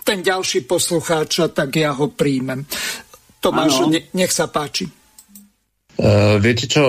ten 0.00 0.24
ďalší 0.24 0.64
poslucháč, 0.64 1.44
tak 1.52 1.76
ja 1.76 1.92
ho 1.92 2.08
príjmem. 2.08 2.64
Tomáš, 3.36 3.84
ne, 3.92 4.08
nech 4.16 4.32
sa 4.32 4.48
páči. 4.48 5.01
Uh, 5.92 6.40
viete 6.40 6.64
čo, 6.64 6.82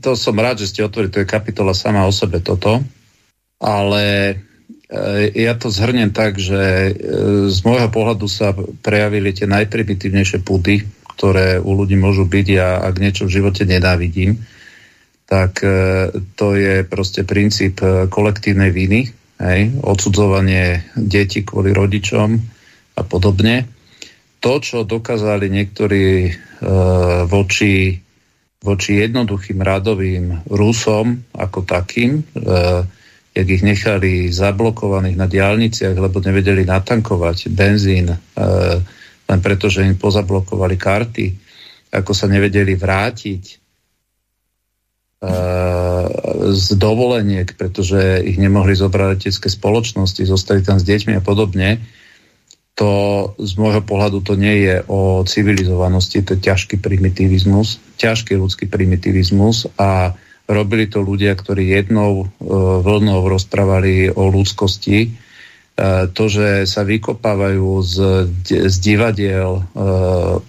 to 0.00 0.10
som 0.16 0.36
rád, 0.40 0.64
že 0.64 0.72
ste 0.72 0.80
otvorili, 0.80 1.12
to 1.12 1.22
je 1.22 1.28
kapitola 1.28 1.76
sama 1.76 2.08
o 2.08 2.12
sebe 2.12 2.40
toto, 2.40 2.80
ale 3.60 4.04
uh, 4.88 5.28
ja 5.28 5.52
to 5.60 5.68
zhrnem 5.68 6.08
tak, 6.08 6.40
že 6.40 6.90
uh, 6.90 7.52
z 7.52 7.58
môjho 7.68 7.92
pohľadu 7.92 8.24
sa 8.24 8.56
prejavili 8.80 9.36
tie 9.36 9.44
najprimitívnejšie 9.44 10.40
pudy, 10.40 10.82
ktoré 11.14 11.60
u 11.60 11.76
ľudí 11.76 12.00
môžu 12.00 12.24
byť 12.24 12.46
a 12.58 12.80
ak 12.90 12.94
niečo 12.98 13.28
v 13.28 13.34
živote 13.38 13.68
nenávidím, 13.68 14.40
tak 15.24 15.64
to 16.36 16.46
je 16.52 16.84
proste 16.84 17.24
princíp 17.24 17.80
kolektívnej 18.12 18.68
viny, 18.68 19.08
hej, 19.40 19.60
odsudzovanie 19.80 20.84
detí 20.92 21.46
kvôli 21.46 21.72
rodičom 21.72 22.28
a 22.98 23.02
podobne. 23.08 23.64
To, 24.44 24.60
čo 24.60 24.84
dokázali 24.84 25.48
niektorí 25.48 26.28
uh, 26.28 27.24
voči 27.24 28.04
voči 28.64 29.04
jednoduchým 29.04 29.60
radovým 29.60 30.48
Rusom 30.48 31.20
ako 31.36 31.68
takým, 31.68 32.18
e, 32.18 32.22
jak 33.36 33.48
ich 33.52 33.62
nechali 33.62 34.32
zablokovaných 34.32 35.20
na 35.20 35.28
diálniciach, 35.28 35.92
lebo 35.92 36.24
nevedeli 36.24 36.64
natankovať 36.64 37.52
benzín, 37.52 38.08
e, 38.08 38.18
len 39.28 39.40
preto, 39.44 39.68
že 39.68 39.84
im 39.84 40.00
pozablokovali 40.00 40.80
karty, 40.80 41.26
ako 41.92 42.16
sa 42.16 42.24
nevedeli 42.24 42.72
vrátiť 42.72 43.44
e, 43.44 43.56
z 46.56 46.66
dovoleniek, 46.80 47.52
pretože 47.60 48.24
ich 48.24 48.40
nemohli 48.40 48.72
zobrať 48.72 49.08
letecké 49.20 49.48
spoločnosti, 49.52 50.24
zostali 50.24 50.64
tam 50.64 50.80
s 50.80 50.88
deťmi 50.88 51.20
a 51.20 51.22
podobne, 51.22 51.84
to 52.74 52.90
z 53.38 53.54
môjho 53.54 53.86
pohľadu 53.86 54.18
to 54.26 54.34
nie 54.34 54.66
je 54.66 54.82
o 54.90 55.22
civilizovanosti, 55.22 56.26
to 56.26 56.34
je 56.34 56.42
ťažký 56.42 56.82
primitivizmus, 56.82 57.78
ťažký 58.02 58.34
ľudský 58.34 58.66
primitivizmus 58.66 59.70
a 59.78 60.18
robili 60.50 60.90
to 60.90 61.00
ľudia, 61.00 61.38
ktorí 61.38 61.70
jednou 61.70 62.26
e, 62.26 62.44
vlnou 62.82 63.30
rozprávali 63.30 64.10
o 64.10 64.26
ľudskosti. 64.26 64.98
E, 65.06 65.10
to, 66.10 66.24
že 66.26 66.66
sa 66.66 66.82
vykopávajú 66.82 67.68
z, 67.86 67.96
z 68.44 68.76
divadiel 68.82 69.62
e, 69.62 69.62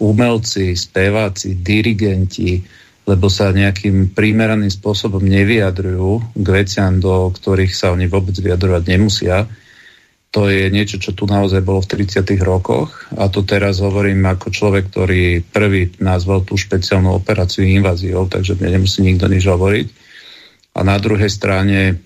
umelci, 0.02 0.74
speváci, 0.74 1.62
dirigenti, 1.62 2.66
lebo 3.06 3.30
sa 3.30 3.54
nejakým 3.54 4.18
primeraným 4.18 4.74
spôsobom 4.74 5.22
nevyjadrujú 5.22 6.42
k 6.42 6.48
veciam, 6.50 6.98
do 6.98 7.30
ktorých 7.30 7.70
sa 7.70 7.94
oni 7.94 8.10
vôbec 8.10 8.34
vyjadrovať 8.34 8.84
nemusia, 8.90 9.46
to 10.36 10.52
je 10.52 10.68
niečo, 10.68 11.00
čo 11.00 11.16
tu 11.16 11.24
naozaj 11.24 11.64
bolo 11.64 11.80
v 11.80 12.04
30. 12.04 12.28
rokoch 12.44 13.08
a 13.16 13.32
to 13.32 13.48
teraz 13.48 13.80
hovorím 13.80 14.28
ako 14.28 14.52
človek, 14.52 14.92
ktorý 14.92 15.40
prvý 15.48 15.96
nazval 16.04 16.44
tú 16.44 16.60
špeciálnu 16.60 17.16
operáciu 17.16 17.64
inváziou, 17.64 18.28
takže 18.28 18.60
mne 18.60 18.84
nemusí 18.84 19.00
nikto 19.00 19.32
nič 19.32 19.48
hovoriť. 19.48 19.88
A 20.76 20.84
na 20.84 21.00
druhej 21.00 21.32
strane 21.32 22.04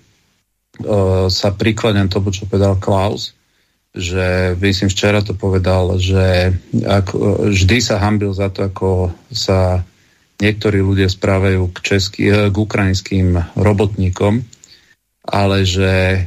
sa 1.26 1.48
prikladám 1.50 2.06
tomu, 2.06 2.30
čo 2.30 2.46
povedal 2.46 2.78
Klaus, 2.78 3.34
že 3.90 4.54
myslím 4.62 4.86
včera 4.86 5.18
to 5.26 5.34
povedal, 5.34 5.98
že 5.98 6.54
ako, 6.86 7.50
vždy 7.50 7.78
sa 7.82 7.98
hambil 7.98 8.30
za 8.30 8.46
to, 8.54 8.70
ako 8.70 9.10
sa 9.34 9.82
niektorí 10.38 10.78
ľudia 10.78 11.10
správajú 11.10 11.74
k, 11.74 11.78
český, 11.82 12.22
k 12.48 12.54
ukrajinským 12.54 13.34
robotníkom, 13.58 14.46
ale 15.26 15.66
že 15.66 15.90
e, 16.16 16.20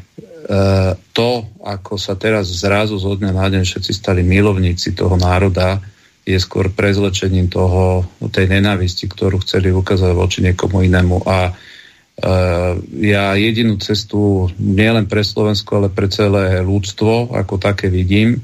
to, 1.14 1.30
ako 1.64 1.96
sa 1.96 2.20
teraz 2.20 2.52
zrazu 2.52 3.00
zo 3.00 3.16
dňa 3.16 3.32
na 3.32 3.48
deň 3.48 3.64
všetci 3.64 3.92
stali 3.96 4.22
milovníci 4.28 4.92
toho 4.92 5.16
národa, 5.16 5.80
je 6.24 6.40
skôr 6.40 6.72
prezlečením 6.72 7.52
toho, 7.52 8.08
tej 8.32 8.48
nenávisti, 8.48 9.12
ktorú 9.12 9.44
chceli 9.44 9.76
ukázať 9.76 10.12
voči 10.16 10.40
niekomu 10.40 10.80
inému. 10.88 11.28
A 11.28 11.52
uh, 11.52 12.72
ja 12.96 13.36
jedinú 13.36 13.76
cestu 13.84 14.48
nielen 14.56 15.12
pre 15.12 15.20
Slovensko, 15.20 15.84
ale 15.84 15.90
pre 15.92 16.08
celé 16.08 16.64
ľudstvo, 16.64 17.36
ako 17.36 17.60
také 17.60 17.92
vidím, 17.92 18.40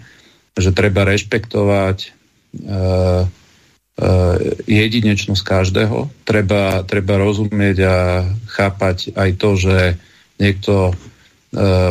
že 0.60 0.76
treba 0.76 1.08
rešpektovať 1.08 1.98
uh, 2.68 3.24
jedinečnosť 4.68 5.44
každého. 5.44 6.08
Treba, 6.24 6.84
treba 6.88 7.20
rozumieť 7.20 7.78
a 7.84 7.96
chápať 8.48 9.12
aj 9.12 9.30
to, 9.36 9.50
že 9.60 9.78
niekto 10.40 10.96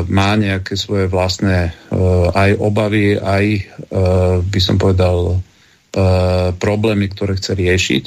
má 0.07 0.31
nejaké 0.39 0.79
svoje 0.79 1.11
vlastné 1.11 1.75
aj 2.31 2.51
obavy, 2.63 3.19
aj 3.19 3.45
by 4.47 4.61
som 4.63 4.79
povedal 4.79 5.43
E, 5.89 6.03
problémy, 6.53 7.09
ktoré 7.09 7.41
chce 7.41 7.57
riešiť 7.57 8.05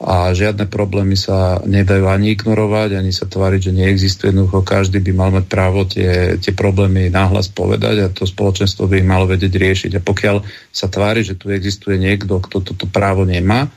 a 0.00 0.32
žiadne 0.32 0.70
problémy 0.70 1.18
sa 1.18 1.60
nedajú 1.60 2.08
ani 2.08 2.32
ignorovať, 2.32 2.96
ani 2.96 3.12
sa 3.12 3.28
tváriť, 3.28 3.60
že 3.68 3.76
neexistuje. 3.76 4.30
Jednoducho 4.32 4.64
každý 4.64 5.02
by 5.04 5.12
mal 5.12 5.30
mať 5.34 5.44
právo 5.50 5.84
tie, 5.84 6.40
tie 6.40 6.54
problémy 6.56 7.12
náhlas 7.12 7.52
povedať 7.52 7.96
a 8.00 8.14
to 8.14 8.24
spoločenstvo 8.24 8.88
by 8.88 9.02
ich 9.02 9.10
malo 9.10 9.28
vedieť 9.28 9.52
riešiť. 9.52 9.92
A 9.98 10.06
pokiaľ 10.06 10.40
sa 10.72 10.88
tvári, 10.88 11.26
že 11.26 11.36
tu 11.36 11.52
existuje 11.52 12.00
niekto, 12.00 12.40
kto 12.40 12.62
toto 12.62 12.86
právo 12.88 13.28
nemá, 13.28 13.68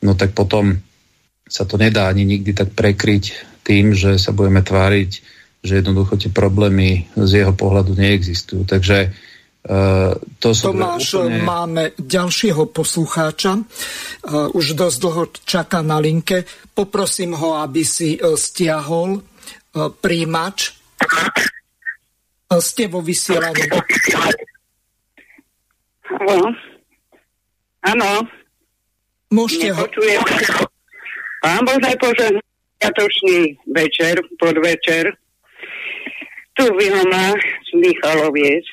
no 0.00 0.16
tak 0.16 0.32
potom 0.32 0.80
sa 1.44 1.68
to 1.68 1.76
nedá 1.76 2.08
ani 2.08 2.24
nikdy 2.24 2.56
tak 2.56 2.72
prekryť 2.72 3.24
tým, 3.66 3.92
že 3.92 4.16
sa 4.16 4.32
budeme 4.32 4.64
tváriť, 4.64 5.10
že 5.66 5.82
jednoducho 5.82 6.14
tie 6.14 6.30
problémy 6.30 7.10
z 7.18 7.42
jeho 7.42 7.52
pohľadu 7.52 7.98
neexistujú. 7.98 8.62
Takže 8.64 9.10
Uh, 9.66 10.14
to 10.38 10.54
Tomáš, 10.54 11.18
úplne... 11.18 11.42
máme 11.42 11.90
ďalšieho 11.98 12.70
poslucháča. 12.70 13.58
Uh, 13.58 14.46
už 14.54 14.78
dosť 14.78 14.98
dlho 15.02 15.22
čaká 15.42 15.82
na 15.82 15.98
linke. 15.98 16.46
Poprosím 16.70 17.34
ho, 17.34 17.58
aby 17.58 17.82
si 17.82 18.14
uh, 18.14 18.38
stiahol 18.38 19.18
uh, 19.18 19.90
príjimač. 19.90 20.70
Uh, 22.46 22.62
ste 22.62 22.86
vo 22.86 23.02
vysielaní. 23.02 23.66
Áno. 26.14 26.46
Áno. 27.82 28.10
Môžete 29.34 29.74
ho... 29.74 29.82
Pán 31.42 31.66
Bože 31.66 31.90
požehnaný 31.98 33.58
večer, 33.66 34.14
podvečer. 34.38 35.10
Tu 36.56 36.64
vyhomá 36.64 37.36
z 37.36 37.70
Michaloviec 37.76 38.64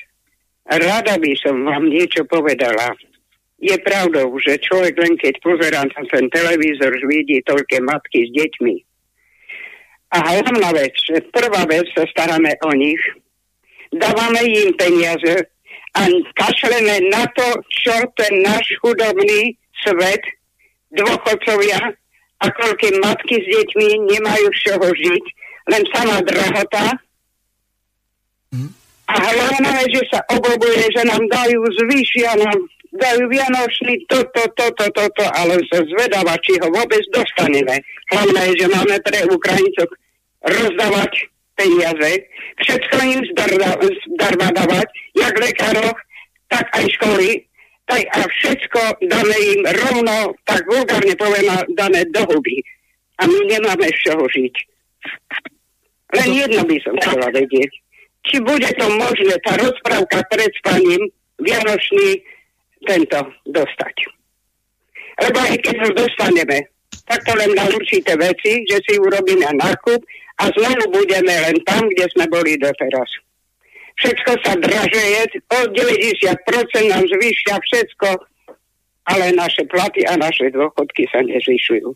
Rada 0.64 1.20
by 1.20 1.32
som 1.44 1.60
vám 1.68 1.92
niečo 1.92 2.24
povedala. 2.24 2.96
Je 3.60 3.76
pravdou, 3.84 4.32
že 4.40 4.64
človek 4.64 4.96
len 4.96 5.14
keď 5.20 5.36
pozerá 5.44 5.84
na 5.84 6.02
ten 6.08 6.32
televízor, 6.32 6.92
vidí 7.08 7.44
toľké 7.44 7.84
matky 7.84 8.28
s 8.28 8.30
deťmi. 8.32 8.76
A 10.14 10.18
hlavná 10.24 10.70
vec, 10.72 10.96
prvá 11.36 11.68
vec 11.68 11.84
sa 11.96 12.08
staráme 12.08 12.56
o 12.64 12.72
nich, 12.76 13.00
dávame 13.92 14.40
im 14.48 14.72
peniaze 14.80 15.48
a 16.00 16.08
kašleme 16.40 17.12
na 17.12 17.28
to, 17.36 17.48
čo 17.68 17.96
ten 18.16 18.40
náš 18.40 18.64
chudobný 18.80 19.60
svet, 19.84 20.24
dôchodcovia 20.96 21.92
a 22.40 22.46
koľké 22.56 23.00
matky 23.04 23.36
s 23.36 23.48
deťmi 23.48 23.88
nemajú 24.16 24.48
z 24.54 24.60
čoho 24.70 24.88
žiť, 24.92 25.24
len 25.72 25.84
sama 25.92 26.24
drahota. 26.24 27.00
A 29.12 29.14
hlavné, 29.20 29.84
že 29.92 30.02
sa 30.08 30.24
obobuje, 30.32 30.88
že 30.96 31.04
nám 31.04 31.24
dajú 31.28 31.60
zvyšia, 31.84 32.40
nám 32.40 32.56
dajú 32.94 33.24
vianočný 33.28 34.00
toto, 34.08 34.48
toto, 34.56 34.86
toto, 34.96 35.26
ale 35.36 35.60
sa 35.68 35.84
zvedáva, 35.84 36.40
či 36.40 36.56
ho 36.62 36.68
vôbec 36.72 37.04
dostaneme. 37.12 37.84
Hlavné 38.16 38.42
je, 38.54 38.64
že 38.64 38.68
máme 38.72 38.96
pre 39.04 39.20
Ukrajincov 39.28 39.90
rozdávať 40.48 41.12
peniaze, 41.60 42.12
všetko 42.64 42.96
im 43.04 43.22
zdarva, 43.36 43.70
zdarva 44.16 44.48
dávať, 44.56 44.88
jak 45.20 45.36
lekároch, 45.36 46.00
tak 46.48 46.66
aj 46.74 46.86
školy, 46.98 47.44
tak 47.86 48.08
a 48.16 48.24
všetko 48.24 48.80
dáme 49.12 49.36
im 49.52 49.62
rovno, 49.68 50.16
tak 50.48 50.64
vulgárne 50.72 51.14
poviem, 51.20 51.50
dané 51.76 52.08
do 52.16 52.24
huby. 52.32 52.64
A 53.20 53.28
my 53.28 53.40
nemáme 53.52 53.88
z 53.92 53.98
čoho 54.10 54.26
žiť. 54.32 54.56
Len 56.14 56.30
jedno 56.34 56.62
by 56.66 56.78
som 56.82 56.96
chcela 57.04 57.28
vedieť 57.34 57.83
či 58.28 58.40
bude 58.40 58.70
to 58.80 58.88
možné, 58.96 59.36
tá 59.44 59.60
rozprávka 59.60 60.24
pred 60.32 60.52
spaním 60.64 61.12
Vianočný 61.44 62.24
tento 62.88 63.20
dostať. 63.50 63.96
Lebo 65.24 65.38
aj 65.40 65.56
keď 65.62 65.76
ho 65.84 65.90
dostaneme, 65.94 66.58
tak 67.04 67.20
to 67.28 67.34
len 67.36 67.52
na 67.54 67.68
určité 67.68 68.16
veci, 68.16 68.64
že 68.66 68.80
si 68.88 68.96
urobíme 68.96 69.46
nákup 69.60 70.02
a 70.40 70.44
znovu 70.56 71.04
budeme 71.04 71.32
len 71.32 71.58
tam, 71.68 71.84
kde 71.92 72.06
sme 72.16 72.26
boli 72.32 72.56
doteraz. 72.58 73.10
Všetko 73.94 74.32
sa 74.42 74.58
dražeje, 74.58 75.22
o 75.54 75.60
90% 75.70 76.90
nám 76.90 77.06
zvyšia 77.06 77.56
všetko, 77.62 78.10
ale 79.06 79.36
naše 79.38 79.68
platy 79.70 80.02
a 80.10 80.18
naše 80.18 80.50
dôchodky 80.50 81.06
sa 81.14 81.22
nezvyšujú. 81.22 81.94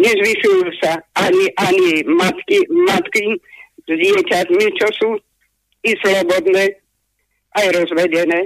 Nezvyšujú 0.00 0.66
sa 0.84 1.00
ani, 1.16 1.48
ani 1.56 2.04
matky, 2.04 2.60
matky 2.88 3.40
s 3.80 3.88
dieťatmi, 3.88 4.64
čo 4.76 4.88
sú 5.00 5.08
i 5.84 5.92
slobodné, 6.04 6.76
aj 7.56 7.66
rozvedené, 7.74 8.40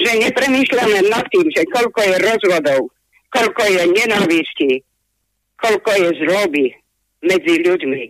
že 0.00 0.10
nepremýšľame 0.16 1.12
nad 1.12 1.24
tým, 1.28 1.46
že 1.52 1.62
koľko 1.68 2.00
je 2.00 2.16
rozvodov, 2.24 2.80
koľko 3.28 3.62
je 3.68 3.82
nenávisti, 3.92 4.72
koľko 5.60 5.90
je 5.92 6.08
zloby 6.24 6.66
medzi 7.20 7.54
ľuďmi. 7.60 8.04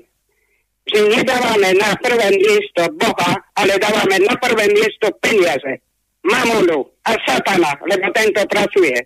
Že 0.91 0.99
nedávame 1.19 1.71
na 1.77 1.91
prvé 1.99 2.29
miesto 2.35 2.83
Boha, 2.95 3.33
ale 3.59 3.79
dávame 3.79 4.23
na 4.23 4.35
prvé 4.39 4.71
miesto 4.71 5.11
peniaze, 5.19 5.83
mamonu 6.23 6.87
a 7.07 7.15
satana, 7.27 7.75
lebo 7.91 8.07
tento 8.15 8.43
pracuje. 8.47 8.97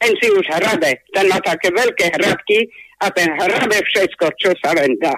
Ten 0.00 0.12
si 0.16 0.32
už 0.32 0.48
hrabe, 0.48 0.96
ten 1.12 1.28
má 1.28 1.36
také 1.44 1.68
veľké 1.68 2.16
hradky 2.16 2.64
a 3.04 3.12
ten 3.12 3.28
hrabe 3.36 3.76
všetko, 3.84 4.32
čo 4.40 4.56
sa 4.64 4.72
len 4.72 4.96
dá. 4.96 5.12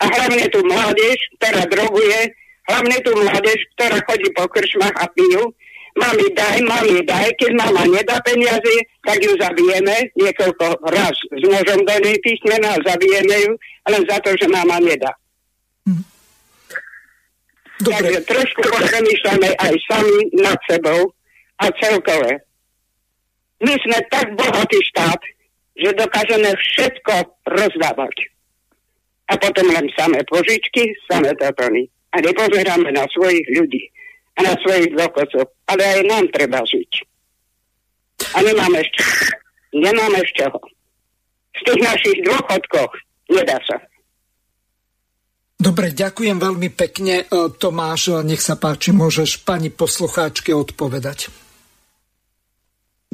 A 0.00 0.08
hlavne 0.08 0.44
tu 0.48 0.60
mládež, 0.64 1.16
ktorá 1.36 1.68
droguje, 1.68 2.32
hlavne 2.66 2.96
tú 3.02 3.14
mládež, 3.14 3.58
ktorá 3.74 3.98
chodí 4.04 4.28
po 4.34 4.44
kršmach 4.50 4.94
a 4.98 5.06
pijú. 5.14 5.54
Mami 5.96 6.28
daj, 6.36 6.60
mami 6.60 7.00
daj, 7.08 7.32
keď 7.40 7.56
mama 7.56 7.88
nedá 7.88 8.20
peniaze, 8.20 8.74
tak 9.00 9.16
ju 9.16 9.32
zabijeme 9.40 10.12
niekoľko 10.12 10.84
raz 10.92 11.16
s 11.32 11.40
nožom 11.40 11.80
do 11.88 11.96
nej 12.04 12.20
písmena 12.20 12.76
zabijeme 12.84 13.48
ju, 13.48 13.52
len 13.88 14.02
za 14.04 14.20
to, 14.20 14.36
že 14.36 14.44
mama 14.44 14.76
nedá. 14.76 15.08
Hm. 15.88 16.04
Takže 17.80 18.18
trošku 18.28 18.60
premýšľame 18.60 19.56
aj 19.56 19.72
sami 19.88 20.18
nad 20.36 20.60
sebou 20.68 21.16
a 21.64 21.66
celkové. 21.80 22.44
My 23.64 23.72
sme 23.80 23.98
tak 24.12 24.36
bohatý 24.36 24.76
štát, 24.92 25.20
že 25.80 25.96
dokážeme 25.96 26.52
všetko 26.60 27.40
rozdávať. 27.56 28.16
A 29.32 29.40
potom 29.40 29.64
len 29.72 29.88
samé 29.96 30.20
požičky, 30.28 30.92
samé 31.08 31.32
tatony 31.40 31.88
a 32.16 32.24
nepozeráme 32.24 32.88
na 32.96 33.04
svojich 33.12 33.44
ľudí 33.52 33.92
a 34.40 34.48
na 34.48 34.54
svojich 34.64 34.88
dôchodcov. 34.96 35.44
Ale 35.68 35.82
aj 35.84 36.00
nám 36.08 36.24
treba 36.32 36.64
žiť. 36.64 36.90
A 38.32 38.40
nemáme 38.40 38.80
ešte, 38.80 39.04
nemáme 39.76 40.20
z 40.24 40.30
čoho. 40.40 40.58
Z 41.56 41.60
tých 41.68 41.80
našich 41.84 42.18
dôchodkoch 42.24 42.92
nedá 43.28 43.60
sa. 43.68 43.76
Dobre, 45.56 45.92
ďakujem 45.92 46.36
veľmi 46.36 46.68
pekne. 46.72 47.24
E, 47.24 47.48
Tomáš, 47.56 48.20
nech 48.24 48.44
sa 48.44 48.60
páči, 48.60 48.92
môžeš 48.92 49.40
pani 49.40 49.72
poslucháčke 49.72 50.52
odpovedať. 50.52 51.45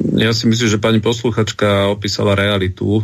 Ja 0.01 0.33
si 0.33 0.49
myslím, 0.49 0.69
že 0.73 0.81
pani 0.81 1.05
posluchačka 1.05 1.93
opísala 1.93 2.33
realitu, 2.33 2.97
e, 2.97 3.03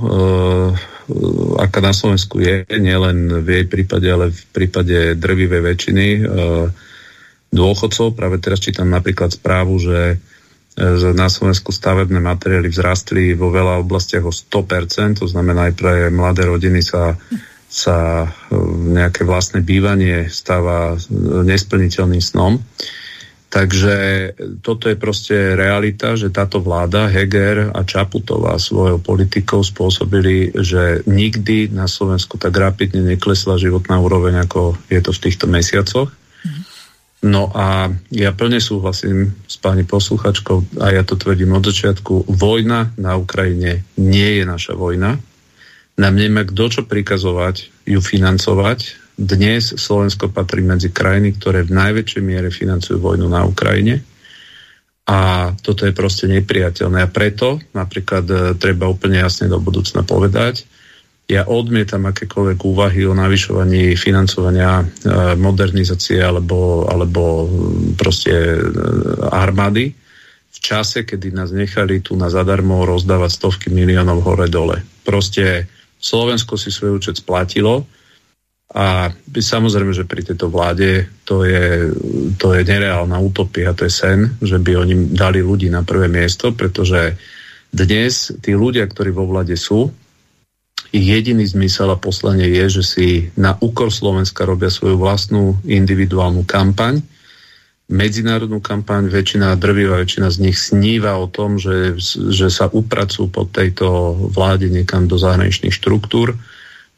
aká 1.60 1.84
na 1.84 1.92
Slovensku 1.92 2.40
je, 2.40 2.64
nielen 2.64 3.44
v 3.44 3.48
jej 3.60 3.66
prípade, 3.68 4.08
ale 4.08 4.32
v 4.32 4.42
prípade 4.56 5.12
drvivej 5.20 5.62
väčšiny 5.68 6.06
e, 6.16 6.20
dôchodcov. 7.52 8.16
Práve 8.16 8.40
teraz 8.40 8.64
čítam 8.64 8.88
napríklad 8.88 9.36
správu, 9.36 9.76
že, 9.76 10.16
že 10.76 11.12
na 11.12 11.28
Slovensku 11.28 11.76
stavebné 11.76 12.24
materiály 12.24 12.72
vzrastli 12.72 13.36
vo 13.36 13.52
veľa 13.52 13.84
oblastiach 13.84 14.24
o 14.24 14.32
100%, 14.32 15.20
to 15.20 15.28
znamená 15.28 15.68
aj 15.68 15.74
pre 15.76 16.08
mladé 16.08 16.48
rodiny 16.48 16.80
sa 16.80 17.20
sa 17.68 18.24
nejaké 18.88 19.28
vlastné 19.28 19.60
bývanie 19.60 20.32
stáva 20.32 20.96
nesplniteľným 21.44 22.24
snom. 22.24 22.56
Takže 23.48 23.96
toto 24.60 24.92
je 24.92 24.96
proste 25.00 25.56
realita, 25.56 26.12
že 26.20 26.28
táto 26.28 26.60
vláda, 26.60 27.08
Heger 27.08 27.72
a 27.72 27.80
Čaputová 27.80 28.60
svojou 28.60 29.00
politikou 29.00 29.64
spôsobili, 29.64 30.52
že 30.52 31.00
nikdy 31.08 31.72
na 31.72 31.88
Slovensku 31.88 32.36
tak 32.36 32.52
rapidne 32.52 33.00
neklesla 33.00 33.56
životná 33.56 33.96
úroveň, 34.04 34.44
ako 34.44 34.76
je 34.92 35.00
to 35.00 35.16
v 35.16 35.22
týchto 35.24 35.46
mesiacoch. 35.48 36.12
No 37.24 37.50
a 37.50 37.88
ja 38.14 38.30
plne 38.36 38.60
súhlasím 38.62 39.34
s 39.48 39.58
pani 39.58 39.82
posluchačkou 39.82 40.78
a 40.84 40.94
ja 40.94 41.02
to 41.02 41.18
tvrdím 41.18 41.56
od 41.56 41.66
začiatku. 41.66 42.30
Vojna 42.30 42.94
na 42.94 43.16
Ukrajine 43.18 43.82
nie 43.96 44.38
je 44.38 44.44
naša 44.44 44.76
vojna. 44.76 45.18
Nám 45.98 46.14
nemá 46.14 46.46
kto 46.46 46.64
čo 46.70 46.82
prikazovať 46.86 47.88
ju 47.90 47.98
financovať 47.98 49.07
dnes 49.18 49.74
Slovensko 49.74 50.30
patrí 50.30 50.62
medzi 50.62 50.94
krajiny, 50.94 51.34
ktoré 51.34 51.66
v 51.66 51.74
najväčšej 51.74 52.22
miere 52.22 52.54
financujú 52.54 53.02
vojnu 53.02 53.26
na 53.26 53.42
Ukrajine. 53.42 53.98
A 55.10 55.50
toto 55.58 55.82
je 55.82 55.96
proste 55.96 56.30
nepriateľné. 56.30 57.02
A 57.02 57.10
preto 57.10 57.58
napríklad 57.74 58.24
e, 58.30 58.36
treba 58.54 58.86
úplne 58.86 59.18
jasne 59.18 59.50
do 59.50 59.58
budúcna 59.58 60.06
povedať, 60.06 60.68
ja 61.28 61.44
odmietam 61.44 62.08
akékoľvek 62.08 62.58
úvahy 62.64 63.04
o 63.04 63.12
navyšovaní 63.12 63.92
financovania 64.00 64.80
e, 64.80 64.84
modernizácie 65.36 66.24
alebo, 66.24 66.88
alebo 66.88 67.44
proste 68.00 68.32
e, 68.32 68.60
armády 69.28 69.92
v 70.48 70.58
čase, 70.62 71.04
kedy 71.04 71.36
nás 71.36 71.52
nechali 71.52 72.00
tu 72.00 72.16
na 72.16 72.32
zadarmo 72.32 72.88
rozdávať 72.88 73.30
stovky 73.34 73.68
miliónov 73.68 74.24
hore-dole. 74.24 74.80
Proste 75.04 75.68
Slovensko 76.00 76.56
si 76.56 76.72
svoj 76.72 76.96
účet 76.96 77.20
splatilo, 77.20 77.84
a 78.68 79.08
samozrejme, 79.32 79.96
že 79.96 80.04
pri 80.04 80.28
tejto 80.28 80.52
vláde 80.52 81.08
to 81.24 81.40
je, 81.48 81.88
to 82.36 82.52
je 82.52 82.62
nereálna 82.68 83.16
utopia, 83.16 83.72
to 83.72 83.88
je 83.88 83.92
sen, 83.92 84.36
že 84.44 84.60
by 84.60 84.84
oni 84.84 85.16
dali 85.16 85.40
ľudí 85.40 85.72
na 85.72 85.80
prvé 85.80 86.12
miesto, 86.12 86.52
pretože 86.52 87.16
dnes 87.72 88.28
tí 88.44 88.52
ľudia, 88.52 88.84
ktorí 88.84 89.08
vo 89.08 89.24
vláde 89.24 89.56
sú, 89.56 89.88
ich 90.92 91.04
jediný 91.04 91.44
zmysel 91.44 91.92
a 91.92 92.00
poslanie 92.00 92.48
je, 92.48 92.80
že 92.80 92.82
si 92.84 93.08
na 93.36 93.56
úkor 93.60 93.92
Slovenska 93.92 94.48
robia 94.48 94.72
svoju 94.72 95.00
vlastnú 95.00 95.56
individuálnu 95.64 96.44
kampaň, 96.44 97.00
medzinárodnú 97.88 98.60
kampaň, 98.60 99.08
väčšina, 99.08 99.56
drvivá 99.56 100.04
väčšina 100.04 100.28
z 100.28 100.44
nich 100.44 100.60
sníva 100.60 101.16
o 101.16 101.24
tom, 101.24 101.56
že, 101.56 101.96
že 102.04 102.52
sa 102.52 102.68
upracujú 102.68 103.32
pod 103.32 103.48
tejto 103.48 104.12
vláde 104.28 104.68
niekam 104.68 105.08
do 105.08 105.16
zahraničných 105.16 105.72
štruktúr, 105.72 106.36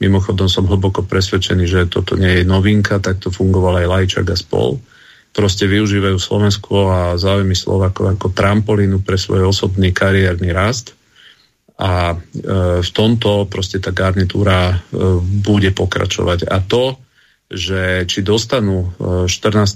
Mimochodom 0.01 0.49
som 0.49 0.65
hlboko 0.65 1.05
presvedčený, 1.05 1.65
že 1.69 1.81
toto 1.93 2.17
nie 2.17 2.41
je 2.41 2.49
novinka, 2.49 2.97
tak 3.05 3.21
to 3.21 3.29
fungoval 3.29 3.77
aj 3.77 3.87
Lajčak 3.87 4.27
a 4.33 4.37
spol. 4.37 4.81
Proste 5.31 5.69
využívajú 5.69 6.17
Slovensko 6.17 6.89
a 6.89 7.01
záujmy 7.21 7.53
Slovakov 7.53 8.17
ako 8.17 8.33
trampolínu 8.33 9.05
pre 9.05 9.21
svoj 9.21 9.53
osobný 9.53 9.93
kariérny 9.93 10.51
rast. 10.51 10.97
A 11.77 12.13
e, 12.13 12.17
v 12.81 12.91
tomto 12.97 13.45
proste 13.47 13.77
tá 13.77 13.93
garnitúra 13.93 14.73
e, 14.73 14.77
bude 15.21 15.71
pokračovať. 15.77 16.49
A 16.49 16.65
to, 16.65 16.97
že 17.51 18.09
či 18.09 18.25
dostanú 18.25 18.95
14. 19.01 19.29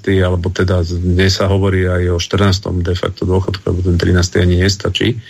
E, 0.08 0.24
alebo 0.24 0.48
teda 0.48 0.80
dnes 0.88 1.36
sa 1.36 1.52
hovorí 1.52 1.84
aj 1.84 2.16
o 2.16 2.18
14. 2.18 2.80
de 2.80 2.96
facto 2.96 3.28
dôchodku, 3.28 3.60
alebo 3.60 3.84
ten 3.84 3.96
13. 4.00 4.40
ani 4.40 4.56
nestačí, 4.56 5.20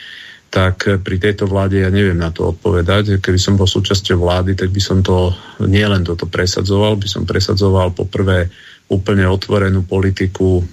tak 0.55 1.03
pri 1.03 1.17
tejto 1.19 1.51
vláde 1.51 1.83
ja 1.83 1.91
neviem 1.91 2.15
na 2.15 2.31
to 2.31 2.55
odpovedať. 2.55 3.19
Keby 3.19 3.39
som 3.43 3.59
bol 3.59 3.67
súčasťou 3.67 4.23
vlády, 4.23 4.55
tak 4.55 4.71
by 4.71 4.79
som 4.79 5.03
to 5.03 5.35
nielen 5.67 6.07
toto 6.07 6.31
presadzoval, 6.31 6.95
by 6.95 7.11
som 7.11 7.27
presadzoval 7.27 7.91
poprvé 7.91 8.47
úplne 8.87 9.27
otvorenú 9.27 9.83
politiku 9.83 10.63
e, 10.63 10.65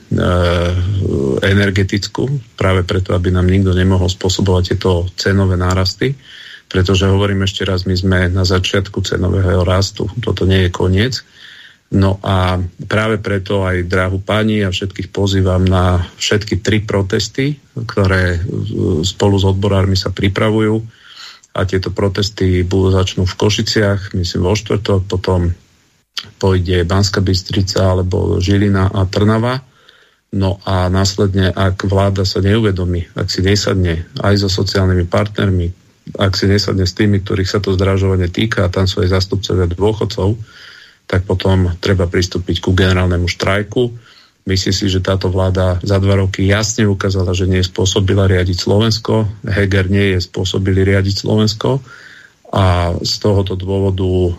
energetickú, 1.42 2.30
práve 2.54 2.86
preto, 2.86 3.18
aby 3.18 3.34
nám 3.34 3.50
nikto 3.50 3.74
nemohol 3.74 4.06
spôsobovať 4.06 4.64
tieto 4.78 5.10
cenové 5.18 5.58
nárasty, 5.58 6.14
pretože 6.70 7.10
hovorím 7.10 7.50
ešte 7.50 7.66
raz, 7.66 7.90
my 7.90 7.98
sme 7.98 8.30
na 8.30 8.46
začiatku 8.46 9.02
cenového 9.02 9.66
rastu, 9.66 10.06
toto 10.22 10.46
nie 10.46 10.68
je 10.68 10.70
koniec. 10.70 11.26
No 11.92 12.24
a 12.24 12.56
práve 12.88 13.20
preto 13.20 13.68
aj 13.68 13.84
dráhu 13.84 14.24
pani 14.24 14.64
a 14.64 14.72
všetkých 14.72 15.12
pozývam 15.12 15.68
na 15.68 16.08
všetky 16.16 16.64
tri 16.64 16.80
protesty, 16.80 17.60
ktoré 17.76 18.40
spolu 19.04 19.36
s 19.36 19.44
odborármi 19.44 20.00
sa 20.00 20.08
pripravujú. 20.08 20.80
A 21.52 21.68
tieto 21.68 21.92
protesty 21.92 22.64
budú 22.64 22.96
začnú 22.96 23.28
v 23.28 23.36
Košiciach, 23.36 24.16
myslím 24.16 24.42
vo 24.48 24.56
štvrtok, 24.56 25.04
potom 25.04 25.52
pôjde 26.40 26.88
Banska 26.88 27.20
Bystrica 27.20 27.92
alebo 27.92 28.40
Žilina 28.40 28.88
a 28.88 29.04
Trnava. 29.04 29.60
No 30.32 30.64
a 30.64 30.88
následne, 30.88 31.52
ak 31.52 31.84
vláda 31.92 32.24
sa 32.24 32.40
neuvedomí, 32.40 33.12
ak 33.20 33.28
si 33.28 33.44
nesadne 33.44 34.08
aj 34.24 34.48
so 34.48 34.48
sociálnymi 34.48 35.12
partnermi, 35.12 35.68
ak 36.16 36.40
si 36.40 36.48
nesadne 36.48 36.88
s 36.88 36.96
tými, 36.96 37.20
ktorých 37.20 37.52
sa 37.52 37.60
to 37.60 37.76
zdražovanie 37.76 38.32
týka, 38.32 38.64
a 38.64 38.72
tam 38.72 38.88
sú 38.88 39.04
aj 39.04 39.12
zastupcovia 39.12 39.68
dôchodcov, 39.68 40.40
tak 41.12 41.28
potom 41.28 41.76
treba 41.84 42.08
pristúpiť 42.08 42.64
ku 42.64 42.72
generálnemu 42.72 43.28
štrajku. 43.28 43.92
Myslím 44.48 44.72
si, 44.72 44.88
že 44.88 45.04
táto 45.04 45.28
vláda 45.28 45.76
za 45.84 46.00
dva 46.00 46.24
roky 46.24 46.48
jasne 46.48 46.88
ukázala, 46.88 47.36
že 47.36 47.52
nie 47.52 47.60
je 47.60 47.68
spôsobila 47.68 48.32
riadiť 48.32 48.58
Slovensko. 48.58 49.28
Heger 49.44 49.92
nie 49.92 50.16
je 50.16 50.24
spôsobili 50.24 50.88
riadiť 50.88 51.28
Slovensko. 51.28 51.84
A 52.56 52.96
z 53.04 53.14
tohoto 53.20 53.60
dôvodu 53.60 54.08
e, 54.08 54.32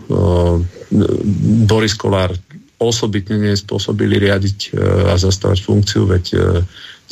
Boris 1.69 1.93
Kolár 1.93 2.33
osobitne 2.81 3.37
nie 3.37 3.53
je 3.53 3.63
spôsobili 3.63 4.17
riadiť 4.17 4.57
e, 4.59 4.69
a 5.07 5.15
zastávať 5.15 5.61
funkciu, 5.61 6.09
veď 6.09 6.25
e, 6.33 6.37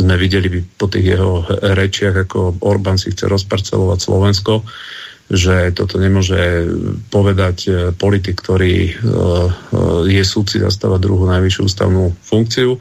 sme 0.02 0.16
videli 0.18 0.66
po 0.76 0.90
tých 0.90 1.16
jeho 1.16 1.46
rečiach, 1.62 2.28
ako 2.28 2.60
Orbán 2.66 2.98
si 2.98 3.14
chce 3.14 3.30
rozparcelovať 3.30 4.00
Slovensko 4.02 4.66
že 5.32 5.72
toto 5.72 5.96
nemôže 5.96 6.68
povedať 7.08 7.58
e, 7.64 7.72
politik, 7.96 8.44
ktorý 8.44 8.76
e, 8.84 8.92
e, 8.92 9.00
je 10.12 10.24
súci 10.28 10.60
zastáva 10.60 11.00
druhú 11.00 11.24
najvyššiu 11.24 11.62
ústavnú 11.64 12.12
funkciu. 12.20 12.76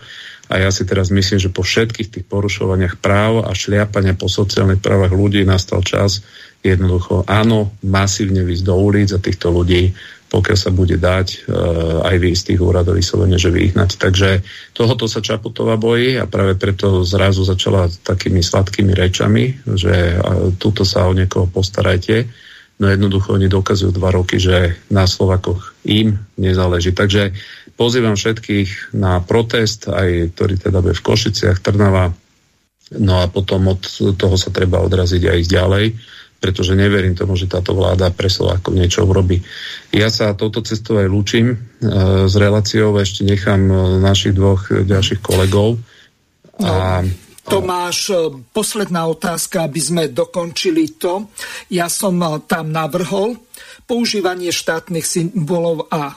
A 0.50 0.58
ja 0.58 0.74
si 0.74 0.82
teraz 0.82 1.14
myslím, 1.14 1.38
že 1.38 1.54
po 1.54 1.62
všetkých 1.62 2.10
tých 2.10 2.26
porušovaniach 2.26 2.98
práv 2.98 3.46
a 3.46 3.54
šliapania 3.54 4.18
po 4.18 4.26
sociálnych 4.26 4.82
právach 4.82 5.14
ľudí 5.14 5.46
nastal 5.46 5.86
čas 5.86 6.26
jednoducho 6.66 7.22
áno, 7.30 7.70
masívne 7.86 8.42
výsť 8.42 8.64
do 8.66 8.74
ulic 8.74 9.14
a 9.14 9.22
týchto 9.22 9.54
ľudí 9.54 9.94
pokiaľ 10.30 10.58
sa 10.58 10.70
bude 10.70 10.94
dať 10.94 11.50
uh, 11.50 12.06
aj 12.06 12.16
vy 12.22 12.30
z 12.32 12.42
tých 12.54 12.60
úradov 12.62 12.94
vyslovene, 12.94 13.34
že 13.34 13.50
vyhnať. 13.50 13.98
Takže 13.98 14.28
tohoto 14.72 15.10
sa 15.10 15.18
Čaputová 15.18 15.74
bojí 15.74 16.16
a 16.16 16.30
práve 16.30 16.54
preto 16.54 17.02
zrazu 17.02 17.42
začala 17.42 17.90
takými 18.06 18.38
sladkými 18.40 18.94
rečami, 18.94 19.58
že 19.74 20.14
uh, 20.14 20.54
túto 20.54 20.86
sa 20.86 21.10
o 21.10 21.12
niekoho 21.12 21.50
postarajte. 21.50 22.30
No 22.80 22.88
jednoducho 22.88 23.36
oni 23.36 23.50
dokazujú 23.50 23.92
dva 23.92 24.14
roky, 24.14 24.40
že 24.40 24.80
na 24.88 25.04
Slovakoch 25.04 25.76
im 25.84 26.16
nezáleží. 26.40 26.96
Takže 26.96 27.36
pozývam 27.76 28.16
všetkých 28.16 28.96
na 28.96 29.20
protest, 29.20 29.90
aj 29.90 30.32
ktorý 30.32 30.54
teda 30.56 30.80
bude 30.80 30.96
v 30.96 31.04
Košiciach, 31.04 31.60
Trnava, 31.60 32.16
no 32.96 33.20
a 33.20 33.28
potom 33.28 33.76
od 33.76 33.84
toho 34.16 34.36
sa 34.40 34.48
treba 34.48 34.80
odraziť 34.80 35.22
aj 35.28 35.36
ísť 35.44 35.52
ďalej 35.52 35.86
pretože 36.40 36.72
neverím 36.72 37.12
tomu, 37.12 37.36
že 37.36 37.46
táto 37.46 37.76
vláda 37.76 38.08
pre 38.08 38.32
Slovákov 38.32 38.72
niečo 38.72 39.04
urobí. 39.04 39.44
Ja 39.92 40.08
sa 40.08 40.32
touto 40.32 40.64
cestou 40.64 40.96
aj 40.96 41.12
lúčim 41.12 41.52
e, 41.52 41.56
s 42.24 42.34
reláciou, 42.34 42.96
ešte 42.96 43.28
nechám 43.28 43.68
e, 43.68 43.76
našich 44.00 44.32
dvoch 44.32 44.72
ďalších 44.72 45.20
kolegov. 45.20 45.76
A, 46.64 47.04
no. 47.04 47.12
Tomáš, 47.44 48.08
e, 48.08 48.16
posledná 48.56 49.04
otázka, 49.04 49.68
aby 49.68 49.80
sme 49.84 50.02
dokončili 50.08 50.96
to. 50.96 51.28
Ja 51.68 51.92
som 51.92 52.16
tam 52.48 52.72
navrhol 52.72 53.36
používanie 53.84 54.48
štátnych 54.48 55.04
symbolov 55.04 55.92
a 55.92 56.16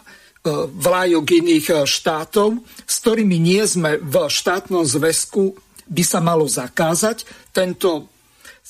vlajok 0.75 1.39
iných 1.39 1.87
štátov, 1.87 2.59
s 2.83 2.95
ktorými 2.99 3.39
nie 3.39 3.63
sme 3.63 3.95
v 3.95 4.27
štátnom 4.27 4.83
zväzku, 4.83 5.55
by 5.87 6.03
sa 6.03 6.19
malo 6.19 6.47
zakázať. 6.47 7.23
Tento 7.55 8.12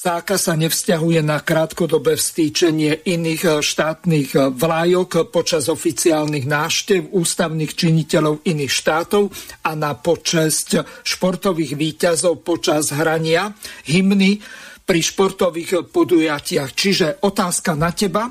Zákaz 0.03 0.51
sa 0.51 0.59
nevzťahuje 0.59 1.23
na 1.23 1.39
krátkodobé 1.39 2.19
vstýčenie 2.19 3.07
iných 3.07 3.43
eh, 3.47 3.53
štátnych 3.63 4.35
eh, 4.35 4.51
vlajok 4.51 5.31
počas 5.31 5.71
oficiálnych 5.71 6.43
náštev 6.43 7.15
ústavných 7.15 7.71
činiteľov 7.71 8.43
iných 8.43 8.67
štátov 8.67 9.31
a 9.63 9.71
na 9.79 9.95
počesť 9.95 10.83
športových 11.07 11.79
výťazov 11.79 12.43
počas 12.43 12.91
hrania 12.91 13.55
hymny 13.87 14.43
pri 14.83 14.99
športových 14.99 15.87
podujatiach. 15.87 16.75
Čiže 16.75 17.23
otázka 17.23 17.71
na 17.71 17.95
teba. 17.95 18.27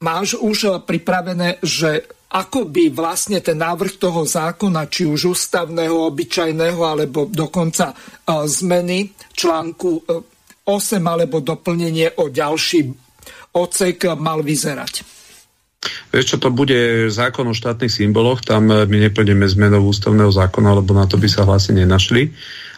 Máš 0.00 0.40
už 0.40 0.58
eh, 0.64 0.72
pripravené, 0.80 1.60
že 1.60 2.15
ako 2.26 2.66
by 2.66 2.90
vlastne 2.90 3.38
ten 3.38 3.58
návrh 3.58 4.02
toho 4.02 4.26
zákona, 4.26 4.90
či 4.90 5.06
už 5.06 5.36
ústavného, 5.38 6.10
obyčajného, 6.10 6.80
alebo 6.82 7.30
dokonca 7.30 7.94
zmeny 8.26 9.14
článku 9.30 10.02
8 10.66 10.66
alebo 11.06 11.38
doplnenie 11.38 12.18
o 12.18 12.26
ďalší 12.26 12.90
ocek 13.54 14.10
mal 14.18 14.42
vyzerať? 14.42 15.16
Vieš 16.10 16.34
čo, 16.34 16.36
to 16.42 16.50
bude 16.50 17.06
zákon 17.14 17.46
o 17.46 17.54
štátnych 17.54 17.94
symboloch, 17.94 18.42
tam 18.42 18.74
my 18.74 18.96
neplníme 19.06 19.46
zmenou 19.46 19.86
ústavného 19.86 20.34
zákona, 20.34 20.82
lebo 20.82 20.90
na 20.98 21.06
to 21.06 21.14
by 21.14 21.30
sa 21.30 21.46
hlasy 21.46 21.78
nenašli 21.78 22.34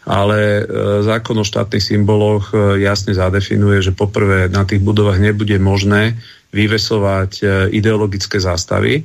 ale 0.08 0.40
e, 0.40 1.02
zákon 1.04 1.36
o 1.36 1.44
štátnych 1.44 1.84
symboloch 1.84 2.56
e, 2.56 2.80
jasne 2.80 3.12
zadefinuje, 3.12 3.84
že 3.84 3.92
poprvé 3.92 4.48
na 4.48 4.64
tých 4.64 4.80
budovách 4.80 5.20
nebude 5.20 5.60
možné 5.60 6.16
vyvesovať 6.56 7.32
e, 7.42 7.46
ideologické 7.76 8.40
zástavy. 8.40 9.04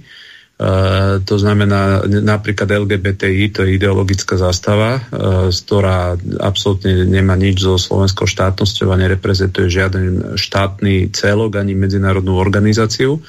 To 1.24 1.36
znamená 1.36 2.08
napríklad 2.08 2.72
LGBTI, 2.72 3.52
to 3.52 3.68
je 3.68 3.76
ideologická 3.76 4.40
zástava, 4.40 5.04
ktorá 5.52 6.16
absolútne 6.40 7.04
nemá 7.04 7.36
nič 7.36 7.68
so 7.68 7.76
slovenskou 7.76 8.24
štátnosťou 8.24 8.88
a 8.96 9.02
nereprezentuje 9.02 9.68
žiaden 9.68 10.40
štátny 10.40 11.12
celok 11.12 11.60
ani 11.60 11.76
medzinárodnú 11.76 12.40
organizáciu 12.40 13.20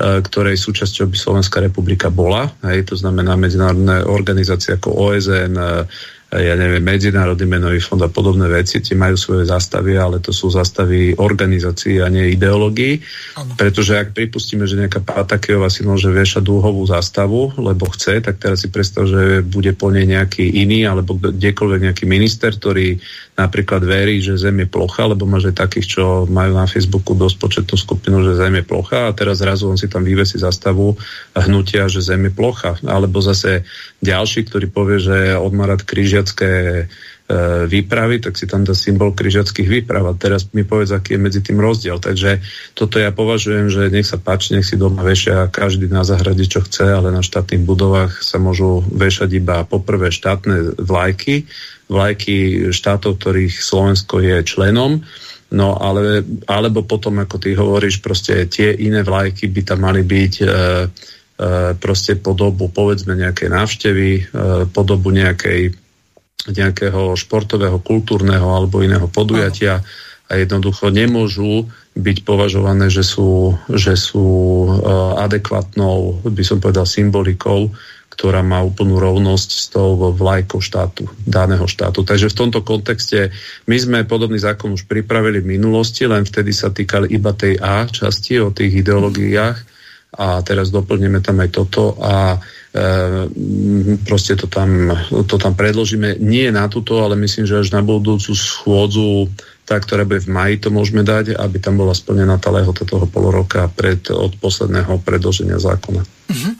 ktorej 0.00 0.56
súčasťou 0.56 1.12
by 1.12 1.16
Slovenská 1.20 1.60
republika 1.60 2.08
bola. 2.08 2.48
Hej, 2.64 2.88
to 2.88 2.96
znamená 2.96 3.36
medzinárodné 3.36 4.00
organizácie 4.08 4.80
ako 4.80 4.96
OSN, 4.96 5.52
ja 6.30 6.54
neviem, 6.54 6.78
Medzinárodný 6.78 7.42
menový 7.42 7.82
fond 7.82 7.98
a 7.98 8.06
podobné 8.06 8.46
veci, 8.46 8.78
tie 8.78 8.94
majú 8.94 9.18
svoje 9.18 9.50
zastavy, 9.50 9.98
ale 9.98 10.22
to 10.22 10.30
sú 10.30 10.46
zastavy 10.46 11.10
organizácií 11.18 11.98
a 11.98 12.06
nie 12.06 12.38
ideológií. 12.38 13.02
Pretože 13.58 13.98
ak 13.98 14.14
pripustíme, 14.14 14.62
že 14.62 14.78
nejaká 14.78 15.02
Patakejová 15.02 15.66
si 15.66 15.82
môže 15.82 16.06
viešať 16.06 16.46
dúhovú 16.46 16.86
zastavu, 16.86 17.50
lebo 17.58 17.90
chce, 17.90 18.22
tak 18.22 18.38
teraz 18.38 18.62
si 18.62 18.70
predstav, 18.70 19.10
že 19.10 19.42
bude 19.42 19.74
po 19.74 19.90
nej 19.90 20.06
nejaký 20.06 20.46
iný, 20.54 20.86
alebo 20.86 21.18
kdekoľvek 21.18 21.90
nejaký 21.90 22.04
minister, 22.06 22.54
ktorý 22.54 23.02
napríklad 23.40 23.80
verí, 23.80 24.20
že 24.20 24.36
Zem 24.36 24.60
je 24.60 24.68
plocha, 24.68 25.08
lebo 25.08 25.24
máš 25.24 25.48
aj 25.48 25.64
takých, 25.64 25.96
čo 25.96 26.04
majú 26.28 26.60
na 26.60 26.68
Facebooku 26.68 27.16
dosť 27.16 27.36
početnú 27.40 27.76
skupinu, 27.80 28.20
že 28.20 28.36
Zem 28.36 28.60
je 28.60 28.64
plocha 28.64 29.08
a 29.08 29.16
teraz 29.16 29.40
zrazu 29.40 29.72
on 29.72 29.80
si 29.80 29.88
tam 29.88 30.04
vyvesí 30.04 30.36
zastavu 30.36 30.92
hnutia, 31.32 31.88
že 31.88 32.04
Zem 32.04 32.28
je 32.28 32.32
plocha. 32.36 32.76
Alebo 32.84 33.24
zase 33.24 33.64
ďalší, 34.04 34.52
ktorý 34.52 34.66
povie, 34.68 34.98
že 35.00 35.16
od 35.40 35.52
Marat 35.56 35.80
križiacké 35.88 36.52
e, 36.52 36.84
výpravy, 37.64 38.20
tak 38.20 38.36
si 38.36 38.44
tam 38.44 38.68
dá 38.68 38.76
symbol 38.76 39.16
križiackých 39.16 39.68
výprav. 39.68 40.04
A 40.04 40.12
teraz 40.12 40.44
mi 40.52 40.68
povedz, 40.68 40.92
aký 40.92 41.16
je 41.16 41.24
medzi 41.24 41.40
tým 41.40 41.56
rozdiel. 41.56 41.96
Takže 41.96 42.44
toto 42.76 43.00
ja 43.00 43.08
považujem, 43.08 43.72
že 43.72 43.88
nech 43.88 44.04
sa 44.04 44.20
páči, 44.20 44.52
nech 44.52 44.68
si 44.68 44.76
doma 44.76 45.00
vešia 45.00 45.48
každý 45.48 45.88
na 45.88 46.04
zahrade, 46.04 46.44
čo 46.44 46.60
chce, 46.60 46.92
ale 46.92 47.08
na 47.08 47.24
štátnych 47.24 47.64
budovách 47.64 48.20
sa 48.20 48.36
môžu 48.36 48.84
vešať 48.92 49.30
iba 49.32 49.64
poprvé 49.64 50.12
štátne 50.12 50.76
vlajky, 50.76 51.48
vlajky 51.90 52.70
štátov, 52.70 53.18
ktorých 53.18 53.50
Slovensko 53.50 54.22
je 54.22 54.46
členom, 54.46 55.02
no 55.50 55.68
ale, 55.74 56.22
alebo 56.46 56.86
potom, 56.86 57.18
ako 57.18 57.36
ty 57.42 57.58
hovoríš, 57.58 57.98
proste 57.98 58.46
tie 58.46 58.70
iné 58.70 59.02
vlajky 59.02 59.50
by 59.50 59.60
tam 59.66 59.82
mali 59.82 60.06
byť 60.06 60.34
e, 60.38 60.44
e, 60.46 60.50
proste 61.74 62.14
po 62.22 62.38
dobu, 62.38 62.70
povedzme, 62.70 63.18
nejakej 63.18 63.48
návštevy, 63.50 64.10
e, 64.14 64.22
po 64.70 64.82
dobu 64.86 65.10
nejakej, 65.10 65.74
nejakého 66.54 67.18
športového, 67.18 67.82
kultúrneho 67.82 68.46
alebo 68.46 68.86
iného 68.86 69.10
podujatia. 69.10 69.82
A 70.30 70.38
jednoducho 70.38 70.94
nemôžu 70.94 71.66
byť 71.98 72.22
považované, 72.22 72.86
že 72.86 73.02
sú, 73.02 73.58
že 73.66 73.98
sú 73.98 74.22
e, 74.22 74.70
adekvátnou, 75.18 76.22
by 76.22 76.42
som 76.46 76.62
povedal, 76.62 76.86
symbolikou 76.86 77.74
ktorá 78.20 78.44
má 78.44 78.60
úplnú 78.60 79.00
rovnosť 79.00 79.48
s 79.48 79.72
tou 79.72 79.96
vlajkou 79.96 80.60
štátu, 80.60 81.08
daného 81.24 81.64
štátu. 81.64 82.04
Takže 82.04 82.28
v 82.28 82.36
tomto 82.36 82.60
kontexte 82.60 83.32
my 83.64 83.76
sme 83.80 84.04
podobný 84.04 84.36
zákon 84.36 84.76
už 84.76 84.84
pripravili 84.84 85.40
v 85.40 85.56
minulosti, 85.56 86.04
len 86.04 86.28
vtedy 86.28 86.52
sa 86.52 86.68
týkali 86.68 87.08
iba 87.16 87.32
tej 87.32 87.56
A 87.64 87.88
časti 87.88 88.36
o 88.36 88.52
tých 88.52 88.84
ideológiách 88.84 89.56
a 90.20 90.44
teraz 90.44 90.68
doplníme 90.68 91.24
tam 91.24 91.40
aj 91.40 91.48
toto 91.48 91.96
a 91.96 92.36
e, 92.36 92.38
proste 94.04 94.36
to 94.36 94.52
tam, 94.52 94.92
to 95.24 95.40
tam 95.40 95.56
predložíme. 95.56 96.20
Nie 96.20 96.52
na 96.52 96.68
túto, 96.68 97.00
ale 97.00 97.16
myslím, 97.16 97.48
že 97.48 97.64
až 97.64 97.72
na 97.72 97.80
budúcu 97.80 98.36
schôdzu 98.36 99.32
tá, 99.64 99.80
ktorá 99.80 100.04
bude 100.04 100.20
v 100.20 100.28
maji, 100.28 100.54
to 100.60 100.68
môžeme 100.68 101.00
dať, 101.06 101.40
aby 101.40 101.56
tam 101.56 101.80
bola 101.80 101.96
splnená 101.96 102.36
tá 102.36 102.52
lehota 102.52 102.84
toho 102.84 103.08
poloroka 103.08 103.64
pred, 103.72 104.02
od 104.12 104.36
posledného 104.36 105.00
predloženia 105.08 105.56
zákona. 105.56 106.19
Mhm. 106.30 106.50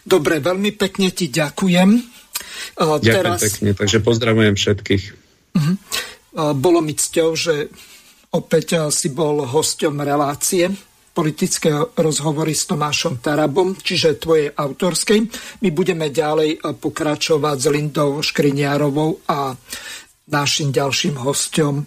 Dobre, 0.00 0.40
veľmi 0.40 0.72
pekne 0.74 1.12
ti 1.12 1.28
ďakujem. 1.28 1.90
Ďakujem 2.80 3.04
Teraz... 3.04 3.40
pekne, 3.44 3.70
takže 3.76 4.00
pozdravujem 4.00 4.56
všetkých. 4.56 5.04
Uh-huh. 5.52 5.74
Bolo 6.56 6.80
mi 6.80 6.96
cťou, 6.96 7.36
že 7.36 7.68
opäť 8.32 8.88
si 8.88 9.12
bol 9.12 9.44
hosťom 9.44 10.00
relácie 10.00 10.72
politické 11.10 11.74
rozhovory 12.00 12.54
s 12.56 12.70
Tomášom 12.70 13.20
Tarabom, 13.20 13.76
čiže 13.76 14.22
tvojej 14.22 14.48
autorskej. 14.54 15.26
My 15.60 15.68
budeme 15.74 16.08
ďalej 16.08 16.64
pokračovať 16.80 17.56
s 17.60 17.66
Lindou 17.68 18.22
Škriniarovou 18.24 19.26
a 19.28 19.52
našim 20.30 20.70
ďalším 20.70 21.20
hostom 21.20 21.84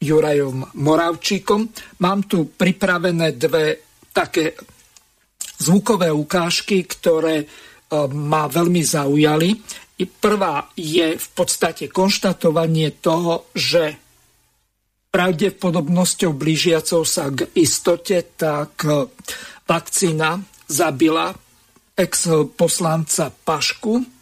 Jurajom 0.00 0.72
Moravčíkom. 0.78 1.68
Mám 2.00 2.30
tu 2.30 2.48
pripravené 2.48 3.34
dve 3.36 3.82
také 4.14 4.56
zvukové 5.58 6.12
ukážky, 6.12 6.84
ktoré 6.84 7.44
e, 7.44 7.46
ma 8.12 8.48
veľmi 8.48 8.82
zaujali. 8.84 9.56
Prvá 10.20 10.68
je 10.76 11.16
v 11.16 11.28
podstate 11.32 11.88
konštatovanie 11.88 13.00
toho, 13.00 13.48
že 13.56 13.96
pravdepodobnosťou 15.08 16.36
blížiacou 16.36 17.02
sa 17.08 17.32
k 17.32 17.48
istote, 17.56 18.36
tak 18.36 18.84
e, 18.84 19.08
vakcína 19.64 20.44
zabila 20.68 21.32
ex-poslanca 21.96 23.32
Pašku, 23.32 24.16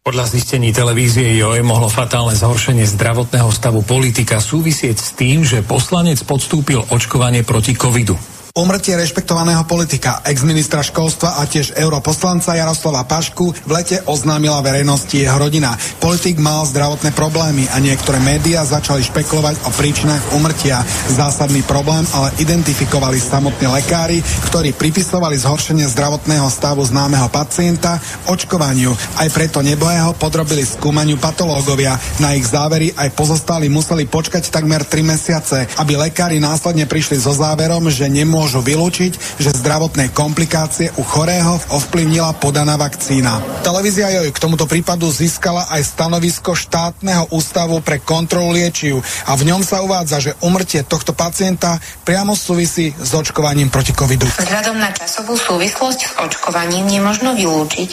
podľa 0.00 0.32
zistení 0.32 0.72
televízie 0.72 1.36
JOE 1.36 1.60
mohlo 1.60 1.92
fatálne 1.92 2.32
zhoršenie 2.32 2.88
zdravotného 2.88 3.52
stavu 3.52 3.84
politika 3.84 4.40
súvisieť 4.40 4.96
s 4.96 5.12
tým, 5.12 5.44
že 5.44 5.60
poslanec 5.60 6.24
podstúpil 6.24 6.80
očkovanie 6.88 7.44
proti 7.44 7.76
covidu. 7.76 8.16
Umrtie 8.50 8.98
rešpektovaného 8.98 9.62
politika, 9.62 10.26
ex-ministra 10.26 10.82
školstva 10.82 11.38
a 11.38 11.46
tiež 11.46 11.70
europoslanca 11.78 12.58
Jaroslava 12.58 13.06
Pašku 13.06 13.54
v 13.54 13.70
lete 13.70 14.02
oznámila 14.10 14.58
verejnosti 14.58 15.14
jeho 15.14 15.38
rodina. 15.38 15.78
Politik 16.02 16.34
mal 16.42 16.66
zdravotné 16.66 17.14
problémy 17.14 17.70
a 17.70 17.78
niektoré 17.78 18.18
médiá 18.18 18.66
začali 18.66 19.06
špekulovať 19.06 19.54
o 19.54 19.70
príčinách 19.70 20.34
umrtia. 20.34 20.82
Zásadný 21.14 21.62
problém 21.62 22.02
ale 22.10 22.34
identifikovali 22.42 23.22
samotní 23.22 23.70
lekári, 23.70 24.18
ktorí 24.50 24.74
pripisovali 24.74 25.38
zhoršenie 25.38 25.86
zdravotného 25.86 26.50
stavu 26.50 26.82
známeho 26.82 27.30
pacienta 27.30 28.02
očkovaniu. 28.26 28.90
Aj 29.14 29.30
preto 29.30 29.62
nebohého 29.62 30.10
podrobili 30.18 30.66
skúmaniu 30.66 31.22
patológovia. 31.22 31.94
Na 32.18 32.34
ich 32.34 32.50
závery 32.50 32.98
aj 32.98 33.14
pozostali 33.14 33.70
museli 33.70 34.10
počkať 34.10 34.50
takmer 34.50 34.82
3 34.82 35.06
mesiace, 35.06 35.70
aby 35.78 35.94
lekári 35.94 36.42
následne 36.42 36.90
prišli 36.90 37.14
so 37.14 37.30
záverom, 37.30 37.86
že 37.86 38.10
nemôžu 38.10 38.39
môžu 38.40 38.64
vylúčiť, 38.64 39.36
že 39.36 39.52
zdravotné 39.60 40.16
komplikácie 40.16 40.88
u 40.96 41.04
chorého 41.04 41.60
ovplyvnila 41.68 42.40
podaná 42.40 42.80
vakcína. 42.80 43.60
Televízia 43.60 44.08
Joj 44.16 44.32
k 44.32 44.40
tomuto 44.40 44.64
prípadu 44.64 45.12
získala 45.12 45.68
aj 45.68 45.84
stanovisko 45.84 46.56
štátneho 46.56 47.28
ústavu 47.36 47.84
pre 47.84 48.00
kontrolu 48.00 48.56
liečiv 48.56 49.04
a 49.28 49.36
v 49.36 49.52
ňom 49.52 49.60
sa 49.60 49.84
uvádza, 49.84 50.24
že 50.24 50.36
umrtie 50.40 50.80
tohto 50.88 51.12
pacienta 51.12 51.76
priamo 52.08 52.32
súvisí 52.32 52.96
s 52.96 53.12
očkovaním 53.12 53.68
proti 53.68 53.92
covidu. 53.92 54.24
Vzhľadom 54.24 54.80
na 54.80 54.88
časovú 54.96 55.36
súvislosť 55.36 56.00
s 56.00 56.12
očkovaním 56.16 56.88
nemožno 56.88 57.36
vylúčiť, 57.36 57.90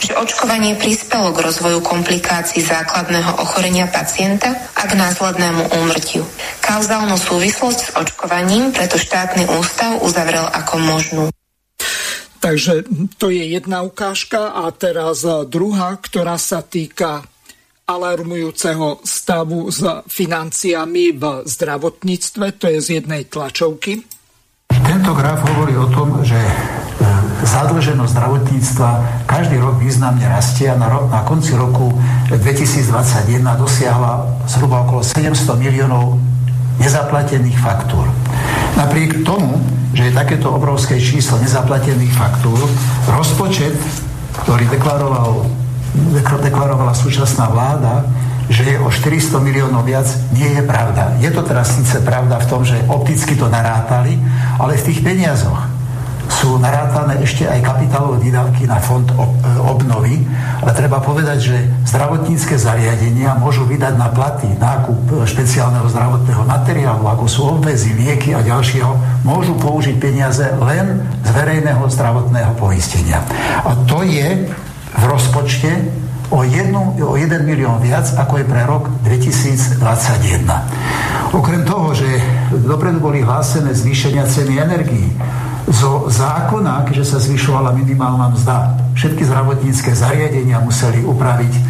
že 0.00 0.16
očkovanie 0.16 0.80
prispelo 0.80 1.36
k 1.36 1.44
rozvoju 1.44 1.84
komplikácií 1.84 2.64
základného 2.64 3.36
ochorenia 3.42 3.84
pacienta 3.84 4.54
a 4.78 4.82
k 4.86 4.96
následnému 4.96 5.76
úmrtiu. 5.82 6.24
Kauzálnu 6.64 7.18
súvislosť 7.18 7.80
s 7.82 7.90
očkovaním 7.98 8.70
preto 8.70 8.96
štátny 8.96 9.50
ústav 9.58 9.89
zatiaľ 9.90 10.06
uzavrel 10.06 10.46
ako 10.46 10.74
možnú. 10.78 11.24
Takže 12.40 12.88
to 13.20 13.28
je 13.28 13.44
jedna 13.52 13.84
ukážka 13.84 14.64
a 14.64 14.72
teraz 14.72 15.26
druhá, 15.50 15.98
ktorá 16.00 16.40
sa 16.40 16.64
týka 16.64 17.26
alarmujúceho 17.84 19.02
stavu 19.02 19.68
s 19.68 19.82
financiami 20.08 21.10
v 21.12 21.42
zdravotníctve, 21.44 22.54
to 22.56 22.70
je 22.70 22.78
z 22.78 22.88
jednej 23.02 23.26
tlačovky. 23.26 24.06
Tento 24.70 25.12
graf 25.12 25.42
hovorí 25.42 25.74
o 25.74 25.90
tom, 25.90 26.22
že 26.22 26.38
e, 26.38 26.52
zadlženosť 27.42 28.14
zdravotníctva 28.14 28.88
každý 29.26 29.58
rok 29.58 29.82
významne 29.82 30.22
rastie 30.30 30.70
a 30.70 30.78
na, 30.78 30.86
rok, 30.86 31.10
na 31.10 31.26
konci 31.26 31.58
roku 31.58 31.90
2021 32.30 33.42
dosiahla 33.58 34.46
zhruba 34.46 34.86
okolo 34.86 35.02
700 35.02 35.58
miliónov 35.58 36.14
nezaplatených 36.80 37.58
faktúr. 37.60 38.08
Napriek 38.74 39.22
tomu, 39.22 39.60
že 39.92 40.08
je 40.08 40.16
takéto 40.16 40.48
obrovské 40.50 40.96
číslo 40.96 41.36
nezaplatených 41.38 42.14
faktúr, 42.16 42.56
rozpočet, 43.12 43.76
ktorý 44.42 44.64
deklaroval, 44.72 45.44
deklarovala 46.40 46.96
súčasná 46.96 47.52
vláda, 47.52 48.08
že 48.50 48.66
je 48.66 48.76
o 48.82 48.90
400 48.90 49.38
miliónov 49.38 49.86
viac, 49.86 50.10
nie 50.34 50.50
je 50.58 50.62
pravda. 50.66 51.14
Je 51.22 51.30
to 51.30 51.46
teraz 51.46 51.70
síce 51.70 52.02
pravda 52.02 52.42
v 52.42 52.48
tom, 52.50 52.66
že 52.66 52.82
opticky 52.90 53.38
to 53.38 53.46
narátali, 53.46 54.18
ale 54.58 54.74
v 54.74 54.90
tých 54.90 55.06
peniazoch 55.06 55.79
sú 56.30 56.56
narátané 56.62 57.18
ešte 57.26 57.44
aj 57.44 57.58
kapitálové 57.60 58.30
výdavky 58.30 58.64
na 58.64 58.78
fond 58.78 59.04
obnovy, 59.66 60.22
ale 60.62 60.70
treba 60.72 61.02
povedať, 61.02 61.38
že 61.42 61.56
zdravotnícke 61.90 62.54
zariadenia 62.54 63.34
môžu 63.36 63.66
vydať 63.66 63.98
na 63.98 64.08
platy, 64.08 64.46
nákup 64.56 65.26
špeciálneho 65.26 65.90
zdravotného 65.90 66.46
materiálu, 66.46 67.04
ako 67.04 67.24
sú 67.26 67.42
obvezy, 67.58 67.92
lieky 67.98 68.32
a 68.32 68.46
ďalšieho, 68.46 69.26
môžu 69.26 69.58
použiť 69.58 69.98
peniaze 69.98 70.46
len 70.62 71.02
z 71.26 71.28
verejného 71.34 71.82
zdravotného 71.90 72.54
poistenia. 72.56 73.20
A 73.66 73.74
to 73.90 74.06
je 74.06 74.46
v 74.90 75.04
rozpočte 75.04 75.70
o, 76.30 76.46
jednu, 76.46 76.94
o 77.02 77.18
1 77.18 77.42
milión 77.42 77.82
viac, 77.82 78.06
ako 78.14 78.38
je 78.38 78.46
pre 78.46 78.62
rok 78.64 78.86
2021. 79.02 80.46
Okrem 81.34 81.62
toho, 81.66 81.94
že 81.94 82.06
dopredu 82.54 83.02
boli 83.02 83.22
hlásené 83.22 83.74
zvýšenia 83.74 84.26
ceny 84.26 84.54
energií, 84.58 85.10
zo 85.70 86.10
zákona, 86.10 86.82
keďže 86.90 87.14
sa 87.14 87.18
zvyšovala 87.22 87.70
minimálna 87.78 88.34
mzda, 88.34 88.56
všetky 88.98 89.22
zdravotnícke 89.22 89.94
zariadenia 89.94 90.58
museli 90.58 91.06
upraviť 91.06 91.52
e, 91.54 91.60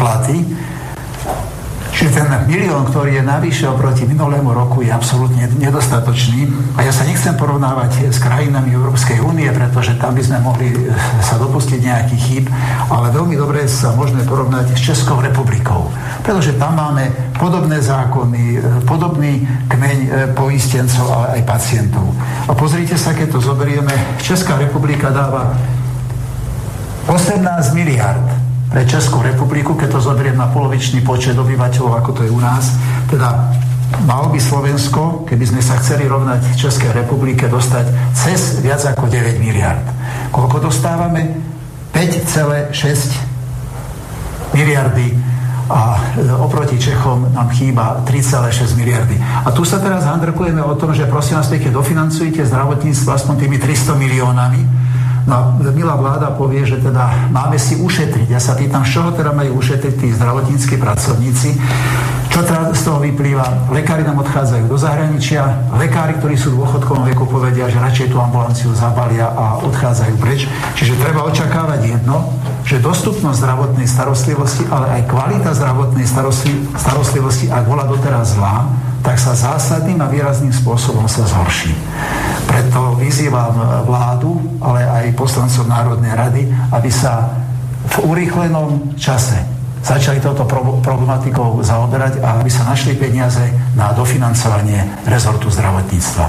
platy, 0.00 0.36
Čiže 1.92 2.24
ten 2.24 2.28
milión, 2.48 2.88
ktorý 2.88 3.20
je 3.20 3.24
navyše 3.24 3.68
oproti 3.68 4.08
minulému 4.08 4.56
roku, 4.56 4.80
je 4.80 4.88
absolútne 4.88 5.44
nedostatočný. 5.60 6.48
A 6.80 6.88
ja 6.88 6.92
sa 6.92 7.04
nechcem 7.04 7.36
porovnávať 7.36 8.08
s 8.08 8.16
krajinami 8.16 8.72
Európskej 8.72 9.20
únie, 9.20 9.44
pretože 9.52 10.00
tam 10.00 10.16
by 10.16 10.22
sme 10.24 10.40
mohli 10.40 10.72
eh, 10.72 10.88
sa 11.20 11.36
dopustiť 11.36 11.78
nejakých 11.84 12.22
chýb, 12.24 12.44
ale 12.88 13.12
veľmi 13.12 13.36
dobre 13.36 13.68
sa 13.68 13.92
môžeme 13.92 14.24
porovnať 14.24 14.72
s 14.72 14.80
Českou 14.80 15.20
republikou. 15.20 15.92
Pretože 16.24 16.56
tam 16.56 16.80
máme 16.80 17.12
podobné 17.36 17.84
zákony, 17.84 18.42
eh, 18.56 18.60
podobný 18.88 19.44
kmeň 19.68 19.98
eh, 20.02 20.10
poistencov, 20.32 21.06
ale 21.12 21.26
aj 21.38 21.42
pacientov. 21.44 22.08
A 22.48 22.56
pozrite 22.56 22.96
sa, 22.96 23.12
keď 23.12 23.36
to 23.36 23.40
zoberieme, 23.44 23.92
Česká 24.16 24.56
republika 24.56 25.12
dáva 25.12 25.52
18 27.04 27.76
miliard 27.76 28.41
pre 28.72 28.88
Českú 28.88 29.20
republiku, 29.20 29.76
keď 29.76 30.00
to 30.00 30.00
zoberiem 30.00 30.40
na 30.40 30.48
polovičný 30.48 31.04
počet 31.04 31.36
obyvateľov, 31.36 32.00
ako 32.00 32.10
to 32.16 32.24
je 32.24 32.32
u 32.32 32.40
nás, 32.40 32.72
teda 33.12 33.52
mal 34.08 34.32
by 34.32 34.40
Slovensko, 34.40 35.28
keby 35.28 35.44
sme 35.44 35.60
sa 35.60 35.76
chceli 35.76 36.08
rovnať 36.08 36.56
Českej 36.56 36.96
republike, 36.96 37.52
dostať 37.52 38.16
cez 38.16 38.64
viac 38.64 38.80
ako 38.88 39.12
9 39.12 39.44
miliard. 39.44 39.84
Koľko 40.32 40.72
dostávame? 40.72 41.36
5,6 41.92 42.72
miliardy 44.56 45.12
a 45.68 46.00
e, 46.16 46.32
oproti 46.40 46.80
Čechom 46.80 47.28
nám 47.36 47.52
chýba 47.52 48.00
3,6 48.08 48.72
miliardy. 48.80 49.20
A 49.20 49.52
tu 49.52 49.68
sa 49.68 49.76
teraz 49.84 50.08
handrkujeme 50.08 50.64
o 50.64 50.72
tom, 50.80 50.96
že 50.96 51.04
prosím 51.04 51.36
vás 51.36 51.52
pekne 51.52 51.76
dofinancujte 51.76 52.40
zdravotníctvo 52.48 53.08
aspoň 53.12 53.34
tými 53.36 53.60
300 53.60 54.00
miliónami, 54.00 54.64
No 55.22 55.34
a 55.34 55.42
milá 55.70 55.94
vláda 55.94 56.34
povie, 56.34 56.66
že 56.66 56.82
teda 56.82 57.30
máme 57.30 57.54
si 57.58 57.78
ušetriť. 57.78 58.26
Ja 58.26 58.42
sa 58.42 58.58
pýtam, 58.58 58.82
z 58.82 58.98
čoho 58.98 59.14
teda 59.14 59.30
majú 59.30 59.62
ušetriť 59.62 59.94
tí 59.94 60.08
zdravotníckí 60.10 60.74
pracovníci. 60.78 61.48
Čo 62.32 62.40
teda 62.48 62.72
z 62.72 62.80
toho 62.80 62.98
vyplýva? 63.04 63.68
Lekári 63.68 64.08
nám 64.08 64.24
odchádzajú 64.24 64.64
do 64.64 64.80
zahraničia, 64.80 65.68
lekári, 65.76 66.16
ktorí 66.16 66.32
sú 66.40 66.56
v 66.56 66.64
dôchodkovom 66.64 67.04
veku, 67.12 67.28
povedia, 67.28 67.68
že 67.68 67.76
radšej 67.76 68.08
tú 68.08 68.16
ambulanciu 68.16 68.72
zabalia 68.72 69.28
a 69.36 69.60
odchádzajú 69.60 70.14
preč. 70.16 70.48
Čiže 70.72 70.96
treba 70.96 71.28
očakávať 71.28 71.92
jedno, 71.92 72.32
že 72.64 72.80
dostupnosť 72.80 73.36
zdravotnej 73.36 73.84
starostlivosti, 73.84 74.64
ale 74.72 74.96
aj 74.96 75.12
kvalita 75.12 75.52
zdravotnej 75.52 76.08
starostlivosti, 76.72 77.52
ak 77.52 77.68
bola 77.68 77.84
doteraz 77.84 78.32
zlá, 78.32 78.64
tak 79.04 79.20
sa 79.20 79.36
zásadným 79.36 80.00
a 80.00 80.08
výrazným 80.08 80.56
spôsobom 80.56 81.04
sa 81.12 81.28
zhorší. 81.28 81.76
Preto 82.52 83.00
vyzývam 83.00 83.88
vládu, 83.88 84.60
ale 84.60 84.84
aj 84.84 85.16
poslancov 85.16 85.64
Národnej 85.64 86.12
rady, 86.12 86.42
aby 86.68 86.92
sa 86.92 87.32
v 87.96 88.12
urýchlenom 88.12 88.92
čase 89.00 89.40
začali 89.80 90.20
touto 90.20 90.44
problematikou 90.84 91.64
zaoberať 91.64 92.20
a 92.20 92.44
aby 92.44 92.50
sa 92.52 92.68
našli 92.68 92.92
peniaze 92.94 93.42
na 93.72 93.96
dofinancovanie 93.96 95.08
rezortu 95.08 95.48
zdravotníctva. 95.48 96.26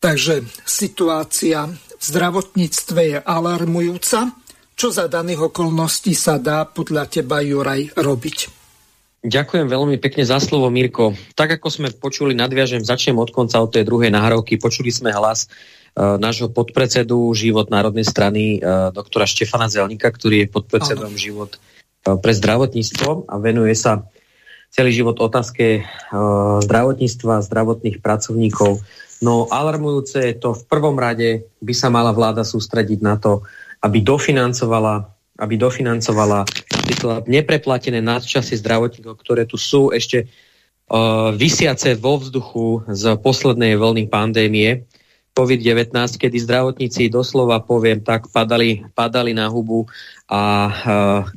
Takže 0.00 0.48
situácia 0.64 1.68
v 1.68 2.02
zdravotníctve 2.02 3.00
je 3.04 3.18
alarmujúca. 3.20 4.32
Čo 4.72 4.88
za 4.88 5.12
daných 5.12 5.52
okolností 5.52 6.16
sa 6.16 6.40
dá 6.40 6.64
podľa 6.64 7.04
teba, 7.04 7.44
Juraj, 7.44 8.00
robiť? 8.00 8.59
Ďakujem 9.20 9.68
veľmi 9.68 10.00
pekne 10.00 10.24
za 10.24 10.40
slovo, 10.40 10.72
Mirko. 10.72 11.12
Tak 11.36 11.60
ako 11.60 11.68
sme 11.68 11.88
počuli, 11.92 12.32
nadviažem, 12.32 12.80
začnem 12.80 13.20
od 13.20 13.28
konca 13.28 13.60
od 13.60 13.68
tej 13.68 13.84
druhej 13.84 14.08
nahrávky. 14.08 14.56
Počuli 14.56 14.88
sme 14.88 15.12
hlas 15.12 15.44
uh, 15.46 16.16
nášho 16.16 16.48
podpredsedu 16.48 17.28
Život 17.36 17.68
národnej 17.68 18.08
strany, 18.08 18.58
uh, 18.58 18.88
doktora 18.88 19.28
Štefana 19.28 19.68
Zelnika, 19.68 20.08
ktorý 20.08 20.44
je 20.44 20.52
podpredsedom 20.52 21.12
Aha. 21.12 21.20
Život 21.20 21.60
pre 22.00 22.32
zdravotníctvo 22.32 23.28
a 23.28 23.34
venuje 23.36 23.76
sa 23.76 24.08
celý 24.72 24.94
život 24.94 25.20
otázke 25.20 25.84
zdravotníctva, 26.64 27.44
zdravotných 27.44 28.00
pracovníkov. 28.00 28.80
No 29.20 29.44
alarmujúce 29.50 30.32
je 30.32 30.34
to, 30.38 30.56
v 30.56 30.64
prvom 30.64 30.96
rade 30.96 31.44
by 31.60 31.74
sa 31.76 31.92
mala 31.92 32.16
vláda 32.16 32.40
sústrediť 32.40 33.04
na 33.04 33.20
to, 33.20 33.44
aby 33.84 34.00
dofinancovala 34.00 35.12
aby 35.40 35.56
dofinancovala 35.56 36.44
napríklad 36.90 37.24
nepreplatené 37.30 38.04
nadčasy 38.04 38.60
zdravotníkov, 38.60 39.16
ktoré 39.22 39.48
tu 39.48 39.56
sú 39.56 39.88
ešte 39.94 40.26
uh, 40.26 41.30
vysiace 41.32 41.96
vo 41.96 42.20
vzduchu 42.20 42.84
z 42.90 43.16
poslednej 43.24 43.78
vlny 43.78 44.10
pandémie. 44.10 44.84
COVID-19, 45.30 45.94
kedy 46.18 46.36
zdravotníci 46.42 47.06
doslova, 47.06 47.62
poviem 47.62 48.02
tak, 48.02 48.28
padali, 48.34 48.82
padali 48.92 49.30
na 49.30 49.46
hubu 49.46 49.86
a 50.26 50.42
uh, 50.66 50.72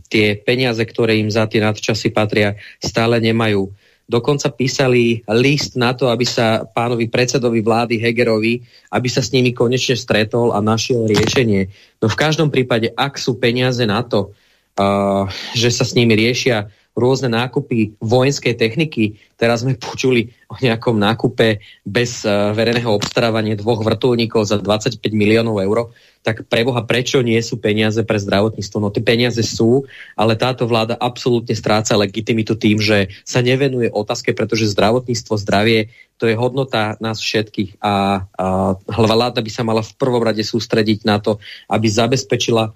tie 0.10 0.34
peniaze, 0.36 0.82
ktoré 0.82 1.22
im 1.22 1.30
za 1.30 1.46
tie 1.46 1.62
nadčasy 1.62 2.10
patria, 2.10 2.58
stále 2.82 3.22
nemajú. 3.22 3.70
Dokonca 4.04 4.52
písali 4.52 5.24
list 5.32 5.80
na 5.80 5.96
to, 5.96 6.12
aby 6.12 6.28
sa 6.28 6.68
pánovi 6.68 7.08
predsedovi 7.08 7.64
vlády 7.64 7.96
Hegerovi, 8.04 8.60
aby 8.92 9.08
sa 9.08 9.24
s 9.24 9.32
nimi 9.32 9.56
konečne 9.56 9.96
stretol 9.96 10.52
a 10.52 10.60
našiel 10.60 11.08
riešenie. 11.08 11.72
No 12.04 12.12
v 12.12 12.20
každom 12.20 12.52
prípade, 12.52 12.92
ak 12.92 13.16
sú 13.16 13.40
peniaze 13.40 13.82
na 13.88 14.04
to, 14.04 14.36
uh, 14.76 15.24
že 15.56 15.72
sa 15.72 15.88
s 15.88 15.96
nimi 15.96 16.20
riešia 16.20 16.68
rôzne 16.94 17.30
nákupy 17.34 17.98
vojenskej 17.98 18.54
techniky. 18.54 19.18
Teraz 19.34 19.66
sme 19.66 19.74
počuli 19.74 20.30
o 20.46 20.56
nejakom 20.62 20.94
nákupe 20.94 21.58
bez 21.82 22.22
uh, 22.22 22.54
verejného 22.54 22.94
obstarávania 22.94 23.58
dvoch 23.58 23.82
vrtulníkov 23.82 24.46
za 24.46 24.62
25 24.62 25.02
miliónov 25.12 25.58
eur. 25.58 25.90
Tak 26.24 26.48
preboha, 26.48 26.86
prečo 26.88 27.20
nie 27.20 27.42
sú 27.44 27.60
peniaze 27.60 28.00
pre 28.06 28.16
zdravotníctvo? 28.22 28.78
No 28.80 28.94
tie 28.94 29.04
peniaze 29.04 29.44
sú, 29.44 29.84
ale 30.16 30.40
táto 30.40 30.70
vláda 30.70 30.96
absolútne 30.96 31.52
stráca 31.58 32.00
legitimitu 32.00 32.56
tým, 32.56 32.80
že 32.80 33.12
sa 33.28 33.44
nevenuje 33.44 33.92
otázke, 33.92 34.32
pretože 34.32 34.72
zdravotníctvo, 34.72 35.34
zdravie, 35.36 35.92
to 36.22 36.30
je 36.30 36.40
hodnota 36.40 36.96
nás 37.04 37.20
všetkých 37.20 37.84
a, 37.84 38.24
a 38.40 38.46
vláda 38.88 39.44
by 39.44 39.52
sa 39.52 39.68
mala 39.68 39.84
v 39.84 39.92
prvom 40.00 40.24
rade 40.24 40.40
sústrediť 40.46 41.04
na 41.04 41.20
to, 41.20 41.44
aby 41.68 41.92
zabezpečila 41.92 42.72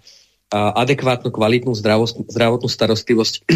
adekvátnu, 0.52 1.32
kvalitnú 1.32 1.76
zdravotnú 1.76 2.68
starostlivosť 2.68 3.48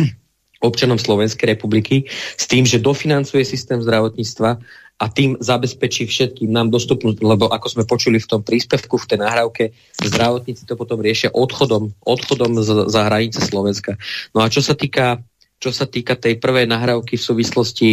občanom 0.62 1.02
Slovenskej 1.02 1.58
republiky 1.58 2.06
s 2.38 2.46
tým, 2.46 2.64
že 2.64 2.80
dofinancuje 2.80 3.42
systém 3.44 3.82
zdravotníctva 3.82 4.62
a 5.02 5.06
tým 5.10 5.34
zabezpečí 5.42 6.06
všetkým 6.06 6.54
nám 6.54 6.70
dostupnú, 6.70 7.18
lebo 7.18 7.50
ako 7.50 7.68
sme 7.74 7.90
počuli 7.90 8.22
v 8.22 8.30
tom 8.30 8.46
príspevku, 8.46 9.02
v 9.02 9.10
tej 9.10 9.20
nahrávke, 9.26 9.64
zdravotníci 9.98 10.70
to 10.70 10.78
potom 10.78 11.02
riešia 11.02 11.34
odchodom, 11.34 11.90
odchodom 12.06 12.62
z, 12.62 12.86
za 12.86 13.02
hranice 13.10 13.42
Slovenska. 13.42 13.98
No 14.38 14.46
a 14.46 14.48
čo 14.48 14.62
sa 14.62 14.78
týka 14.78 15.26
čo 15.62 15.70
sa 15.70 15.86
týka 15.86 16.18
tej 16.18 16.42
prvej 16.42 16.66
nahrávky 16.66 17.22
v 17.22 17.28
súvislosti 17.30 17.92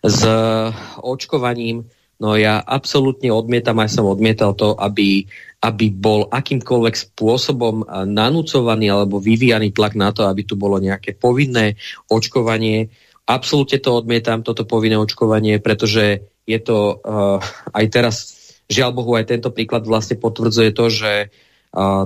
s 0.00 0.20
očkovaním, 1.04 1.84
no 2.20 2.36
ja 2.38 2.60
absolútne 2.60 3.28
odmietam, 3.32 3.76
aj 3.80 3.90
som 3.92 4.08
odmietal 4.08 4.56
to, 4.56 4.76
aby 4.76 5.28
aby 5.66 5.90
bol 5.90 6.28
akýmkoľvek 6.30 6.94
spôsobom 6.94 7.82
eh, 7.82 8.04
nanúcovaný 8.06 8.92
alebo 8.92 9.18
vyvíjaný 9.18 9.72
tlak 9.72 9.96
na 9.98 10.12
to, 10.12 10.28
aby 10.28 10.44
tu 10.44 10.54
bolo 10.54 10.78
nejaké 10.78 11.16
povinné 11.16 11.80
očkovanie. 12.06 12.92
Absolútne 13.26 13.82
to 13.82 13.90
odmietam, 13.96 14.46
toto 14.46 14.62
povinné 14.62 14.94
očkovanie, 14.94 15.58
pretože 15.58 16.22
je 16.46 16.58
to 16.62 17.02
uh, 17.02 17.42
aj 17.74 17.86
teraz, 17.90 18.16
žiaľ 18.70 18.94
Bohu, 18.94 19.18
aj 19.18 19.34
tento 19.34 19.50
príklad 19.50 19.82
vlastne 19.82 20.14
potvrdzuje 20.14 20.70
to, 20.70 20.86
že 20.86 21.12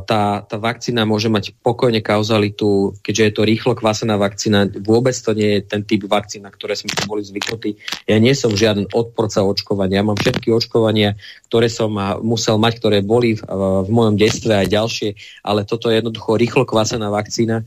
tá, 0.03 0.43
tá 0.43 0.57
vakcína 0.59 1.07
môže 1.07 1.31
mať 1.31 1.55
pokojne 1.63 2.03
kauzalitu, 2.03 2.99
keďže 3.07 3.23
je 3.23 3.33
to 3.39 3.43
rýchlo 3.47 3.79
kvasená 3.79 4.19
vakcína. 4.19 4.67
Vôbec 4.83 5.15
to 5.15 5.31
nie 5.31 5.59
je 5.59 5.61
ten 5.63 5.87
typ 5.87 6.11
vakcín, 6.11 6.43
na 6.43 6.51
ktoré 6.51 6.75
sme 6.75 6.91
tu 6.91 7.07
boli 7.07 7.23
zvyknutí. 7.23 7.79
Ja 8.11 8.19
nie 8.19 8.35
som 8.35 8.51
žiaden 8.51 8.91
odporca 8.91 9.47
očkovania. 9.47 10.03
Ja 10.03 10.09
mám 10.11 10.19
všetky 10.19 10.51
očkovania, 10.51 11.15
ktoré 11.47 11.71
som 11.71 11.95
musel 12.27 12.59
mať, 12.59 12.83
ktoré 12.83 12.99
boli 13.07 13.39
v, 13.39 13.47
v 13.87 13.91
mojom 13.95 14.19
detstve 14.19 14.59
aj 14.59 14.75
ďalšie, 14.75 15.11
ale 15.47 15.63
toto 15.63 15.87
je 15.87 16.03
jednoducho 16.03 16.35
rýchlo 16.35 16.67
kvasená 16.67 17.07
vakcína, 17.07 17.63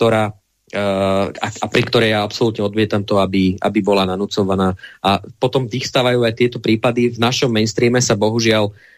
ktorá 0.00 0.32
Uh, 0.72 1.28
a, 1.36 1.48
a 1.52 1.66
pri 1.68 1.84
ktorej 1.84 2.16
ja 2.16 2.24
absolútne 2.24 2.64
odmietam 2.64 3.04
to, 3.04 3.20
aby, 3.20 3.60
aby 3.60 3.84
bola 3.84 4.08
nanúcovaná. 4.08 4.72
A 5.04 5.20
potom 5.20 5.68
vystávajú 5.68 6.24
aj 6.24 6.32
tieto 6.32 6.64
prípady. 6.64 7.12
V 7.12 7.20
našom 7.20 7.52
mainstreame 7.52 8.00
sa 8.00 8.16
bohužiaľ 8.16 8.72
Uh, 8.72 8.91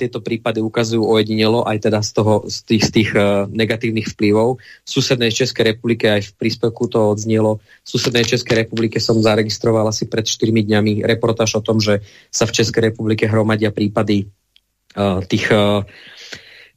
tieto 0.00 0.24
prípady 0.24 0.64
ukazujú 0.64 1.04
ojedinelo 1.04 1.68
aj 1.68 1.88
teda 1.88 2.00
z, 2.00 2.10
toho, 2.16 2.34
z 2.48 2.56
tých, 2.64 2.82
z 2.88 2.90
tých 2.90 3.10
uh, 3.12 3.44
negatívnych 3.52 4.08
vplyvov. 4.16 4.56
V 4.58 4.88
susednej 4.88 5.28
Českej 5.28 5.76
republike 5.76 6.08
aj 6.08 6.32
v 6.32 6.36
príspevku 6.40 6.88
to 6.88 7.12
odznelo. 7.12 7.60
V 7.84 7.88
susednej 7.88 8.24
Českej 8.24 8.64
republike 8.64 8.96
som 8.96 9.20
zaregistroval 9.20 9.92
asi 9.92 10.08
pred 10.08 10.24
4 10.24 10.48
dňami 10.48 11.04
reportáž 11.04 11.60
o 11.60 11.64
tom, 11.64 11.84
že 11.84 12.00
sa 12.32 12.48
v 12.48 12.56
Českej 12.56 12.92
republike 12.92 13.28
hromadia 13.28 13.68
prípady 13.68 14.32
uh, 14.96 15.20
tých 15.28 15.52
uh, 15.52 15.84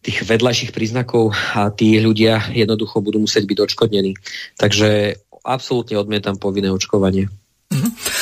tých 0.06 0.22
vedľajších 0.22 0.69
príznakov 0.69 1.34
a 1.34 1.73
tí 1.73 1.97
ľudia 1.97 2.53
jednoducho 2.53 3.02
budú 3.02 3.26
musieť 3.26 3.49
byť 3.49 3.57
odškodnení. 3.57 4.14
Takže 4.53 5.18
absolútne 5.41 5.97
odmietam 5.97 6.38
povinné 6.38 6.69
očkovanie. 6.69 7.26
Mm-hmm. 7.73 8.14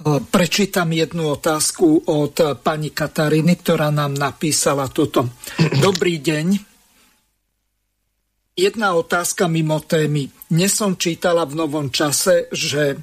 Prečítam 0.00 0.88
jednu 0.96 1.36
otázku 1.36 2.08
od 2.08 2.32
pani 2.64 2.88
Kataríny, 2.88 3.60
ktorá 3.60 3.92
nám 3.92 4.16
napísala 4.16 4.88
toto. 4.88 5.28
Dobrý 5.84 6.16
deň. 6.16 6.46
Jedna 8.56 8.96
otázka 8.96 9.44
mimo 9.44 9.76
témy. 9.84 10.32
Dnes 10.48 10.72
som 10.72 10.96
čítala 10.96 11.44
v 11.44 11.52
novom 11.52 11.92
čase, 11.92 12.48
že 12.48 12.96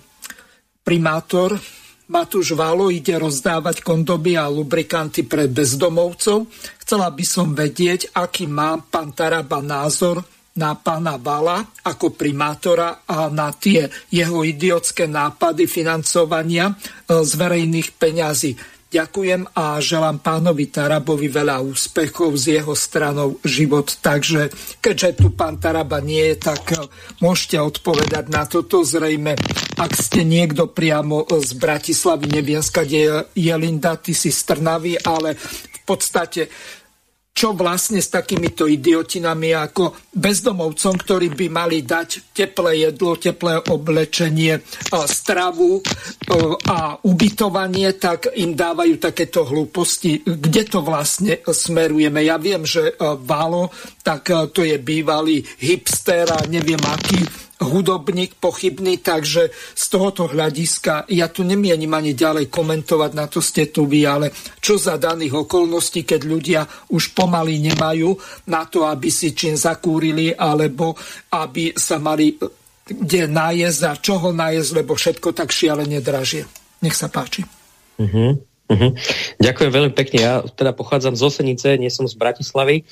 primátor 0.82 1.62
Matúš 2.10 2.58
Válo 2.58 2.90
ide 2.90 3.14
rozdávať 3.14 3.86
kondoby 3.86 4.34
a 4.34 4.50
lubrikanty 4.50 5.22
pre 5.22 5.46
bezdomovcov. 5.46 6.50
Chcela 6.82 7.14
by 7.14 7.26
som 7.30 7.54
vedieť, 7.54 8.10
aký 8.18 8.50
má 8.50 8.74
pán 8.82 9.14
Taraba 9.14 9.62
názor 9.62 10.26
na 10.58 10.74
pána 10.76 11.16
Vala 11.22 11.64
ako 11.86 12.18
primátora 12.18 13.06
a 13.06 13.30
na 13.30 13.54
tie 13.54 13.88
jeho 14.10 14.42
idiotské 14.44 15.06
nápady 15.06 15.70
financovania 15.70 16.74
e, 16.74 16.74
z 17.24 17.32
verejných 17.38 17.90
peňazí. 17.96 18.52
Ďakujem 18.88 19.52
a 19.52 19.84
želám 19.84 20.24
pánovi 20.24 20.72
Tarabovi 20.72 21.28
veľa 21.28 21.60
úspechov 21.60 22.40
z 22.40 22.56
jeho 22.56 22.72
stranou 22.72 23.36
život. 23.44 23.84
Takže 24.00 24.48
keďže 24.80 25.20
tu 25.20 25.36
pán 25.36 25.60
Taraba 25.60 26.00
nie 26.00 26.34
je, 26.34 26.36
tak 26.40 26.64
e, 26.74 26.88
môžete 27.20 27.60
odpovedať 27.60 28.32
na 28.32 28.48
toto. 28.48 28.88
Zrejme, 28.88 29.36
ak 29.76 29.92
ste 29.92 30.24
niekto 30.24 30.72
priamo 30.72 31.28
z 31.28 31.52
Bratislavy, 31.60 32.32
neviem, 32.32 32.64
skade 32.64 33.28
je 33.36 33.54
Linda, 33.60 34.00
ty 34.00 34.16
si 34.16 34.32
z 34.32 34.56
Trnavy, 34.56 34.96
ale 35.04 35.36
v 35.38 35.80
podstate 35.84 36.48
čo 37.38 37.54
vlastne 37.54 38.02
s 38.02 38.10
takýmito 38.10 38.66
idiotinami 38.66 39.54
ako 39.54 40.10
bezdomovcom, 40.10 40.98
ktorí 40.98 41.38
by 41.38 41.48
mali 41.54 41.86
dať 41.86 42.34
teplé 42.34 42.90
jedlo, 42.90 43.14
teplé 43.14 43.62
oblečenie, 43.62 44.58
stravu 45.06 45.86
a 46.66 46.98
ubytovanie, 47.06 47.94
tak 48.02 48.34
im 48.34 48.58
dávajú 48.58 48.98
takéto 48.98 49.46
hlúposti. 49.46 50.26
Kde 50.26 50.66
to 50.66 50.82
vlastne 50.82 51.38
smerujeme? 51.46 52.26
Ja 52.26 52.42
viem, 52.42 52.66
že 52.66 52.98
Valo, 52.98 53.70
tak 54.02 54.34
to 54.50 54.66
je 54.66 54.82
bývalý 54.82 55.46
hipster 55.62 56.26
a 56.34 56.42
neviem 56.50 56.82
aký 56.82 57.22
hudobník 57.58 58.38
pochybný, 58.38 59.02
takže 59.02 59.50
z 59.54 59.86
tohoto 59.90 60.30
hľadiska 60.30 61.10
ja 61.10 61.26
tu 61.26 61.42
nemienim 61.42 61.90
ani 61.90 62.14
ďalej 62.14 62.54
komentovať, 62.54 63.12
na 63.18 63.26
to 63.26 63.42
ste 63.42 63.74
tu 63.74 63.90
vy, 63.90 64.06
ale 64.06 64.30
čo 64.62 64.78
za 64.78 65.02
daných 65.02 65.48
okolností, 65.48 66.06
keď 66.06 66.22
ľudia 66.22 66.62
už 66.94 67.18
pomaly 67.18 67.58
nemajú 67.74 68.14
na 68.54 68.70
to, 68.70 68.86
aby 68.86 69.10
si 69.10 69.34
čím 69.34 69.58
zakúrili, 69.58 70.38
alebo 70.38 70.94
aby 71.34 71.74
sa 71.74 71.98
mali 71.98 72.38
kde 72.88 73.28
nájsť 73.28 73.82
a 73.84 74.00
čoho 74.00 74.32
nájsť, 74.32 74.70
lebo 74.72 74.96
všetko 74.96 75.36
tak 75.36 75.52
šialene 75.52 76.00
dražie. 76.00 76.48
Nech 76.80 76.96
sa 76.96 77.12
páči. 77.12 77.44
Uh-huh, 78.00 78.40
uh-huh. 78.72 78.92
Ďakujem 79.44 79.72
veľmi 79.74 79.94
pekne. 79.98 80.18
Ja 80.24 80.34
teda 80.46 80.72
pochádzam 80.72 81.20
z 81.20 81.26
Osenice, 81.26 81.76
nie 81.76 81.92
som 81.92 82.08
z 82.08 82.16
Bratislavy. 82.16 82.88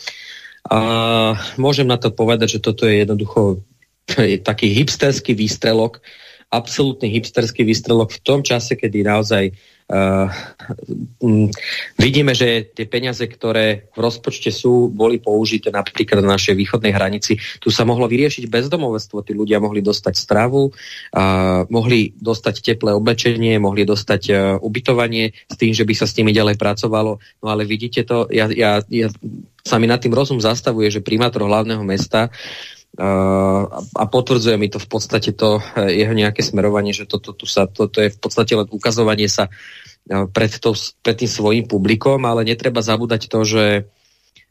A 0.65 0.79
môžem 1.61 1.85
na 1.85 1.95
to 1.95 2.09
povedať, 2.09 2.57
že 2.57 2.63
toto 2.65 2.89
je 2.89 3.05
jednoducho 3.05 3.61
taký 4.47 4.67
hipsterský 4.73 5.33
výstrelok, 5.33 6.01
absolútny 6.53 7.09
hipsterský 7.11 7.65
výstrelok 7.65 8.15
v 8.15 8.23
tom 8.23 8.39
čase, 8.45 8.77
kedy 8.77 9.03
naozaj 9.03 9.51
uh, 9.91 10.29
vidíme, 11.97 12.31
že 12.31 12.71
tie 12.71 12.85
peniaze, 12.87 13.25
ktoré 13.25 13.91
v 13.91 13.99
rozpočte 13.99 14.53
sú, 14.53 14.87
boli 14.93 15.17
použité 15.19 15.73
napríklad 15.73 16.21
na 16.23 16.37
našej 16.37 16.55
východnej 16.55 16.93
hranici. 16.95 17.35
Tu 17.59 17.69
sa 17.73 17.83
mohlo 17.83 18.05
vyriešiť 18.07 18.47
bezdomovstvo, 18.47 19.25
tí 19.25 19.33
ľudia 19.35 19.59
mohli 19.59 19.81
dostať 19.83 20.13
stravu, 20.15 20.71
uh, 20.71 21.67
mohli 21.67 22.15
dostať 22.15 22.61
teplé 22.61 22.95
oblečenie, 22.95 23.57
mohli 23.59 23.83
dostať 23.83 24.21
uh, 24.31 24.37
ubytovanie 24.61 25.33
s 25.49 25.55
tým, 25.59 25.75
že 25.75 25.83
by 25.83 25.93
sa 25.97 26.07
s 26.07 26.15
nimi 26.15 26.31
ďalej 26.31 26.55
pracovalo. 26.55 27.19
No 27.43 27.47
ale 27.49 27.67
vidíte 27.67 28.07
to, 28.07 28.29
ja, 28.31 28.47
ja, 28.47 28.79
ja 28.87 29.09
sa 29.65 29.81
mi 29.81 29.89
nad 29.89 29.97
tým 29.97 30.13
rozum 30.13 30.37
zastavuje, 30.37 30.93
že 30.93 31.01
primátor 31.01 31.41
hlavného 31.41 31.81
mesta 31.81 32.29
a 32.95 34.03
potvrdzuje 34.07 34.55
mi 34.55 34.71
to 34.71 34.79
v 34.79 34.87
podstate 34.87 35.35
to 35.35 35.59
eh, 35.59 35.91
jeho 36.03 36.15
nejaké 36.15 36.39
smerovanie, 36.39 36.95
že 36.95 37.03
toto 37.03 37.35
to, 37.35 37.43
to, 37.47 37.91
to, 37.91 37.97
je 37.99 38.09
v 38.15 38.19
podstate 38.19 38.55
len 38.55 38.67
ukazovanie 38.71 39.27
sa 39.27 39.51
eh, 39.51 40.23
pred, 40.31 40.51
to, 40.63 40.71
pred 41.03 41.15
tým 41.19 41.31
svojim 41.31 41.65
publikom, 41.67 42.23
ale 42.23 42.47
netreba 42.47 42.79
zabúdať 42.79 43.27
to, 43.27 43.39
že 43.43 43.65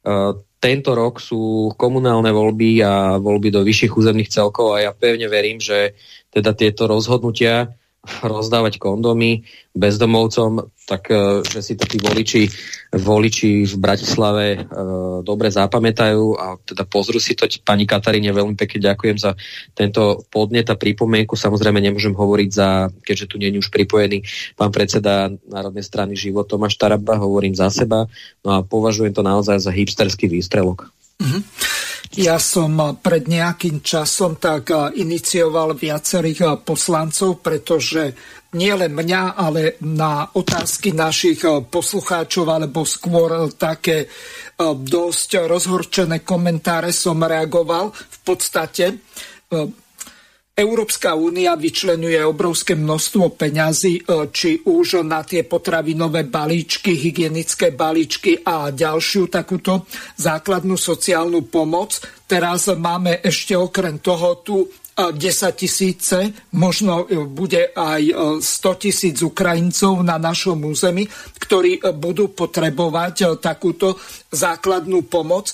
uh, 0.05 0.33
tento 0.61 0.91
rok 0.97 1.21
sú 1.21 1.73
komunálne 1.77 2.33
voľby 2.33 2.81
a 2.85 3.21
voľby 3.21 3.53
do 3.53 3.61
vyšších 3.65 3.93
územných 3.97 4.33
celkov 4.33 4.77
a 4.77 4.89
ja 4.89 4.91
pevne 4.97 5.29
verím, 5.29 5.61
že 5.61 5.97
teda 6.33 6.57
tieto 6.57 6.89
rozhodnutia 6.89 7.77
rozdávať 8.23 8.77
kondomy 8.79 9.45
bezdomovcom, 9.75 10.71
tak 10.85 11.11
e, 11.11 11.43
že 11.43 11.61
si 11.65 11.75
to 11.75 11.89
tí 11.89 11.99
voliči, 11.99 12.47
voliči 12.95 13.67
v 13.67 13.75
Bratislave 13.81 14.47
e, 14.55 14.59
dobre 15.27 15.51
zapamätajú 15.51 16.25
a 16.39 16.61
teda 16.63 16.85
pozrú 16.87 17.19
si 17.19 17.35
to. 17.35 17.49
Pani 17.65 17.89
Kataríne 17.89 18.31
veľmi 18.31 18.55
pekne 18.55 18.93
ďakujem 18.93 19.17
za 19.19 19.35
tento 19.73 20.23
podnet 20.31 20.69
a 20.71 20.77
pripomienku. 20.79 21.35
Samozrejme 21.35 21.81
nemôžem 21.81 22.15
hovoriť 22.15 22.51
za, 22.53 22.93
keďže 23.03 23.27
tu 23.33 23.37
nie 23.41 23.51
je 23.51 23.61
už 23.65 23.73
pripojený 23.73 24.23
pán 24.55 24.71
predseda 24.71 25.33
Národnej 25.49 25.85
strany 25.85 26.13
Život 26.15 26.47
Tomáš 26.47 26.79
Taraba, 26.79 27.19
hovorím 27.19 27.57
za 27.57 27.69
seba. 27.69 28.07
No 28.45 28.49
a 28.55 28.59
považujem 28.63 29.13
to 29.13 29.27
naozaj 29.27 29.59
za 29.59 29.73
hipsterský 29.75 30.31
výstrelok. 30.31 30.91
Mm-hmm. 31.21 31.43
Ja 32.15 32.39
som 32.39 32.79
pred 33.03 33.27
nejakým 33.27 33.83
časom 33.83 34.39
tak 34.39 34.71
inicioval 34.95 35.75
viacerých 35.75 36.63
poslancov, 36.63 37.43
pretože 37.43 38.15
nie 38.55 38.71
len 38.71 38.95
mňa, 38.95 39.35
ale 39.35 39.83
na 39.83 40.31
otázky 40.31 40.95
našich 40.95 41.43
poslucháčov, 41.43 42.47
alebo 42.47 42.87
skôr 42.87 43.51
také 43.59 44.07
dosť 44.63 45.51
rozhorčené 45.51 46.23
komentáre 46.23 46.95
som 46.95 47.19
reagoval. 47.19 47.91
V 47.91 48.19
podstate 48.23 49.03
Európska 50.55 51.19
únia 51.19 51.59
vyčlenuje 51.59 52.23
obrovské 52.23 52.79
množstvo 52.79 53.35
peňazí, 53.35 54.07
e, 54.07 54.31
či 54.31 54.63
už 54.63 55.03
na 55.03 55.27
tie 55.27 55.43
potravinové 55.43 56.31
balíčky, 56.31 56.95
hygienické 56.95 57.75
balíčky 57.75 58.39
a 58.47 58.71
ďalšiu 58.71 59.27
takúto 59.27 59.83
základnú 60.15 60.79
sociálnu 60.79 61.51
pomoc. 61.51 61.99
Teraz 62.31 62.71
máme 62.71 63.19
ešte 63.27 63.59
okrem 63.59 63.99
toho 63.99 64.47
tu 64.47 64.71
10 64.95 65.11
e, 65.11 65.51
tisíce, 65.59 66.19
možno 66.55 67.03
e, 67.03 67.27
bude 67.27 67.75
aj 67.75 68.39
100 68.39 68.79
tisíc 68.79 69.27
Ukrajincov 69.27 70.07
na 70.07 70.23
našom 70.23 70.63
území, 70.71 71.03
ktorí 71.35 71.83
budú 71.99 72.31
potrebovať 72.31 73.43
takúto 73.43 73.99
základnú 74.31 75.03
pomoc. 75.11 75.51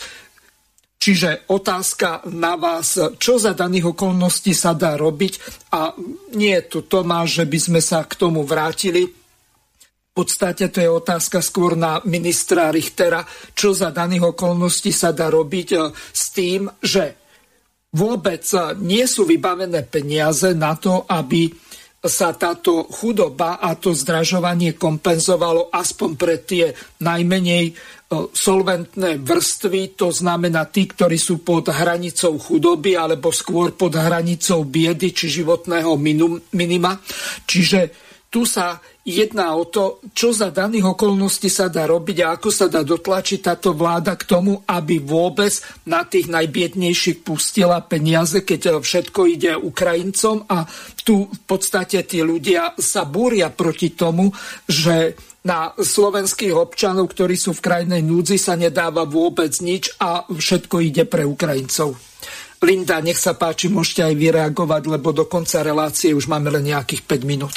Čiže 1.01 1.49
otázka 1.49 2.29
na 2.29 2.61
vás, 2.61 3.01
čo 3.17 3.41
za 3.41 3.57
daných 3.57 3.97
okolností 3.97 4.53
sa 4.53 4.77
dá 4.77 5.01
robiť 5.01 5.33
a 5.73 5.97
nie 6.37 6.53
je 6.53 6.65
tu 6.69 6.85
Tomáš, 6.85 7.41
že 7.41 7.45
by 7.49 7.59
sme 7.59 7.81
sa 7.81 8.05
k 8.05 8.21
tomu 8.21 8.45
vrátili. 8.45 9.09
V 9.09 10.13
podstate 10.13 10.69
to 10.69 10.85
je 10.85 10.93
otázka 10.93 11.41
skôr 11.41 11.73
na 11.73 12.05
ministra 12.05 12.69
Richtera, 12.69 13.25
čo 13.57 13.73
za 13.73 13.89
daných 13.89 14.37
okolností 14.37 14.93
sa 14.93 15.17
dá 15.17 15.33
robiť 15.33 15.69
e, 15.73 15.79
s 15.97 16.25
tým, 16.37 16.69
že 16.85 17.17
vôbec 17.97 18.45
nie 18.85 19.09
sú 19.09 19.25
vybavené 19.25 19.81
peniaze 19.89 20.53
na 20.53 20.77
to, 20.77 21.09
aby 21.09 21.49
sa 22.01 22.33
táto 22.33 22.89
chudoba 22.89 23.61
a 23.61 23.77
to 23.77 23.93
zdražovanie 23.93 24.73
kompenzovalo 24.77 25.69
aspoň 25.69 26.11
pre 26.17 26.41
tie 26.41 26.73
najmenej 27.01 27.77
solventné 28.11 29.23
vrstvy, 29.23 29.95
to 29.95 30.11
znamená 30.11 30.67
tí, 30.67 30.91
ktorí 30.91 31.15
sú 31.15 31.47
pod 31.47 31.71
hranicou 31.71 32.35
chudoby 32.43 32.99
alebo 32.99 33.31
skôr 33.31 33.79
pod 33.79 33.95
hranicou 33.95 34.67
biedy 34.67 35.15
či 35.15 35.31
životného 35.31 35.95
minima. 36.51 36.99
Čiže 37.47 37.81
tu 38.27 38.43
sa 38.43 38.83
jedná 39.05 39.57
o 39.57 39.65
to, 39.65 39.99
čo 40.13 40.31
za 40.31 40.53
daných 40.53 40.93
okolností 40.93 41.49
sa 41.49 41.73
dá 41.73 41.89
robiť 41.89 42.17
a 42.21 42.37
ako 42.37 42.49
sa 42.53 42.69
dá 42.69 42.85
dotlačiť 42.85 43.41
táto 43.41 43.73
vláda 43.73 44.13
k 44.15 44.29
tomu, 44.29 44.61
aby 44.69 45.01
vôbec 45.01 45.51
na 45.89 46.05
tých 46.05 46.29
najbiednejších 46.29 47.25
pustila 47.25 47.81
peniaze, 47.81 48.45
keď 48.45 48.81
všetko 48.85 49.21
ide 49.27 49.53
Ukrajincom 49.57 50.45
a 50.53 50.69
tu 51.01 51.27
v 51.27 51.41
podstate 51.49 52.05
tí 52.05 52.21
ľudia 52.21 52.77
sa 52.77 53.09
búria 53.09 53.49
proti 53.49 53.97
tomu, 53.97 54.29
že 54.69 55.17
na 55.41 55.73
slovenských 55.73 56.53
občanov, 56.53 57.17
ktorí 57.17 57.33
sú 57.33 57.57
v 57.57 57.65
krajnej 57.65 58.05
núdzi, 58.05 58.37
sa 58.37 58.61
nedáva 58.61 59.09
vôbec 59.09 59.57
nič 59.65 59.97
a 59.97 60.29
všetko 60.29 60.85
ide 60.85 61.09
pre 61.09 61.25
Ukrajincov. 61.25 61.97
Linda, 62.61 63.01
nech 63.01 63.17
sa 63.17 63.33
páči, 63.33 63.73
môžete 63.73 64.05
aj 64.05 64.15
vyreagovať, 64.21 64.83
lebo 64.93 65.17
do 65.17 65.25
konca 65.25 65.65
relácie 65.65 66.13
už 66.13 66.29
máme 66.29 66.53
len 66.53 66.69
nejakých 66.69 67.09
5 67.09 67.25
minút. 67.25 67.57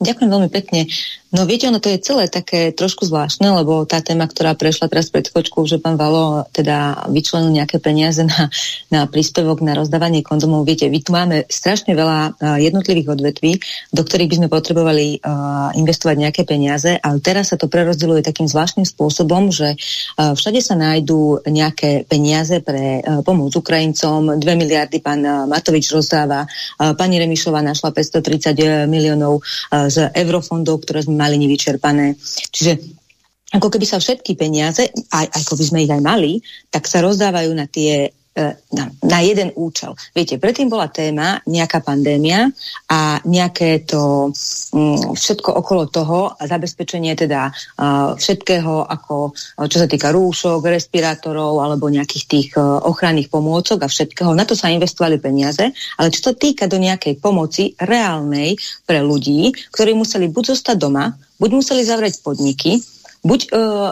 Ďakujem 0.00 0.30
veľmi 0.32 0.50
pekne. 0.50 0.88
No 1.30 1.46
viete, 1.46 1.70
ono 1.70 1.78
to 1.78 1.94
je 1.94 2.02
celé 2.02 2.26
také 2.26 2.74
trošku 2.74 3.06
zvláštne, 3.06 3.54
lebo 3.54 3.86
tá 3.86 4.02
téma, 4.02 4.26
ktorá 4.26 4.58
prešla 4.58 4.90
teraz 4.90 5.14
pred 5.14 5.30
kočkou, 5.30 5.62
že 5.62 5.78
pán 5.78 5.94
Valo 5.94 6.42
teda 6.50 7.06
vyčlenil 7.06 7.54
nejaké 7.54 7.78
peniaze 7.78 8.26
na, 8.26 8.50
na 8.90 9.06
príspevok 9.06 9.62
na 9.62 9.78
rozdávanie 9.78 10.26
kondomov. 10.26 10.66
Viete, 10.66 10.90
vy 10.90 10.98
tu 11.06 11.14
máme 11.14 11.46
strašne 11.46 11.94
veľa 11.94 12.34
uh, 12.34 12.58
jednotlivých 12.58 13.14
odvetví, 13.14 13.62
do 13.94 14.02
ktorých 14.02 14.26
by 14.26 14.38
sme 14.42 14.48
potrebovali 14.50 15.22
uh, 15.22 15.70
investovať 15.78 16.16
nejaké 16.18 16.42
peniaze, 16.42 16.98
ale 16.98 17.22
teraz 17.22 17.54
sa 17.54 17.56
to 17.56 17.70
prerozdeľuje 17.70 18.26
takým 18.26 18.50
zvláštnym 18.50 18.90
spôsobom, 18.90 19.54
že 19.54 19.78
uh, 19.78 20.34
všade 20.34 20.58
sa 20.58 20.74
nájdú 20.74 21.46
nejaké 21.46 22.10
peniaze 22.10 22.58
pre 22.58 23.06
pomoc 23.22 23.54
Ukrajincom, 23.54 24.34
2 24.34 24.42
miliardy 24.42 24.98
pán 24.98 25.22
Matovič 25.46 25.94
rozdáva, 25.94 26.48
pani 26.98 27.22
Remišová 27.22 27.62
našla 27.62 27.94
530 27.94 28.90
miliónov 28.90 29.44
z 29.70 30.10
eurofondov, 30.10 30.82
ktoré 30.82 31.06
sme 31.06 31.19
mali 31.20 31.36
nevyčerpané. 31.36 32.16
Čiže 32.48 32.80
ako 33.50 33.68
keby 33.68 33.84
sa 33.84 34.00
všetky 34.00 34.38
peniaze, 34.38 34.88
aj 35.10 35.26
ako 35.44 35.58
by 35.58 35.64
sme 35.66 35.78
ich 35.84 35.92
aj 35.92 36.00
mali, 36.00 36.38
tak 36.70 36.86
sa 36.86 37.04
rozdávajú 37.04 37.50
na 37.52 37.66
tie 37.68 38.08
na, 38.70 38.84
na 39.02 39.18
jeden 39.26 39.50
účel. 39.58 39.98
Viete, 40.14 40.38
predtým 40.38 40.70
bola 40.70 40.86
téma 40.86 41.42
nejaká 41.50 41.82
pandémia 41.82 42.46
a 42.86 43.18
nejaké 43.26 43.82
to 43.84 44.30
um, 44.70 45.14
všetko 45.18 45.50
okolo 45.50 45.90
toho, 45.90 46.18
zabezpečenie 46.38 47.18
teda 47.18 47.50
uh, 47.50 48.14
všetkého, 48.14 48.86
ako 48.86 49.34
čo 49.66 49.76
sa 49.82 49.90
týka 49.90 50.14
rúšok, 50.14 50.62
respirátorov 50.62 51.58
alebo 51.58 51.90
nejakých 51.90 52.24
tých 52.30 52.48
ochranných 52.60 53.28
pomôcok 53.28 53.82
a 53.84 53.92
všetkého. 53.92 54.30
Na 54.32 54.46
to 54.46 54.54
sa 54.54 54.70
investovali 54.70 55.18
peniaze, 55.18 55.66
ale 55.98 56.08
čo 56.14 56.30
sa 56.30 56.32
týka 56.32 56.70
do 56.70 56.78
nejakej 56.78 57.18
pomoci 57.18 57.74
reálnej 57.82 58.54
pre 58.86 59.02
ľudí, 59.02 59.50
ktorí 59.74 59.92
museli 59.92 60.30
buď 60.30 60.54
zostať 60.54 60.76
doma, 60.78 61.12
buď 61.42 61.50
museli 61.50 61.82
zavrieť 61.82 62.22
podniky, 62.22 62.78
buď 63.26 63.40
uh, 63.52 63.90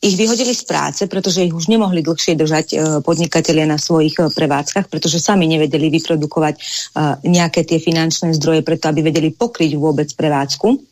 ich 0.00 0.16
vyhodili 0.16 0.56
z 0.56 0.64
práce, 0.64 1.04
pretože 1.06 1.44
ich 1.44 1.52
už 1.52 1.68
nemohli 1.68 2.00
dlhšie 2.00 2.32
držať 2.32 2.66
uh, 2.72 2.78
podnikatelia 3.04 3.68
na 3.68 3.76
svojich 3.76 4.16
uh, 4.16 4.32
prevádzkach, 4.32 4.88
pretože 4.88 5.20
sami 5.20 5.44
nevedeli 5.44 5.92
vyprodukovať 5.92 6.54
uh, 6.56 7.20
nejaké 7.20 7.68
tie 7.68 7.76
finančné 7.76 8.32
zdroje 8.40 8.64
preto, 8.64 8.88
aby 8.88 9.04
vedeli 9.04 9.28
pokryť 9.28 9.76
vôbec 9.76 10.08
prevádzku 10.16 10.89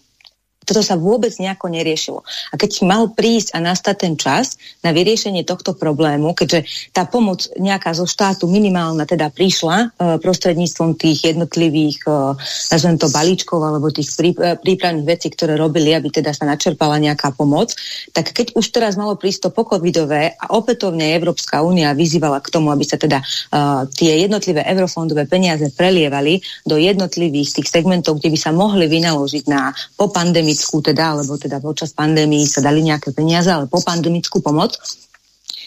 toto 0.69 0.85
sa 0.85 1.01
vôbec 1.01 1.33
nejako 1.41 1.73
neriešilo. 1.73 2.21
A 2.53 2.61
keď 2.61 2.85
mal 2.85 3.09
prísť 3.09 3.57
a 3.57 3.65
nastať 3.65 3.97
ten 3.97 4.15
čas 4.21 4.61
na 4.85 4.93
vyriešenie 4.93 5.49
tohto 5.49 5.73
problému, 5.73 6.37
keďže 6.37 6.93
tá 6.93 7.09
pomoc 7.09 7.49
nejaká 7.57 7.97
zo 7.97 8.05
štátu 8.05 8.45
minimálna 8.45 9.09
teda 9.09 9.33
prišla 9.33 9.77
e, 9.81 9.87
prostredníctvom 10.21 11.01
tých 11.01 11.33
jednotlivých, 11.33 12.05
e, 12.05 12.37
nazvem 12.77 13.01
to 13.01 13.09
balíčkov 13.09 13.65
alebo 13.65 13.89
tých 13.89 14.13
prí, 14.13 14.37
e, 14.37 14.61
prípravných 14.61 15.09
vecí, 15.09 15.33
ktoré 15.33 15.57
robili, 15.57 15.97
aby 15.97 16.13
teda 16.13 16.37
sa 16.37 16.45
načerpala 16.45 17.01
nejaká 17.01 17.33
pomoc, 17.33 17.73
tak 18.13 18.37
keď 18.37 18.53
už 18.59 18.69
teraz 18.69 19.01
malo 19.01 19.17
prísť 19.17 19.49
to 19.49 19.51
pokovidové 19.55 20.35
a 20.35 20.53
opätovne 20.53 21.15
Európska 21.15 21.63
únia 21.65 21.95
vyzývala 21.95 22.43
k 22.43 22.53
tomu, 22.53 22.75
aby 22.75 22.83
sa 22.83 22.99
teda 22.99 23.23
uh, 23.23 23.87
tie 23.87 24.27
jednotlivé 24.27 24.67
eurofondové 24.67 25.31
peniaze 25.31 25.71
prelievali 25.71 26.43
do 26.67 26.75
jednotlivých 26.75 27.63
tých 27.63 27.69
segmentov, 27.71 28.19
kde 28.19 28.35
by 28.35 28.39
sa 28.39 28.51
mohli 28.51 28.91
vynaložiť 28.91 29.45
na 29.47 29.71
popandemickú 29.95 30.58
pandemickú 30.59 30.83
teda, 30.83 31.15
alebo 31.15 31.39
teda 31.39 31.63
počas 31.63 31.95
pandémii 31.95 32.43
sa 32.43 32.59
dali 32.59 32.83
nejaké 32.83 33.15
peniaze, 33.15 33.47
ale 33.47 33.71
po 33.71 33.79
pandemickú 33.79 34.43
pomoc, 34.43 34.75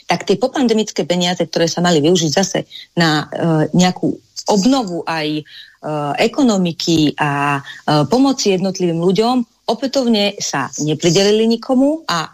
tak 0.07 0.27
tie 0.27 0.35
popandemické 0.35 1.07
peniaze, 1.07 1.39
ktoré 1.47 1.71
sa 1.71 1.79
mali 1.79 2.03
využiť 2.03 2.31
zase 2.35 2.67
na 2.99 3.23
uh, 3.23 3.63
nejakú 3.71 4.11
obnovu 4.51 5.07
aj 5.07 5.39
uh, 5.39 6.11
ekonomiky 6.19 7.15
a 7.15 7.63
uh, 7.63 8.03
pomoci 8.11 8.51
jednotlivým 8.59 8.99
ľuďom, 8.99 9.35
opätovne 9.71 10.35
sa 10.43 10.67
nepridelili 10.83 11.47
nikomu 11.47 12.03
a 12.03 12.27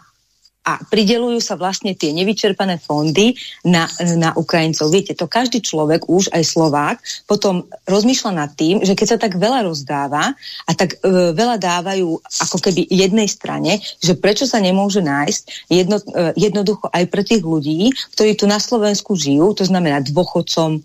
a 0.68 0.76
pridelujú 0.84 1.40
sa 1.40 1.56
vlastne 1.56 1.96
tie 1.96 2.12
nevyčerpané 2.12 2.76
fondy 2.76 3.32
na, 3.64 3.88
na 4.20 4.36
Ukrajincov. 4.36 4.92
Viete, 4.92 5.16
to 5.16 5.24
každý 5.24 5.64
človek, 5.64 6.04
už 6.04 6.28
aj 6.36 6.44
Slovák, 6.44 6.96
potom 7.24 7.64
rozmýšľa 7.88 8.32
nad 8.36 8.52
tým, 8.52 8.84
že 8.84 8.92
keď 8.92 9.16
sa 9.16 9.18
tak 9.18 9.40
veľa 9.40 9.64
rozdáva 9.64 10.36
a 10.68 10.70
tak 10.76 11.00
e, 11.00 11.32
veľa 11.32 11.56
dávajú 11.56 12.20
ako 12.20 12.56
keby 12.60 12.84
jednej 12.92 13.24
strane, 13.32 13.80
že 14.04 14.12
prečo 14.12 14.44
sa 14.44 14.60
nemôže 14.60 15.00
nájsť 15.00 15.72
jedno, 15.72 15.96
e, 16.04 16.36
jednoducho 16.36 16.92
aj 16.92 17.04
pre 17.08 17.24
tých 17.24 17.40
ľudí, 17.40 17.88
ktorí 18.12 18.36
tu 18.36 18.44
na 18.44 18.60
Slovensku 18.60 19.16
žijú, 19.16 19.56
to 19.56 19.64
znamená 19.64 20.04
dôchodcom, 20.04 20.84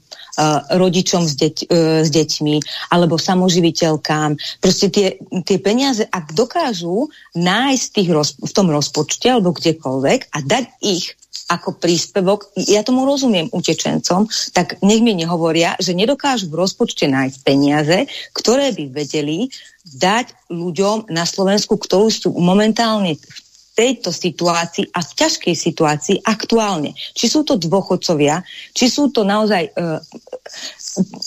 rodičom 0.73 1.29
s, 1.29 1.33
deť, 1.37 1.57
uh, 1.69 2.01
s 2.01 2.09
deťmi 2.09 2.55
alebo 2.89 3.21
samoživiteľkám. 3.21 4.37
Proste 4.59 4.89
tie, 4.89 5.21
tie 5.45 5.57
peniaze, 5.61 6.05
ak 6.09 6.33
dokážu 6.33 7.13
nájsť 7.37 7.85
tých 7.93 8.09
roz, 8.09 8.29
v 8.41 8.51
tom 8.53 8.73
rozpočte 8.73 9.29
alebo 9.29 9.53
kdekoľvek 9.53 10.33
a 10.33 10.37
dať 10.41 10.65
ich 10.81 11.13
ako 11.51 11.75
príspevok, 11.75 12.55
ja 12.55 12.81
tomu 12.87 13.03
rozumiem 13.03 13.51
utečencom, 13.51 14.25
tak 14.55 14.79
nech 14.79 15.03
mi 15.03 15.11
nehovoria, 15.13 15.75
že 15.77 15.93
nedokážu 15.93 16.47
v 16.47 16.59
rozpočte 16.63 17.05
nájsť 17.05 17.37
peniaze, 17.43 17.97
ktoré 18.31 18.71
by 18.71 18.85
vedeli 18.89 19.51
dať 19.83 20.47
ľuďom 20.47 21.11
na 21.11 21.27
Slovensku, 21.27 21.75
ktorí 21.75 22.07
sú 22.09 22.31
momentálne 22.39 23.19
v 23.19 23.39
tejto 23.73 24.13
situácii 24.13 24.93
a 24.93 25.01
v 25.01 25.11
ťažkej 25.17 25.55
situácii 25.57 26.17
aktuálne. 26.21 26.93
Či 27.17 27.25
sú 27.29 27.41
to 27.41 27.57
dôchodcovia, 27.57 28.45
či 28.71 28.85
sú 28.85 29.09
to 29.09 29.25
naozaj 29.25 29.65
e, 29.65 29.71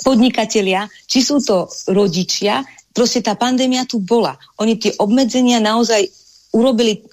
podnikatelia, 0.06 0.86
či 1.10 1.26
sú 1.26 1.42
to 1.42 1.66
rodičia, 1.90 2.62
proste 2.94 3.20
tá 3.20 3.34
pandémia 3.34 3.84
tu 3.84 3.98
bola. 3.98 4.38
Oni 4.62 4.78
tie 4.78 4.94
obmedzenia 4.96 5.58
naozaj 5.58 6.06
urobili 6.54 7.04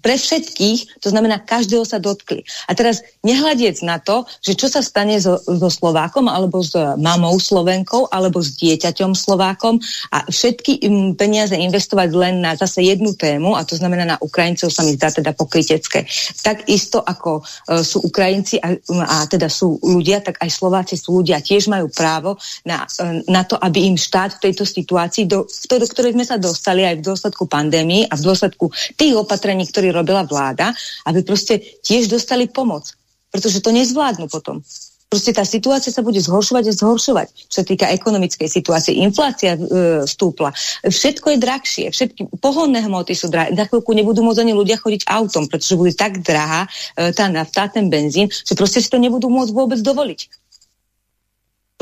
pre 0.00 0.18
všetkých, 0.18 1.02
to 1.02 1.08
znamená, 1.08 1.42
každého 1.42 1.84
sa 1.86 2.02
dotkli. 2.02 2.42
A 2.68 2.74
teraz 2.74 3.04
nehľadiec 3.22 3.80
na 3.86 3.98
to, 4.02 4.24
že 4.40 4.58
čo 4.58 4.66
sa 4.68 4.82
stane 4.82 5.18
so, 5.20 5.38
so 5.38 5.68
Slovákom, 5.70 6.26
alebo 6.26 6.60
s 6.60 6.74
mamou 6.98 7.38
Slovenkou, 7.38 8.08
alebo 8.10 8.42
s 8.42 8.56
dieťaťom 8.58 9.14
Slovákom 9.14 9.78
a 10.12 10.26
všetky 10.26 10.84
im 10.84 10.96
peniaze 11.14 11.54
investovať 11.54 12.08
len 12.12 12.34
na 12.42 12.58
zase 12.58 12.82
jednu 12.82 13.14
tému, 13.14 13.54
a 13.54 13.62
to 13.62 13.78
znamená 13.78 14.04
na 14.04 14.16
Ukrajincov 14.20 14.72
sa 14.72 14.82
mi 14.82 14.94
zdá 14.96 15.12
teda 15.12 15.32
pokrytecké. 15.36 16.04
Tak 16.42 16.66
isto 16.68 17.02
ako 17.02 17.42
uh, 17.42 17.82
sú 17.82 18.02
Ukrajinci 18.04 18.58
a, 18.58 18.74
a 19.06 19.16
teda 19.26 19.46
sú 19.46 19.78
ľudia, 19.82 20.22
tak 20.22 20.40
aj 20.42 20.50
Slováci 20.50 20.94
sú 20.98 21.22
ľudia, 21.22 21.44
tiež 21.44 21.70
majú 21.70 21.88
právo 21.92 22.38
na, 22.66 22.84
uh, 22.84 23.22
na 23.28 23.42
to, 23.46 23.58
aby 23.58 23.86
im 23.86 23.96
štát 23.98 24.38
v 24.38 24.50
tejto 24.50 24.64
situácii, 24.66 25.24
do, 25.28 25.46
do 25.48 25.86
ktorej 25.86 26.14
sme 26.14 26.26
sa 26.26 26.36
dostali 26.36 26.82
aj 26.82 27.00
v 27.00 27.06
dôsledku 27.06 27.44
pandémii 27.46 28.08
a 28.08 28.14
v 28.18 28.24
dôsledku 28.24 28.70
tých 28.96 29.14
opatrení, 29.14 29.61
opatrení, 29.62 29.70
ktoré 29.70 29.88
robila 29.94 30.26
vláda, 30.26 30.74
aby 31.06 31.22
proste 31.22 31.62
tiež 31.82 32.10
dostali 32.10 32.50
pomoc. 32.50 32.90
Pretože 33.30 33.62
to 33.62 33.70
nezvládnu 33.72 34.28
potom. 34.28 34.60
Proste 35.08 35.36
tá 35.36 35.44
situácia 35.44 35.92
sa 35.92 36.00
bude 36.00 36.24
zhoršovať 36.24 36.72
a 36.72 36.72
zhoršovať. 36.72 37.28
Čo 37.52 37.56
sa 37.60 37.64
týka 37.68 37.84
ekonomickej 37.92 38.48
situácie, 38.48 38.96
inflácia 38.96 39.60
e, 39.60 39.60
stúpla. 40.08 40.56
Všetko 40.88 41.36
je 41.36 41.38
drahšie. 41.38 41.86
Všetky 41.92 42.40
pohonné 42.40 42.80
hmoty 42.80 43.12
sú 43.12 43.28
drahé. 43.28 43.52
Za 43.52 43.68
chvíľku 43.68 43.92
nebudú 43.92 44.24
môcť 44.24 44.40
ani 44.40 44.56
ľudia 44.56 44.80
chodiť 44.80 45.04
autom, 45.04 45.52
pretože 45.52 45.76
bude 45.76 45.92
tak 45.92 46.24
drahá 46.24 46.64
e, 46.96 47.12
tá 47.12 47.28
nafta, 47.28 47.68
ten 47.68 47.92
benzín, 47.92 48.32
že 48.32 48.56
proste 48.56 48.80
si 48.80 48.88
to 48.88 48.96
nebudú 48.96 49.28
môcť 49.28 49.52
vôbec 49.52 49.84
dovoliť. 49.84 50.41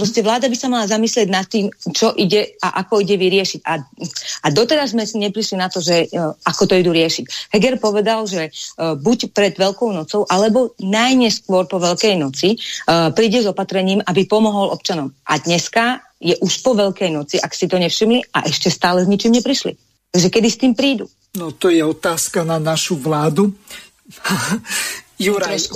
Proste 0.01 0.25
vláda 0.25 0.49
by 0.49 0.57
sa 0.57 0.73
mala 0.73 0.89
zamyslieť 0.89 1.29
nad 1.29 1.45
tým, 1.45 1.69
čo 1.93 2.17
ide 2.17 2.57
a 2.65 2.81
ako 2.81 3.05
ide 3.05 3.21
vyriešiť. 3.21 3.61
A, 3.69 3.85
a 4.41 4.47
doteraz 4.49 4.97
sme 4.97 5.05
si 5.05 5.21
neprišli 5.21 5.61
na 5.61 5.69
to, 5.69 5.85
že 5.85 6.09
uh, 6.09 6.33
ako 6.41 6.73
to 6.73 6.75
idú 6.81 6.89
riešiť. 6.97 7.53
Heger 7.53 7.77
povedal, 7.77 8.25
že 8.25 8.49
uh, 8.49 8.97
buď 8.97 9.37
pred 9.37 9.53
Veľkou 9.61 9.93
nocou, 9.93 10.25
alebo 10.25 10.73
najneskôr 10.81 11.69
po 11.69 11.77
Veľkej 11.77 12.17
noci 12.17 12.57
uh, 12.57 13.13
príde 13.13 13.45
s 13.45 13.51
opatrením, 13.53 14.01
aby 14.01 14.25
pomohol 14.25 14.73
občanom. 14.73 15.13
A 15.29 15.37
dneska 15.37 16.01
je 16.17 16.33
už 16.41 16.65
po 16.65 16.73
Veľkej 16.73 17.13
noci, 17.13 17.37
ak 17.37 17.53
si 17.53 17.69
to 17.69 17.77
nevšimli, 17.77 18.33
a 18.33 18.49
ešte 18.49 18.73
stále 18.73 19.05
s 19.05 19.09
ničím 19.13 19.37
neprišli. 19.37 19.77
Takže 20.17 20.29
kedy 20.33 20.49
s 20.49 20.61
tým 20.65 20.73
prídu? 20.73 21.13
No 21.37 21.53
to 21.53 21.69
je 21.69 21.85
otázka 21.85 22.41
na 22.41 22.57
našu 22.57 22.97
vládu. 22.97 23.53
Juraj, 25.21 25.69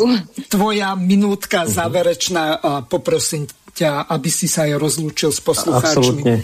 tvoja 0.49 0.97
minútka 0.97 1.69
záverečná, 1.69 2.65
poprosím 2.89 3.45
ťa, 3.75 4.07
aby 4.07 4.31
si 4.31 4.47
sa 4.47 4.71
aj 4.71 4.79
rozlúčil 4.79 5.35
s 5.35 5.43
poslucháčmi. 5.43 6.23
Absolutne. 6.23 6.35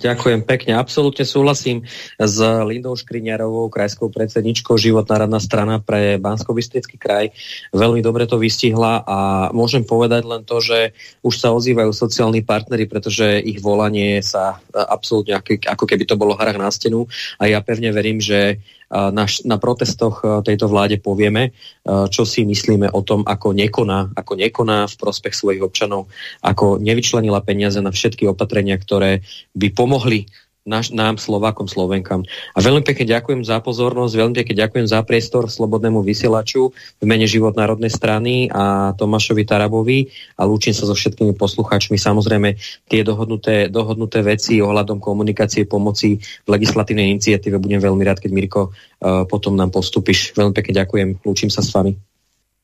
Ďakujem 0.00 0.48
pekne. 0.48 0.80
Absolútne 0.80 1.28
súhlasím 1.28 1.84
s 2.16 2.40
Lindou 2.40 2.96
Škriňarovou, 2.96 3.68
krajskou 3.68 4.08
predsedničkou 4.08 4.80
Životná 4.80 5.28
radná 5.28 5.36
strana 5.36 5.76
pre 5.76 6.16
bansko 6.16 6.56
kraj. 6.96 7.28
Veľmi 7.68 8.00
dobre 8.00 8.24
to 8.24 8.40
vystihla 8.40 9.04
a 9.04 9.18
môžem 9.52 9.84
povedať 9.84 10.24
len 10.24 10.40
to, 10.48 10.62
že 10.64 10.96
už 11.20 11.34
sa 11.36 11.52
ozývajú 11.52 11.92
sociálni 11.92 12.40
partnery, 12.40 12.88
pretože 12.88 13.44
ich 13.44 13.60
volanie 13.60 14.24
sa 14.24 14.62
absolútne 14.72 15.36
ako 15.42 15.84
keby 15.84 16.08
to 16.08 16.16
bolo 16.16 16.32
hrách 16.32 16.56
na 16.56 16.72
stenu 16.72 17.04
a 17.36 17.44
ja 17.44 17.60
pevne 17.60 17.92
verím, 17.92 18.24
že 18.24 18.56
na, 18.90 19.24
na 19.24 19.56
protestoch 19.56 20.42
tejto 20.42 20.66
vláde 20.66 20.98
povieme, 20.98 21.54
čo 21.86 22.26
si 22.26 22.42
myslíme 22.42 22.90
o 22.90 23.00
tom, 23.06 23.22
ako 23.22 23.54
nekoná, 23.54 24.10
ako 24.18 24.34
nekoná 24.34 24.90
v 24.90 24.98
prospech 24.98 25.34
svojich 25.34 25.62
občanov, 25.62 26.10
ako 26.42 26.82
nevyčlenila 26.82 27.38
peniaze 27.46 27.78
na 27.78 27.94
všetky 27.94 28.26
opatrenia, 28.26 28.74
ktoré 28.74 29.22
by 29.54 29.68
pomohli 29.70 30.26
naš, 30.68 30.92
nám, 30.92 31.16
Slovákom, 31.16 31.64
Slovenkám. 31.64 32.20
A 32.52 32.58
veľmi 32.60 32.84
pekne 32.84 33.08
ďakujem 33.08 33.40
za 33.42 33.64
pozornosť, 33.64 34.12
veľmi 34.12 34.34
pekne 34.44 34.54
ďakujem 34.60 34.86
za 34.86 35.00
priestor 35.00 35.48
Slobodnému 35.48 36.04
vysielaču 36.04 36.76
v 37.00 37.04
mene 37.08 37.24
Život 37.24 37.56
národnej 37.56 37.88
strany 37.88 38.52
a 38.52 38.92
Tomášovi 38.92 39.48
Tarabovi 39.48 40.12
a 40.36 40.44
lúčim 40.44 40.76
sa 40.76 40.84
so 40.84 40.92
všetkými 40.92 41.32
poslucháčmi. 41.32 41.96
Samozrejme, 41.96 42.60
tie 42.92 43.00
dohodnuté, 43.00 43.72
dohodnuté 43.72 44.20
veci 44.20 44.60
ohľadom 44.60 45.00
komunikácie, 45.00 45.64
pomoci 45.64 46.20
v 46.20 46.48
legislatívnej 46.48 47.08
iniciatíve 47.16 47.56
budem 47.56 47.80
veľmi 47.80 48.02
rád, 48.04 48.20
keď 48.20 48.30
Mirko 48.34 48.62
uh, 48.68 49.24
potom 49.24 49.56
nám 49.56 49.72
postupíš. 49.72 50.36
Veľmi 50.36 50.52
pekne 50.52 50.84
ďakujem, 50.84 51.08
lúčim 51.24 51.48
sa 51.48 51.64
s 51.64 51.72
vami. 51.72 52.09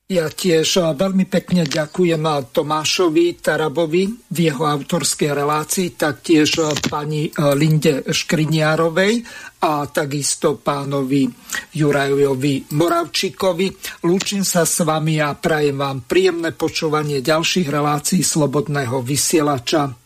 Ja 0.06 0.30
tiež 0.30 0.94
veľmi 0.94 1.26
pekne 1.26 1.66
ďakujem 1.66 2.22
Tomášovi 2.54 3.42
Tarabovi 3.42 4.06
v 4.06 4.38
jeho 4.38 4.62
autorskej 4.62 5.34
relácii, 5.34 5.98
taktiež 5.98 6.62
pani 6.86 7.26
Linde 7.34 8.06
Škriniarovej 8.06 9.26
a 9.66 9.82
takisto 9.90 10.62
pánovi 10.62 11.26
Jurajovi 11.74 12.70
Moravčíkovi. 12.70 13.66
Lúčim 14.06 14.46
sa 14.46 14.62
s 14.62 14.86
vami 14.86 15.18
a 15.18 15.34
prajem 15.34 15.74
vám 15.74 16.06
príjemné 16.06 16.54
počúvanie 16.54 17.18
ďalších 17.18 17.66
relácií 17.66 18.22
Slobodného 18.22 19.02
vysielača. 19.02 20.05